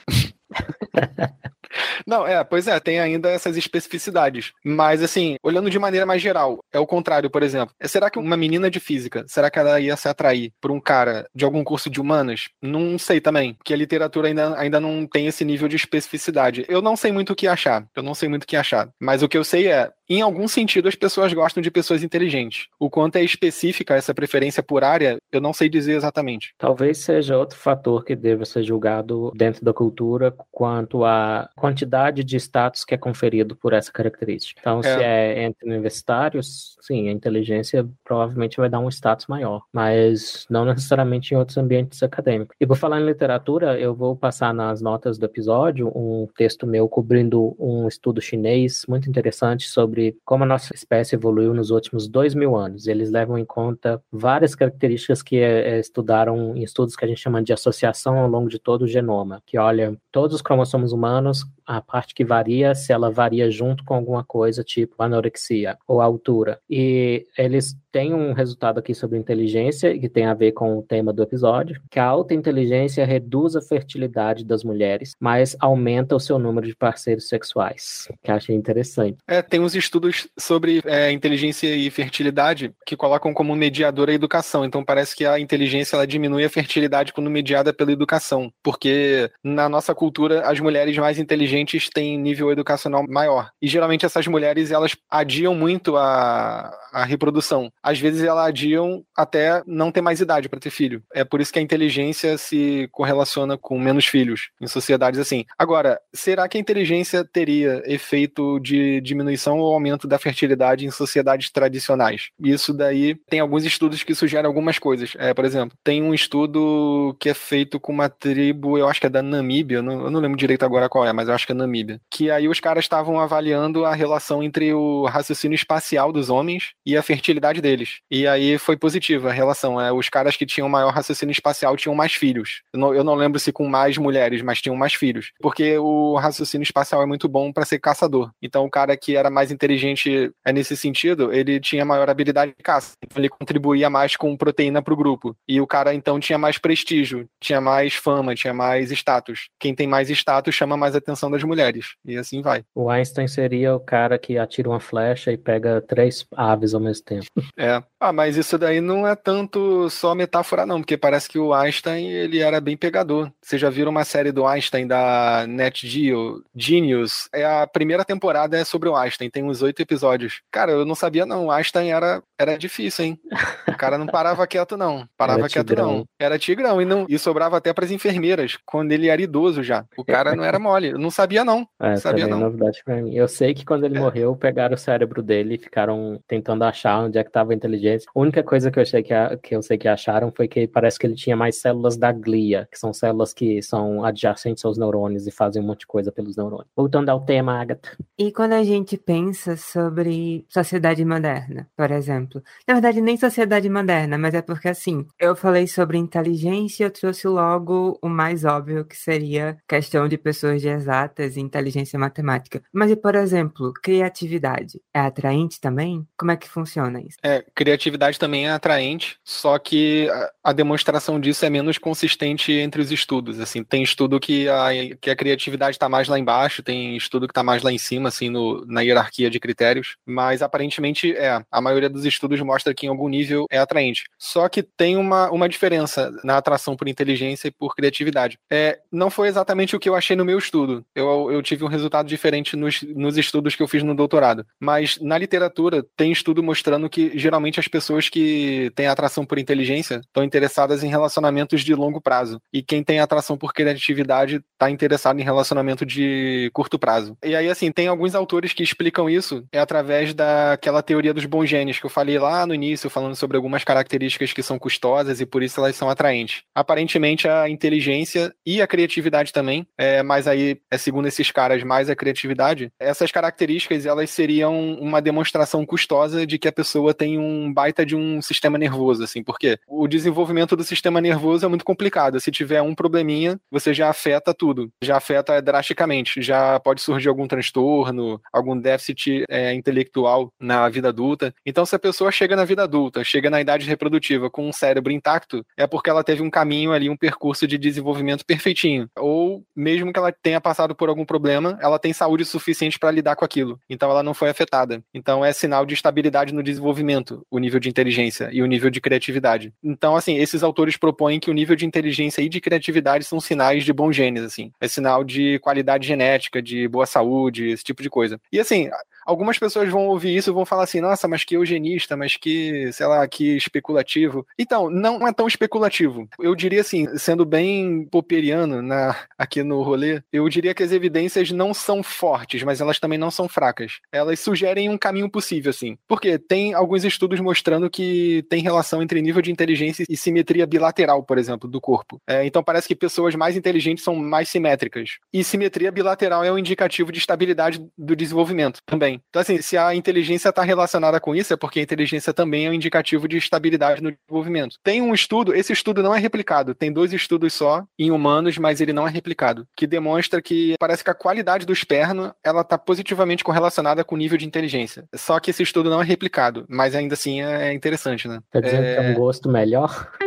Não, 2.05 2.25
é, 2.25 2.43
pois 2.43 2.67
é, 2.67 2.79
tem 2.79 2.99
ainda 2.99 3.29
essas 3.29 3.57
especificidades. 3.57 4.53
Mas, 4.63 5.01
assim, 5.01 5.35
olhando 5.43 5.69
de 5.69 5.79
maneira 5.79 6.05
mais 6.05 6.21
geral, 6.21 6.59
é 6.71 6.79
o 6.79 6.87
contrário, 6.87 7.29
por 7.29 7.43
exemplo. 7.43 7.73
Será 7.83 8.09
que 8.09 8.19
uma 8.19 8.37
menina 8.37 8.69
de 8.69 8.79
física, 8.79 9.25
será 9.27 9.49
que 9.49 9.59
ela 9.59 9.79
ia 9.79 9.95
se 9.95 10.07
atrair 10.07 10.51
por 10.61 10.71
um 10.71 10.79
cara 10.79 11.27
de 11.33 11.45
algum 11.45 11.63
curso 11.63 11.89
de 11.89 11.99
humanas? 11.99 12.49
Não 12.61 12.97
sei 12.97 13.19
também, 13.19 13.53
porque 13.55 13.73
a 13.73 13.77
literatura 13.77 14.27
ainda, 14.27 14.57
ainda 14.57 14.79
não 14.79 15.05
tem 15.07 15.27
esse 15.27 15.43
nível 15.43 15.67
de 15.67 15.75
especificidade. 15.75 16.65
Eu 16.67 16.81
não 16.81 16.95
sei 16.95 17.11
muito 17.11 17.33
o 17.33 17.35
que 17.35 17.47
achar, 17.47 17.85
eu 17.95 18.03
não 18.03 18.13
sei 18.13 18.29
muito 18.29 18.43
o 18.43 18.47
que 18.47 18.55
achar. 18.55 18.89
Mas 18.99 19.23
o 19.23 19.27
que 19.27 19.37
eu 19.37 19.43
sei 19.43 19.67
é, 19.71 19.91
em 20.09 20.21
algum 20.21 20.47
sentido, 20.47 20.87
as 20.87 20.95
pessoas 20.95 21.33
gostam 21.33 21.61
de 21.61 21.69
pessoas 21.69 22.03
inteligentes. 22.03 22.67
O 22.79 22.89
quanto 22.89 23.17
é 23.17 23.23
específica 23.23 23.95
essa 23.95 24.13
preferência 24.13 24.63
por 24.63 24.83
área, 24.83 25.17
eu 25.31 25.41
não 25.41 25.53
sei 25.53 25.67
dizer 25.67 25.95
exatamente. 25.95 26.53
Talvez 26.57 26.99
seja 26.99 27.37
outro 27.37 27.57
fator 27.57 28.05
que 28.05 28.15
deva 28.15 28.45
ser 28.45 28.63
julgado 28.63 29.31
dentro 29.35 29.63
da 29.63 29.73
cultura 29.73 30.33
quanto 30.51 31.03
à 31.03 31.49
quantidade 31.55 32.23
de 32.23 32.37
status 32.37 32.85
que 32.85 32.93
é 32.93 32.97
conferido 32.97 33.55
por 33.55 33.73
essa 33.73 33.91
característica. 33.91 34.61
Então, 34.61 34.79
é. 34.79 34.83
se 34.83 35.03
é 35.03 35.43
entre 35.43 35.67
universitários, 35.67 36.77
sim, 36.81 37.09
a 37.09 37.11
inteligência 37.11 37.87
provavelmente 38.03 38.57
vai 38.57 38.69
dar 38.69 38.79
um 38.79 38.89
status 38.89 39.27
maior, 39.27 39.63
mas 39.73 40.45
não 40.49 40.65
necessariamente 40.65 41.33
em 41.33 41.37
outros 41.37 41.57
ambientes 41.57 42.01
acadêmicos. 42.01 42.55
E 42.59 42.65
por 42.65 42.77
falar 42.77 43.01
em 43.01 43.05
literatura, 43.05 43.77
eu 43.79 43.93
vou 43.93 44.15
passar 44.15 44.53
nas 44.53 44.81
notas 44.81 45.17
do 45.17 45.25
episódio 45.25 45.91
um 45.95 46.27
texto 46.35 46.65
meu 46.65 46.87
cobrindo 46.87 47.55
um 47.59 47.87
estudo 47.87 48.21
chinês 48.21 48.83
muito 48.87 49.09
interessante 49.09 49.67
sobre 49.67 49.96
sobre 49.97 50.17
como 50.23 50.43
a 50.43 50.47
nossa 50.47 50.75
espécie 50.75 51.15
evoluiu 51.15 51.53
nos 51.53 51.71
últimos 51.71 52.07
dois 52.07 52.35
mil 52.35 52.55
anos. 52.55 52.85
Eles 52.87 53.09
levam 53.09 53.37
em 53.37 53.45
conta 53.45 54.01
várias 54.11 54.53
características 54.53 55.23
que 55.23 55.37
é, 55.37 55.79
estudaram 55.79 56.55
em 56.55 56.63
estudos 56.63 56.95
que 56.95 57.03
a 57.03 57.07
gente 57.07 57.19
chama 57.19 57.41
de 57.41 57.51
associação 57.51 58.19
ao 58.19 58.29
longo 58.29 58.47
de 58.47 58.59
todo 58.59 58.83
o 58.83 58.87
genoma, 58.87 59.41
que 59.45 59.57
olha 59.57 59.97
todos 60.11 60.35
os 60.35 60.41
cromossomos 60.41 60.91
humanos, 60.91 61.45
a 61.65 61.81
parte 61.81 62.13
que 62.13 62.23
varia, 62.23 62.75
se 62.75 62.93
ela 62.93 63.09
varia 63.09 63.49
junto 63.49 63.83
com 63.83 63.95
alguma 63.95 64.23
coisa, 64.23 64.63
tipo 64.63 65.01
anorexia 65.01 65.77
ou 65.87 65.99
altura. 65.99 66.59
E 66.69 67.25
eles 67.37 67.75
têm 67.91 68.13
um 68.13 68.33
resultado 68.33 68.79
aqui 68.79 68.93
sobre 68.93 69.17
inteligência, 69.17 69.97
que 69.97 70.09
tem 70.09 70.25
a 70.25 70.33
ver 70.33 70.51
com 70.51 70.77
o 70.77 70.81
tema 70.81 71.13
do 71.13 71.23
episódio, 71.23 71.81
que 71.89 71.99
a 71.99 72.05
alta 72.05 72.33
inteligência 72.33 73.05
reduz 73.05 73.55
a 73.55 73.61
fertilidade 73.61 74.45
das 74.45 74.63
mulheres, 74.63 75.13
mas 75.19 75.55
aumenta 75.59 76.15
o 76.15 76.19
seu 76.19 76.37
número 76.39 76.67
de 76.67 76.75
parceiros 76.75 77.27
sexuais, 77.27 78.07
que 78.23 78.31
achei 78.31 78.55
interessante. 78.55 79.17
É, 79.27 79.41
tem 79.41 79.59
uns 79.59 79.75
estudos 79.75 80.27
sobre 80.37 80.81
é, 80.85 81.11
inteligência 81.11 81.75
e 81.75 81.89
fertilidade 81.89 82.71
que 82.85 82.95
colocam 82.95 83.33
como 83.33 83.55
mediador 83.55 84.09
a 84.09 84.13
educação. 84.13 84.65
Então 84.65 84.83
parece 84.83 85.15
que 85.15 85.25
a 85.25 85.39
inteligência 85.39 85.95
ela 85.95 86.07
diminui 86.07 86.43
a 86.43 86.49
fertilidade 86.49 87.13
quando 87.13 87.29
mediada 87.29 87.73
pela 87.73 87.91
educação, 87.91 88.51
porque 88.63 89.29
na 89.43 89.69
nossa 89.69 89.93
cultura 89.93 90.41
as 90.41 90.59
mulheres 90.59 90.97
mais 90.97 91.19
inteligentes 91.19 91.89
têm 91.89 92.17
nível 92.17 92.51
educacional 92.51 93.05
maior. 93.07 93.49
E 93.61 93.67
geralmente 93.67 94.05
essas 94.05 94.27
mulheres 94.27 94.71
elas 94.71 94.95
adiam 95.09 95.55
muito 95.55 95.95
a, 95.95 96.71
a 96.91 97.03
reprodução. 97.05 97.71
Às 97.87 97.99
vezes 97.99 98.21
elas 98.21 98.47
adiam 98.47 99.01
até 99.15 99.63
não 99.65 99.93
ter 99.93 100.01
mais 100.01 100.19
idade 100.19 100.49
para 100.49 100.59
ter 100.59 100.69
filho. 100.69 101.01
É 101.13 101.23
por 101.23 101.39
isso 101.39 101.53
que 101.53 101.59
a 101.59 101.61
inteligência 101.61 102.37
se 102.37 102.89
correlaciona 102.91 103.57
com 103.57 103.79
menos 103.79 104.05
filhos 104.05 104.49
em 104.59 104.67
sociedades 104.67 105.17
assim. 105.17 105.45
Agora, 105.57 105.97
será 106.13 106.49
que 106.49 106.57
a 106.57 106.59
inteligência 106.59 107.23
teria 107.23 107.81
efeito 107.85 108.59
de 108.59 108.99
diminuição 108.99 109.59
ou 109.59 109.73
aumento 109.73 110.05
da 110.05 110.19
fertilidade 110.19 110.85
em 110.85 110.91
sociedades 110.91 111.49
tradicionais? 111.49 112.29
Isso 112.37 112.73
daí 112.73 113.15
tem 113.29 113.39
alguns 113.39 113.63
estudos 113.63 114.03
que 114.03 114.13
sugerem 114.13 114.45
algumas 114.45 114.77
coisas. 114.77 115.13
É, 115.17 115.33
por 115.33 115.45
exemplo, 115.45 115.77
tem 115.81 116.03
um 116.03 116.13
estudo 116.13 117.15
que 117.21 117.29
é 117.29 117.33
feito 117.33 117.79
com 117.79 117.93
uma 117.93 118.09
tribo, 118.09 118.77
eu 118.77 118.89
acho 118.89 118.99
que 118.99 119.07
é 119.07 119.09
da 119.09 119.21
Namíbia, 119.21 119.77
eu 119.77 119.83
não, 119.83 120.01
eu 120.01 120.11
não 120.11 120.19
lembro 120.19 120.37
direito 120.37 120.65
agora 120.65 120.89
qual 120.89 121.05
é, 121.05 121.13
mas 121.13 121.29
eu 121.29 121.33
acho 121.33 121.45
que 121.45 121.53
é 121.53 121.55
Namíbia. 121.55 122.01
Que 122.11 122.29
aí 122.29 122.49
os 122.49 122.59
caras 122.59 122.83
estavam 122.83 123.17
avaliando 123.17 123.85
a 123.85 123.95
relação 123.95 124.43
entre 124.43 124.73
o 124.73 125.05
raciocínio 125.05 125.55
espacial 125.55 126.11
dos 126.11 126.29
homens 126.29 126.73
e 126.85 126.97
a 126.97 127.01
fertilidade 127.01 127.61
deles. 127.67 127.99
E 128.09 128.25
aí 128.25 128.57
foi 128.57 128.77
positiva 128.77 129.29
a 129.29 129.33
relação. 129.33 129.79
É, 129.79 129.91
os 129.91 130.07
caras 130.07 130.37
que 130.37 130.45
tinham 130.45 130.69
maior 130.69 130.93
raciocínio 130.93 131.33
espacial 131.33 131.75
tinham 131.75 131.93
mais 131.93 132.13
filhos. 132.13 132.61
Eu 132.73 132.79
não, 132.79 132.95
eu 132.95 133.03
não 133.03 133.15
lembro 133.15 133.39
se 133.39 133.51
com 133.51 133.67
mais 133.67 133.97
mulheres, 133.97 134.41
mas 134.41 134.61
tinham 134.61 134.75
mais 134.75 134.93
filhos. 134.93 135.31
Porque 135.41 135.77
o 135.77 136.15
raciocínio 136.15 136.63
espacial 136.63 137.01
é 137.01 137.05
muito 137.05 137.27
bom 137.27 137.51
para 137.51 137.65
ser 137.65 137.79
caçador. 137.79 138.31
Então 138.41 138.65
o 138.65 138.69
cara 138.69 138.95
que 138.95 139.15
era 139.15 139.29
mais 139.29 139.51
inteligente 139.51 140.31
é, 140.45 140.53
nesse 140.53 140.77
sentido, 140.77 141.33
ele 141.33 141.59
tinha 141.59 141.83
maior 141.83 142.09
habilidade 142.09 142.53
de 142.57 142.63
caça. 142.63 142.93
Então 143.03 143.21
ele 143.21 143.29
contribuía 143.29 143.89
mais 143.89 144.15
com 144.15 144.37
proteína 144.37 144.81
para 144.81 144.93
o 144.93 144.97
grupo. 144.97 145.35
E 145.47 145.59
o 145.59 145.67
cara 145.67 145.93
então 145.93 146.19
tinha 146.19 146.37
mais 146.37 146.57
prestígio, 146.57 147.27
tinha 147.41 147.59
mais 147.59 147.95
fama, 147.95 148.33
tinha 148.33 148.53
mais 148.53 148.91
status. 148.91 149.49
Quem 149.59 149.75
tem 149.75 149.87
mais 149.87 150.09
status 150.09 150.55
chama 150.55 150.77
mais 150.77 150.95
atenção 150.95 151.29
das 151.29 151.43
mulheres. 151.43 151.95
E 152.05 152.15
assim 152.15 152.41
vai. 152.41 152.63
O 152.73 152.89
Einstein 152.89 153.27
seria 153.27 153.75
o 153.75 153.79
cara 153.79 154.17
que 154.17 154.37
atira 154.37 154.69
uma 154.69 154.79
flecha 154.79 155.31
e 155.31 155.37
pega 155.37 155.81
três 155.81 156.25
aves 156.35 156.73
ao 156.73 156.79
mesmo 156.79 157.03
tempo. 157.03 157.27
É. 157.57 157.81
Ah, 157.99 158.13
mas 158.13 158.37
isso 158.37 158.57
daí 158.57 158.79
não 158.79 159.07
é 159.07 159.15
tanto 159.15 159.89
só 159.89 160.13
metáfora, 160.13 160.65
não, 160.65 160.79
porque 160.79 160.95
parece 160.95 161.27
que 161.27 161.39
o 161.39 161.51
Einstein 161.51 162.07
ele 162.07 162.39
era 162.39 162.61
bem 162.61 162.77
pegador. 162.77 163.31
Vocês 163.41 163.59
já 163.59 163.71
viram 163.71 163.89
uma 163.89 164.05
série 164.05 164.31
do 164.31 164.45
Einstein 164.45 164.85
da 164.85 165.45
Net 165.47 165.87
Geo, 165.87 166.43
Genius? 166.55 167.27
É 167.33 167.43
a 167.43 167.65
primeira 167.65 168.05
temporada 168.05 168.55
é 168.55 168.63
sobre 168.63 168.87
o 168.87 168.95
Einstein, 168.95 169.31
tem 169.31 169.43
uns 169.43 169.63
oito 169.63 169.81
episódios. 169.81 170.41
Cara, 170.51 170.71
eu 170.71 170.85
não 170.85 170.93
sabia, 170.93 171.25
não. 171.25 171.47
O 171.47 171.51
Einstein 171.51 171.91
era, 171.91 172.21
era 172.39 172.55
difícil, 172.55 173.05
hein? 173.05 173.19
O 173.67 173.75
cara 173.75 173.97
não 173.97 174.05
parava 174.05 174.45
quieto, 174.47 174.77
não. 174.77 175.07
Parava 175.17 175.39
era 175.39 175.49
quieto, 175.49 175.67
tigrão. 175.67 175.91
não. 175.91 176.05
Era 176.19 176.37
tigrão. 176.37 176.79
E, 176.79 176.85
não, 176.85 177.07
e 177.09 177.17
sobrava 177.17 177.57
até 177.57 177.73
para 177.73 177.85
as 177.85 177.91
enfermeiras, 177.91 178.59
quando 178.63 178.91
ele 178.91 179.07
era 179.07 179.21
idoso 179.21 179.63
já. 179.63 179.83
O 179.97 180.05
cara 180.05 180.35
não 180.35 180.43
era 180.43 180.59
mole. 180.59 180.89
Eu 180.89 180.99
não 180.99 181.09
sabia, 181.09 181.43
não. 181.43 181.67
É, 181.81 181.95
sabia, 181.95 182.27
não. 182.27 182.39
novidade 182.39 182.83
pra 182.85 182.97
mim. 182.97 183.15
Eu 183.15 183.27
sei 183.27 183.55
que 183.55 183.65
quando 183.65 183.85
ele 183.85 183.97
é. 183.97 183.99
morreu, 183.99 184.35
pegaram 184.35 184.75
o 184.75 184.77
cérebro 184.77 185.23
dele 185.23 185.55
e 185.55 185.57
ficaram 185.57 186.19
tentando 186.27 186.63
achar 186.63 186.99
onde 186.99 187.17
é 187.17 187.23
que 187.23 187.29
estava 187.29 187.46
a 187.51 187.55
inteligência. 187.55 188.09
A 188.13 188.19
única 188.19 188.43
coisa 188.43 188.71
que 188.71 188.79
eu, 188.79 188.83
achei 188.83 189.03
que, 189.03 189.13
que 189.43 189.55
eu 189.55 189.61
sei 189.61 189.77
que 189.77 189.87
acharam 189.87 190.31
foi 190.35 190.47
que 190.47 190.67
parece 190.67 190.99
que 190.99 191.07
ele 191.07 191.15
tinha 191.15 191.35
mais 191.35 191.57
células 191.57 191.97
da 191.97 192.11
glia, 192.11 192.67
que 192.71 192.77
são 192.77 192.93
células 192.93 193.33
que 193.33 193.61
são 193.61 194.03
adjacentes 194.03 194.63
aos 194.65 194.77
neurônios 194.77 195.27
e 195.27 195.31
fazem 195.31 195.61
um 195.61 195.65
monte 195.65 195.81
de 195.81 195.87
coisa 195.87 196.11
pelos 196.11 196.35
neurônios. 196.35 196.67
Voltando 196.75 197.09
ao 197.09 197.21
tema, 197.21 197.59
Agatha. 197.59 197.91
E 198.17 198.31
quando 198.31 198.53
a 198.53 198.63
gente 198.63 198.97
pensa 198.97 199.55
sobre 199.57 200.45
sociedade 200.49 201.03
moderna, 201.05 201.67
por 201.75 201.91
exemplo, 201.91 202.41
na 202.67 202.73
verdade 202.73 203.01
nem 203.01 203.17
sociedade 203.17 203.69
moderna, 203.69 204.17
mas 204.17 204.33
é 204.33 204.41
porque 204.41 204.67
assim, 204.67 205.05
eu 205.19 205.35
falei 205.35 205.67
sobre 205.67 205.97
inteligência, 205.97 206.85
eu 206.85 206.91
trouxe 206.91 207.27
logo 207.27 207.97
o 208.01 208.09
mais 208.09 208.43
óbvio 208.45 208.85
que 208.85 208.97
seria 208.97 209.57
questão 209.67 210.07
de 210.07 210.17
pessoas 210.17 210.61
de 210.61 210.69
exatas 210.69 211.37
e 211.37 211.39
inteligência 211.39 211.99
matemática. 211.99 212.61
Mas 212.71 212.91
e 212.91 212.95
por 212.95 213.15
exemplo, 213.15 213.73
criatividade 213.81 214.81
é 214.93 214.99
atraente 214.99 215.59
também? 215.59 216.07
Como 216.17 216.31
é 216.31 216.35
que 216.35 216.49
funciona 216.49 217.01
isso? 217.01 217.17
É, 217.23 217.36
Criatividade 217.55 218.19
também 218.19 218.47
é 218.47 218.51
atraente, 218.51 219.17
só 219.23 219.57
que 219.57 220.09
a, 220.09 220.31
a, 220.45 220.53
demonstração 220.53 221.19
disso 221.19 221.45
é 221.45 221.49
menos 221.49 221.77
consistente 221.77 222.51
entre 222.51 222.81
os 222.81 222.91
estudos. 222.91 223.39
Assim, 223.39 223.63
tem 223.63 223.83
estudo 223.83 224.19
que 224.19 224.47
a, 224.47 224.67
que 224.99 225.09
a 225.09 225.15
criatividade 225.15 225.75
está 225.75 225.89
mais 225.89 226.07
lá 226.07 226.17
embaixo, 226.17 226.63
tem 226.63 226.95
estudo 226.95 227.27
que 227.27 227.31
está 227.31 227.43
mais 227.43 227.63
lá 227.63 227.71
em 227.71 227.77
cima, 227.77 228.09
assim, 228.09 228.29
no, 228.29 228.65
na 228.65 228.81
hierarquia 228.81 229.29
de 229.29 229.39
critérios, 229.39 229.97
mas 230.05 230.41
aparentemente 230.41 231.15
é. 231.15 231.41
A 231.51 231.61
maioria 231.61 231.89
dos 231.89 232.05
estudos 232.05 232.39
mostra 232.41 232.73
que 232.73 232.85
em 232.85 232.89
algum 232.89 233.07
nível 233.07 233.45
é 233.49 233.57
atraente. 233.57 234.05
Só 234.17 234.47
que 234.49 234.63
tem 234.63 234.97
uma, 234.97 235.29
uma 235.31 235.49
diferença 235.49 236.11
na 236.23 236.37
atração 236.37 236.75
por 236.75 236.87
inteligência 236.87 237.47
e 237.47 237.51
por 237.51 237.75
criatividade. 237.75 238.37
É, 238.49 238.79
não 238.91 239.09
foi 239.09 239.27
exatamente 239.27 239.75
o 239.75 239.79
que 239.79 239.89
eu 239.89 239.95
achei 239.95 240.15
no 240.15 240.25
meu 240.25 240.37
estudo. 240.37 240.85
Eu, 240.95 241.31
eu 241.31 241.41
tive 241.41 241.63
um 241.63 241.67
resultado 241.67 242.07
diferente 242.07 242.55
nos, 242.55 242.81
nos 242.83 243.17
estudos 243.17 243.55
que 243.55 243.63
eu 243.63 243.67
fiz 243.67 243.83
no 243.83 243.95
doutorado. 243.95 244.45
Mas 244.59 244.97
na 244.99 245.17
literatura 245.17 245.85
tem 245.95 246.11
estudo 246.11 246.43
mostrando 246.43 246.89
que 246.89 247.17
geralmente 247.27 247.59
as 247.59 247.67
pessoas 247.67 248.07
que 248.07 248.71
têm 248.73 248.87
atração 248.87 249.25
por 249.25 249.37
inteligência 249.37 249.97
estão 249.97 250.23
interessadas 250.23 250.81
em 250.81 250.87
relacionamentos 250.87 251.61
de 251.61 251.75
longo 251.75 251.99
prazo. 251.99 252.41
E 252.53 252.63
quem 252.63 252.81
tem 252.81 253.01
atração 253.01 253.37
por 253.37 253.53
criatividade 253.53 254.41
está 254.53 254.71
interessado 254.71 255.19
em 255.19 255.23
relacionamento 255.23 255.85
de 255.85 256.49
curto 256.53 256.79
prazo. 256.79 257.17
E 257.23 257.35
aí, 257.35 257.49
assim, 257.49 257.69
tem 257.69 257.87
alguns 257.87 258.15
autores 258.15 258.53
que 258.53 258.63
explicam 258.63 259.09
isso 259.09 259.43
é 259.51 259.59
através 259.59 260.13
daquela 260.13 260.81
teoria 260.81 261.13
dos 261.13 261.25
bons 261.25 261.47
genes 261.47 261.79
que 261.79 261.85
eu 261.85 261.89
falei 261.89 262.17
lá 262.17 262.47
no 262.47 262.53
início, 262.53 262.89
falando 262.89 263.15
sobre 263.15 263.35
algumas 263.35 263.63
características 263.63 264.31
que 264.31 264.41
são 264.41 264.57
custosas 264.57 265.19
e 265.19 265.25
por 265.25 265.43
isso 265.43 265.59
elas 265.59 265.75
são 265.75 265.89
atraentes. 265.89 266.43
Aparentemente, 266.55 267.27
a 267.27 267.49
inteligência 267.49 268.33
e 268.45 268.61
a 268.61 268.67
criatividade 268.67 269.33
também, 269.33 269.67
é, 269.77 270.01
mas 270.01 270.27
aí, 270.27 270.57
é 270.71 270.77
segundo 270.77 271.07
esses 271.07 271.29
caras, 271.29 271.61
mais 271.63 271.89
a 271.89 271.95
criatividade, 271.95 272.71
essas 272.79 273.11
características 273.11 273.85
elas 273.85 274.09
seriam 274.09 274.73
uma 274.75 275.01
demonstração 275.01 275.65
custosa 275.65 276.25
de 276.25 276.37
que 276.37 276.47
a 276.47 276.53
pessoa 276.53 276.93
tem 276.93 277.16
um 277.17 277.53
baita 277.53 277.85
de 277.85 277.95
um 277.95 278.21
sistema 278.21 278.57
nervoso, 278.57 279.03
assim, 279.03 279.23
porque 279.23 279.59
o 279.67 279.87
desenvolvimento 279.87 280.55
do 280.55 280.63
sistema 280.63 281.01
nervoso 281.01 281.45
é 281.45 281.49
muito 281.49 281.65
complicado. 281.65 282.19
Se 282.19 282.31
tiver 282.31 282.61
um 282.61 282.75
probleminha, 282.75 283.39
você 283.51 283.73
já 283.73 283.89
afeta 283.89 284.33
tudo, 284.33 284.69
já 284.81 284.97
afeta 284.97 285.41
drasticamente, 285.41 286.21
já 286.21 286.59
pode 286.59 286.81
surgir 286.81 287.09
algum 287.09 287.27
transtorno, 287.27 288.21
algum 288.31 288.57
déficit 288.57 289.25
é, 289.29 289.53
intelectual 289.53 290.31
na 290.39 290.67
vida 290.69 290.89
adulta. 290.89 291.33
Então, 291.45 291.65
se 291.65 291.75
a 291.75 291.79
pessoa 291.79 292.11
chega 292.11 292.35
na 292.35 292.45
vida 292.45 292.63
adulta, 292.63 293.03
chega 293.03 293.29
na 293.29 293.41
idade 293.41 293.65
reprodutiva 293.67 294.29
com 294.29 294.47
um 294.47 294.53
cérebro 294.53 294.91
intacto, 294.91 295.45
é 295.55 295.65
porque 295.67 295.89
ela 295.89 296.03
teve 296.03 296.21
um 296.21 296.29
caminho 296.29 296.71
ali, 296.71 296.89
um 296.89 296.97
percurso 296.97 297.47
de 297.47 297.57
desenvolvimento 297.57 298.25
perfeitinho. 298.25 298.89
Ou 298.97 299.43
mesmo 299.55 299.91
que 299.91 299.99
ela 299.99 300.11
tenha 300.11 300.41
passado 300.41 300.75
por 300.75 300.89
algum 300.89 301.05
problema, 301.05 301.57
ela 301.61 301.79
tem 301.79 301.93
saúde 301.93 302.25
suficiente 302.25 302.79
para 302.79 302.91
lidar 302.91 303.15
com 303.15 303.25
aquilo. 303.25 303.59
Então, 303.69 303.89
ela 303.89 304.03
não 304.03 304.13
foi 304.13 304.29
afetada. 304.29 304.83
Então, 304.93 305.23
é 305.23 305.31
sinal 305.31 305.65
de 305.65 305.73
estabilidade 305.73 306.33
no 306.33 306.43
desenvolvimento, 306.43 307.06
o 307.29 307.39
nível 307.39 307.59
de 307.59 307.69
inteligência 307.69 308.29
e 308.31 308.41
o 308.41 308.45
nível 308.45 308.69
de 308.69 308.81
criatividade. 308.81 309.53
Então, 309.63 309.95
assim, 309.95 310.17
esses 310.17 310.43
autores 310.43 310.77
propõem 310.77 311.19
que 311.19 311.29
o 311.29 311.33
nível 311.33 311.55
de 311.55 311.65
inteligência 311.65 312.21
e 312.21 312.29
de 312.29 312.41
criatividade 312.41 313.05
são 313.05 313.19
sinais 313.19 313.63
de 313.63 313.73
bons 313.73 313.95
genes, 313.95 314.23
assim. 314.23 314.51
É 314.59 314.67
sinal 314.67 315.03
de 315.03 315.39
qualidade 315.39 315.87
genética, 315.87 316.41
de 316.41 316.67
boa 316.67 316.85
saúde, 316.85 317.49
esse 317.49 317.63
tipo 317.63 317.81
de 317.81 317.89
coisa. 317.89 318.19
E 318.31 318.39
assim, 318.39 318.69
algumas 319.07 319.39
pessoas 319.39 319.69
vão 319.69 319.87
ouvir 319.87 320.15
isso 320.15 320.29
e 320.29 320.33
vão 320.33 320.45
falar 320.45 320.63
assim, 320.63 320.81
nossa, 320.81 321.07
mas 321.07 321.23
que 321.23 321.35
eugenista, 321.35 321.95
mas 321.95 322.17
que, 322.17 322.71
sei 322.73 322.85
lá, 322.85 323.07
que 323.07 323.37
especulativo. 323.37 324.27
Então, 324.37 324.69
não 324.69 325.07
é 325.07 325.13
tão 325.13 325.27
especulativo. 325.27 326.09
Eu 326.19 326.35
diria 326.35 326.61
assim, 326.61 326.85
sendo 326.97 327.25
bem 327.25 327.85
popperiano 327.85 328.61
na, 328.61 328.95
aqui 329.17 329.41
no 329.43 329.61
rolê, 329.63 330.01
eu 330.11 330.27
diria 330.27 330.53
que 330.53 330.61
as 330.61 330.73
evidências 330.73 331.31
não 331.31 331.53
são 331.53 331.81
fortes, 331.81 332.43
mas 332.43 332.59
elas 332.59 332.79
também 332.79 332.99
não 332.99 333.09
são 333.09 333.29
fracas. 333.29 333.79
Elas 333.91 334.19
sugerem 334.19 334.69
um 334.69 334.77
caminho 334.77 335.09
possível, 335.09 335.49
assim. 335.49 335.77
Porque 335.87 336.19
tem 336.19 336.53
alguns 336.53 336.83
estudos 336.83 337.19
mostrando 337.21 337.69
que 337.69 338.25
tem 338.29 338.41
relação 338.41 338.81
entre 338.81 339.01
nível 339.01 339.21
de 339.21 339.31
inteligência 339.31 339.85
e 339.87 339.95
simetria 339.95 340.45
bilateral, 340.45 341.01
por 341.03 341.17
exemplo, 341.17 341.49
do 341.49 341.61
corpo. 341.61 342.01
É, 342.05 342.25
então 342.25 342.43
parece 342.43 342.67
que 342.67 342.75
pessoas 342.75 343.15
mais 343.15 343.37
inteligentes 343.37 343.83
são 343.83 343.95
mais 343.95 344.27
simétricas. 344.27 344.97
E 345.13 345.23
simetria 345.23 345.71
bilateral 345.71 346.23
é 346.23 346.31
um 346.31 346.37
indicativo 346.37 346.91
de 346.91 346.99
estabilidade 346.99 347.65
do 347.77 347.95
desenvolvimento 347.95 348.59
também. 348.65 348.96
Então, 349.09 349.21
assim, 349.21 349.41
se 349.41 349.57
a 349.57 349.73
inteligência 349.73 350.29
está 350.29 350.41
relacionada 350.43 350.99
com 350.99 351.15
isso, 351.15 351.33
é 351.33 351.37
porque 351.37 351.59
a 351.59 351.63
inteligência 351.63 352.13
também 352.13 352.45
é 352.45 352.49
um 352.49 352.53
indicativo 352.53 353.07
de 353.07 353.17
estabilidade 353.17 353.81
no 353.81 353.91
desenvolvimento. 353.91 354.57
Tem 354.63 354.81
um 354.81 354.93
estudo, 354.93 355.33
esse 355.33 355.53
estudo 355.53 355.83
não 355.83 355.93
é 355.93 355.99
replicado, 355.99 356.55
tem 356.55 356.71
dois 356.71 356.93
estudos 356.93 357.33
só 357.33 357.63
em 357.77 357.91
humanos, 357.91 358.37
mas 358.37 358.61
ele 358.61 358.73
não 358.73 358.87
é 358.87 358.91
replicado, 358.91 359.47
que 359.55 359.67
demonstra 359.67 360.21
que 360.21 360.55
parece 360.59 360.83
que 360.83 360.89
a 360.89 360.95
qualidade 360.95 361.45
do 361.45 361.53
esperno 361.53 362.13
ela 362.23 362.41
está 362.41 362.57
positivamente 362.57 363.23
correlacionada 363.23 363.83
com 363.83 363.95
o 363.95 363.97
nível 363.97 364.17
de 364.17 364.25
inteligência. 364.25 364.85
Só 364.95 365.19
que 365.19 365.31
esse 365.31 365.43
estudo 365.43 365.69
não 365.69 365.81
é 365.81 365.85
replicado, 365.85 366.45
mas 366.47 366.75
ainda 366.75 366.93
assim 366.93 367.21
é 367.21 367.53
interessante, 367.53 368.07
né? 368.07 368.19
Tá 368.31 368.39
dizendo 368.39 368.63
é... 368.63 368.75
que 368.75 368.79
é 368.81 368.91
um 368.91 368.93
gosto 368.93 369.29
melhor? 369.29 369.91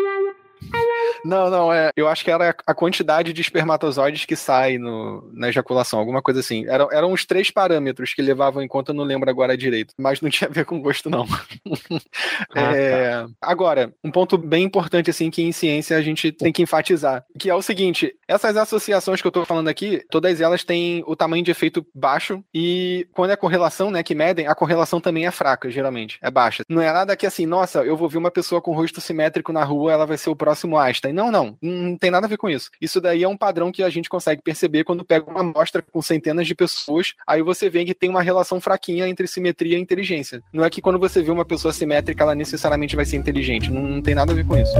Não, 1.24 1.50
não, 1.50 1.72
é. 1.72 1.90
Eu 1.96 2.08
acho 2.08 2.24
que 2.24 2.30
era 2.30 2.54
a 2.66 2.74
quantidade 2.74 3.32
de 3.32 3.40
espermatozoides 3.40 4.24
que 4.24 4.36
sai 4.36 4.78
no, 4.78 5.28
na 5.32 5.48
ejaculação, 5.48 5.98
alguma 5.98 6.22
coisa 6.22 6.40
assim. 6.40 6.66
Eram, 6.68 6.88
eram 6.92 7.12
os 7.12 7.24
três 7.24 7.50
parâmetros 7.50 8.14
que 8.14 8.22
levavam 8.22 8.62
em 8.62 8.68
conta, 8.68 8.92
eu 8.92 8.96
não 8.96 9.04
lembro 9.04 9.28
agora 9.28 9.56
direito. 9.56 9.94
Mas 9.98 10.20
não 10.20 10.30
tinha 10.30 10.48
a 10.48 10.52
ver 10.52 10.64
com 10.64 10.80
gosto, 10.80 11.10
não. 11.10 11.26
ah, 12.54 12.76
é, 12.76 13.22
tá. 13.22 13.28
Agora, 13.40 13.92
um 14.02 14.10
ponto 14.10 14.38
bem 14.38 14.64
importante, 14.64 15.10
assim, 15.10 15.30
que 15.30 15.42
em 15.42 15.52
ciência 15.52 15.96
a 15.96 16.02
gente 16.02 16.32
tem 16.32 16.52
que 16.52 16.62
enfatizar, 16.62 17.24
que 17.38 17.50
é 17.50 17.54
o 17.54 17.62
seguinte: 17.62 18.14
essas 18.26 18.56
associações 18.56 19.20
que 19.20 19.26
eu 19.26 19.32
tô 19.32 19.44
falando 19.44 19.68
aqui, 19.68 20.02
todas 20.10 20.40
elas 20.40 20.64
têm 20.64 21.02
o 21.06 21.16
tamanho 21.16 21.44
de 21.44 21.50
efeito 21.50 21.84
baixo, 21.94 22.42
e 22.54 23.06
quando 23.12 23.30
é 23.30 23.36
correlação, 23.36 23.90
né, 23.90 24.02
que 24.02 24.14
medem, 24.14 24.46
a 24.46 24.54
correlação 24.54 25.00
também 25.00 25.26
é 25.26 25.30
fraca, 25.30 25.70
geralmente. 25.70 26.18
É 26.22 26.30
baixa. 26.30 26.62
Não 26.68 26.80
é 26.80 26.92
nada 26.92 27.16
que 27.16 27.26
assim, 27.26 27.46
nossa, 27.46 27.84
eu 27.84 27.96
vou 27.96 28.08
ver 28.08 28.18
uma 28.18 28.30
pessoa 28.30 28.60
com 28.60 28.74
rosto 28.74 29.00
simétrico 29.00 29.52
na 29.52 29.64
rua, 29.64 29.92
ela 29.92 30.06
vai 30.06 30.18
ser 30.18 30.30
o 30.30 30.36
próximo 30.36 30.78
Einstein. 30.78 31.09
Não, 31.12 31.30
não, 31.30 31.56
não 31.60 31.96
tem 31.96 32.10
nada 32.10 32.26
a 32.26 32.28
ver 32.28 32.36
com 32.36 32.48
isso. 32.48 32.70
Isso 32.80 33.00
daí 33.00 33.22
é 33.22 33.28
um 33.28 33.36
padrão 33.36 33.72
que 33.72 33.82
a 33.82 33.90
gente 33.90 34.08
consegue 34.08 34.42
perceber 34.42 34.84
quando 34.84 35.04
pega 35.04 35.30
uma 35.30 35.40
amostra 35.40 35.82
com 35.82 36.02
centenas 36.02 36.46
de 36.46 36.54
pessoas, 36.54 37.14
aí 37.26 37.42
você 37.42 37.68
vê 37.68 37.84
que 37.84 37.94
tem 37.94 38.10
uma 38.10 38.22
relação 38.22 38.60
fraquinha 38.60 39.08
entre 39.08 39.26
simetria 39.26 39.78
e 39.78 39.80
inteligência. 39.80 40.42
Não 40.52 40.64
é 40.64 40.70
que 40.70 40.80
quando 40.80 40.98
você 40.98 41.22
vê 41.22 41.30
uma 41.30 41.44
pessoa 41.44 41.72
simétrica, 41.72 42.22
ela 42.22 42.34
necessariamente 42.34 42.96
vai 42.96 43.04
ser 43.04 43.16
inteligente. 43.16 43.70
Não, 43.70 43.82
não 43.82 44.02
tem 44.02 44.14
nada 44.14 44.32
a 44.32 44.34
ver 44.34 44.46
com 44.46 44.56
isso. 44.56 44.74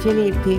Felipe, 0.00 0.56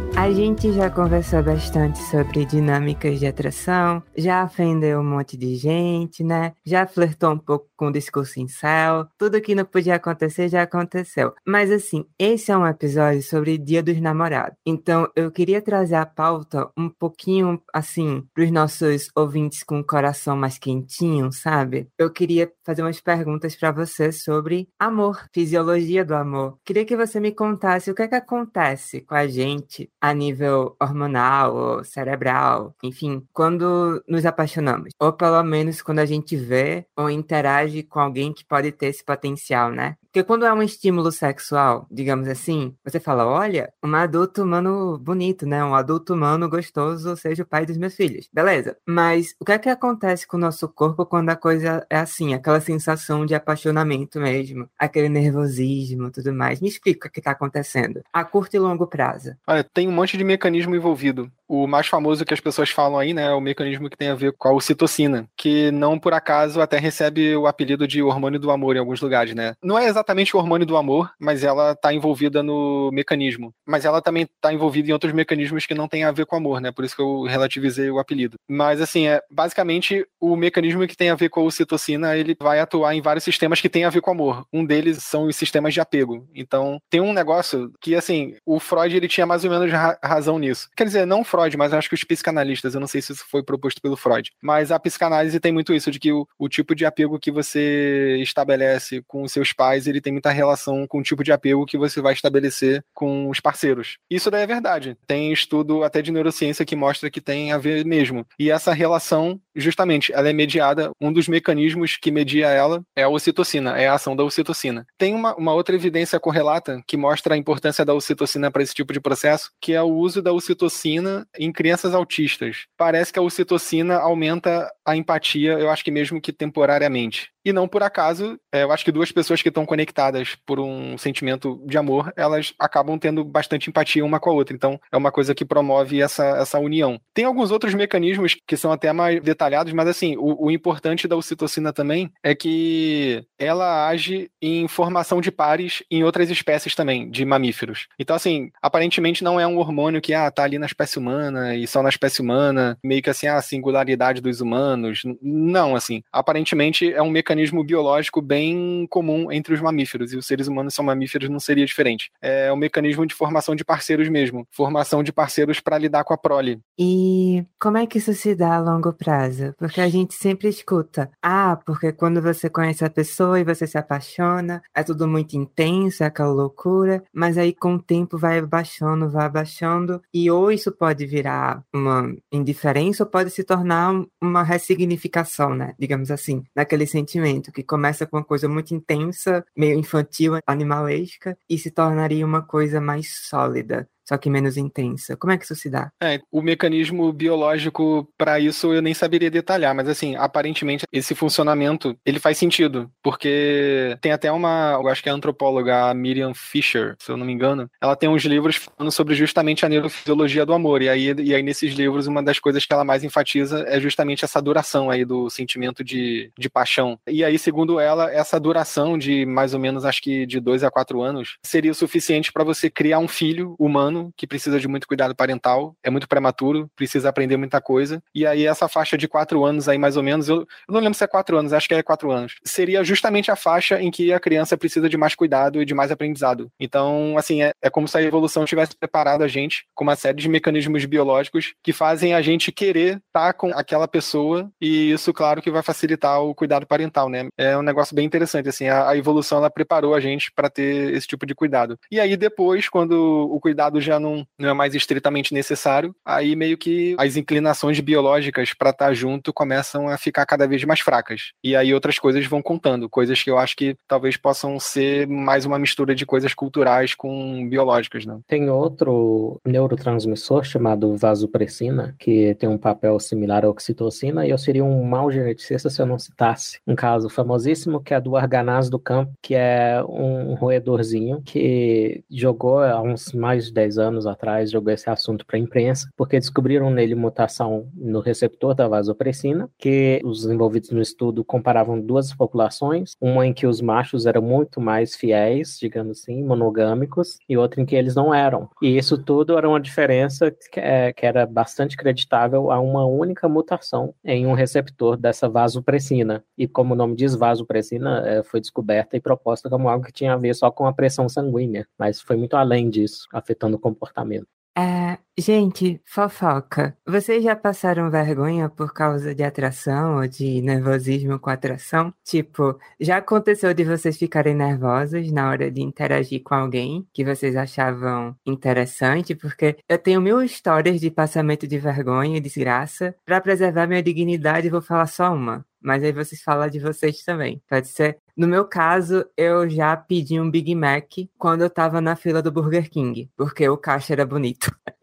a 0.16 0.32
gente 0.32 0.72
já 0.72 0.90
conversou 0.90 1.42
bastante 1.42 1.98
sobre 1.98 2.44
dinâmicas 2.44 3.20
de 3.20 3.26
atração, 3.26 4.02
já 4.16 4.44
ofendeu 4.44 5.00
um 5.00 5.04
monte 5.04 5.36
de 5.36 5.54
gente, 5.56 6.24
né? 6.24 6.54
Já 6.64 6.86
flertou 6.86 7.32
um 7.32 7.38
pouco 7.38 7.68
com 7.76 7.88
o 7.88 7.92
discurso 7.92 8.40
em 8.40 8.48
céu. 8.48 9.06
Tudo 9.18 9.40
que 9.40 9.54
não 9.54 9.64
podia 9.64 9.96
acontecer 9.96 10.48
já 10.48 10.62
aconteceu. 10.62 11.34
Mas 11.46 11.70
assim, 11.70 12.04
esse 12.18 12.50
é 12.50 12.56
um 12.56 12.66
episódio 12.66 13.22
sobre 13.22 13.58
Dia 13.58 13.82
dos 13.82 14.00
Namorados. 14.00 14.56
Então 14.64 15.08
eu 15.14 15.30
queria 15.30 15.60
trazer 15.60 15.96
a 15.96 16.06
pauta 16.06 16.70
um 16.76 16.88
pouquinho 16.88 17.60
assim 17.72 18.24
para 18.34 18.44
os 18.44 18.50
nossos 18.50 19.10
ouvintes 19.14 19.62
com 19.62 19.80
o 19.80 19.86
coração 19.86 20.36
mais 20.36 20.58
quentinho, 20.58 21.30
sabe? 21.30 21.88
Eu 21.98 22.10
queria 22.10 22.50
fazer 22.64 22.82
umas 22.82 23.00
perguntas 23.00 23.54
para 23.54 23.70
você 23.70 24.10
sobre 24.10 24.68
amor, 24.78 25.28
fisiologia 25.32 26.04
do 26.04 26.14
amor. 26.14 26.58
Queria 26.64 26.84
que 26.84 26.96
você 26.96 27.20
me 27.20 27.32
contasse 27.32 27.90
o 27.90 27.94
que 27.94 28.02
é 28.02 28.08
que 28.08 28.14
acontece 28.14 28.46
acontece 28.46 29.00
com 29.00 29.14
a 29.14 29.26
gente 29.26 29.90
a 30.10 30.14
nível 30.14 30.76
hormonal 30.80 31.54
ou 31.56 31.84
cerebral, 31.84 32.74
enfim, 32.82 33.26
quando 33.32 34.02
nos 34.08 34.26
apaixonamos. 34.26 34.92
Ou 35.00 35.12
pelo 35.12 35.42
menos 35.42 35.82
quando 35.82 35.98
a 36.00 36.06
gente 36.06 36.36
vê 36.36 36.86
ou 36.96 37.10
interage 37.10 37.82
com 37.82 38.00
alguém 38.00 38.32
que 38.32 38.44
pode 38.44 38.72
ter 38.72 38.86
esse 38.86 39.04
potencial, 39.04 39.70
né? 39.70 39.96
Porque 40.16 40.26
quando 40.26 40.46
é 40.46 40.52
um 40.54 40.62
estímulo 40.62 41.12
sexual, 41.12 41.86
digamos 41.90 42.26
assim, 42.26 42.74
você 42.82 42.98
fala, 42.98 43.26
olha, 43.26 43.70
um 43.84 43.94
adulto 43.94 44.44
humano 44.44 44.96
bonito, 44.98 45.44
né? 45.44 45.62
Um 45.62 45.74
adulto 45.74 46.14
humano 46.14 46.48
gostoso, 46.48 47.14
seja 47.18 47.42
o 47.42 47.46
pai 47.46 47.66
dos 47.66 47.76
meus 47.76 47.94
filhos. 47.94 48.26
Beleza. 48.32 48.78
Mas 48.88 49.34
o 49.38 49.44
que 49.44 49.52
é 49.52 49.58
que 49.58 49.68
acontece 49.68 50.26
com 50.26 50.38
o 50.38 50.40
nosso 50.40 50.70
corpo 50.70 51.04
quando 51.04 51.28
a 51.28 51.36
coisa 51.36 51.86
é 51.90 51.98
assim? 51.98 52.32
Aquela 52.32 52.62
sensação 52.62 53.26
de 53.26 53.34
apaixonamento 53.34 54.18
mesmo, 54.18 54.66
aquele 54.78 55.10
nervosismo 55.10 56.10
tudo 56.10 56.32
mais. 56.32 56.62
Me 56.62 56.68
explica 56.68 57.08
o 57.08 57.10
que 57.10 57.20
está 57.20 57.32
acontecendo. 57.32 58.00
A 58.10 58.24
curto 58.24 58.56
e 58.56 58.58
longo 58.58 58.86
prazo. 58.86 59.36
Olha, 59.46 59.62
tem 59.62 59.86
um 59.86 59.92
monte 59.92 60.16
de 60.16 60.24
mecanismo 60.24 60.74
envolvido. 60.74 61.30
O 61.46 61.66
mais 61.66 61.86
famoso 61.86 62.24
que 62.24 62.34
as 62.34 62.40
pessoas 62.40 62.70
falam 62.70 62.98
aí, 62.98 63.12
né, 63.14 63.26
é 63.26 63.32
o 63.32 63.40
mecanismo 63.40 63.88
que 63.88 63.96
tem 63.96 64.08
a 64.08 64.14
ver 64.14 64.32
com 64.32 64.48
a 64.48 64.52
ocitocina, 64.52 65.28
que 65.36 65.70
não 65.70 65.96
por 65.96 66.12
acaso 66.12 66.60
até 66.60 66.76
recebe 66.76 67.36
o 67.36 67.46
apelido 67.46 67.86
de 67.86 68.02
hormônio 68.02 68.40
do 68.40 68.50
amor 68.50 68.74
em 68.74 68.80
alguns 68.80 69.00
lugares, 69.00 69.32
né? 69.32 69.54
Não 69.62 69.78
é 69.78 69.86
exatamente 69.86 70.05
exatamente 70.06 70.36
o 70.36 70.38
hormônio 70.38 70.66
do 70.66 70.76
amor, 70.76 71.10
mas 71.18 71.42
ela 71.42 71.72
está 71.72 71.92
envolvida 71.92 72.42
no 72.42 72.90
mecanismo. 72.92 73.52
Mas 73.66 73.84
ela 73.84 74.00
também 74.00 74.22
está 74.22 74.52
envolvida 74.52 74.88
em 74.88 74.92
outros 74.92 75.12
mecanismos 75.12 75.66
que 75.66 75.74
não 75.74 75.88
tem 75.88 76.04
a 76.04 76.12
ver 76.12 76.26
com 76.26 76.36
amor, 76.36 76.60
né? 76.60 76.70
Por 76.70 76.84
isso 76.84 76.94
que 76.94 77.02
eu 77.02 77.24
relativizei 77.24 77.90
o 77.90 77.98
apelido. 77.98 78.36
Mas 78.48 78.80
assim, 78.80 79.08
é 79.08 79.20
basicamente 79.30 80.06
o 80.20 80.36
mecanismo 80.36 80.86
que 80.86 80.96
tem 80.96 81.10
a 81.10 81.14
ver 81.16 81.28
com 81.28 81.40
a 81.40 81.44
ocitocina, 81.44 82.16
ele 82.16 82.36
vai 82.40 82.60
atuar 82.60 82.94
em 82.94 83.02
vários 83.02 83.24
sistemas 83.24 83.60
que 83.60 83.68
tem 83.68 83.84
a 83.84 83.90
ver 83.90 84.00
com 84.00 84.12
amor. 84.12 84.46
Um 84.52 84.64
deles 84.64 85.02
são 85.02 85.24
os 85.24 85.34
sistemas 85.34 85.74
de 85.74 85.80
apego. 85.80 86.28
Então, 86.34 86.78
tem 86.88 87.00
um 87.00 87.12
negócio 87.12 87.72
que 87.80 87.94
assim, 87.94 88.36
o 88.46 88.60
Freud 88.60 88.96
ele 88.96 89.08
tinha 89.08 89.26
mais 89.26 89.44
ou 89.44 89.50
menos 89.50 89.70
ra 89.72 89.98
razão 90.02 90.38
nisso. 90.38 90.68
Quer 90.76 90.84
dizer, 90.84 91.06
não 91.06 91.24
Freud, 91.24 91.56
mas 91.56 91.72
acho 91.72 91.88
que 91.88 91.94
os 91.94 92.04
psicanalistas, 92.04 92.74
eu 92.74 92.80
não 92.80 92.86
sei 92.86 93.02
se 93.02 93.12
isso 93.12 93.24
foi 93.28 93.42
proposto 93.42 93.80
pelo 93.80 93.96
Freud, 93.96 94.30
mas 94.40 94.70
a 94.70 94.78
psicanálise 94.78 95.40
tem 95.40 95.52
muito 95.52 95.74
isso 95.74 95.90
de 95.90 95.98
que 95.98 96.12
o, 96.12 96.28
o 96.38 96.48
tipo 96.48 96.74
de 96.74 96.84
apego 96.84 97.18
que 97.18 97.32
você 97.32 98.18
estabelece 98.20 99.02
com 99.06 99.22
os 99.22 99.32
seus 99.32 99.52
pais, 99.52 99.86
ele 99.86 99.95
tem 100.00 100.12
muita 100.12 100.30
relação 100.30 100.86
com 100.86 100.98
o 100.98 101.02
tipo 101.02 101.22
de 101.22 101.32
apego 101.32 101.66
que 101.66 101.78
você 101.78 102.00
vai 102.00 102.12
estabelecer 102.12 102.84
com 102.94 103.28
os 103.28 103.40
parceiros. 103.40 103.98
Isso 104.10 104.30
daí 104.30 104.42
é 104.42 104.46
verdade. 104.46 104.96
Tem 105.06 105.32
estudo 105.32 105.82
até 105.82 106.02
de 106.02 106.12
neurociência 106.12 106.64
que 106.64 106.76
mostra 106.76 107.10
que 107.10 107.20
tem 107.20 107.52
a 107.52 107.58
ver 107.58 107.84
mesmo. 107.84 108.26
E 108.38 108.50
essa 108.50 108.72
relação, 108.72 109.40
justamente, 109.54 110.12
ela 110.12 110.28
é 110.28 110.32
mediada, 110.32 110.90
um 111.00 111.12
dos 111.12 111.28
mecanismos 111.28 111.96
que 111.96 112.10
media 112.10 112.48
ela 112.48 112.82
é 112.94 113.02
a 113.02 113.08
ocitocina, 113.08 113.78
é 113.78 113.88
a 113.88 113.94
ação 113.94 114.16
da 114.16 114.24
ocitocina. 114.24 114.86
Tem 114.98 115.14
uma, 115.14 115.34
uma 115.36 115.54
outra 115.54 115.74
evidência 115.74 116.20
correlata 116.20 116.82
que 116.86 116.96
mostra 116.96 117.34
a 117.34 117.38
importância 117.38 117.84
da 117.84 117.94
ocitocina 117.94 118.50
para 118.50 118.62
esse 118.62 118.74
tipo 118.74 118.92
de 118.92 119.00
processo, 119.00 119.50
que 119.60 119.72
é 119.72 119.82
o 119.82 119.92
uso 119.92 120.22
da 120.22 120.32
ocitocina 120.32 121.26
em 121.38 121.52
crianças 121.52 121.94
autistas. 121.94 122.66
Parece 122.76 123.12
que 123.12 123.18
a 123.18 123.22
ocitocina 123.22 123.96
aumenta 123.96 124.70
a 124.86 124.96
empatia, 124.96 125.52
eu 125.54 125.70
acho 125.70 125.84
que 125.84 125.90
mesmo 125.90 126.20
que 126.20 126.32
temporariamente. 126.32 127.30
E 127.46 127.52
não 127.52 127.68
por 127.68 127.80
acaso, 127.80 128.36
é, 128.52 128.64
eu 128.64 128.72
acho 128.72 128.84
que 128.84 128.90
duas 128.90 129.12
pessoas 129.12 129.40
que 129.40 129.48
estão 129.48 129.64
conectadas 129.64 130.36
por 130.44 130.58
um 130.58 130.98
sentimento 130.98 131.62
de 131.64 131.78
amor, 131.78 132.12
elas 132.16 132.52
acabam 132.58 132.98
tendo 132.98 133.24
bastante 133.24 133.70
empatia 133.70 134.04
uma 134.04 134.18
com 134.18 134.30
a 134.30 134.32
outra. 134.32 134.52
Então, 134.52 134.80
é 134.90 134.96
uma 134.96 135.12
coisa 135.12 135.32
que 135.32 135.44
promove 135.44 136.02
essa, 136.02 136.24
essa 136.38 136.58
união. 136.58 137.00
Tem 137.14 137.24
alguns 137.24 137.52
outros 137.52 137.72
mecanismos 137.72 138.36
que 138.46 138.56
são 138.56 138.72
até 138.72 138.92
mais 138.92 139.22
detalhados, 139.22 139.72
mas 139.72 139.86
assim, 139.86 140.16
o, 140.16 140.46
o 140.46 140.50
importante 140.50 141.06
da 141.06 141.14
ocitocina 141.14 141.72
também 141.72 142.10
é 142.20 142.34
que 142.34 143.24
ela 143.38 143.88
age 143.88 144.28
em 144.42 144.66
formação 144.66 145.20
de 145.20 145.30
pares 145.30 145.84
em 145.88 146.02
outras 146.02 146.30
espécies 146.30 146.74
também, 146.74 147.08
de 147.08 147.24
mamíferos. 147.24 147.86
Então, 147.96 148.16
assim, 148.16 148.50
aparentemente 148.60 149.22
não 149.22 149.38
é 149.38 149.46
um 149.46 149.58
hormônio 149.58 150.00
que, 150.00 150.12
ah, 150.12 150.28
tá 150.32 150.42
ali 150.42 150.58
na 150.58 150.66
espécie 150.66 150.98
humana 150.98 151.54
e 151.54 151.64
só 151.68 151.80
na 151.80 151.90
espécie 151.90 152.20
humana, 152.20 152.76
meio 152.82 153.02
que 153.02 153.10
assim, 153.10 153.28
a 153.28 153.40
singularidade 153.40 154.20
dos 154.20 154.40
humanos. 154.40 154.75
Não, 155.20 155.74
assim, 155.74 156.02
aparentemente 156.12 156.92
é 156.92 157.02
um 157.02 157.10
mecanismo 157.10 157.64
biológico 157.64 158.20
bem 158.20 158.86
comum 158.90 159.30
entre 159.30 159.54
os 159.54 159.60
mamíferos, 159.60 160.12
e 160.12 160.16
os 160.16 160.26
seres 160.26 160.48
humanos 160.48 160.74
são 160.74 160.84
mamíferos, 160.84 161.28
não 161.28 161.40
seria 161.40 161.66
diferente. 161.66 162.10
É 162.20 162.52
um 162.52 162.56
mecanismo 162.56 163.06
de 163.06 163.14
formação 163.14 163.54
de 163.54 163.64
parceiros 163.64 164.08
mesmo, 164.08 164.46
formação 164.50 165.02
de 165.02 165.12
parceiros 165.12 165.60
para 165.60 165.78
lidar 165.78 166.04
com 166.04 166.14
a 166.14 166.18
prole. 166.18 166.60
E 166.78 167.44
como 167.60 167.78
é 167.78 167.86
que 167.86 167.98
isso 167.98 168.12
se 168.14 168.34
dá 168.34 168.56
a 168.56 168.60
longo 168.60 168.92
prazo? 168.92 169.54
Porque 169.58 169.80
a 169.80 169.88
gente 169.88 170.14
sempre 170.14 170.48
escuta, 170.48 171.10
ah, 171.22 171.58
porque 171.64 171.92
quando 171.92 172.20
você 172.20 172.48
conhece 172.48 172.84
a 172.84 172.90
pessoa 172.90 173.40
e 173.40 173.44
você 173.44 173.66
se 173.66 173.78
apaixona, 173.78 174.62
é 174.74 174.82
tudo 174.82 175.08
muito 175.08 175.36
intenso, 175.36 176.02
é 176.02 176.06
aquela 176.06 176.32
loucura, 176.32 177.02
mas 177.12 177.38
aí 177.38 177.52
com 177.52 177.74
o 177.74 177.82
tempo 177.82 178.18
vai 178.18 178.38
abaixando, 178.38 179.10
vai 179.10 179.26
abaixando, 179.26 180.00
e 180.12 180.30
ou 180.30 180.50
isso 180.50 180.72
pode 180.72 181.06
virar 181.06 181.62
uma 181.72 182.14
indiferença 182.32 183.04
ou 183.04 183.10
pode 183.10 183.30
se 183.30 183.44
tornar 183.44 183.94
uma 184.20 184.42
ressignificação, 184.66 185.54
né? 185.54 185.74
Digamos 185.78 186.10
assim, 186.10 186.44
naquele 186.54 186.86
sentimento 186.86 187.52
que 187.52 187.62
começa 187.62 188.06
com 188.06 188.16
uma 188.16 188.24
coisa 188.24 188.48
muito 188.48 188.74
intensa, 188.74 189.44
meio 189.56 189.78
infantil, 189.78 190.34
animalesca, 190.46 191.38
e 191.48 191.58
se 191.58 191.70
tornaria 191.70 192.26
uma 192.26 192.42
coisa 192.42 192.80
mais 192.80 193.08
sólida 193.28 193.88
só 194.08 194.16
que 194.16 194.30
menos 194.30 194.56
intensa. 194.56 195.16
Como 195.16 195.32
é 195.32 195.38
que 195.38 195.44
isso 195.44 195.54
se 195.54 195.68
dá? 195.68 195.90
É, 196.02 196.20
o 196.30 196.40
mecanismo 196.40 197.12
biológico 197.12 198.08
para 198.16 198.38
isso 198.38 198.72
eu 198.72 198.82
nem 198.82 198.94
saberia 198.94 199.30
detalhar, 199.30 199.74
mas 199.74 199.88
assim, 199.88 200.16
aparentemente 200.16 200.86
esse 200.92 201.14
funcionamento, 201.14 201.96
ele 202.04 202.18
faz 202.18 202.38
sentido, 202.38 202.90
porque 203.02 203.96
tem 204.00 204.12
até 204.12 204.30
uma, 204.30 204.78
eu 204.80 204.88
acho 204.88 205.02
que 205.02 205.08
é 205.08 205.12
a 205.12 205.14
antropóloga 205.14 205.90
a 205.90 205.94
Miriam 205.94 206.32
Fisher, 206.34 206.94
se 206.98 207.10
eu 207.10 207.16
não 207.16 207.26
me 207.26 207.32
engano, 207.32 207.68
ela 207.80 207.96
tem 207.96 208.08
uns 208.08 208.24
livros 208.24 208.56
falando 208.56 208.90
sobre 208.92 209.14
justamente 209.14 209.64
a 209.64 209.68
neurofisiologia 209.68 210.46
do 210.46 210.52
amor, 210.52 210.82
e 210.82 210.88
aí, 210.88 211.14
e 211.18 211.34
aí 211.34 211.42
nesses 211.42 211.74
livros 211.74 212.06
uma 212.06 212.22
das 212.22 212.38
coisas 212.38 212.64
que 212.64 212.72
ela 212.72 212.84
mais 212.84 213.04
enfatiza 213.04 213.64
é 213.66 213.80
justamente 213.80 214.24
essa 214.24 214.40
duração 214.40 214.90
aí 214.90 215.04
do 215.04 215.28
sentimento 215.30 215.82
de, 215.82 216.30
de 216.38 216.48
paixão. 216.48 216.98
E 217.06 217.24
aí, 217.24 217.38
segundo 217.38 217.80
ela, 217.80 218.10
essa 218.10 218.38
duração 218.38 218.96
de 218.98 219.26
mais 219.26 219.54
ou 219.54 219.60
menos, 219.60 219.84
acho 219.84 220.02
que 220.02 220.26
de 220.26 220.40
dois 220.40 220.62
a 220.62 220.70
quatro 220.70 221.02
anos, 221.02 221.38
seria 221.42 221.72
o 221.72 221.74
suficiente 221.74 222.32
para 222.32 222.44
você 222.44 222.70
criar 222.70 222.98
um 222.98 223.08
filho 223.08 223.54
humano 223.58 223.95
ano, 223.96 224.12
que 224.16 224.26
precisa 224.26 224.60
de 224.60 224.68
muito 224.68 224.86
cuidado 224.86 225.14
parental, 225.14 225.74
é 225.82 225.90
muito 225.90 226.08
prematuro, 226.08 226.70
precisa 226.76 227.08
aprender 227.08 227.36
muita 227.36 227.60
coisa. 227.60 228.02
E 228.14 228.26
aí, 228.26 228.46
essa 228.46 228.68
faixa 228.68 228.96
de 228.96 229.08
quatro 229.08 229.44
anos 229.44 229.68
aí, 229.68 229.78
mais 229.78 229.96
ou 229.96 230.02
menos, 230.02 230.28
eu, 230.28 230.40
eu 230.40 230.46
não 230.68 230.80
lembro 230.80 230.94
se 230.94 231.04
é 231.04 231.06
quatro 231.06 231.36
anos, 231.38 231.52
acho 231.52 231.68
que 231.68 231.74
é 231.74 231.82
quatro 231.82 232.10
anos, 232.10 232.36
seria 232.44 232.84
justamente 232.84 233.30
a 233.30 233.36
faixa 233.36 233.80
em 233.80 233.90
que 233.90 234.12
a 234.12 234.20
criança 234.20 234.56
precisa 234.56 234.88
de 234.88 234.96
mais 234.96 235.14
cuidado 235.14 235.60
e 235.60 235.64
de 235.64 235.74
mais 235.74 235.90
aprendizado. 235.90 236.50
Então, 236.60 237.16
assim, 237.16 237.42
é, 237.42 237.52
é 237.62 237.70
como 237.70 237.88
se 237.88 237.96
a 237.96 238.02
evolução 238.02 238.44
tivesse 238.44 238.76
preparado 238.76 239.22
a 239.22 239.28
gente 239.28 239.64
com 239.74 239.84
uma 239.84 239.96
série 239.96 240.18
de 240.18 240.28
mecanismos 240.28 240.84
biológicos 240.84 241.54
que 241.62 241.72
fazem 241.72 242.14
a 242.14 242.22
gente 242.22 242.52
querer 242.52 243.00
estar 243.06 243.32
com 243.32 243.50
aquela 243.50 243.88
pessoa, 243.88 244.50
e 244.60 244.92
isso, 244.92 245.12
claro, 245.12 245.40
que 245.40 245.50
vai 245.50 245.62
facilitar 245.62 246.20
o 246.22 246.34
cuidado 246.34 246.66
parental, 246.66 247.08
né? 247.08 247.28
É 247.36 247.56
um 247.56 247.62
negócio 247.62 247.94
bem 247.94 248.04
interessante, 248.04 248.48
assim, 248.48 248.68
a, 248.68 248.90
a 248.90 248.96
evolução, 248.96 249.38
ela 249.38 249.50
preparou 249.50 249.94
a 249.94 250.00
gente 250.00 250.30
para 250.32 250.50
ter 250.50 250.94
esse 250.94 251.06
tipo 251.06 251.26
de 251.26 251.34
cuidado. 251.34 251.78
E 251.90 252.00
aí, 252.00 252.16
depois, 252.16 252.68
quando 252.68 253.28
o 253.30 253.40
cuidado 253.40 253.80
já 253.86 253.98
não, 253.98 254.26
não 254.38 254.48
é 254.48 254.52
mais 254.52 254.74
estritamente 254.74 255.32
necessário, 255.32 255.94
aí 256.04 256.36
meio 256.36 256.58
que 256.58 256.94
as 256.98 257.16
inclinações 257.16 257.80
biológicas 257.80 258.52
para 258.52 258.70
estar 258.70 258.86
tá 258.86 258.94
junto 258.94 259.32
começam 259.32 259.88
a 259.88 259.96
ficar 259.96 260.26
cada 260.26 260.46
vez 260.46 260.62
mais 260.64 260.80
fracas. 260.80 261.32
E 261.42 261.56
aí 261.56 261.72
outras 261.72 261.98
coisas 261.98 262.26
vão 262.26 262.42
contando, 262.42 262.88
coisas 262.88 263.22
que 263.22 263.30
eu 263.30 263.38
acho 263.38 263.56
que 263.56 263.76
talvez 263.88 264.16
possam 264.16 264.58
ser 264.58 265.06
mais 265.06 265.44
uma 265.44 265.58
mistura 265.58 265.94
de 265.94 266.04
coisas 266.04 266.34
culturais 266.34 266.94
com 266.94 267.48
biológicas, 267.48 268.04
né? 268.04 268.18
Tem 268.26 268.50
outro 268.50 269.40
neurotransmissor 269.44 270.44
chamado 270.44 270.96
vasopressina, 270.96 271.94
que 271.98 272.34
tem 272.34 272.48
um 272.48 272.58
papel 272.58 272.98
similar 272.98 273.44
à 273.44 273.48
oxitocina, 273.48 274.26
e 274.26 274.30
eu 274.30 274.38
seria 274.38 274.64
um 274.64 274.84
mau 274.84 275.10
geneticista 275.10 275.70
se 275.70 275.80
eu 275.80 275.86
não 275.86 275.98
citasse 275.98 276.58
um 276.66 276.74
caso 276.74 277.08
famosíssimo 277.08 277.80
que 277.80 277.94
é 277.94 278.00
do 278.00 278.16
arganaz 278.16 278.68
do 278.68 278.78
campo, 278.78 279.12
que 279.22 279.34
é 279.34 279.82
um 279.88 280.34
roedorzinho 280.34 281.22
que 281.24 282.02
jogou 282.10 282.60
há 282.60 282.80
uns 282.82 283.12
mais 283.12 283.46
de 283.46 283.52
10 283.52 283.75
anos 283.78 284.06
atrás, 284.06 284.50
jogou 284.50 284.72
esse 284.72 284.88
assunto 284.88 285.24
para 285.26 285.36
a 285.36 285.40
imprensa, 285.40 285.88
porque 285.96 286.18
descobriram 286.18 286.70
nele 286.70 286.94
mutação 286.94 287.68
no 287.74 288.00
receptor 288.00 288.54
da 288.54 288.68
vasopressina, 288.68 289.48
que 289.58 290.00
os 290.04 290.24
envolvidos 290.24 290.70
no 290.70 290.80
estudo 290.80 291.24
comparavam 291.24 291.80
duas 291.80 292.12
populações, 292.14 292.92
uma 293.00 293.26
em 293.26 293.32
que 293.32 293.46
os 293.46 293.60
machos 293.60 294.06
eram 294.06 294.22
muito 294.22 294.60
mais 294.60 294.94
fiéis, 294.94 295.58
digamos 295.60 296.00
assim, 296.00 296.22
monogâmicos, 296.22 297.18
e 297.28 297.36
outra 297.36 297.60
em 297.60 297.66
que 297.66 297.76
eles 297.76 297.94
não 297.94 298.12
eram. 298.12 298.48
E 298.62 298.76
isso 298.76 298.98
tudo 298.98 299.36
era 299.36 299.48
uma 299.48 299.60
diferença 299.60 300.30
que, 300.30 300.60
é, 300.60 300.92
que 300.92 301.04
era 301.04 301.26
bastante 301.26 301.76
creditável 301.76 302.50
a 302.50 302.60
uma 302.60 302.84
única 302.84 303.28
mutação 303.28 303.94
em 304.04 304.26
um 304.26 304.32
receptor 304.32 304.96
dessa 304.96 305.28
vasopressina. 305.28 306.24
E 306.36 306.46
como 306.46 306.74
o 306.74 306.76
nome 306.76 306.94
diz, 306.96 307.14
vasopressina 307.14 308.02
é, 308.06 308.22
foi 308.22 308.40
descoberta 308.40 308.96
e 308.96 309.00
proposta 309.00 309.48
como 309.48 309.68
algo 309.68 309.84
que 309.84 309.92
tinha 309.92 310.14
a 310.14 310.16
ver 310.16 310.34
só 310.34 310.50
com 310.50 310.66
a 310.66 310.72
pressão 310.72 311.08
sanguínea, 311.08 311.66
mas 311.78 312.00
foi 312.00 312.16
muito 312.16 312.36
além 312.36 312.70
disso, 312.70 313.06
afetando 313.12 313.58
comportamento. 313.66 314.28
É, 314.58 314.96
gente, 315.18 315.78
fofoca. 315.84 316.74
Vocês 316.86 317.22
já 317.22 317.36
passaram 317.36 317.90
vergonha 317.90 318.48
por 318.48 318.72
causa 318.72 319.14
de 319.14 319.22
atração 319.22 319.96
ou 319.96 320.08
de 320.08 320.40
nervosismo 320.40 321.18
com 321.18 321.28
atração? 321.28 321.92
Tipo, 322.02 322.58
já 322.80 322.96
aconteceu 322.96 323.52
de 323.52 323.64
vocês 323.64 323.98
ficarem 323.98 324.34
nervosos 324.34 325.12
na 325.12 325.28
hora 325.28 325.50
de 325.50 325.60
interagir 325.60 326.22
com 326.22 326.34
alguém 326.34 326.88
que 326.94 327.04
vocês 327.04 327.36
achavam 327.36 328.16
interessante? 328.24 329.14
Porque 329.14 329.58
eu 329.68 329.76
tenho 329.76 330.00
mil 330.00 330.22
histórias 330.22 330.80
de 330.80 330.90
passamento 330.90 331.46
de 331.46 331.58
vergonha 331.58 332.16
e 332.16 332.20
desgraça. 332.20 332.94
Para 333.04 333.20
preservar 333.20 333.66
minha 333.66 333.82
dignidade, 333.82 334.48
vou 334.48 334.62
falar 334.62 334.86
só 334.86 335.12
uma. 335.12 335.44
Mas 335.60 335.82
aí 335.82 335.92
vocês 335.92 336.22
falam 336.22 336.48
de 336.48 336.58
vocês 336.58 337.02
também. 337.02 337.42
Pode 337.48 337.68
ser 337.68 337.98
no 338.16 338.26
meu 338.26 338.46
caso, 338.46 339.04
eu 339.14 339.46
já 339.46 339.76
pedi 339.76 340.18
um 340.18 340.30
Big 340.30 340.54
Mac 340.54 340.90
quando 341.18 341.42
eu 341.42 341.50
tava 341.50 341.82
na 341.82 341.94
fila 341.94 342.22
do 342.22 342.32
Burger 342.32 342.70
King, 342.70 343.10
porque 343.14 343.46
o 343.46 343.58
caixa 343.58 343.92
era 343.92 344.06
bonito. 344.06 344.50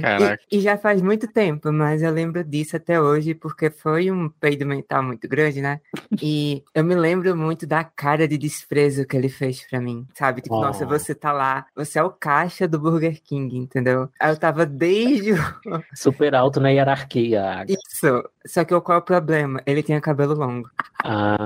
Caraca. 0.00 0.42
E, 0.50 0.58
e, 0.58 0.60
já 0.60 0.78
faz 0.78 1.02
muito 1.02 1.28
tempo, 1.28 1.70
mas 1.70 2.02
eu 2.02 2.10
lembro 2.10 2.42
disso 2.42 2.76
até 2.76 3.00
hoje, 3.00 3.34
porque 3.34 3.70
foi 3.70 4.10
um 4.10 4.28
peido 4.28 4.64
mental 4.64 5.02
muito 5.02 5.28
grande, 5.28 5.60
né? 5.60 5.80
E 6.20 6.64
eu 6.74 6.82
me 6.82 6.94
lembro 6.94 7.36
muito 7.36 7.66
da 7.66 7.84
cara 7.84 8.26
de 8.26 8.38
desprezo 8.38 9.06
que 9.06 9.16
ele 9.16 9.28
fez 9.28 9.66
pra 9.68 9.80
mim, 9.80 10.06
sabe? 10.14 10.40
Tipo, 10.40 10.56
oh. 10.56 10.62
nossa, 10.62 10.86
você 10.86 11.14
tá 11.14 11.32
lá, 11.32 11.66
você 11.74 11.98
é 11.98 12.02
o 12.02 12.10
caixa 12.10 12.66
do 12.66 12.78
Burger 12.78 13.20
King, 13.22 13.56
entendeu? 13.56 14.08
Aí 14.18 14.30
eu 14.30 14.36
tava 14.38 14.64
desde. 14.64 15.32
Super 15.94 16.34
alto 16.34 16.58
na 16.58 16.70
hierarquia. 16.70 17.64
Isso. 17.68 18.24
Só 18.46 18.64
que 18.64 18.78
qual 18.80 18.96
é 18.96 19.00
o 19.00 19.04
problema? 19.04 19.62
Ele 19.66 19.82
tinha 19.82 20.00
cabelo 20.00 20.34
longo. 20.34 20.70
Ah. 21.04 21.36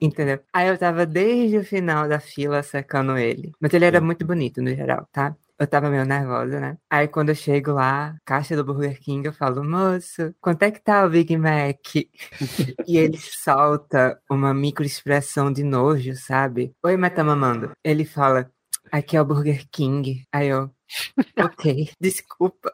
Entendeu? 0.00 0.40
Aí 0.52 0.68
eu 0.68 0.76
tava 0.76 1.06
desde 1.06 1.58
o 1.58 1.64
final 1.64 2.06
da 2.08 2.20
fila 2.20 2.62
secando 2.62 3.16
ele. 3.16 3.52
Mas 3.58 3.72
ele 3.72 3.84
era 3.84 4.00
muito 4.00 4.26
bonito 4.26 4.60
no 4.60 4.74
geral, 4.74 5.08
tá? 5.10 5.34
Eu 5.58 5.66
tava 5.68 5.88
meio 5.88 6.04
nervosa, 6.04 6.58
né? 6.58 6.76
Aí 6.90 7.06
quando 7.06 7.28
eu 7.28 7.34
chego 7.34 7.72
lá, 7.72 8.16
caixa 8.24 8.56
do 8.56 8.64
Burger 8.64 9.00
King, 9.00 9.26
eu 9.26 9.32
falo, 9.32 9.62
moço, 9.62 10.34
quanto 10.40 10.62
é 10.64 10.70
que 10.70 10.82
tá 10.82 11.04
o 11.06 11.10
Big 11.10 11.36
Mac? 11.36 11.78
e 12.88 12.96
ele 12.98 13.16
solta 13.18 14.20
uma 14.28 14.52
microexpressão 14.52 15.52
de 15.52 15.62
nojo, 15.62 16.14
sabe? 16.16 16.72
Oi, 16.84 16.96
mas 16.96 17.14
tá 17.14 17.22
mamando. 17.22 17.70
Ele 17.84 18.04
fala, 18.04 18.50
aqui 18.90 19.16
é 19.16 19.20
o 19.20 19.24
Burger 19.24 19.64
King. 19.70 20.24
Aí 20.32 20.48
eu, 20.48 20.70
ok, 21.38 21.90
desculpa. 22.00 22.72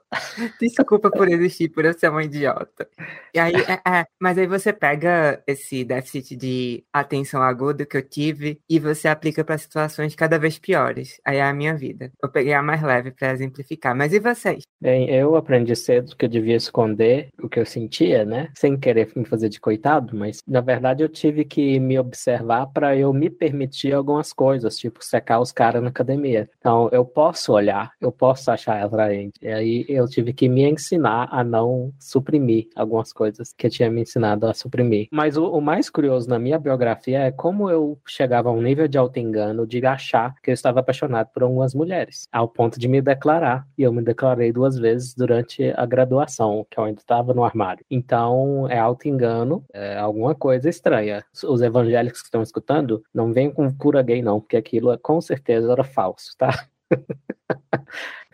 Desculpa 0.61 1.11
por 1.11 1.29
existir, 1.29 1.69
por 1.69 1.85
eu 1.85 1.93
ser 1.93 2.11
uma 2.11 2.25
idiota. 2.25 2.89
E 3.35 3.39
aí, 3.39 3.55
é, 3.55 3.99
é, 3.99 4.07
mas 4.21 4.39
aí 4.39 4.47
você 4.47 4.73
pega 4.73 5.43
esse 5.47 5.85
déficit 5.85 6.37
de 6.37 6.85
atenção 6.93 7.43
aguda 7.43 7.87
que 7.87 7.97
eu 7.97 8.03
tive 8.03 8.61
e 8.69 8.79
você 8.79 9.09
aplica 9.09 9.45
para 9.45 9.59
situações 9.59 10.15
cada 10.15 10.39
vez 10.39 10.59
piores. 10.59 11.21
Aí 11.25 11.39
é 11.39 11.43
a 11.43 11.55
minha 11.55 11.75
vida. 11.75 12.13
Eu 12.23 12.29
peguei 12.29 12.53
a 12.53 12.63
mais 12.63 12.83
leve 12.83 13.11
para 13.11 13.33
exemplificar. 13.33 13.95
Mas 13.95 14.13
e 14.13 14.19
vocês? 14.19 14.63
Bem, 14.81 15.11
eu 15.11 15.37
aprendi 15.37 15.77
cedo 15.77 16.17
que 16.17 16.25
eu 16.25 16.29
devia 16.29 16.57
esconder 16.57 17.29
o 17.43 17.49
que 17.49 17.61
eu 17.61 17.67
sentia, 17.67 18.25
né? 18.25 18.51
Sem 18.57 18.79
querer 18.79 19.11
me 19.15 19.27
fazer 19.27 19.49
de 19.49 19.61
coitado, 19.61 20.17
mas 20.17 20.41
na 20.47 20.61
verdade 20.61 21.03
eu 21.03 21.09
tive 21.09 21.45
que 21.45 21.79
me 21.79 21.99
observar 21.99 22.67
para 22.67 22.97
eu 22.97 23.13
me 23.13 23.29
permitir 23.29 23.93
algumas 23.93 24.33
coisas, 24.33 24.79
tipo 24.79 25.05
secar 25.05 25.41
os 25.41 25.53
caras 25.53 25.83
na 25.83 25.91
academia. 25.91 26.49
Então, 26.59 26.89
eu 26.93 27.05
posso 27.05 27.53
olhar, 27.53 27.93
eu 28.01 28.10
posso 28.13 28.51
achar 28.51 28.83
atraente. 28.83 29.39
E 29.43 29.49
aí 29.49 29.87
eu 29.89 30.07
tive 30.07 30.33
que 30.33 30.49
me 30.49 30.63
ensinar 30.63 31.29
a 31.31 31.43
não 31.45 31.93
suprimir 31.99 32.69
algumas 32.75 33.13
coisas 33.13 33.53
que 33.57 33.67
eu 33.67 33.71
tinha 33.71 33.91
me 33.91 34.03
ensinado 34.03 34.47
a 34.47 34.55
suprimir. 34.55 35.09
Mas 35.11 35.37
o, 35.37 35.47
o 35.47 35.61
mais 35.61 35.91
curioso 35.91 36.29
na 36.29 36.39
minha 36.39 36.59
biografia 36.59 37.21
é 37.21 37.31
como 37.31 37.71
eu 37.71 37.99
chegava 38.07 38.49
a 38.49 38.53
um 38.53 38.63
nível 38.63 38.89
de 38.89 38.99
auto-engano 38.99 39.67
de 39.67 39.85
achar 39.85 40.35
que 40.43 40.51
eu 40.51 40.55
estava 40.55 40.81
apaixonado 40.81 41.29
por 41.33 41.43
algumas 41.43 41.75
mulheres, 41.75 42.27
ao 42.33 42.49
ponto 42.49 42.79
de 42.79 42.89
me 42.89 43.01
declarar. 43.01 43.67
E 43.77 43.83
eu 43.83 43.93
me 43.93 44.03
declarei 44.03 44.53
duas 44.53 44.79
vezes 44.79 45.15
durante 45.15 45.73
a 45.77 45.87
graduação, 45.87 46.67
que 46.71 46.79
eu 46.79 46.85
ainda 46.85 47.01
estava 47.01 47.35
no 47.35 47.45
armário. 47.45 47.85
Então, 47.91 48.69
é 48.69 48.79
auto-engano, 48.79 49.65
é 49.73 49.97
alguma 49.99 50.35
coisa 50.35 50.69
estranha. 50.69 51.25
Os 51.45 51.63
evangélicos 51.63 52.21
que 52.21 52.27
estão 52.27 52.43
escutando, 52.43 53.03
não 53.13 53.33
venham 53.33 53.53
com 53.53 53.73
cura 53.75 54.03
gay, 54.03 54.23
não, 54.23 54.41
porque 54.41 54.57
aquilo 54.57 54.97
com 54.99 55.21
certeza 55.21 55.73
era 55.73 55.85
falso, 55.85 56.33
tá? 56.37 56.51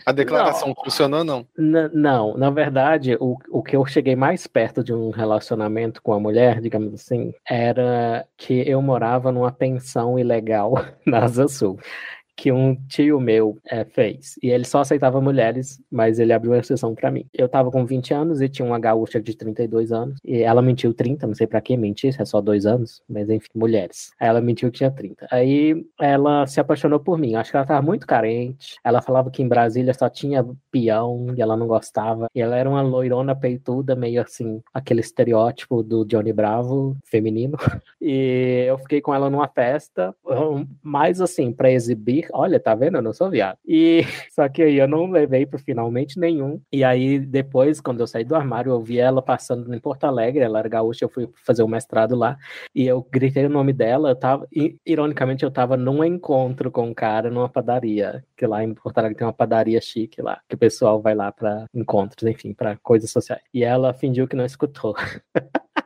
A 0.06 0.12
declaração 0.12 0.68
não, 0.68 0.74
funcionou 0.76 1.24
não? 1.24 1.44
Não, 1.92 2.36
na 2.36 2.48
verdade, 2.48 3.16
o, 3.18 3.36
o 3.50 3.60
que 3.60 3.74
eu 3.74 3.84
cheguei 3.84 4.14
mais 4.14 4.46
perto 4.46 4.84
de 4.84 4.94
um 4.94 5.10
relacionamento 5.10 6.00
com 6.00 6.12
a 6.12 6.20
mulher, 6.20 6.60
digamos 6.60 6.94
assim, 6.94 7.34
era 7.44 8.24
que 8.36 8.54
eu 8.68 8.80
morava 8.80 9.32
numa 9.32 9.50
pensão 9.50 10.16
ilegal 10.16 10.74
na 11.04 11.24
Asa 11.24 11.48
Sul 11.48 11.76
que 12.36 12.52
um 12.52 12.76
tio 12.86 13.18
meu 13.18 13.58
é, 13.64 13.84
fez. 13.84 14.34
E 14.42 14.50
ele 14.50 14.64
só 14.64 14.80
aceitava 14.80 15.20
mulheres, 15.20 15.80
mas 15.90 16.18
ele 16.18 16.32
abriu 16.32 16.52
uma 16.52 16.58
exceção 16.58 16.94
para 16.94 17.10
mim. 17.10 17.24
Eu 17.32 17.48
tava 17.48 17.70
com 17.70 17.84
20 17.86 18.12
anos 18.12 18.40
e 18.42 18.48
tinha 18.48 18.66
uma 18.66 18.78
gaúcha 18.78 19.20
de 19.20 19.34
32 19.34 19.90
anos. 19.90 20.18
E 20.22 20.42
ela 20.42 20.60
mentiu 20.60 20.92
30, 20.92 21.26
não 21.26 21.34
sei 21.34 21.46
para 21.46 21.60
que 21.60 21.76
mentir, 21.76 22.14
é 22.18 22.24
só 22.24 22.40
dois 22.40 22.66
anos, 22.66 23.02
mas 23.08 23.30
enfim, 23.30 23.48
mulheres. 23.54 24.12
Aí 24.20 24.28
ela 24.28 24.40
mentiu 24.40 24.70
que 24.70 24.78
tinha 24.78 24.90
30. 24.90 25.26
Aí 25.30 25.86
ela 25.98 26.46
se 26.46 26.60
apaixonou 26.60 27.00
por 27.00 27.18
mim. 27.18 27.34
Acho 27.34 27.50
que 27.50 27.56
ela 27.56 27.66
tava 27.66 27.80
muito 27.80 28.06
carente. 28.06 28.76
Ela 28.84 29.00
falava 29.00 29.30
que 29.30 29.42
em 29.42 29.48
Brasília 29.48 29.94
só 29.94 30.10
tinha 30.10 30.46
peão 30.70 31.34
e 31.36 31.40
ela 31.40 31.56
não 31.56 31.66
gostava. 31.66 32.28
E 32.34 32.40
ela 32.40 32.56
era 32.56 32.68
uma 32.68 32.82
loirona 32.82 33.34
peituda, 33.34 33.96
meio 33.96 34.20
assim, 34.20 34.60
aquele 34.74 35.00
estereótipo 35.00 35.82
do 35.82 36.04
Johnny 36.04 36.32
Bravo 36.32 36.96
feminino. 37.04 37.56
E 38.00 38.66
eu 38.68 38.78
fiquei 38.78 39.00
com 39.00 39.12
ela 39.12 39.28
numa 39.28 39.48
festa, 39.48 40.14
mais 40.82 41.20
assim, 41.20 41.52
para 41.52 41.72
exibir 41.72 42.25
olha, 42.32 42.60
tá 42.60 42.74
vendo? 42.74 42.96
Eu 42.96 43.02
não 43.02 43.12
sou 43.12 43.30
viado. 43.30 43.58
E 43.66 44.02
só 44.34 44.48
que 44.48 44.62
aí 44.62 44.78
eu 44.78 44.88
não 44.88 45.10
levei 45.10 45.46
pro 45.46 45.58
finalmente 45.58 46.18
nenhum. 46.18 46.60
E 46.72 46.84
aí 46.84 47.18
depois, 47.18 47.80
quando 47.80 48.00
eu 48.00 48.06
saí 48.06 48.24
do 48.24 48.34
armário, 48.34 48.72
eu 48.72 48.80
vi 48.80 48.98
ela 48.98 49.22
passando 49.22 49.72
em 49.74 49.80
Porto 49.80 50.04
Alegre, 50.04 50.42
ela 50.42 50.58
era 50.58 50.68
gaúcha, 50.68 51.04
eu 51.04 51.08
fui 51.08 51.28
fazer 51.44 51.62
o 51.62 51.68
mestrado 51.68 52.14
lá, 52.14 52.36
e 52.74 52.86
eu 52.86 53.06
gritei 53.10 53.46
o 53.46 53.50
nome 53.50 53.72
dela, 53.72 54.10
eu 54.10 54.16
tava, 54.16 54.46
e, 54.52 54.76
ironicamente, 54.86 55.44
eu 55.44 55.50
tava 55.50 55.76
num 55.76 56.04
encontro 56.04 56.70
com 56.70 56.88
um 56.88 56.94
cara 56.94 57.30
numa 57.30 57.48
padaria, 57.48 58.24
que 58.36 58.46
lá 58.46 58.62
em 58.64 58.74
Porto 58.74 58.98
Alegre 58.98 59.16
tem 59.18 59.26
uma 59.26 59.32
padaria 59.32 59.80
chique 59.80 60.22
lá, 60.22 60.40
que 60.48 60.54
o 60.54 60.58
pessoal 60.58 61.00
vai 61.00 61.14
lá 61.14 61.32
para 61.32 61.66
encontros, 61.74 62.28
enfim, 62.28 62.52
para 62.52 62.76
coisas 62.76 63.10
sociais. 63.10 63.42
E 63.52 63.64
ela 63.64 63.92
fingiu 63.94 64.28
que 64.28 64.36
não 64.36 64.44
escutou. 64.44 64.94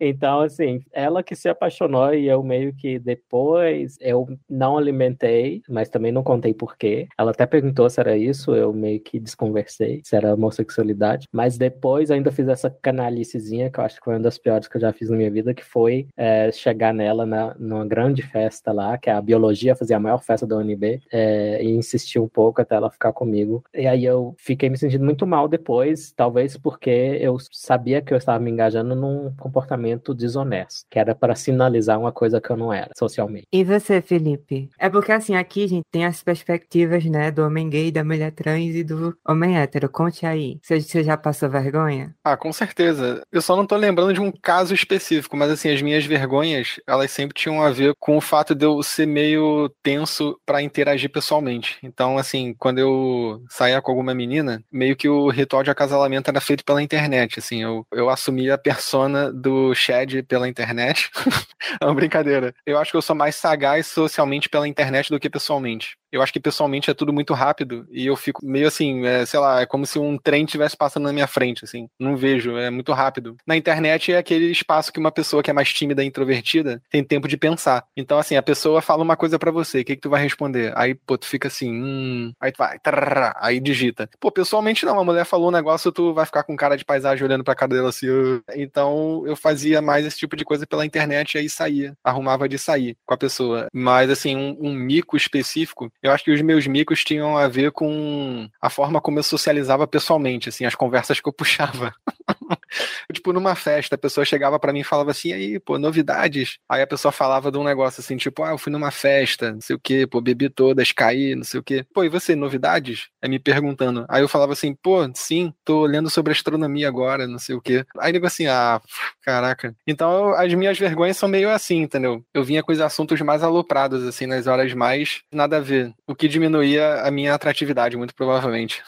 Então, 0.00 0.40
assim, 0.40 0.80
ela 0.92 1.22
que 1.22 1.34
se 1.34 1.48
apaixonou 1.48 2.14
e 2.14 2.26
eu 2.26 2.42
meio 2.42 2.72
que 2.74 2.98
depois 2.98 3.96
eu 4.00 4.26
não 4.48 4.76
alimentei, 4.76 5.62
mas 5.68 5.88
também 5.88 6.12
não 6.12 6.22
contei 6.22 6.54
porquê. 6.54 7.08
Ela 7.18 7.30
até 7.30 7.46
perguntou 7.46 7.88
se 7.88 8.00
era 8.00 8.16
isso, 8.16 8.54
eu 8.54 8.72
meio 8.72 9.00
que 9.00 9.18
desconversei, 9.18 10.00
se 10.04 10.16
era 10.16 10.34
homossexualidade. 10.34 11.28
Mas 11.32 11.58
depois 11.58 12.10
ainda 12.10 12.30
fiz 12.30 12.48
essa 12.48 12.70
canalicezinha, 12.70 13.70
que 13.70 13.78
eu 13.78 13.84
acho 13.84 13.98
que 13.98 14.04
foi 14.04 14.14
uma 14.14 14.20
das 14.20 14.38
piores 14.38 14.68
que 14.68 14.76
eu 14.76 14.80
já 14.80 14.92
fiz 14.92 15.10
na 15.10 15.16
minha 15.16 15.30
vida, 15.30 15.54
que 15.54 15.64
foi 15.64 16.08
é, 16.16 16.50
chegar 16.52 16.92
nela 16.92 17.26
na, 17.26 17.54
numa 17.58 17.86
grande 17.86 18.22
festa 18.22 18.72
lá, 18.72 18.98
que 18.98 19.10
é 19.10 19.12
a 19.12 19.20
biologia 19.20 19.76
fazia 19.76 19.96
a 19.96 20.00
maior 20.00 20.22
festa 20.22 20.46
da 20.46 20.56
UNB, 20.56 21.00
é, 21.12 21.62
e 21.62 21.70
insistir 21.70 22.18
um 22.18 22.28
pouco 22.28 22.60
até 22.60 22.74
ela 22.74 22.90
ficar 22.90 23.12
comigo. 23.12 23.64
E 23.74 23.86
aí 23.86 24.04
eu 24.04 24.34
fiquei 24.38 24.68
me 24.68 24.78
sentindo 24.78 25.04
muito 25.04 25.26
mal 25.26 25.48
depois, 25.48 26.12
talvez 26.12 26.56
porque 26.56 26.90
eu 27.20 27.36
sabia 27.50 28.02
que 28.02 28.12
eu 28.12 28.18
estava 28.18 28.38
me 28.38 28.50
engajando 28.50 28.94
num 28.94 29.32
comportamento 29.42 30.14
desonesto, 30.14 30.86
que 30.90 30.98
era 30.98 31.14
para 31.14 31.34
sinalizar 31.34 31.98
uma 31.98 32.12
coisa 32.12 32.40
que 32.40 32.50
eu 32.50 32.56
não 32.56 32.72
era 32.72 32.90
socialmente. 32.96 33.46
E 33.52 33.64
você, 33.64 34.00
Felipe? 34.00 34.70
É 34.78 34.88
porque 34.88 35.12
assim, 35.12 35.34
aqui 35.34 35.64
a 35.64 35.68
gente 35.68 35.84
tem 35.90 36.04
as 36.04 36.22
perspectivas, 36.22 37.04
né, 37.04 37.30
do 37.30 37.44
homem 37.44 37.68
gay, 37.68 37.90
da 37.90 38.04
mulher 38.04 38.30
trans 38.32 38.74
e 38.74 38.84
do 38.84 39.16
homem 39.26 39.58
hétero. 39.58 39.88
Conte 39.88 40.24
aí. 40.24 40.58
Você, 40.62 40.80
você 40.80 41.02
já 41.02 41.16
passou 41.16 41.50
vergonha? 41.50 42.14
Ah, 42.24 42.36
com 42.36 42.52
certeza. 42.52 43.22
Eu 43.32 43.42
só 43.42 43.56
não 43.56 43.66
tô 43.66 43.76
lembrando 43.76 44.14
de 44.14 44.20
um 44.20 44.30
caso 44.30 44.74
específico, 44.74 45.36
mas 45.36 45.50
assim, 45.50 45.70
as 45.70 45.82
minhas 45.82 46.04
vergonhas, 46.04 46.80
elas 46.86 47.10
sempre 47.10 47.34
tinham 47.34 47.62
a 47.62 47.70
ver 47.70 47.94
com 47.98 48.16
o 48.16 48.20
fato 48.20 48.54
de 48.54 48.64
eu 48.64 48.82
ser 48.82 49.06
meio 49.06 49.68
tenso 49.82 50.38
para 50.46 50.62
interagir 50.62 51.10
pessoalmente. 51.10 51.78
Então, 51.82 52.18
assim, 52.18 52.54
quando 52.58 52.78
eu 52.78 53.42
saía 53.48 53.80
com 53.80 53.90
alguma 53.90 54.14
menina, 54.14 54.62
meio 54.70 54.96
que 54.96 55.08
o 55.08 55.28
ritual 55.28 55.62
de 55.62 55.70
acasalamento 55.70 56.30
era 56.30 56.40
feito 56.40 56.64
pela 56.64 56.82
internet, 56.82 57.38
assim, 57.38 57.62
eu, 57.62 57.86
eu 57.92 58.08
assumia 58.08 58.54
a 58.54 58.58
persona 58.58 59.31
do 59.32 59.74
Shed 59.74 60.22
pela 60.24 60.48
internet. 60.48 61.10
é 61.80 61.84
uma 61.84 61.94
brincadeira. 61.94 62.54
Eu 62.66 62.78
acho 62.78 62.90
que 62.90 62.96
eu 62.96 63.02
sou 63.02 63.16
mais 63.16 63.36
sagaz 63.36 63.86
socialmente 63.86 64.48
pela 64.48 64.68
internet 64.68 65.08
do 65.08 65.18
que 65.18 65.30
pessoalmente 65.30 65.96
eu 66.12 66.22
acho 66.22 66.32
que 66.32 66.40
pessoalmente 66.40 66.90
é 66.90 66.94
tudo 66.94 67.12
muito 67.12 67.32
rápido 67.32 67.86
e 67.90 68.06
eu 68.06 68.14
fico 68.16 68.44
meio 68.44 68.68
assim, 68.68 69.06
é, 69.06 69.24
sei 69.24 69.40
lá, 69.40 69.62
é 69.62 69.66
como 69.66 69.86
se 69.86 69.98
um 69.98 70.18
trem 70.18 70.44
estivesse 70.44 70.76
passando 70.76 71.04
na 71.04 71.12
minha 71.12 71.26
frente, 71.26 71.64
assim. 71.64 71.88
Não 71.98 72.16
vejo, 72.16 72.56
é 72.56 72.70
muito 72.70 72.92
rápido. 72.92 73.36
Na 73.46 73.56
internet 73.56 74.12
é 74.12 74.18
aquele 74.18 74.50
espaço 74.50 74.92
que 74.92 75.00
uma 75.00 75.10
pessoa 75.10 75.42
que 75.42 75.50
é 75.50 75.54
mais 75.54 75.72
tímida 75.72 76.04
e 76.04 76.06
introvertida 76.06 76.82
tem 76.90 77.02
tempo 77.02 77.26
de 77.26 77.36
pensar. 77.36 77.84
Então, 77.96 78.18
assim, 78.18 78.36
a 78.36 78.42
pessoa 78.42 78.82
fala 78.82 79.02
uma 79.02 79.16
coisa 79.16 79.38
para 79.38 79.50
você, 79.50 79.80
o 79.80 79.84
que, 79.84 79.96
que 79.96 80.02
tu 80.02 80.10
vai 80.10 80.22
responder? 80.22 80.72
Aí, 80.76 80.94
pô, 80.94 81.16
tu 81.16 81.26
fica 81.26 81.48
assim, 81.48 81.72
hum, 81.72 82.32
aí 82.40 82.52
tu 82.52 82.58
vai, 82.58 82.78
trrr, 82.78 83.32
aí 83.36 83.58
digita. 83.58 84.08
Pô, 84.20 84.30
pessoalmente 84.30 84.84
não, 84.84 85.00
a 85.00 85.04
mulher 85.04 85.24
falou 85.24 85.48
um 85.48 85.52
negócio, 85.52 85.90
tu 85.90 86.12
vai 86.12 86.26
ficar 86.26 86.42
com 86.42 86.56
cara 86.56 86.76
de 86.76 86.84
paisagem 86.84 87.24
olhando 87.24 87.44
pra 87.44 87.54
cara 87.54 87.74
dela 87.74 87.88
assim. 87.88 88.08
Uh. 88.08 88.42
Então, 88.54 89.22
eu 89.26 89.34
fazia 89.34 89.80
mais 89.80 90.04
esse 90.04 90.18
tipo 90.18 90.36
de 90.36 90.44
coisa 90.44 90.66
pela 90.66 90.84
internet 90.84 91.34
e 91.34 91.38
aí 91.38 91.48
saía, 91.48 91.96
arrumava 92.04 92.48
de 92.48 92.58
sair 92.58 92.96
com 93.06 93.14
a 93.14 93.18
pessoa. 93.18 93.68
Mas, 93.72 94.10
assim, 94.10 94.36
um, 94.36 94.56
um 94.60 94.72
mico 94.72 95.16
específico, 95.16 95.90
eu 96.02 96.10
acho 96.10 96.24
que 96.24 96.32
os 96.32 96.42
meus 96.42 96.66
micos 96.66 97.04
tinham 97.04 97.36
a 97.36 97.46
ver 97.46 97.70
com 97.70 98.48
a 98.60 98.68
forma 98.68 99.00
como 99.00 99.18
eu 99.18 99.22
socializava 99.22 99.86
pessoalmente, 99.86 100.48
assim, 100.48 100.64
as 100.64 100.74
conversas 100.74 101.20
que 101.20 101.28
eu 101.28 101.32
puxava. 101.32 101.94
tipo, 103.12 103.32
numa 103.32 103.54
festa, 103.54 103.94
a 103.94 103.98
pessoa 103.98 104.24
chegava 104.24 104.58
para 104.58 104.72
mim 104.72 104.80
e 104.80 104.84
falava 104.84 105.10
assim, 105.10 105.32
aí, 105.32 105.58
pô, 105.60 105.78
novidades. 105.78 106.58
Aí 106.68 106.82
a 106.82 106.86
pessoa 106.86 107.12
falava 107.12 107.50
de 107.50 107.58
um 107.58 107.64
negócio 107.64 108.00
assim, 108.00 108.16
tipo, 108.16 108.42
ah, 108.42 108.50
eu 108.50 108.58
fui 108.58 108.72
numa 108.72 108.90
festa, 108.90 109.52
não 109.52 109.60
sei 109.60 109.76
o 109.76 109.80
quê, 109.80 110.06
pô, 110.06 110.20
bebi 110.20 110.48
todas, 110.48 110.92
caí, 110.92 111.34
não 111.34 111.44
sei 111.44 111.60
o 111.60 111.62
quê. 111.62 111.84
Pô, 111.92 112.04
e 112.04 112.08
você, 112.08 112.34
novidades? 112.34 113.08
Aí 113.20 113.28
me 113.28 113.38
perguntando. 113.38 114.04
Aí 114.08 114.22
eu 114.22 114.28
falava 114.28 114.52
assim, 114.52 114.74
pô, 114.74 115.08
sim, 115.14 115.52
tô 115.64 115.84
lendo 115.86 116.10
sobre 116.10 116.32
astronomia 116.32 116.88
agora, 116.88 117.26
não 117.26 117.38
sei 117.38 117.54
o 117.54 117.60
quê. 117.60 117.84
Aí 117.98 118.12
digo 118.12 118.26
assim, 118.26 118.46
ah, 118.46 118.80
caraca. 119.22 119.74
Então 119.86 120.34
as 120.34 120.52
minhas 120.54 120.78
vergonhas 120.78 121.16
são 121.16 121.28
meio 121.28 121.50
assim, 121.50 121.78
entendeu? 121.78 122.24
Eu 122.32 122.44
vinha 122.44 122.62
com 122.62 122.72
os 122.72 122.80
assuntos 122.80 123.20
mais 123.20 123.42
aloprados, 123.42 124.06
assim, 124.06 124.26
nas 124.26 124.46
horas 124.46 124.72
mais 124.74 125.22
nada 125.32 125.58
a 125.58 125.60
ver. 125.60 125.92
O 126.06 126.14
que 126.14 126.28
diminuía 126.28 127.02
a 127.02 127.10
minha 127.10 127.34
atratividade, 127.34 127.96
muito 127.96 128.14
provavelmente. 128.14 128.82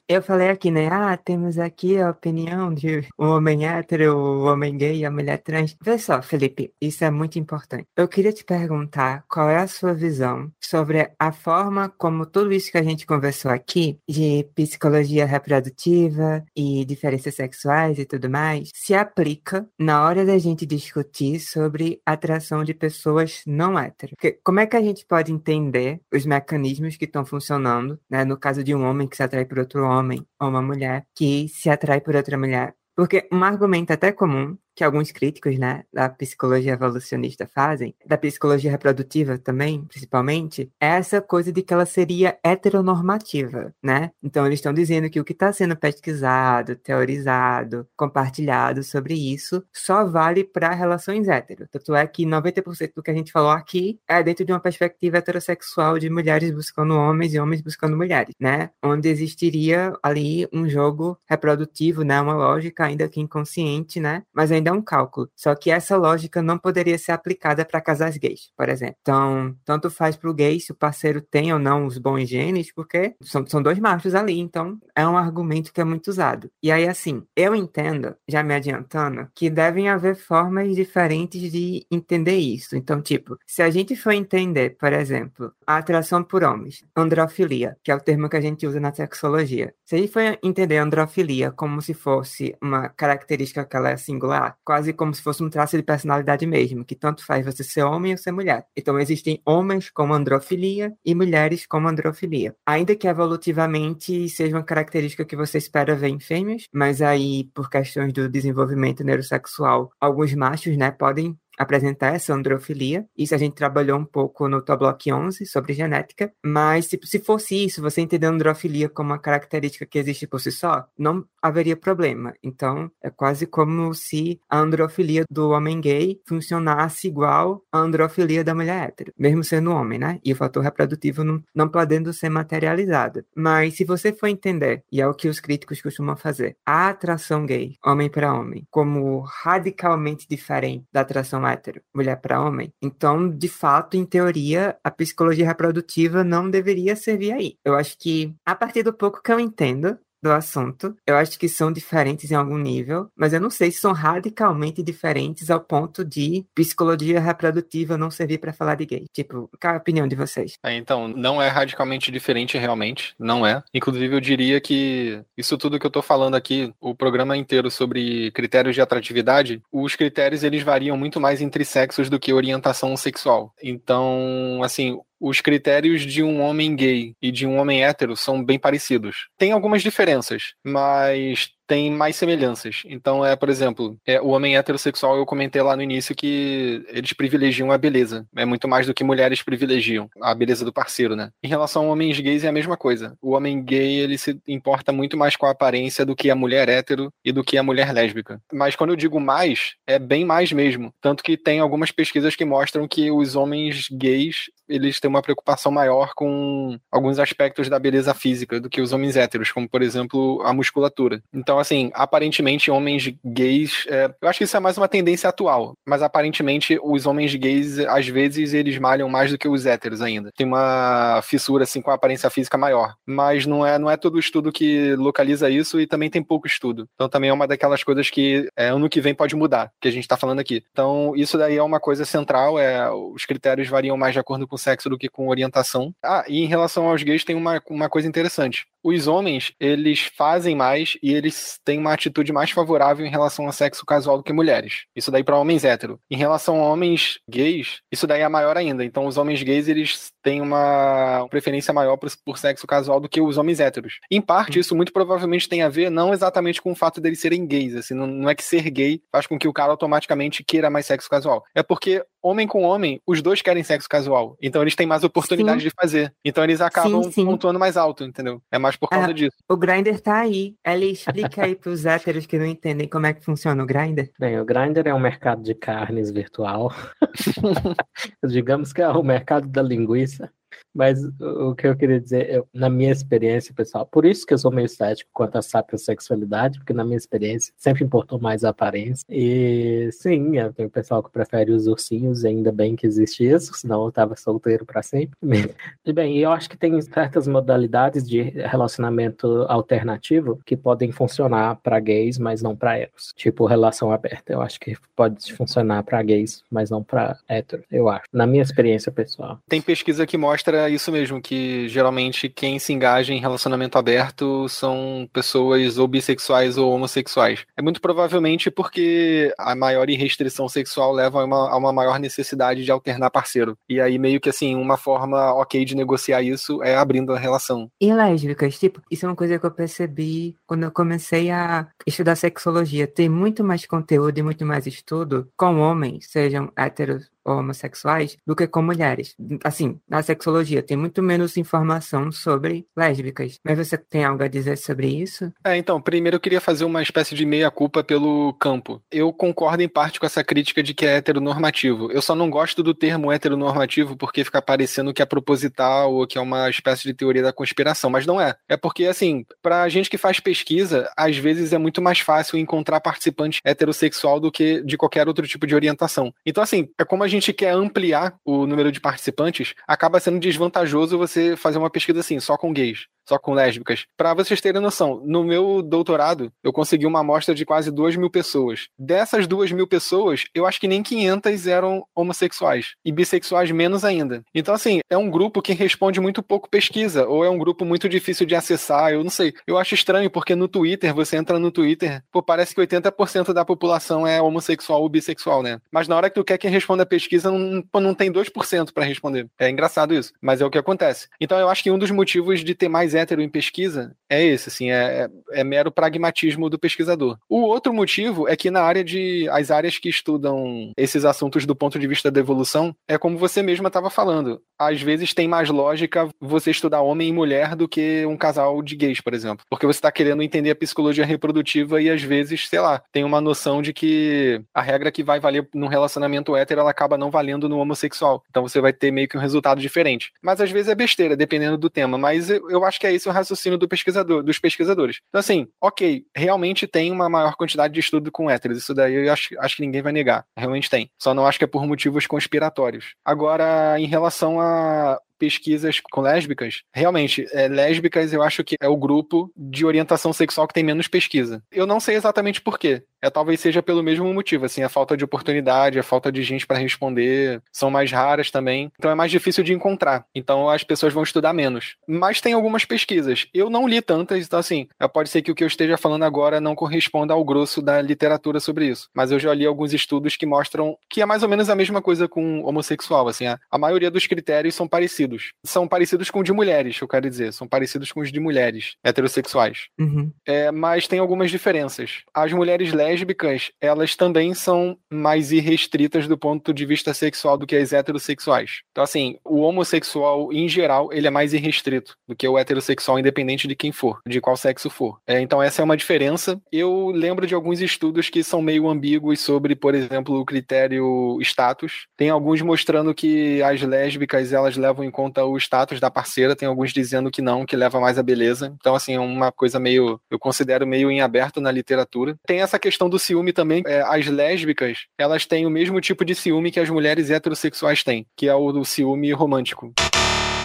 Eu 0.08 0.22
falei 0.22 0.50
aqui, 0.50 0.70
né? 0.70 0.86
Ah, 0.86 1.16
temos 1.16 1.58
aqui 1.58 1.98
a 1.98 2.10
opinião 2.10 2.72
de 2.72 3.08
um 3.18 3.26
homem 3.26 3.66
hétero, 3.66 4.16
o 4.16 4.44
um 4.44 4.46
homem 4.46 4.76
gay 4.76 5.04
a 5.04 5.10
mulher 5.10 5.38
trans. 5.38 5.76
Vê 5.82 5.98
só, 5.98 6.22
Felipe, 6.22 6.72
isso 6.80 7.04
é 7.04 7.10
muito 7.10 7.40
importante. 7.40 7.88
Eu 7.96 8.06
queria 8.06 8.32
te 8.32 8.44
perguntar 8.44 9.24
qual 9.28 9.50
é 9.50 9.56
a 9.56 9.66
sua 9.66 9.92
visão 9.94 10.48
sobre 10.62 11.10
a 11.18 11.32
forma 11.32 11.88
como 11.88 12.24
tudo 12.24 12.52
isso 12.52 12.70
que 12.70 12.78
a 12.78 12.84
gente 12.84 13.04
conversou 13.04 13.50
aqui, 13.50 13.98
de 14.08 14.48
psicologia 14.54 15.26
reprodutiva 15.26 16.44
e 16.54 16.84
diferenças 16.84 17.34
sexuais 17.34 17.98
e 17.98 18.04
tudo 18.04 18.30
mais, 18.30 18.70
se 18.72 18.94
aplica 18.94 19.68
na 19.76 20.04
hora 20.04 20.24
da 20.24 20.38
gente 20.38 20.64
discutir 20.64 21.40
sobre 21.40 22.00
atração 22.06 22.62
de 22.62 22.74
pessoas 22.74 23.42
não 23.44 23.76
héteros. 23.76 24.14
Porque 24.14 24.38
como 24.44 24.60
é 24.60 24.66
que 24.66 24.76
a 24.76 24.82
gente 24.82 25.04
pode 25.04 25.32
entender 25.32 26.00
os 26.14 26.24
mecanismos 26.24 26.96
que 26.96 27.06
estão 27.06 27.26
funcionando, 27.26 27.98
né? 28.08 28.24
No 28.24 28.38
caso 28.38 28.62
de 28.62 28.72
um 28.72 28.84
homem 28.84 29.08
que 29.08 29.16
se 29.16 29.22
atrai 29.24 29.44
por 29.44 29.58
outro 29.58 29.84
homem, 29.84 29.95
homem 29.96 30.26
ou 30.40 30.48
uma 30.48 30.62
mulher 30.62 31.06
que 31.14 31.48
se 31.48 31.68
atrai 31.70 32.00
por 32.00 32.14
outra 32.14 32.38
mulher. 32.38 32.74
Porque 32.94 33.28
um 33.32 33.42
argumento 33.44 33.92
até 33.92 34.12
comum 34.12 34.56
que 34.76 34.84
alguns 34.84 35.10
críticos, 35.10 35.58
né, 35.58 35.84
da 35.92 36.08
psicologia 36.10 36.74
evolucionista 36.74 37.46
fazem, 37.46 37.94
da 38.06 38.18
psicologia 38.18 38.70
reprodutiva 38.70 39.38
também, 39.38 39.82
principalmente, 39.86 40.70
é 40.78 40.88
essa 40.88 41.20
coisa 41.20 41.50
de 41.50 41.62
que 41.62 41.72
ela 41.72 41.86
seria 41.86 42.38
heteronormativa, 42.44 43.74
né? 43.82 44.10
Então 44.22 44.44
eles 44.44 44.58
estão 44.58 44.74
dizendo 44.74 45.08
que 45.08 45.18
o 45.18 45.24
que 45.24 45.32
está 45.32 45.50
sendo 45.52 45.74
pesquisado, 45.76 46.76
teorizado, 46.76 47.88
compartilhado 47.96 48.82
sobre 48.82 49.14
isso 49.14 49.64
só 49.72 50.04
vale 50.04 50.44
para 50.44 50.74
relações 50.74 51.26
hétero. 51.26 51.66
Tanto 51.70 51.94
é 51.94 52.06
que 52.06 52.26
90% 52.26 52.92
do 52.94 53.02
que 53.02 53.10
a 53.10 53.14
gente 53.14 53.32
falou 53.32 53.50
aqui 53.50 53.98
é 54.06 54.22
dentro 54.22 54.44
de 54.44 54.52
uma 54.52 54.60
perspectiva 54.60 55.18
heterossexual 55.18 55.98
de 55.98 56.10
mulheres 56.10 56.50
buscando 56.50 56.94
homens 56.94 57.32
e 57.32 57.40
homens 57.40 57.62
buscando 57.62 57.96
mulheres, 57.96 58.34
né? 58.38 58.70
Onde 58.82 59.08
existiria 59.08 59.94
ali 60.02 60.46
um 60.52 60.68
jogo 60.68 61.18
reprodutivo, 61.26 62.02
né, 62.02 62.20
uma 62.20 62.34
lógica 62.34 62.84
ainda 62.84 63.08
que 63.08 63.20
inconsciente, 63.20 64.00
né? 64.00 64.22
Mas 64.34 64.52
ainda 64.52 64.65
ainda 64.66 64.70
é 64.70 64.72
um 64.72 64.82
cálculo. 64.82 65.30
Só 65.34 65.54
que 65.54 65.70
essa 65.70 65.96
lógica 65.96 66.42
não 66.42 66.58
poderia 66.58 66.98
ser 66.98 67.12
aplicada 67.12 67.64
para 67.64 67.80
casais 67.80 68.16
gays, 68.16 68.50
por 68.56 68.68
exemplo. 68.68 68.96
Então, 69.00 69.54
tanto 69.64 69.90
faz 69.90 70.16
para 70.16 70.30
o 70.30 70.34
gay 70.34 70.58
se 70.58 70.72
o 70.72 70.74
parceiro 70.74 71.20
tem 71.20 71.52
ou 71.52 71.58
não 71.58 71.86
os 71.86 71.98
bons 71.98 72.28
genes, 72.28 72.72
porque 72.72 73.14
são, 73.22 73.46
são 73.46 73.62
dois 73.62 73.78
machos 73.78 74.14
ali. 74.14 74.38
Então, 74.38 74.78
é 74.94 75.06
um 75.06 75.16
argumento 75.16 75.72
que 75.72 75.80
é 75.80 75.84
muito 75.84 76.08
usado. 76.08 76.50
E 76.62 76.70
aí, 76.72 76.88
assim, 76.88 77.22
eu 77.36 77.54
entendo, 77.54 78.14
já 78.28 78.42
me 78.42 78.54
adiantando, 78.54 79.28
que 79.34 79.48
devem 79.48 79.88
haver 79.88 80.16
formas 80.16 80.74
diferentes 80.74 81.50
de 81.52 81.86
entender 81.90 82.36
isso. 82.36 82.76
Então, 82.76 83.00
tipo, 83.00 83.38
se 83.46 83.62
a 83.62 83.70
gente 83.70 83.94
for 83.94 84.12
entender, 84.12 84.76
por 84.78 84.92
exemplo, 84.92 85.52
a 85.66 85.76
atração 85.76 86.22
por 86.22 86.42
homens, 86.42 86.84
androfilia, 86.96 87.76
que 87.82 87.90
é 87.90 87.94
o 87.94 88.00
termo 88.00 88.28
que 88.28 88.36
a 88.36 88.40
gente 88.40 88.66
usa 88.66 88.80
na 88.80 88.92
sexologia. 88.92 89.74
Se 89.84 89.94
a 89.94 89.98
gente 89.98 90.12
for 90.12 90.38
entender 90.42 90.78
androfilia 90.78 91.50
como 91.50 91.80
se 91.80 91.94
fosse 91.94 92.54
uma 92.60 92.88
característica 92.88 93.64
que 93.64 93.76
ela 93.76 93.90
é 93.90 93.96
singular, 93.96 94.55
quase 94.64 94.92
como 94.92 95.14
se 95.14 95.22
fosse 95.22 95.42
um 95.42 95.50
traço 95.50 95.76
de 95.76 95.82
personalidade 95.82 96.46
mesmo, 96.46 96.84
que 96.84 96.94
tanto 96.94 97.24
faz 97.24 97.44
você 97.44 97.62
ser 97.62 97.82
homem 97.82 98.12
ou 98.12 98.18
ser 98.18 98.32
mulher. 98.32 98.66
Então 98.76 98.98
existem 98.98 99.40
homens 99.44 99.90
com 99.90 100.12
androfilia 100.12 100.92
e 101.04 101.14
mulheres 101.14 101.66
com 101.66 101.86
androfilia. 101.86 102.54
Ainda 102.66 102.96
que 102.96 103.06
evolutivamente 103.06 104.28
seja 104.28 104.56
uma 104.56 104.62
característica 104.64 105.24
que 105.24 105.36
você 105.36 105.58
espera 105.58 105.94
ver 105.94 106.08
em 106.08 106.20
fêmeas, 106.20 106.66
mas 106.72 107.00
aí 107.00 107.50
por 107.54 107.70
questões 107.70 108.12
do 108.12 108.28
desenvolvimento 108.28 109.04
neurosexual, 109.04 109.90
alguns 110.00 110.34
machos, 110.34 110.76
né, 110.76 110.90
podem 110.90 111.36
apresentar 111.56 112.14
essa 112.14 112.34
androfilia. 112.34 113.06
Isso 113.16 113.34
a 113.34 113.38
gente 113.38 113.54
trabalhou 113.54 113.98
um 113.98 114.04
pouco 114.04 114.48
no 114.48 114.62
Toblock 114.62 115.12
11 115.12 115.46
sobre 115.46 115.72
genética, 115.72 116.32
mas 116.44 116.86
se, 116.86 116.98
se 117.04 117.18
fosse 117.18 117.64
isso, 117.64 117.82
você 117.82 118.00
entender 118.00 118.26
a 118.26 118.30
androfilia 118.30 118.88
como 118.88 119.10
uma 119.10 119.18
característica 119.18 119.86
que 119.86 119.98
existe 119.98 120.26
por 120.26 120.40
si 120.40 120.50
só, 120.50 120.86
não 120.98 121.24
haveria 121.40 121.76
problema. 121.76 122.34
Então, 122.42 122.90
é 123.02 123.10
quase 123.10 123.46
como 123.46 123.94
se 123.94 124.40
a 124.48 124.58
androfilia 124.58 125.24
do 125.30 125.50
homem 125.50 125.80
gay 125.80 126.20
funcionasse 126.26 127.06
igual 127.06 127.62
à 127.70 127.78
androfilia 127.78 128.42
da 128.42 128.54
mulher 128.54 128.88
hétero, 128.88 129.12
mesmo 129.18 129.44
sendo 129.44 129.70
homem, 129.70 129.98
né? 129.98 130.18
E 130.24 130.32
o 130.32 130.36
fator 130.36 130.62
reprodutivo 130.62 131.24
não, 131.24 131.42
não 131.54 131.68
podendo 131.68 132.12
ser 132.12 132.28
materializado. 132.28 133.24
Mas 133.34 133.76
se 133.76 133.84
você 133.84 134.12
for 134.12 134.26
entender, 134.26 134.82
e 134.90 135.00
é 135.00 135.06
o 135.06 135.14
que 135.14 135.28
os 135.28 135.40
críticos 135.40 135.80
costumam 135.80 136.16
fazer, 136.16 136.56
a 136.64 136.88
atração 136.88 137.46
gay, 137.46 137.76
homem 137.84 138.10
para 138.10 138.34
homem, 138.34 138.66
como 138.70 139.20
radicalmente 139.20 140.26
diferente 140.28 140.84
da 140.92 141.00
atração 141.00 141.40
hétero, 141.46 141.80
mulher 141.94 142.20
para 142.20 142.42
homem. 142.42 142.70
Então, 142.82 143.28
de 143.28 143.48
fato, 143.48 143.96
em 143.96 144.04
teoria, 144.04 144.76
a 144.82 144.90
psicologia 144.90 145.46
reprodutiva 145.46 146.24
não 146.24 146.50
deveria 146.50 146.96
servir 146.96 147.32
aí. 147.32 147.54
Eu 147.64 147.74
acho 147.74 147.96
que, 147.98 148.34
a 148.44 148.54
partir 148.54 148.82
do 148.82 148.92
pouco 148.92 149.22
que 149.22 149.32
eu 149.32 149.40
entendo, 149.40 149.98
do 150.26 150.32
assunto. 150.32 150.96
Eu 151.06 151.16
acho 151.16 151.38
que 151.38 151.48
são 151.48 151.72
diferentes 151.72 152.30
em 152.30 152.34
algum 152.34 152.58
nível, 152.58 153.08
mas 153.16 153.32
eu 153.32 153.40
não 153.40 153.50
sei 153.50 153.70
se 153.70 153.80
são 153.80 153.92
radicalmente 153.92 154.82
diferentes 154.82 155.50
ao 155.50 155.60
ponto 155.60 156.04
de 156.04 156.44
psicologia 156.54 157.20
reprodutiva 157.20 157.96
não 157.96 158.10
servir 158.10 158.38
para 158.38 158.52
falar 158.52 158.74
de 158.74 158.86
gay. 158.86 159.06
Tipo, 159.12 159.48
qual 159.60 159.74
é 159.74 159.76
a 159.76 159.80
opinião 159.80 160.06
de 160.06 160.16
vocês? 160.16 160.54
É, 160.62 160.74
então, 160.74 161.08
não 161.08 161.40
é 161.40 161.48
radicalmente 161.48 162.10
diferente 162.10 162.58
realmente, 162.58 163.14
não 163.18 163.46
é. 163.46 163.62
Inclusive, 163.72 164.14
eu 164.14 164.20
diria 164.20 164.60
que 164.60 165.22
isso 165.36 165.56
tudo 165.56 165.78
que 165.78 165.86
eu 165.86 165.90
tô 165.90 166.02
falando 166.02 166.34
aqui, 166.34 166.72
o 166.80 166.94
programa 166.94 167.36
inteiro 167.36 167.70
sobre 167.70 168.30
critérios 168.32 168.74
de 168.74 168.80
atratividade, 168.80 169.62
os 169.72 169.94
critérios 169.94 170.42
eles 170.42 170.62
variam 170.62 170.96
muito 170.96 171.20
mais 171.20 171.40
entre 171.40 171.64
sexos 171.64 172.10
do 172.10 172.18
que 172.18 172.32
orientação 172.32 172.96
sexual. 172.96 173.54
Então, 173.62 174.60
assim, 174.62 174.98
os 175.20 175.40
critérios 175.40 176.02
de 176.02 176.22
um 176.22 176.40
homem 176.40 176.74
gay 176.74 177.14
e 177.20 177.30
de 177.30 177.46
um 177.46 177.58
homem 177.58 177.84
hétero 177.84 178.16
são 178.16 178.44
bem 178.44 178.58
parecidos. 178.58 179.28
Tem 179.38 179.52
algumas 179.52 179.82
diferenças, 179.82 180.54
mas 180.64 181.50
tem 181.66 181.90
mais 181.90 182.16
semelhanças. 182.16 182.82
Então, 182.86 183.24
é, 183.24 183.34
por 183.34 183.48
exemplo, 183.48 183.98
é, 184.06 184.20
o 184.20 184.28
homem 184.28 184.56
heterossexual, 184.56 185.16
eu 185.16 185.26
comentei 185.26 185.60
lá 185.60 185.76
no 185.76 185.82
início 185.82 186.14
que 186.14 186.84
eles 186.88 187.12
privilegiam 187.12 187.72
a 187.72 187.78
beleza. 187.78 188.26
É 188.36 188.44
muito 188.44 188.68
mais 188.68 188.86
do 188.86 188.94
que 188.94 189.02
mulheres 189.02 189.42
privilegiam 189.42 190.08
a 190.22 190.34
beleza 190.34 190.64
do 190.64 190.72
parceiro, 190.72 191.16
né? 191.16 191.30
Em 191.42 191.48
relação 191.48 191.86
a 191.86 191.92
homens 191.92 192.18
gays, 192.20 192.44
é 192.44 192.48
a 192.48 192.52
mesma 192.52 192.76
coisa. 192.76 193.16
O 193.20 193.32
homem 193.32 193.62
gay, 193.62 193.98
ele 193.98 194.16
se 194.16 194.40
importa 194.46 194.92
muito 194.92 195.16
mais 195.16 195.36
com 195.36 195.46
a 195.46 195.50
aparência 195.50 196.06
do 196.06 196.14
que 196.14 196.30
a 196.30 196.36
mulher 196.36 196.68
hétero 196.68 197.12
e 197.24 197.32
do 197.32 197.42
que 197.42 197.58
a 197.58 197.62
mulher 197.62 197.92
lésbica. 197.92 198.40
Mas 198.52 198.76
quando 198.76 198.90
eu 198.90 198.96
digo 198.96 199.18
mais, 199.18 199.74
é 199.86 199.98
bem 199.98 200.24
mais 200.24 200.52
mesmo. 200.52 200.94
Tanto 201.00 201.22
que 201.22 201.36
tem 201.36 201.58
algumas 201.58 201.90
pesquisas 201.90 202.36
que 202.36 202.44
mostram 202.44 202.86
que 202.86 203.10
os 203.10 203.34
homens 203.34 203.88
gays, 203.90 204.50
eles 204.68 205.00
têm 205.00 205.08
uma 205.08 205.22
preocupação 205.22 205.70
maior 205.72 206.12
com 206.14 206.78
alguns 206.90 207.18
aspectos 207.18 207.68
da 207.68 207.78
beleza 207.78 208.14
física 208.14 208.60
do 208.60 208.68
que 208.68 208.80
os 208.80 208.92
homens 208.92 209.16
héteros, 209.16 209.52
como, 209.52 209.68
por 209.68 209.82
exemplo, 209.82 210.42
a 210.44 210.52
musculatura. 210.52 211.22
Então, 211.32 211.58
assim, 211.58 211.90
aparentemente, 211.94 212.70
homens 212.70 213.12
gays. 213.24 213.86
É, 213.88 214.12
eu 214.20 214.28
acho 214.28 214.38
que 214.38 214.44
isso 214.44 214.56
é 214.56 214.60
mais 214.60 214.76
uma 214.76 214.88
tendência 214.88 215.28
atual. 215.28 215.74
Mas 215.86 216.02
aparentemente, 216.02 216.78
os 216.82 217.06
homens 217.06 217.34
gays, 217.34 217.78
às 217.80 218.06
vezes, 218.08 218.52
eles 218.52 218.78
malham 218.78 219.08
mais 219.08 219.30
do 219.30 219.38
que 219.38 219.48
os 219.48 219.66
héteros 219.66 220.02
ainda. 220.02 220.30
Tem 220.36 220.46
uma 220.46 221.20
fissura, 221.22 221.64
assim, 221.64 221.80
com 221.80 221.90
a 221.90 221.94
aparência 221.94 222.30
física 222.30 222.58
maior. 222.58 222.94
Mas 223.06 223.46
não 223.46 223.64
é, 223.64 223.78
não 223.78 223.90
é 223.90 223.96
todo 223.96 224.18
estudo 224.18 224.52
que 224.52 224.94
localiza 224.96 225.48
isso 225.50 225.80
e 225.80 225.86
também 225.86 226.10
tem 226.10 226.22
pouco 226.22 226.46
estudo. 226.46 226.88
Então, 226.94 227.08
também 227.08 227.30
é 227.30 227.32
uma 227.32 227.46
daquelas 227.46 227.82
coisas 227.84 228.10
que 228.10 228.48
é, 228.56 228.68
ano 228.68 228.88
que 228.88 229.00
vem 229.00 229.14
pode 229.14 229.36
mudar, 229.36 229.70
que 229.80 229.88
a 229.88 229.92
gente 229.92 230.04
está 230.04 230.16
falando 230.16 230.40
aqui. 230.40 230.62
Então, 230.72 231.12
isso 231.16 231.38
daí 231.38 231.56
é 231.56 231.62
uma 231.62 231.80
coisa 231.80 232.04
central. 232.04 232.58
É, 232.58 232.90
os 232.90 233.24
critérios 233.24 233.68
variam 233.68 233.96
mais 233.96 234.12
de 234.12 234.18
acordo 234.18 234.46
com 234.46 234.55
o 234.56 234.58
sexo 234.58 234.88
do 234.88 234.98
que 234.98 235.08
com 235.08 235.28
orientação. 235.28 235.94
Ah, 236.02 236.24
e 236.26 236.40
em 236.40 236.46
relação 236.46 236.88
aos 236.88 237.02
gays, 237.02 237.24
tem 237.24 237.36
uma, 237.36 237.62
uma 237.68 237.88
coisa 237.88 238.08
interessante 238.08 238.66
os 238.94 239.08
homens, 239.08 239.52
eles 239.58 240.08
fazem 240.16 240.54
mais 240.54 240.96
e 241.02 241.12
eles 241.12 241.58
têm 241.64 241.78
uma 241.78 241.92
atitude 241.92 242.32
mais 242.32 242.50
favorável 242.50 243.04
em 243.04 243.10
relação 243.10 243.46
ao 243.46 243.52
sexo 243.52 243.84
casual 243.84 244.18
do 244.18 244.22
que 244.22 244.32
mulheres. 244.32 244.84
Isso 244.94 245.10
daí 245.10 245.24
para 245.24 245.36
homens 245.36 245.64
hétero. 245.64 245.98
Em 246.10 246.16
relação 246.16 246.60
a 246.60 246.72
homens 246.72 247.18
gays, 247.28 247.80
isso 247.90 248.06
daí 248.06 248.22
é 248.22 248.28
maior 248.28 248.56
ainda. 248.56 248.84
Então 248.84 249.06
os 249.06 249.16
homens 249.16 249.42
gays, 249.42 249.68
eles 249.68 250.12
têm 250.22 250.40
uma 250.40 251.26
preferência 251.30 251.74
maior 251.74 251.96
por, 251.96 252.10
por 252.24 252.38
sexo 252.38 252.66
casual 252.66 253.00
do 253.00 253.08
que 253.08 253.20
os 253.20 253.38
homens 253.38 253.60
héteros. 253.60 253.98
Em 254.10 254.20
parte, 254.20 254.58
isso 254.58 254.76
muito 254.76 254.92
provavelmente 254.92 255.48
tem 255.48 255.62
a 255.62 255.68
ver 255.68 255.90
não 255.90 256.12
exatamente 256.12 256.62
com 256.62 256.72
o 256.72 256.76
fato 256.76 257.00
deles 257.00 257.20
serem 257.20 257.46
gays, 257.46 257.74
assim, 257.74 257.94
não, 257.94 258.06
não 258.06 258.30
é 258.30 258.34
que 258.34 258.44
ser 258.44 258.70
gay 258.70 259.00
faz 259.10 259.26
com 259.26 259.38
que 259.38 259.48
o 259.48 259.52
cara 259.52 259.72
automaticamente 259.72 260.44
queira 260.44 260.70
mais 260.70 260.86
sexo 260.86 261.08
casual. 261.08 261.44
É 261.54 261.62
porque 261.62 262.04
homem 262.22 262.46
com 262.46 262.62
homem, 262.62 263.00
os 263.06 263.22
dois 263.22 263.40
querem 263.40 263.62
sexo 263.62 263.88
casual. 263.88 264.36
Então 264.42 264.62
eles 264.62 264.74
têm 264.74 264.86
mais 264.86 265.04
oportunidade 265.04 265.60
sim. 265.60 265.68
de 265.68 265.74
fazer. 265.74 266.12
Então 266.24 266.42
eles 266.42 266.60
acabam 266.60 267.02
sim, 267.04 267.12
sim. 267.12 267.24
pontuando 267.24 267.58
mais 267.58 267.76
alto, 267.76 268.04
entendeu? 268.04 268.42
É 268.50 268.58
mais 268.58 268.75
mas 268.76 268.78
por 268.78 268.88
causa 268.88 269.10
Ah, 269.10 269.12
disso. 269.12 269.36
O 269.48 269.56
Grindr 269.56 270.00
tá 270.00 270.18
aí. 270.20 270.54
Ele 270.64 270.86
explica 270.86 271.44
aí 271.44 271.54
pros 271.56 271.84
héteros 271.86 272.26
que 272.26 272.38
não 272.38 272.46
entendem 272.46 272.88
como 272.88 273.06
é 273.06 273.14
que 273.14 273.24
funciona 273.24 273.62
o 273.62 273.66
Grindr. 273.66 274.10
Bem, 274.18 274.38
o 274.38 274.44
Grindr 274.44 274.86
é 274.86 274.94
um 274.94 274.98
mercado 275.00 275.42
de 275.42 275.54
carnes 275.54 276.10
virtual. 276.10 276.72
Digamos 278.24 278.72
que 278.72 278.82
é 278.82 278.88
o 278.88 279.02
mercado 279.02 279.48
da 279.48 279.62
linguiça. 279.62 280.30
Mas 280.74 280.98
o 281.20 281.54
que 281.54 281.66
eu 281.66 281.76
queria 281.76 282.00
dizer, 282.00 282.30
eu- 282.30 282.48
na 282.52 282.68
minha 282.68 282.92
experiência, 282.92 283.54
pessoal, 283.54 283.86
por 283.86 284.04
isso 284.04 284.26
que 284.26 284.34
eu 284.34 284.38
sou 284.38 284.50
meio 284.50 284.68
cético 284.68 285.10
quanto 285.12 285.36
à 285.36 285.42
sapiosexualidade, 285.42 286.58
porque 286.58 286.72
na 286.72 286.84
minha 286.84 286.96
experiência 286.96 287.52
sempre 287.56 287.84
importou 287.84 288.18
mais 288.20 288.44
a 288.44 288.50
aparência. 288.50 289.04
E 289.08 289.88
sim, 289.92 290.32
tenho 290.54 290.70
pessoal 290.70 291.02
que 291.02 291.10
prefere 291.10 291.52
os 291.52 291.66
ursinhos, 291.66 292.24
ainda 292.24 292.52
bem 292.52 292.76
que 292.76 292.86
existe 292.86 293.24
isso, 293.26 293.54
senão 293.54 293.84
eu 293.84 293.92
tava 293.92 294.16
solteiro 294.16 294.64
para 294.64 294.82
sempre. 294.82 295.16
E 295.84 295.92
bem, 295.92 296.18
eu 296.18 296.32
acho 296.32 296.50
que 296.50 296.56
tem 296.56 296.80
certas 296.82 297.28
modalidades 297.28 298.08
de 298.08 298.20
relacionamento 298.22 299.44
alternativo 299.48 300.40
que 300.44 300.56
podem 300.56 300.90
funcionar 300.90 301.56
para 301.62 301.78
gays, 301.78 302.18
mas 302.18 302.42
não 302.42 302.56
para 302.56 302.78
héteros. 302.78 303.12
Tipo 303.14 303.46
relação 303.46 303.92
aberta. 303.92 304.32
Eu 304.32 304.40
acho 304.42 304.58
que 304.58 304.76
pode 304.96 305.32
funcionar 305.34 305.82
para 305.84 306.02
gays, 306.02 306.42
mas 306.50 306.70
não 306.70 306.82
para 306.82 307.16
héteros, 307.28 307.64
eu 307.70 307.88
acho. 307.88 308.04
Na 308.12 308.26
minha 308.26 308.42
experiência 308.42 308.90
pessoal. 308.90 309.38
Tem 309.48 309.60
pesquisa 309.62 310.06
que 310.06 310.16
mostra 310.18 310.45
isso 310.70 310.92
mesmo, 310.92 311.20
que 311.20 311.68
geralmente 311.68 312.28
quem 312.28 312.58
se 312.58 312.72
engaja 312.72 313.12
em 313.12 313.20
relacionamento 313.20 313.78
aberto 313.78 314.48
são 314.48 315.08
pessoas 315.12 315.78
ou 315.78 315.88
bissexuais 315.88 316.56
ou 316.56 316.72
homossexuais. 316.72 317.44
É 317.56 317.62
muito 317.62 317.80
provavelmente 317.80 318.50
porque 318.50 319.32
a 319.38 319.54
maior 319.54 319.86
restrição 319.88 320.48
sexual 320.48 320.92
leva 320.92 321.20
a 321.20 321.24
uma, 321.24 321.50
a 321.50 321.56
uma 321.56 321.72
maior 321.72 321.98
necessidade 321.98 322.64
de 322.64 322.70
alternar 322.70 323.10
parceiro. 323.10 323.56
E 323.68 323.80
aí 323.80 323.98
meio 323.98 324.20
que 324.20 324.28
assim, 324.28 324.54
uma 324.54 324.76
forma 324.76 325.32
ok 325.34 325.64
de 325.64 325.74
negociar 325.74 326.22
isso 326.22 326.62
é 326.62 326.76
abrindo 326.76 327.12
a 327.12 327.18
relação. 327.18 327.70
E 327.80 327.92
lésbicas, 327.92 328.58
tipo, 328.58 328.80
isso 328.90 329.06
é 329.06 329.08
uma 329.08 329.16
coisa 329.16 329.38
que 329.38 329.46
eu 329.46 329.50
percebi 329.50 330.36
quando 330.46 330.64
eu 330.64 330.70
comecei 330.70 331.30
a 331.30 331.68
estudar 331.86 332.16
sexologia. 332.16 332.86
Tem 332.86 333.08
muito 333.08 333.42
mais 333.44 333.66
conteúdo 333.66 334.18
e 334.18 334.22
muito 334.22 334.44
mais 334.44 334.66
estudo 334.66 335.28
com 335.36 335.58
homens, 335.58 336.06
sejam 336.08 336.52
héteros 336.56 337.10
homossexuais, 337.26 338.16
do 338.26 338.36
que 338.36 338.46
com 338.46 338.62
mulheres. 338.62 339.14
Assim, 339.44 339.78
na 339.88 340.02
sexologia 340.02 340.62
tem 340.62 340.76
muito 340.76 341.02
menos 341.02 341.36
informação 341.36 342.10
sobre 342.12 342.66
lésbicas. 342.76 343.38
Mas 343.44 343.58
você 343.58 343.76
tem 343.76 344.04
algo 344.04 344.22
a 344.22 344.28
dizer 344.28 344.56
sobre 344.56 344.86
isso? 344.86 345.32
É, 345.44 345.56
então, 345.56 345.80
primeiro 345.80 346.16
eu 346.16 346.20
queria 346.20 346.40
fazer 346.40 346.64
uma 346.64 346.82
espécie 346.82 347.14
de 347.14 347.26
meia-culpa 347.26 347.82
pelo 347.82 348.32
campo. 348.34 348.82
Eu 348.90 349.12
concordo 349.12 349.62
em 349.62 349.68
parte 349.68 349.98
com 349.98 350.06
essa 350.06 350.22
crítica 350.22 350.62
de 350.62 350.74
que 350.74 350.86
é 350.86 350.96
heteronormativo. 350.96 351.90
Eu 351.90 352.02
só 352.02 352.14
não 352.14 352.30
gosto 352.30 352.62
do 352.62 352.74
termo 352.74 353.12
heteronormativo 353.12 353.96
porque 353.96 354.24
fica 354.24 354.40
parecendo 354.42 354.92
que 354.92 355.02
é 355.02 355.06
proposital 355.06 355.92
ou 355.92 356.06
que 356.06 356.18
é 356.18 356.20
uma 356.20 356.48
espécie 356.48 356.84
de 356.84 356.94
teoria 356.94 357.22
da 357.22 357.32
conspiração, 357.32 357.90
mas 357.90 358.06
não 358.06 358.20
é. 358.20 358.34
É 358.48 358.56
porque, 358.56 358.84
assim, 358.86 359.24
pra 359.42 359.68
gente 359.68 359.90
que 359.90 359.98
faz 359.98 360.20
pesquisa, 360.20 360.90
às 360.96 361.16
vezes 361.16 361.52
é 361.52 361.58
muito 361.58 361.80
mais 361.82 362.00
fácil 362.00 362.38
encontrar 362.38 362.80
participante 362.80 363.40
heterossexual 363.44 364.20
do 364.20 364.30
que 364.30 364.62
de 364.62 364.76
qualquer 364.76 365.08
outro 365.08 365.26
tipo 365.26 365.46
de 365.46 365.54
orientação. 365.54 366.12
Então, 366.24 366.42
assim, 366.42 366.68
é 366.78 366.84
como 366.84 367.02
a 367.02 367.08
gente 367.08 367.15
quer 367.32 367.50
ampliar 367.52 368.16
o 368.24 368.46
número 368.46 368.72
de 368.72 368.80
participantes, 368.80 369.54
acaba 369.66 370.00
sendo 370.00 370.18
desvantajoso 370.18 370.98
você 370.98 371.36
fazer 371.36 371.58
uma 371.58 371.70
pesquisa 371.70 372.00
assim, 372.00 372.20
só 372.20 372.36
com 372.36 372.52
gays 372.52 372.86
só 373.08 373.18
com 373.18 373.32
lésbicas. 373.32 373.86
Para 373.96 374.14
vocês 374.14 374.40
terem 374.40 374.60
noção, 374.60 375.00
no 375.04 375.22
meu 375.22 375.62
doutorado, 375.62 376.32
eu 376.42 376.52
consegui 376.52 376.86
uma 376.86 377.00
amostra 377.00 377.34
de 377.34 377.46
quase 377.46 377.70
2 377.70 377.96
mil 377.96 378.10
pessoas. 378.10 378.68
Dessas 378.78 379.26
2 379.26 379.52
mil 379.52 379.66
pessoas, 379.66 380.24
eu 380.34 380.44
acho 380.44 380.60
que 380.60 380.68
nem 380.68 380.82
500 380.82 381.46
eram 381.46 381.84
homossexuais. 381.94 382.74
E 382.84 382.90
bissexuais 382.90 383.50
menos 383.50 383.84
ainda. 383.84 384.22
Então, 384.34 384.54
assim, 384.54 384.80
é 384.90 384.96
um 384.96 385.08
grupo 385.08 385.40
que 385.40 385.52
responde 385.52 386.00
muito 386.00 386.22
pouco 386.22 386.50
pesquisa, 386.50 387.06
ou 387.06 387.24
é 387.24 387.30
um 387.30 387.38
grupo 387.38 387.64
muito 387.64 387.88
difícil 387.88 388.26
de 388.26 388.34
acessar, 388.34 388.92
eu 388.92 389.04
não 389.04 389.10
sei. 389.10 389.32
Eu 389.46 389.56
acho 389.56 389.74
estranho, 389.74 390.10
porque 390.10 390.34
no 390.34 390.48
Twitter, 390.48 390.92
você 390.92 391.16
entra 391.16 391.38
no 391.38 391.50
Twitter, 391.50 392.02
pô, 392.10 392.22
parece 392.22 392.54
que 392.54 392.60
80% 392.60 393.32
da 393.32 393.44
população 393.44 394.06
é 394.06 394.20
homossexual 394.20 394.82
ou 394.82 394.88
bissexual, 394.88 395.42
né? 395.42 395.60
Mas 395.70 395.86
na 395.86 395.96
hora 395.96 396.08
que 396.08 396.16
tu 396.16 396.24
quer 396.24 396.38
que 396.38 396.48
responda 396.48 396.82
a 396.82 396.86
pesquisa, 396.86 397.05
não, 397.24 397.62
pô, 397.62 397.80
não 397.80 397.94
tem 397.94 398.12
2% 398.12 398.72
para 398.72 398.84
responder. 398.84 399.26
É 399.38 399.48
engraçado 399.48 399.94
isso, 399.94 400.12
mas 400.20 400.40
é 400.40 400.46
o 400.46 400.50
que 400.50 400.58
acontece. 400.58 401.08
Então, 401.20 401.38
eu 401.38 401.48
acho 401.48 401.62
que 401.62 401.70
um 401.70 401.78
dos 401.78 401.90
motivos 401.90 402.40
de 402.40 402.54
ter 402.54 402.68
mais 402.68 402.94
hétero 402.94 403.22
em 403.22 403.28
pesquisa 403.28 403.94
é 404.08 404.24
esse, 404.24 404.48
assim, 404.48 404.70
é, 404.70 405.08
é, 405.32 405.40
é 405.40 405.44
mero 405.44 405.70
pragmatismo 405.70 406.48
do 406.48 406.58
pesquisador. 406.58 407.18
O 407.28 407.42
outro 407.42 407.72
motivo 407.72 408.28
é 408.28 408.36
que 408.36 408.50
na 408.50 408.62
área 408.62 408.84
de 408.84 409.28
as 409.30 409.50
áreas 409.50 409.78
que 409.78 409.88
estudam 409.88 410.72
esses 410.76 411.04
assuntos 411.04 411.44
do 411.44 411.56
ponto 411.56 411.78
de 411.78 411.86
vista 411.86 412.10
da 412.10 412.20
evolução, 412.20 412.74
é 412.88 412.98
como 412.98 413.18
você 413.18 413.42
mesma 413.42 413.68
estava 413.68 413.90
falando. 413.90 414.40
Às 414.58 414.80
vezes 414.80 415.12
tem 415.12 415.28
mais 415.28 415.48
lógica 415.50 416.08
você 416.20 416.50
estudar 416.50 416.80
homem 416.80 417.08
e 417.08 417.12
mulher 417.12 417.54
do 417.54 417.68
que 417.68 418.06
um 418.06 418.16
casal 418.16 418.62
de 418.62 418.76
gays, 418.76 419.00
por 419.00 419.14
exemplo. 419.14 419.44
Porque 419.50 419.66
você 419.66 419.78
está 419.78 419.92
querendo 419.92 420.22
entender 420.22 420.50
a 420.50 420.56
psicologia 420.56 421.04
reprodutiva 421.04 421.80
e 421.80 421.90
às 421.90 422.02
vezes, 422.02 422.48
sei 422.48 422.60
lá, 422.60 422.82
tem 422.92 423.04
uma 423.04 423.20
noção 423.20 423.60
de 423.60 423.72
que 423.72 424.40
a 424.54 424.62
regra 424.62 424.90
que 424.90 425.02
vai 425.02 425.20
valer 425.20 425.48
num 425.54 425.66
relacionamento 425.66 426.36
hétero, 426.36 426.60
ela 426.60 426.70
acaba 426.70 426.95
não 426.96 427.10
valendo 427.10 427.48
no 427.48 427.58
homossexual. 427.58 428.22
Então 428.30 428.42
você 428.42 428.60
vai 428.60 428.72
ter 428.72 428.90
meio 428.90 429.08
que 429.08 429.16
um 429.16 429.20
resultado 429.20 429.60
diferente. 429.60 430.12
Mas 430.22 430.40
às 430.40 430.50
vezes 430.50 430.68
é 430.68 430.74
besteira, 430.74 431.16
dependendo 431.16 431.56
do 431.56 431.70
tema. 431.70 431.98
Mas 431.98 432.30
eu, 432.30 432.50
eu 432.50 432.64
acho 432.64 432.80
que 432.80 432.86
é 432.86 432.92
esse 432.92 433.08
o 433.08 433.12
raciocínio 433.12 433.58
do 433.58 433.68
pesquisador, 433.68 434.22
dos 434.22 434.38
pesquisadores. 434.38 435.00
Então, 435.08 435.18
assim, 435.18 435.48
ok, 435.60 436.04
realmente 436.14 436.66
tem 436.66 436.90
uma 436.90 437.08
maior 437.08 437.36
quantidade 437.36 437.74
de 437.74 437.80
estudo 437.80 438.10
com 438.10 438.30
héteros. 438.30 438.58
Isso 438.58 438.74
daí 438.74 438.94
eu 438.94 439.12
acho, 439.12 439.38
acho 439.38 439.56
que 439.56 439.62
ninguém 439.62 439.82
vai 439.82 439.92
negar. 439.92 440.24
Realmente 440.36 440.70
tem. 440.70 440.90
Só 440.98 441.14
não 441.14 441.26
acho 441.26 441.38
que 441.38 441.44
é 441.44 441.48
por 441.48 441.66
motivos 441.66 442.06
conspiratórios. 442.06 442.94
Agora, 443.04 443.78
em 443.78 443.86
relação 443.86 444.40
a 444.40 445.00
pesquisas 445.18 445.80
com 445.80 446.00
lésbicas, 446.00 446.62
realmente, 446.72 447.26
é, 447.32 447.48
lésbicas 447.48 448.12
eu 448.12 448.22
acho 448.22 448.44
que 448.44 448.56
é 448.60 448.68
o 448.68 448.76
grupo 448.76 449.30
de 449.36 449.64
orientação 449.64 450.12
sexual 450.12 450.46
que 450.46 450.54
tem 450.54 450.64
menos 450.64 450.88
pesquisa. 450.88 451.42
Eu 451.50 451.66
não 451.66 451.80
sei 451.80 451.96
exatamente 451.96 452.40
por 452.40 452.58
quê. 452.58 452.82
É, 453.02 453.10
talvez 453.10 453.40
seja 453.40 453.62
pelo 453.62 453.82
mesmo 453.82 454.12
motivo, 454.12 454.46
assim, 454.46 454.62
a 454.62 454.68
falta 454.68 454.96
de 454.96 455.04
oportunidade, 455.04 455.78
a 455.78 455.82
falta 455.82 456.10
de 456.10 456.22
gente 456.22 456.46
para 456.46 456.58
responder, 456.58 457.42
são 457.52 457.70
mais 457.70 457.92
raras 457.92 458.30
também, 458.30 458.72
então 458.78 458.90
é 458.90 458.94
mais 458.94 459.10
difícil 459.10 459.44
de 459.44 459.52
encontrar. 459.52 460.04
Então 460.14 460.48
as 460.48 460.64
pessoas 460.64 460.92
vão 460.92 461.02
estudar 461.02 461.32
menos. 461.32 461.76
Mas 461.86 462.20
tem 462.20 462.32
algumas 462.32 462.64
pesquisas. 462.64 463.26
Eu 463.32 463.50
não 463.50 463.68
li 463.68 463.80
tantas, 463.80 464.26
então 464.26 464.38
assim, 464.38 464.66
pode 464.92 465.10
ser 465.10 465.22
que 465.22 465.30
o 465.30 465.34
que 465.34 465.44
eu 465.44 465.48
esteja 465.48 465.76
falando 465.76 466.04
agora 466.04 466.40
não 466.40 466.54
corresponda 466.54 467.12
ao 467.12 467.24
grosso 467.24 467.60
da 467.62 467.80
literatura 467.80 468.40
sobre 468.40 468.66
isso. 468.66 468.88
Mas 468.94 469.12
eu 469.12 469.18
já 469.18 469.32
li 469.34 469.46
alguns 469.46 469.72
estudos 469.72 470.16
que 470.16 470.26
mostram 470.26 470.76
que 470.88 471.02
é 471.02 471.06
mais 471.06 471.22
ou 471.22 471.28
menos 471.28 471.48
a 471.48 471.54
mesma 471.54 471.82
coisa 471.82 472.08
com 472.08 472.42
homossexual, 472.42 473.08
assim, 473.08 473.26
a, 473.26 473.38
a 473.50 473.58
maioria 473.58 473.90
dos 473.90 474.06
critérios 474.06 474.54
são 474.54 474.66
parecidos. 474.66 475.05
São 475.44 475.68
parecidos 475.68 476.10
com 476.10 476.20
os 476.20 476.24
de 476.24 476.32
mulheres, 476.32 476.80
eu 476.80 476.88
quero 476.88 477.08
dizer, 477.08 477.32
são 477.32 477.46
parecidos 477.46 477.92
com 477.92 478.00
os 478.00 478.10
de 478.10 478.20
mulheres 478.20 478.76
heterossexuais. 478.84 479.68
Uhum. 479.78 480.10
É, 480.26 480.50
mas 480.50 480.88
tem 480.88 480.98
algumas 480.98 481.30
diferenças. 481.30 482.02
As 482.12 482.32
mulheres 482.32 482.72
lésbicas, 482.72 483.50
elas 483.60 483.94
também 483.94 484.34
são 484.34 484.76
mais 484.92 485.32
irrestritas 485.32 486.08
do 486.08 486.18
ponto 486.18 486.52
de 486.52 486.66
vista 486.66 486.92
sexual 486.92 487.38
do 487.38 487.46
que 487.46 487.56
as 487.56 487.72
heterossexuais. 487.72 488.62
Então, 488.70 488.82
assim, 488.82 489.18
o 489.24 489.40
homossexual, 489.40 490.32
em 490.32 490.48
geral, 490.48 490.92
ele 490.92 491.06
é 491.06 491.10
mais 491.10 491.32
irrestrito 491.32 491.96
do 492.08 492.16
que 492.16 492.26
o 492.26 492.38
heterossexual, 492.38 492.98
independente 492.98 493.46
de 493.46 493.54
quem 493.54 493.72
for, 493.72 494.00
de 494.06 494.20
qual 494.20 494.36
sexo 494.36 494.70
for. 494.70 494.98
É, 495.06 495.20
então, 495.20 495.42
essa 495.42 495.62
é 495.62 495.64
uma 495.64 495.76
diferença. 495.76 496.40
Eu 496.50 496.90
lembro 496.90 497.26
de 497.26 497.34
alguns 497.34 497.60
estudos 497.60 498.08
que 498.08 498.22
são 498.22 498.42
meio 498.42 498.68
ambíguos 498.68 499.20
sobre, 499.20 499.54
por 499.54 499.74
exemplo, 499.74 500.18
o 500.18 500.24
critério 500.24 501.18
status. 501.20 501.86
Tem 501.96 502.10
alguns 502.10 502.40
mostrando 502.42 502.94
que 502.94 503.42
as 503.42 503.62
lésbicas, 503.62 504.32
elas 504.32 504.56
levam 504.56 504.84
em 504.84 504.90
conta 504.96 505.26
o 505.26 505.36
status 505.36 505.78
da 505.78 505.90
parceira, 505.90 506.34
tem 506.34 506.48
alguns 506.48 506.72
dizendo 506.72 507.10
que 507.10 507.20
não, 507.20 507.44
que 507.44 507.54
leva 507.54 507.78
mais 507.78 507.98
a 507.98 508.02
beleza. 508.02 508.54
Então, 508.58 508.74
assim, 508.74 508.94
é 508.94 508.98
uma 508.98 509.30
coisa 509.30 509.60
meio, 509.60 510.00
eu 510.10 510.18
considero 510.18 510.66
meio 510.66 510.90
em 510.90 511.02
aberto 511.02 511.38
na 511.38 511.52
literatura. 511.52 512.16
Tem 512.26 512.40
essa 512.40 512.58
questão 512.58 512.88
do 512.88 512.98
ciúme 512.98 513.30
também. 513.30 513.62
É, 513.66 513.82
as 513.82 514.06
lésbicas, 514.06 514.86
elas 514.96 515.26
têm 515.26 515.44
o 515.44 515.50
mesmo 515.50 515.78
tipo 515.82 516.02
de 516.02 516.14
ciúme 516.14 516.50
que 516.50 516.58
as 516.58 516.70
mulheres 516.70 517.10
heterossexuais 517.10 517.84
têm, 517.84 518.06
que 518.16 518.26
é 518.26 518.34
o 518.34 518.50
do 518.52 518.64
ciúme 518.64 519.12
romântico. 519.12 519.74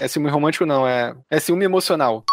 É 0.02 0.08
ciúme 0.10 0.30
romântico, 0.30 0.66
não, 0.66 0.86
é, 0.86 1.16
é 1.30 1.40
ciúme 1.40 1.64
emocional 1.64 2.26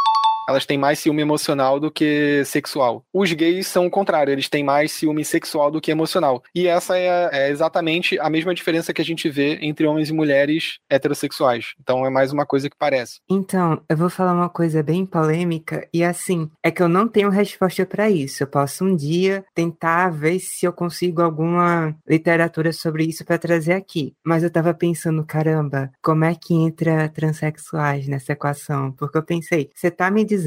elas 0.48 0.64
têm 0.64 0.78
mais 0.78 0.98
ciúme 0.98 1.20
emocional 1.20 1.78
do 1.78 1.90
que 1.90 2.42
sexual. 2.46 3.04
Os 3.12 3.30
gays 3.34 3.66
são 3.66 3.86
o 3.86 3.90
contrário, 3.90 4.32
eles 4.32 4.48
têm 4.48 4.64
mais 4.64 4.92
ciúme 4.92 5.22
sexual 5.22 5.70
do 5.70 5.80
que 5.80 5.90
emocional. 5.90 6.42
E 6.54 6.66
essa 6.66 6.96
é, 6.96 7.28
é, 7.30 7.50
exatamente 7.50 8.18
a 8.18 8.30
mesma 8.30 8.54
diferença 8.54 8.94
que 8.94 9.02
a 9.02 9.04
gente 9.04 9.28
vê 9.28 9.58
entre 9.60 9.86
homens 9.86 10.08
e 10.08 10.14
mulheres 10.14 10.78
heterossexuais. 10.88 11.74
Então 11.78 12.06
é 12.06 12.08
mais 12.08 12.32
uma 12.32 12.46
coisa 12.46 12.70
que 12.70 12.76
parece. 12.78 13.20
Então, 13.28 13.82
eu 13.86 13.96
vou 13.96 14.08
falar 14.08 14.32
uma 14.32 14.48
coisa 14.48 14.82
bem 14.82 15.04
polêmica 15.04 15.86
e 15.92 16.02
assim, 16.02 16.50
é 16.62 16.70
que 16.70 16.82
eu 16.82 16.88
não 16.88 17.06
tenho 17.06 17.28
resposta 17.28 17.84
para 17.84 18.08
isso. 18.08 18.42
Eu 18.42 18.46
posso 18.46 18.86
um 18.86 18.96
dia 18.96 19.44
tentar 19.54 20.08
ver 20.08 20.38
se 20.38 20.64
eu 20.64 20.72
consigo 20.72 21.20
alguma 21.20 21.94
literatura 22.08 22.72
sobre 22.72 23.04
isso 23.04 23.22
para 23.22 23.36
trazer 23.36 23.74
aqui. 23.74 24.14
Mas 24.24 24.42
eu 24.42 24.50
tava 24.50 24.72
pensando, 24.72 25.22
caramba, 25.26 25.90
como 26.02 26.24
é 26.24 26.34
que 26.34 26.54
entra 26.54 27.06
transexuais 27.10 28.08
nessa 28.08 28.32
equação? 28.32 28.92
Porque 28.92 29.18
eu 29.18 29.22
pensei, 29.22 29.68
você 29.74 29.90
tá 29.90 30.10
me 30.10 30.24
dizendo 30.24 30.37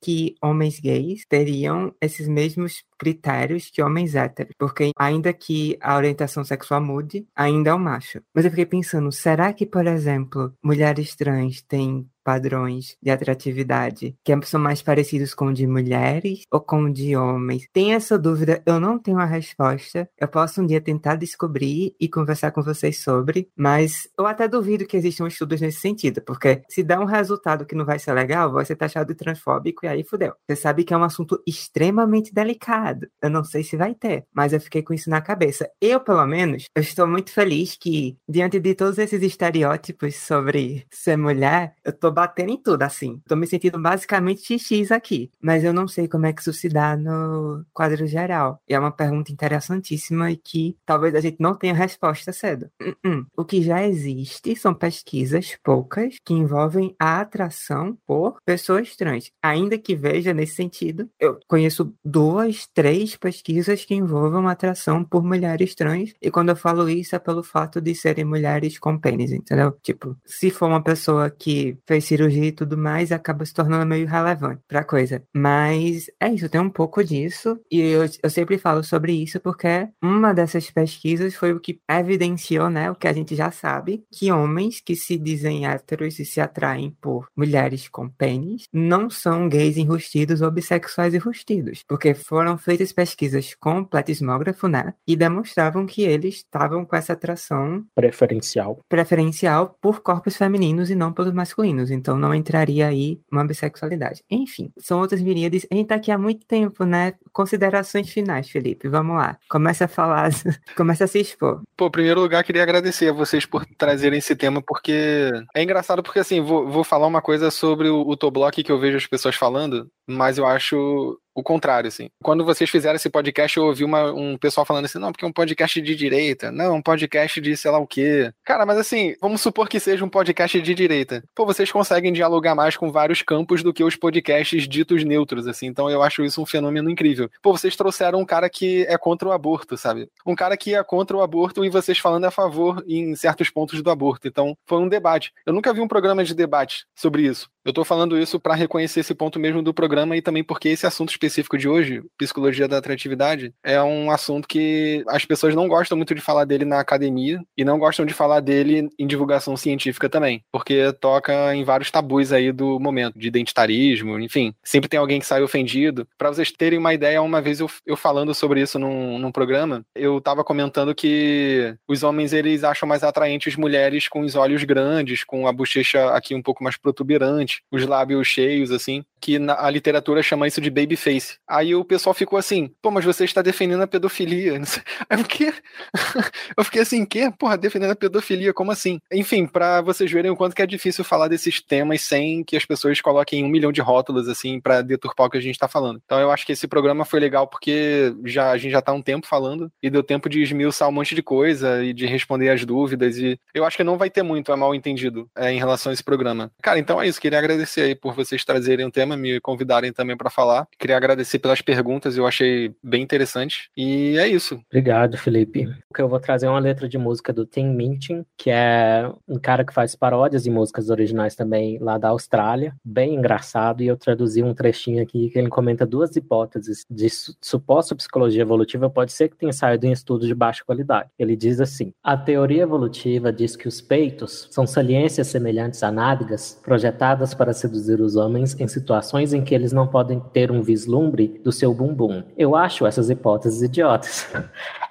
que 0.00 0.34
homens 0.42 0.80
gays 0.80 1.24
teriam 1.28 1.94
esses 2.00 2.28
mesmos 2.28 2.82
critérios 2.98 3.70
que 3.70 3.82
homens 3.82 4.14
héteros, 4.14 4.54
porque 4.58 4.90
ainda 4.98 5.32
que 5.32 5.76
a 5.80 5.96
orientação 5.96 6.44
sexual 6.44 6.80
mude, 6.82 7.26
ainda 7.34 7.70
é 7.70 7.74
um 7.74 7.78
macho. 7.78 8.20
Mas 8.34 8.44
eu 8.44 8.50
fiquei 8.50 8.66
pensando, 8.66 9.10
será 9.12 9.52
que, 9.52 9.66
por 9.66 9.86
exemplo, 9.86 10.52
mulheres 10.62 11.14
trans 11.14 11.62
têm 11.62 12.08
padrões 12.26 12.96
de 13.00 13.08
atratividade 13.08 14.16
que 14.24 14.36
são 14.42 14.60
mais 14.60 14.82
parecidos 14.82 15.32
com 15.32 15.52
de 15.52 15.64
mulheres 15.64 16.42
ou 16.50 16.60
com 16.60 16.90
de 16.90 17.16
homens? 17.16 17.68
Tem 17.72 17.94
essa 17.94 18.18
dúvida, 18.18 18.60
eu 18.66 18.80
não 18.80 18.98
tenho 18.98 19.20
a 19.20 19.24
resposta. 19.24 20.10
Eu 20.18 20.26
posso 20.26 20.60
um 20.60 20.66
dia 20.66 20.80
tentar 20.80 21.14
descobrir 21.14 21.94
e 22.00 22.08
conversar 22.08 22.50
com 22.50 22.62
vocês 22.62 23.00
sobre, 23.00 23.48
mas 23.56 24.08
eu 24.18 24.26
até 24.26 24.48
duvido 24.48 24.86
que 24.86 24.96
existam 24.96 25.28
estudos 25.28 25.60
nesse 25.60 25.80
sentido, 25.80 26.20
porque 26.20 26.62
se 26.68 26.82
dá 26.82 26.98
um 26.98 27.04
resultado 27.04 27.64
que 27.64 27.76
não 27.76 27.84
vai 27.84 28.00
ser 28.00 28.12
legal, 28.12 28.64
ser 28.64 28.74
taxado 28.74 29.12
de 29.12 29.14
transfóbico 29.14 29.86
e 29.86 29.88
aí 29.88 30.02
fudeu. 30.02 30.32
Você 30.48 30.56
sabe 30.56 30.82
que 30.82 30.92
é 30.92 30.96
um 30.96 31.04
assunto 31.04 31.40
extremamente 31.46 32.34
delicado. 32.34 32.85
Eu 33.22 33.30
não 33.30 33.44
sei 33.44 33.62
se 33.62 33.76
vai 33.76 33.94
ter, 33.94 34.24
mas 34.32 34.52
eu 34.52 34.60
fiquei 34.60 34.82
com 34.82 34.94
isso 34.94 35.10
na 35.10 35.20
cabeça. 35.20 35.68
Eu, 35.80 36.00
pelo 36.00 36.26
menos, 36.26 36.66
eu 36.74 36.82
estou 36.82 37.06
muito 37.06 37.32
feliz 37.32 37.76
que, 37.76 38.16
diante 38.28 38.60
de 38.60 38.74
todos 38.74 38.98
esses 38.98 39.22
estereótipos 39.22 40.16
sobre 40.16 40.86
ser 40.90 41.16
mulher, 41.16 41.74
eu 41.84 41.92
tô 41.92 42.10
batendo 42.10 42.52
em 42.52 42.62
tudo, 42.62 42.82
assim. 42.82 43.20
Tô 43.26 43.36
me 43.36 43.46
sentindo 43.46 43.80
basicamente 43.80 44.58
XX 44.58 44.92
aqui. 44.92 45.30
Mas 45.40 45.64
eu 45.64 45.72
não 45.72 45.88
sei 45.88 46.08
como 46.08 46.26
é 46.26 46.32
que 46.32 46.40
isso 46.40 46.52
se 46.52 46.68
dá 46.68 46.96
no 46.96 47.64
quadro 47.72 48.06
geral. 48.06 48.60
E 48.68 48.74
é 48.74 48.78
uma 48.78 48.90
pergunta 48.90 49.32
interessantíssima 49.32 50.30
e 50.30 50.36
que 50.36 50.76
talvez 50.84 51.14
a 51.14 51.20
gente 51.20 51.36
não 51.40 51.54
tenha 51.54 51.74
resposta 51.74 52.32
cedo. 52.32 52.70
Uh 52.80 52.94
-uh. 53.04 53.26
O 53.36 53.44
que 53.44 53.62
já 53.62 53.82
existe 53.86 54.56
são 54.56 54.74
pesquisas, 54.74 55.56
poucas, 55.62 56.16
que 56.24 56.34
envolvem 56.34 56.94
a 56.98 57.20
atração 57.20 57.96
por 58.06 58.40
pessoas 58.44 58.94
trans. 58.96 59.30
Ainda 59.42 59.78
que 59.78 59.94
veja 59.94 60.32
nesse 60.32 60.54
sentido, 60.54 61.08
eu 61.18 61.38
conheço 61.46 61.94
duas, 62.04 62.66
três 62.76 63.16
pesquisas 63.16 63.86
que 63.86 63.94
envolvam 63.94 64.46
atração 64.46 65.02
por 65.02 65.24
mulheres 65.24 65.74
trans. 65.74 66.12
E 66.20 66.30
quando 66.30 66.50
eu 66.50 66.56
falo 66.56 66.90
isso 66.90 67.16
é 67.16 67.18
pelo 67.18 67.42
fato 67.42 67.80
de 67.80 67.94
serem 67.94 68.26
mulheres 68.26 68.78
com 68.78 68.98
pênis, 68.98 69.32
entendeu? 69.32 69.72
Tipo, 69.82 70.14
se 70.26 70.50
for 70.50 70.68
uma 70.68 70.82
pessoa 70.82 71.30
que 71.30 71.78
fez 71.86 72.04
cirurgia 72.04 72.44
e 72.44 72.52
tudo 72.52 72.76
mais, 72.76 73.10
acaba 73.10 73.46
se 73.46 73.54
tornando 73.54 73.86
meio 73.86 74.06
relevante 74.06 74.60
pra 74.68 74.84
coisa. 74.84 75.22
Mas 75.34 76.10
é 76.20 76.28
isso, 76.28 76.50
tem 76.50 76.60
um 76.60 76.68
pouco 76.68 77.02
disso. 77.02 77.58
E 77.70 77.80
eu, 77.80 78.04
eu 78.22 78.28
sempre 78.28 78.58
falo 78.58 78.84
sobre 78.84 79.12
isso 79.14 79.40
porque 79.40 79.88
uma 80.02 80.34
dessas 80.34 80.70
pesquisas 80.70 81.34
foi 81.34 81.54
o 81.54 81.60
que 81.60 81.80
evidenciou, 81.90 82.68
né, 82.68 82.90
o 82.90 82.94
que 82.94 83.08
a 83.08 83.12
gente 83.14 83.34
já 83.34 83.50
sabe, 83.50 84.04
que 84.12 84.30
homens 84.30 84.82
que 84.84 84.94
se 84.94 85.16
dizem 85.16 85.66
héteros 85.66 86.18
e 86.18 86.26
se 86.26 86.42
atraem 86.42 86.94
por 87.00 87.26
mulheres 87.34 87.88
com 87.88 88.06
pênis 88.06 88.64
não 88.70 89.08
são 89.08 89.48
gays 89.48 89.78
enrustidos 89.78 90.42
ou 90.42 90.50
bissexuais 90.50 91.14
enrustidos. 91.14 91.82
Porque 91.88 92.12
foram 92.12 92.58
feitas 92.66 92.92
pesquisas 92.92 93.54
com 93.54 93.82
pletismógrafo, 93.82 94.68
né, 94.68 94.92
e 95.06 95.16
demonstravam 95.16 95.86
que 95.86 96.02
eles 96.02 96.36
estavam 96.36 96.84
com 96.84 96.94
essa 96.94 97.14
atração 97.14 97.82
preferencial 97.94 98.78
preferencial 98.88 99.78
por 99.80 100.02
corpos 100.02 100.36
femininos 100.36 100.90
e 100.90 100.94
não 100.94 101.12
pelos 101.12 101.32
masculinos 101.32 101.90
então 101.90 102.18
não 102.18 102.34
entraria 102.34 102.86
aí 102.86 103.20
uma 103.30 103.44
bissexualidade. 103.44 104.22
Enfim, 104.30 104.72
são 104.78 105.00
outras 105.00 105.20
miríades. 105.20 105.66
A 105.70 105.74
gente 105.74 105.88
tá 105.88 105.94
aqui 105.94 106.10
há 106.10 106.18
muito 106.18 106.46
tempo, 106.46 106.84
né? 106.84 107.14
Considerações 107.32 108.10
finais, 108.10 108.50
Felipe, 108.50 108.88
vamos 108.88 109.16
lá. 109.16 109.38
Começa 109.48 109.84
a 109.84 109.88
falar, 109.88 110.30
começa 110.76 111.04
a 111.04 111.06
se 111.06 111.20
expor. 111.20 111.62
Pô, 111.76 111.86
em 111.86 111.90
primeiro 111.90 112.20
lugar, 112.20 112.44
queria 112.44 112.62
agradecer 112.62 113.08
a 113.08 113.12
vocês 113.12 113.46
por 113.46 113.64
trazerem 113.78 114.18
esse 114.18 114.34
tema, 114.34 114.62
porque 114.62 115.30
é 115.54 115.62
engraçado, 115.62 116.02
porque 116.02 116.18
assim, 116.18 116.40
vou, 116.40 116.68
vou 116.68 116.84
falar 116.84 117.06
uma 117.06 117.22
coisa 117.22 117.50
sobre 117.50 117.88
o, 117.88 118.00
o 118.00 118.16
Toblock 118.16 118.62
que 118.62 118.72
eu 118.72 118.78
vejo 118.78 118.96
as 118.96 119.06
pessoas 119.06 119.34
falando, 119.34 119.88
mas 120.06 120.38
eu 120.38 120.46
acho 120.46 121.18
o 121.36 121.42
contrário, 121.42 121.86
assim. 121.86 122.08
Quando 122.22 122.44
vocês 122.44 122.70
fizeram 122.70 122.96
esse 122.96 123.10
podcast, 123.10 123.58
eu 123.58 123.66
ouvi 123.66 123.84
uma, 123.84 124.10
um 124.10 124.38
pessoal 124.38 124.64
falando 124.64 124.86
assim, 124.86 124.98
não, 124.98 125.12
porque 125.12 125.24
é 125.24 125.28
um 125.28 125.32
podcast 125.32 125.82
de 125.82 125.94
direita, 125.94 126.50
não, 126.50 126.76
um 126.76 126.82
podcast 126.82 127.38
de 127.42 127.54
sei 127.54 127.70
lá 127.70 127.78
o 127.78 127.86
quê. 127.86 128.32
Cara, 128.42 128.64
mas 128.64 128.78
assim, 128.78 129.14
vamos 129.20 129.42
supor 129.42 129.68
que 129.68 129.78
seja 129.78 130.02
um 130.02 130.08
podcast 130.08 130.58
de 130.58 130.74
direita. 130.74 131.22
Pô, 131.34 131.44
vocês 131.44 131.70
conseguem 131.70 132.10
dialogar 132.10 132.54
mais 132.54 132.74
com 132.74 132.90
vários 132.90 133.20
campos 133.20 133.62
do 133.62 133.72
que 133.72 133.84
os 133.84 133.96
podcasts 133.96 134.66
ditos 134.66 135.04
neutros, 135.04 135.46
assim. 135.46 135.66
Então 135.66 135.90
eu 135.90 136.02
acho 136.02 136.24
isso 136.24 136.40
um 136.40 136.46
fenômeno 136.46 136.88
incrível. 136.88 137.30
Pô, 137.42 137.52
vocês 137.52 137.76
trouxeram 137.76 138.18
um 138.18 138.24
cara 138.24 138.48
que 138.48 138.86
é 138.88 138.96
contra 138.96 139.28
o 139.28 139.32
aborto, 139.32 139.76
sabe? 139.76 140.08
Um 140.24 140.34
cara 140.34 140.56
que 140.56 140.74
é 140.74 140.82
contra 140.82 141.14
o 141.14 141.20
aborto 141.20 141.66
e 141.66 141.68
vocês 141.68 141.98
falando 141.98 142.24
a 142.24 142.30
favor 142.30 142.82
em 142.88 143.14
certos 143.14 143.50
pontos 143.50 143.82
do 143.82 143.90
aborto. 143.90 144.26
Então, 144.26 144.56
foi 144.64 144.78
um 144.78 144.88
debate. 144.88 145.34
Eu 145.44 145.52
nunca 145.52 145.74
vi 145.74 145.80
um 145.82 145.88
programa 145.88 146.24
de 146.24 146.34
debate 146.34 146.86
sobre 146.94 147.22
isso. 147.26 147.50
Eu 147.62 147.72
tô 147.72 147.84
falando 147.84 148.16
isso 148.16 148.38
para 148.38 148.54
reconhecer 148.54 149.00
esse 149.00 149.12
ponto 149.12 149.40
mesmo 149.40 149.60
do 149.60 149.74
programa 149.74 150.16
e 150.16 150.22
também 150.22 150.44
porque 150.44 150.68
esse 150.68 150.86
assunto 150.86 151.10
específico 151.10 151.25
de 151.58 151.68
hoje, 151.68 152.02
psicologia 152.18 152.68
da 152.68 152.78
atratividade, 152.78 153.52
é 153.62 153.82
um 153.82 154.10
assunto 154.10 154.48
que 154.48 155.04
as 155.08 155.24
pessoas 155.24 155.54
não 155.54 155.68
gostam 155.68 155.96
muito 155.96 156.14
de 156.14 156.20
falar 156.20 156.44
dele 156.44 156.64
na 156.64 156.80
academia 156.80 157.40
e 157.56 157.64
não 157.64 157.78
gostam 157.78 158.06
de 158.06 158.14
falar 158.14 158.40
dele 158.40 158.88
em 158.98 159.06
divulgação 159.06 159.56
científica 159.56 160.08
também, 160.08 160.42
porque 160.52 160.92
toca 160.94 161.54
em 161.54 161.64
vários 161.64 161.90
tabus 161.90 162.32
aí 162.32 162.52
do 162.52 162.78
momento, 162.78 163.18
de 163.18 163.28
identitarismo, 163.28 164.18
enfim, 164.18 164.54
sempre 164.62 164.88
tem 164.88 164.98
alguém 164.98 165.20
que 165.20 165.26
sai 165.26 165.42
ofendido. 165.42 166.06
Para 166.18 166.30
vocês 166.30 166.50
terem 166.52 166.78
uma 166.78 166.94
ideia, 166.94 167.22
uma 167.22 167.40
vez 167.40 167.60
eu, 167.60 167.70
eu 167.84 167.96
falando 167.96 168.34
sobre 168.34 168.60
isso 168.60 168.78
num, 168.78 169.18
num 169.18 169.32
programa, 169.32 169.82
eu 169.94 170.20
tava 170.20 170.44
comentando 170.44 170.94
que 170.94 171.74
os 171.88 172.02
homens 172.02 172.32
eles 172.32 172.64
acham 172.64 172.88
mais 172.88 173.02
atraentes 173.02 173.56
mulheres 173.56 174.08
com 174.08 174.20
os 174.20 174.34
olhos 174.34 174.64
grandes, 174.64 175.24
com 175.24 175.46
a 175.46 175.52
bochecha 175.52 176.10
aqui 176.10 176.34
um 176.34 176.42
pouco 176.42 176.62
mais 176.62 176.76
protuberante, 176.76 177.62
os 177.70 177.84
lábios 177.86 178.26
cheios, 178.26 178.70
assim, 178.70 179.04
que 179.20 179.38
na, 179.38 179.64
a 179.64 179.70
literatura 179.70 180.22
chama 180.22 180.46
isso 180.46 180.60
de 180.60 180.70
babyface. 181.16 181.38
Aí 181.48 181.74
o 181.74 181.84
pessoal 181.84 182.14
ficou 182.14 182.38
assim, 182.38 182.70
pô, 182.82 182.90
mas 182.90 183.04
você 183.04 183.24
está 183.24 183.42
defendendo 183.42 183.82
a 183.82 183.86
pedofilia. 183.86 184.54
Aí? 185.08 185.52
Eu 186.56 186.64
fiquei 186.64 186.82
assim, 186.82 187.04
quê? 187.04 187.32
Porra, 187.38 187.56
defendendo 187.56 187.90
a 187.90 187.96
pedofilia, 187.96 188.52
como 188.52 188.70
assim? 188.70 189.00
Enfim, 189.12 189.46
para 189.46 189.80
vocês 189.80 190.10
verem 190.10 190.30
o 190.30 190.36
quanto 190.36 190.54
que 190.54 190.62
é 190.62 190.66
difícil 190.66 191.04
falar 191.04 191.28
desses 191.28 191.60
temas 191.60 192.02
sem 192.02 192.44
que 192.44 192.56
as 192.56 192.64
pessoas 192.64 193.00
coloquem 193.00 193.44
um 193.44 193.48
milhão 193.48 193.72
de 193.72 193.80
rótulos, 193.80 194.28
assim, 194.28 194.60
para 194.60 194.82
deturpar 194.82 195.26
o 195.26 195.30
que 195.30 195.38
a 195.38 195.40
gente 195.40 195.58
tá 195.58 195.68
falando. 195.68 196.00
Então 196.04 196.18
eu 196.18 196.30
acho 196.30 196.44
que 196.46 196.52
esse 196.52 196.66
programa 196.66 197.04
foi 197.04 197.20
legal 197.20 197.46
porque 197.46 198.14
já, 198.24 198.50
a 198.50 198.58
gente 198.58 198.72
já 198.72 198.82
tá 198.82 198.92
um 198.92 199.02
tempo 199.02 199.26
falando 199.26 199.70
e 199.82 199.90
deu 199.90 200.02
tempo 200.02 200.28
de 200.28 200.42
esmiuçar 200.42 200.88
um 200.88 200.92
monte 200.92 201.14
de 201.14 201.22
coisa 201.22 201.84
e 201.84 201.92
de 201.92 202.06
responder 202.06 202.50
as 202.50 202.64
dúvidas 202.64 203.18
e 203.18 203.38
eu 203.54 203.64
acho 203.64 203.76
que 203.76 203.84
não 203.84 203.98
vai 203.98 204.10
ter 204.10 204.22
muito 204.22 204.56
mal 204.56 204.74
entendido 204.74 205.28
é, 205.36 205.52
em 205.52 205.58
relação 205.58 205.90
a 205.90 205.92
esse 205.92 206.02
programa. 206.02 206.50
Cara, 206.62 206.78
então 206.78 207.00
é 207.00 207.08
isso, 207.08 207.20
queria 207.20 207.38
agradecer 207.38 207.82
aí 207.82 207.94
por 207.94 208.14
vocês 208.14 208.44
trazerem 208.44 208.86
o 208.86 208.90
tema, 208.90 209.16
me 209.16 209.40
convidarem 209.40 209.92
também 209.92 210.16
para 210.16 210.30
falar. 210.30 210.66
Queria 210.78 210.96
agradecer 211.06 211.38
pelas 211.38 211.62
perguntas, 211.62 212.16
eu 212.16 212.26
achei 212.26 212.74
bem 212.82 213.02
interessante. 213.02 213.70
E 213.76 214.18
é 214.18 214.26
isso. 214.26 214.60
Obrigado, 214.66 215.16
Felipe. 215.16 215.68
Eu 215.96 216.08
vou 216.08 216.20
trazer 216.20 216.48
uma 216.48 216.58
letra 216.58 216.88
de 216.88 216.98
música 216.98 217.32
do 217.32 217.46
Tim 217.46 217.68
Minchin, 217.68 218.24
que 218.36 218.50
é 218.50 219.10
um 219.26 219.38
cara 219.38 219.64
que 219.64 219.72
faz 219.72 219.94
paródias 219.94 220.44
e 220.44 220.50
músicas 220.50 220.90
originais 220.90 221.34
também 221.34 221.78
lá 221.78 221.96
da 221.96 222.08
Austrália. 222.08 222.74
Bem 222.84 223.14
engraçado. 223.14 223.82
E 223.82 223.86
eu 223.86 223.96
traduzi 223.96 224.42
um 224.42 224.52
trechinho 224.52 225.02
aqui 225.02 225.30
que 225.30 225.38
ele 225.38 225.48
comenta 225.48 225.86
duas 225.86 226.14
hipóteses 226.16 226.84
de 226.90 227.08
suposta 227.40 227.94
psicologia 227.94 228.42
evolutiva. 228.42 228.90
Pode 228.90 229.12
ser 229.12 229.28
que 229.28 229.36
tenha 229.36 229.52
saído 229.52 229.86
em 229.86 229.92
estudos 229.92 230.26
de 230.26 230.34
baixa 230.34 230.64
qualidade. 230.64 231.08
Ele 231.18 231.36
diz 231.36 231.60
assim: 231.60 231.92
a 232.02 232.16
teoria 232.16 232.62
evolutiva 232.62 233.32
diz 233.32 233.56
que 233.56 233.68
os 233.68 233.80
peitos 233.80 234.48
são 234.50 234.66
saliências 234.66 235.28
semelhantes 235.28 235.82
a 235.82 235.90
nádegas 235.90 236.60
projetadas 236.62 237.32
para 237.32 237.52
seduzir 237.52 238.00
os 238.00 238.16
homens 238.16 238.58
em 238.60 238.68
situações 238.68 239.32
em 239.32 239.42
que 239.42 239.54
eles 239.54 239.72
não 239.72 239.86
podem 239.86 240.20
ter 240.32 240.50
um 240.50 240.62
vislumbre 240.62 240.95
do 241.42 241.52
seu 241.52 241.74
bumbum. 241.74 242.22
Eu 242.36 242.56
acho 242.56 242.86
essas 242.86 243.10
hipóteses 243.10 243.62
idiotas. 243.62 244.26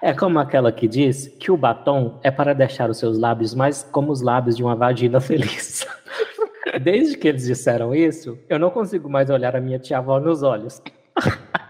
É 0.01 0.13
como 0.13 0.37
aquela 0.39 0.71
que 0.71 0.87
diz 0.87 1.27
que 1.39 1.51
o 1.51 1.57
batom 1.57 2.19
é 2.21 2.29
para 2.29 2.53
deixar 2.53 2.89
os 2.89 2.97
seus 2.97 3.17
lábios 3.17 3.55
mais 3.55 3.83
como 3.91 4.11
os 4.11 4.21
lábios 4.21 4.55
de 4.55 4.63
uma 4.63 4.75
vagina 4.75 5.19
feliz. 5.19 5.87
Desde 6.81 7.17
que 7.17 7.27
eles 7.27 7.45
disseram 7.45 7.95
isso, 7.95 8.37
eu 8.47 8.59
não 8.59 8.69
consigo 8.69 9.09
mais 9.09 9.29
olhar 9.29 9.55
a 9.55 9.61
minha 9.61 9.79
tia-avó 9.79 10.19
nos 10.19 10.43
olhos. 10.43 10.81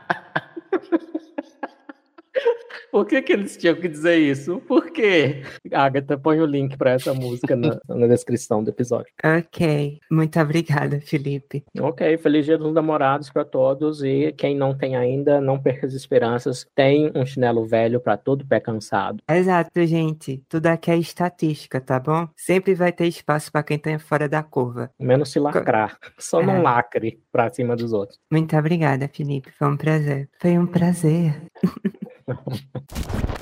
Por 2.96 3.06
que, 3.06 3.22
que 3.22 3.34
eles 3.34 3.58
tinham 3.58 3.76
que 3.76 3.90
dizer 3.90 4.16
isso? 4.16 4.62
Por 4.62 4.90
quê? 4.90 5.44
Agatha, 5.74 6.18
põe 6.18 6.40
o 6.40 6.46
link 6.46 6.78
para 6.78 6.92
essa 6.92 7.14
música 7.14 7.54
na, 7.54 7.78
na, 7.90 8.08
descrição 8.08 8.64
do 8.64 8.70
episódio. 8.70 9.12
Ok. 9.22 10.00
Muito 10.10 10.40
obrigada, 10.40 11.02
Felipe. 11.02 11.66
Ok. 11.78 12.18
Feliz 12.20 12.46
Dia 12.46 12.58
dos 12.58 12.74
Namorados 12.74 13.30
para 13.30 13.44
todos. 13.44 14.02
E 14.02 14.32
quem 14.38 14.56
não 14.56 14.74
tem 14.74 14.96
ainda, 14.96 15.42
não 15.42 15.62
perca 15.62 15.86
as 15.86 15.92
esperanças. 15.92 16.66
Tem 16.74 17.12
um 17.14 17.26
chinelo 17.26 17.66
velho 17.66 18.00
para 18.00 18.16
todo 18.16 18.48
pé 18.48 18.62
cansado. 18.62 19.22
Exato, 19.30 19.86
gente. 19.86 20.42
Tudo 20.48 20.68
aqui 20.68 20.90
é 20.90 20.98
estatística, 20.98 21.82
tá 21.82 22.00
bom? 22.00 22.30
Sempre 22.34 22.76
vai 22.76 22.94
ter 22.94 23.08
espaço 23.08 23.52
para 23.52 23.64
quem 23.64 23.78
tá 23.78 24.00
fora 24.00 24.30
da 24.30 24.42
curva. 24.42 24.90
Menos 24.98 25.34
se 25.34 25.40
lacrar. 25.40 25.98
Só 26.18 26.42
é. 26.42 26.46
não 26.46 26.62
lacre 26.62 27.22
pra 27.30 27.50
cima 27.50 27.76
dos 27.76 27.92
outros. 27.92 28.18
Muito 28.32 28.56
obrigada, 28.56 29.10
Felipe. 29.10 29.52
Foi 29.52 29.68
um 29.68 29.76
prazer. 29.76 30.30
Foi 30.40 30.58
um 30.58 30.66
prazer. 30.66 31.42
So. 32.28 32.34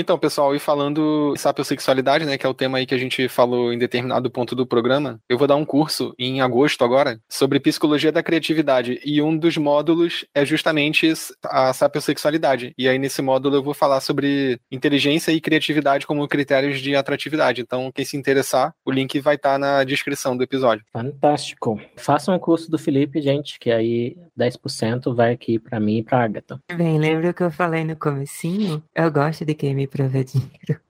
Então, 0.00 0.16
pessoal, 0.16 0.54
e 0.54 0.60
falando 0.60 1.34
sapiosexualidade, 1.36 2.24
né, 2.24 2.38
que 2.38 2.46
é 2.46 2.48
o 2.48 2.54
tema 2.54 2.78
aí 2.78 2.86
que 2.86 2.94
a 2.94 2.98
gente 2.98 3.26
falou 3.26 3.72
em 3.72 3.78
determinado 3.78 4.30
ponto 4.30 4.54
do 4.54 4.64
programa, 4.64 5.18
eu 5.28 5.36
vou 5.36 5.48
dar 5.48 5.56
um 5.56 5.64
curso 5.64 6.14
em 6.16 6.40
agosto 6.40 6.84
agora 6.84 7.18
sobre 7.28 7.58
psicologia 7.58 8.12
da 8.12 8.22
criatividade 8.22 9.00
e 9.04 9.20
um 9.20 9.36
dos 9.36 9.56
módulos 9.56 10.24
é 10.32 10.44
justamente 10.44 11.12
a 11.44 11.72
sapiosexualidade. 11.72 12.72
E 12.78 12.88
aí 12.88 12.96
nesse 12.96 13.20
módulo 13.20 13.56
eu 13.56 13.62
vou 13.62 13.74
falar 13.74 14.00
sobre 14.00 14.60
inteligência 14.70 15.32
e 15.32 15.40
criatividade 15.40 16.06
como 16.06 16.28
critérios 16.28 16.78
de 16.78 16.94
atratividade. 16.94 17.60
Então, 17.60 17.90
quem 17.92 18.04
se 18.04 18.16
interessar, 18.16 18.72
o 18.86 18.92
link 18.92 19.18
vai 19.18 19.34
estar 19.34 19.54
tá 19.54 19.58
na 19.58 19.82
descrição 19.82 20.36
do 20.36 20.44
episódio. 20.44 20.84
Fantástico. 20.92 21.80
Façam 21.96 22.36
um 22.36 22.38
curso 22.38 22.70
do 22.70 22.78
Felipe, 22.78 23.20
gente, 23.20 23.58
que 23.58 23.72
aí 23.72 24.16
10% 24.38 25.12
vai 25.12 25.32
aqui 25.32 25.58
para 25.58 25.80
mim 25.80 25.98
e 25.98 26.02
para 26.04 26.22
Agatha. 26.22 26.60
Bem, 26.72 27.00
lembra 27.00 27.30
o 27.30 27.34
que 27.34 27.42
eu 27.42 27.50
falei 27.50 27.82
no 27.82 27.96
comecinho? 27.96 28.80
Eu 28.94 29.10
gosto 29.10 29.44
de 29.44 29.54
quem 29.54 29.74
me 29.74 29.87
provê 29.88 30.24
dinheiro. 30.24 30.80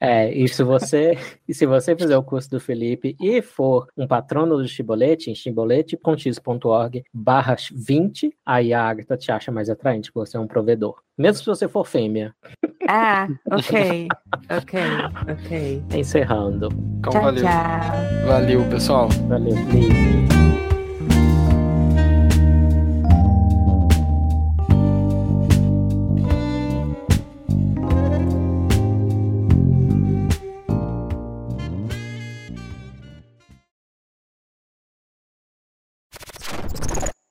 É, 0.00 0.32
e 0.32 0.48
se 0.48 0.62
você, 0.62 1.18
e 1.48 1.54
se 1.54 1.66
você 1.66 1.94
fizer 1.94 2.16
o 2.16 2.22
curso 2.22 2.50
do 2.50 2.60
Felipe 2.60 3.16
e 3.20 3.40
for 3.42 3.88
um 3.96 4.06
patrono 4.06 4.56
do 4.56 4.66
Chibolete, 4.66 5.30
em 5.30 5.34
chibolete.x.org 5.34 7.04
barra 7.12 7.56
20, 7.72 8.34
aí 8.44 8.72
a 8.72 8.82
Agatha 8.88 9.16
te 9.16 9.30
acha 9.30 9.52
mais 9.52 9.70
atraente, 9.70 10.10
porque 10.10 10.28
você 10.28 10.36
é 10.36 10.40
um 10.40 10.46
provedor. 10.46 11.00
Mesmo 11.16 11.38
se 11.38 11.46
você 11.46 11.68
for 11.68 11.86
fêmea. 11.86 12.34
Ah, 12.88 13.28
ok, 13.50 14.08
ok, 14.50 14.80
ok. 15.32 15.82
Encerrando. 15.94 16.68
Então, 16.98 17.12
tchau, 17.12 17.22
valeu. 17.22 17.42
tchau. 17.42 18.26
Valeu, 18.26 18.68
pessoal. 18.68 19.08
Valeu, 19.28 19.56
Felipe. 19.56 20.55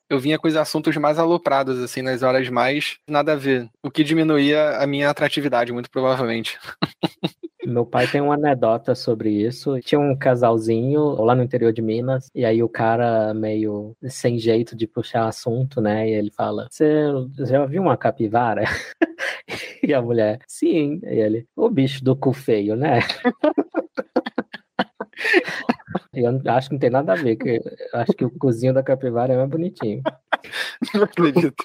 Eu 0.09 0.19
vinha 0.19 0.37
com 0.37 0.47
os 0.47 0.55
assuntos 0.55 0.95
mais 0.97 1.17
aloprados, 1.17 1.81
assim, 1.81 2.01
nas 2.01 2.21
horas 2.21 2.49
mais 2.49 2.97
nada 3.07 3.33
a 3.33 3.35
ver. 3.35 3.69
O 3.83 3.89
que 3.89 4.03
diminuía 4.03 4.77
a 4.77 4.87
minha 4.87 5.09
atratividade, 5.09 5.73
muito 5.73 5.89
provavelmente. 5.89 6.57
Meu 7.65 7.83
pai 7.83 8.07
tem 8.07 8.21
uma 8.21 8.35
anedota 8.35 8.93
sobre 8.93 9.31
isso. 9.31 9.79
Tinha 9.79 9.99
um 9.99 10.15
casalzinho 10.15 11.01
lá 11.23 11.33
no 11.33 11.41
interior 11.41 11.73
de 11.73 11.81
Minas, 11.81 12.29
e 12.35 12.45
aí 12.45 12.61
o 12.61 12.69
cara 12.69 13.33
meio 13.33 13.95
sem 14.07 14.37
jeito 14.37 14.75
de 14.75 14.85
puxar 14.85 15.27
assunto, 15.27 15.81
né? 15.81 16.07
E 16.07 16.13
ele 16.13 16.29
fala: 16.29 16.67
Você 16.69 16.85
já 17.39 17.65
viu 17.65 17.81
uma 17.81 17.97
capivara? 17.97 18.65
e 19.81 19.95
a 19.95 20.01
mulher, 20.01 20.39
sim. 20.47 20.99
E 21.03 21.19
ele, 21.19 21.47
o 21.55 21.67
bicho 21.67 22.03
do 22.03 22.15
cu 22.15 22.33
feio, 22.33 22.75
né? 22.75 22.99
Eu 26.15 26.41
acho 26.51 26.69
que 26.69 26.73
não 26.75 26.79
tem 26.79 26.89
nada 26.89 27.13
a 27.13 27.15
ver, 27.15 27.35
que 27.35 27.61
acho 27.93 28.13
que 28.13 28.25
o 28.25 28.31
cozinho 28.31 28.73
da 28.73 28.81
capivara 28.81 29.33
é 29.33 29.37
mais 29.37 29.49
bonitinho. 29.49 30.01
Não 30.93 31.03
acredito. 31.03 31.63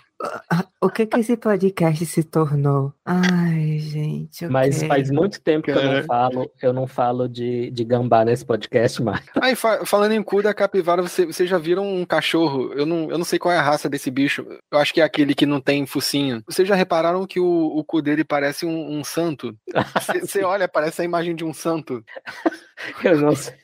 O 0.80 0.88
que 0.90 1.06
que 1.06 1.20
esse 1.20 1.36
podcast 1.36 2.05
se 2.06 2.22
tornou? 2.22 2.92
Ai, 3.05 3.78
gente. 3.78 4.47
Mas 4.48 4.76
ok. 4.76 4.88
faz 4.88 5.10
muito 5.10 5.40
tempo 5.40 5.64
que 5.64 5.70
eu 5.70 5.82
não 5.82 6.02
falo, 6.05 6.51
eu 6.62 6.72
não 6.72 6.86
falo 6.86 7.28
de, 7.28 7.70
de 7.70 7.84
gambá 7.84 8.24
nesse 8.24 8.44
podcast 8.44 9.02
mais. 9.02 9.22
Aí, 9.40 9.55
fa- 9.55 9.84
falando 9.86 10.12
em 10.12 10.22
cu 10.22 10.42
da 10.42 10.52
capivara, 10.55 11.02
você- 11.02 11.26
vocês 11.26 11.48
já 11.48 11.59
viram 11.59 11.86
um 11.86 12.05
cachorro? 12.05 12.72
Eu 12.74 12.84
não, 12.84 13.10
eu 13.10 13.18
não 13.18 13.24
sei 13.24 13.38
qual 13.38 13.52
é 13.52 13.59
a 13.59 13.62
raça 13.62 13.88
desse 13.88 14.10
bicho. 14.10 14.47
Eu 14.70 14.78
acho 14.78 14.92
que 14.92 15.01
é 15.01 15.05
aquele 15.05 15.34
que 15.34 15.47
não 15.47 15.60
tem 15.60 15.86
focinho. 15.86 16.42
Vocês 16.47 16.66
já 16.68 16.74
repararam 16.74 17.26
que 17.26 17.40
o, 17.40 17.47
o 17.47 17.82
cu 17.84 18.02
dele 18.02 18.24
parece 18.24 18.66
um, 18.66 18.98
um 18.98 19.05
santo? 19.05 19.56
Você 20.20 20.42
olha, 20.44 20.68
parece 20.68 21.01
a 21.02 21.05
imagem 21.05 21.34
de 21.34 21.44
um 21.44 21.52
santo. 21.55 22.05
Eu 23.05 23.20
não 23.20 23.36
sei. 23.36 23.55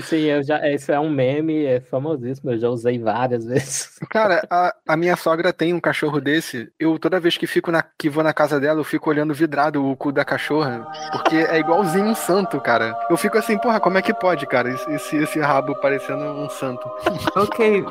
Sim, 0.00 0.20
eu 0.26 0.42
já, 0.42 0.68
isso 0.68 0.92
é 0.92 1.00
um 1.00 1.08
meme, 1.08 1.64
é 1.64 1.80
famosíssimo, 1.80 2.50
eu 2.52 2.58
já 2.58 2.68
usei 2.68 2.98
várias 2.98 3.46
vezes. 3.46 3.98
Cara, 4.10 4.46
a, 4.50 4.74
a 4.86 4.96
minha 4.98 5.16
sogra 5.16 5.50
tem 5.50 5.72
um 5.72 5.80
cachorro 5.80 6.05
desse. 6.20 6.70
Eu, 6.78 6.98
toda 6.98 7.20
vez 7.20 7.36
que 7.36 7.46
fico 7.46 7.70
na, 7.70 7.84
que 7.98 8.08
vou 8.08 8.22
na 8.22 8.32
casa 8.32 8.60
dela, 8.60 8.80
eu 8.80 8.84
fico 8.84 9.10
olhando 9.10 9.34
vidrado 9.34 9.84
o 9.84 9.96
cu 9.96 10.12
da 10.12 10.24
cachorra. 10.24 10.86
Porque 11.12 11.36
é 11.36 11.58
igualzinho 11.58 12.06
um 12.06 12.14
santo, 12.14 12.60
cara. 12.60 12.96
Eu 13.10 13.16
fico 13.16 13.36
assim, 13.38 13.58
porra, 13.58 13.80
como 13.80 13.98
é 13.98 14.02
que 14.02 14.14
pode, 14.14 14.46
cara? 14.46 14.70
Esse, 14.70 15.16
esse, 15.16 15.40
rabo 15.40 15.74
parecendo 15.80 16.24
um 16.24 16.48
santo. 16.48 16.88
Ok, 17.36 17.84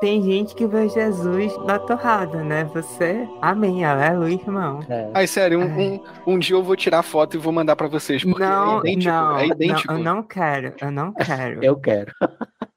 tem 0.00 0.22
gente 0.22 0.54
que 0.54 0.66
vê 0.66 0.88
Jesus 0.88 1.56
na 1.66 1.78
torrada, 1.78 2.42
né? 2.42 2.64
Você, 2.72 3.28
amém, 3.42 3.84
aleluia, 3.84 4.34
irmão. 4.34 4.80
É. 4.88 5.10
Ai, 5.12 5.26
sério, 5.26 5.60
um, 5.60 5.64
um, 5.64 6.00
um 6.26 6.38
dia 6.38 6.56
eu 6.56 6.62
vou 6.62 6.74
tirar 6.74 7.02
foto 7.02 7.36
e 7.36 7.40
vou 7.40 7.52
mandar 7.52 7.76
pra 7.76 7.88
vocês. 7.88 8.24
Porque 8.24 8.42
Não, 8.42 8.78
é 8.78 8.80
idêntico. 8.80 9.12
não, 9.12 9.38
é 9.38 9.46
idêntico. 9.46 9.92
não, 9.92 9.98
eu 9.98 10.04
não 10.04 10.22
quero, 10.22 10.74
eu 10.80 10.90
não 10.90 11.12
quero. 11.22 11.64
Eu 11.64 11.76
quero 11.76 12.14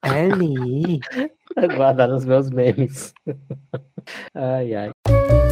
Eli. 0.04 1.00
guardar 1.78 2.10
nos 2.10 2.26
meus 2.26 2.50
memes. 2.50 3.14
Ai, 4.34 4.76
ai. 4.76 5.43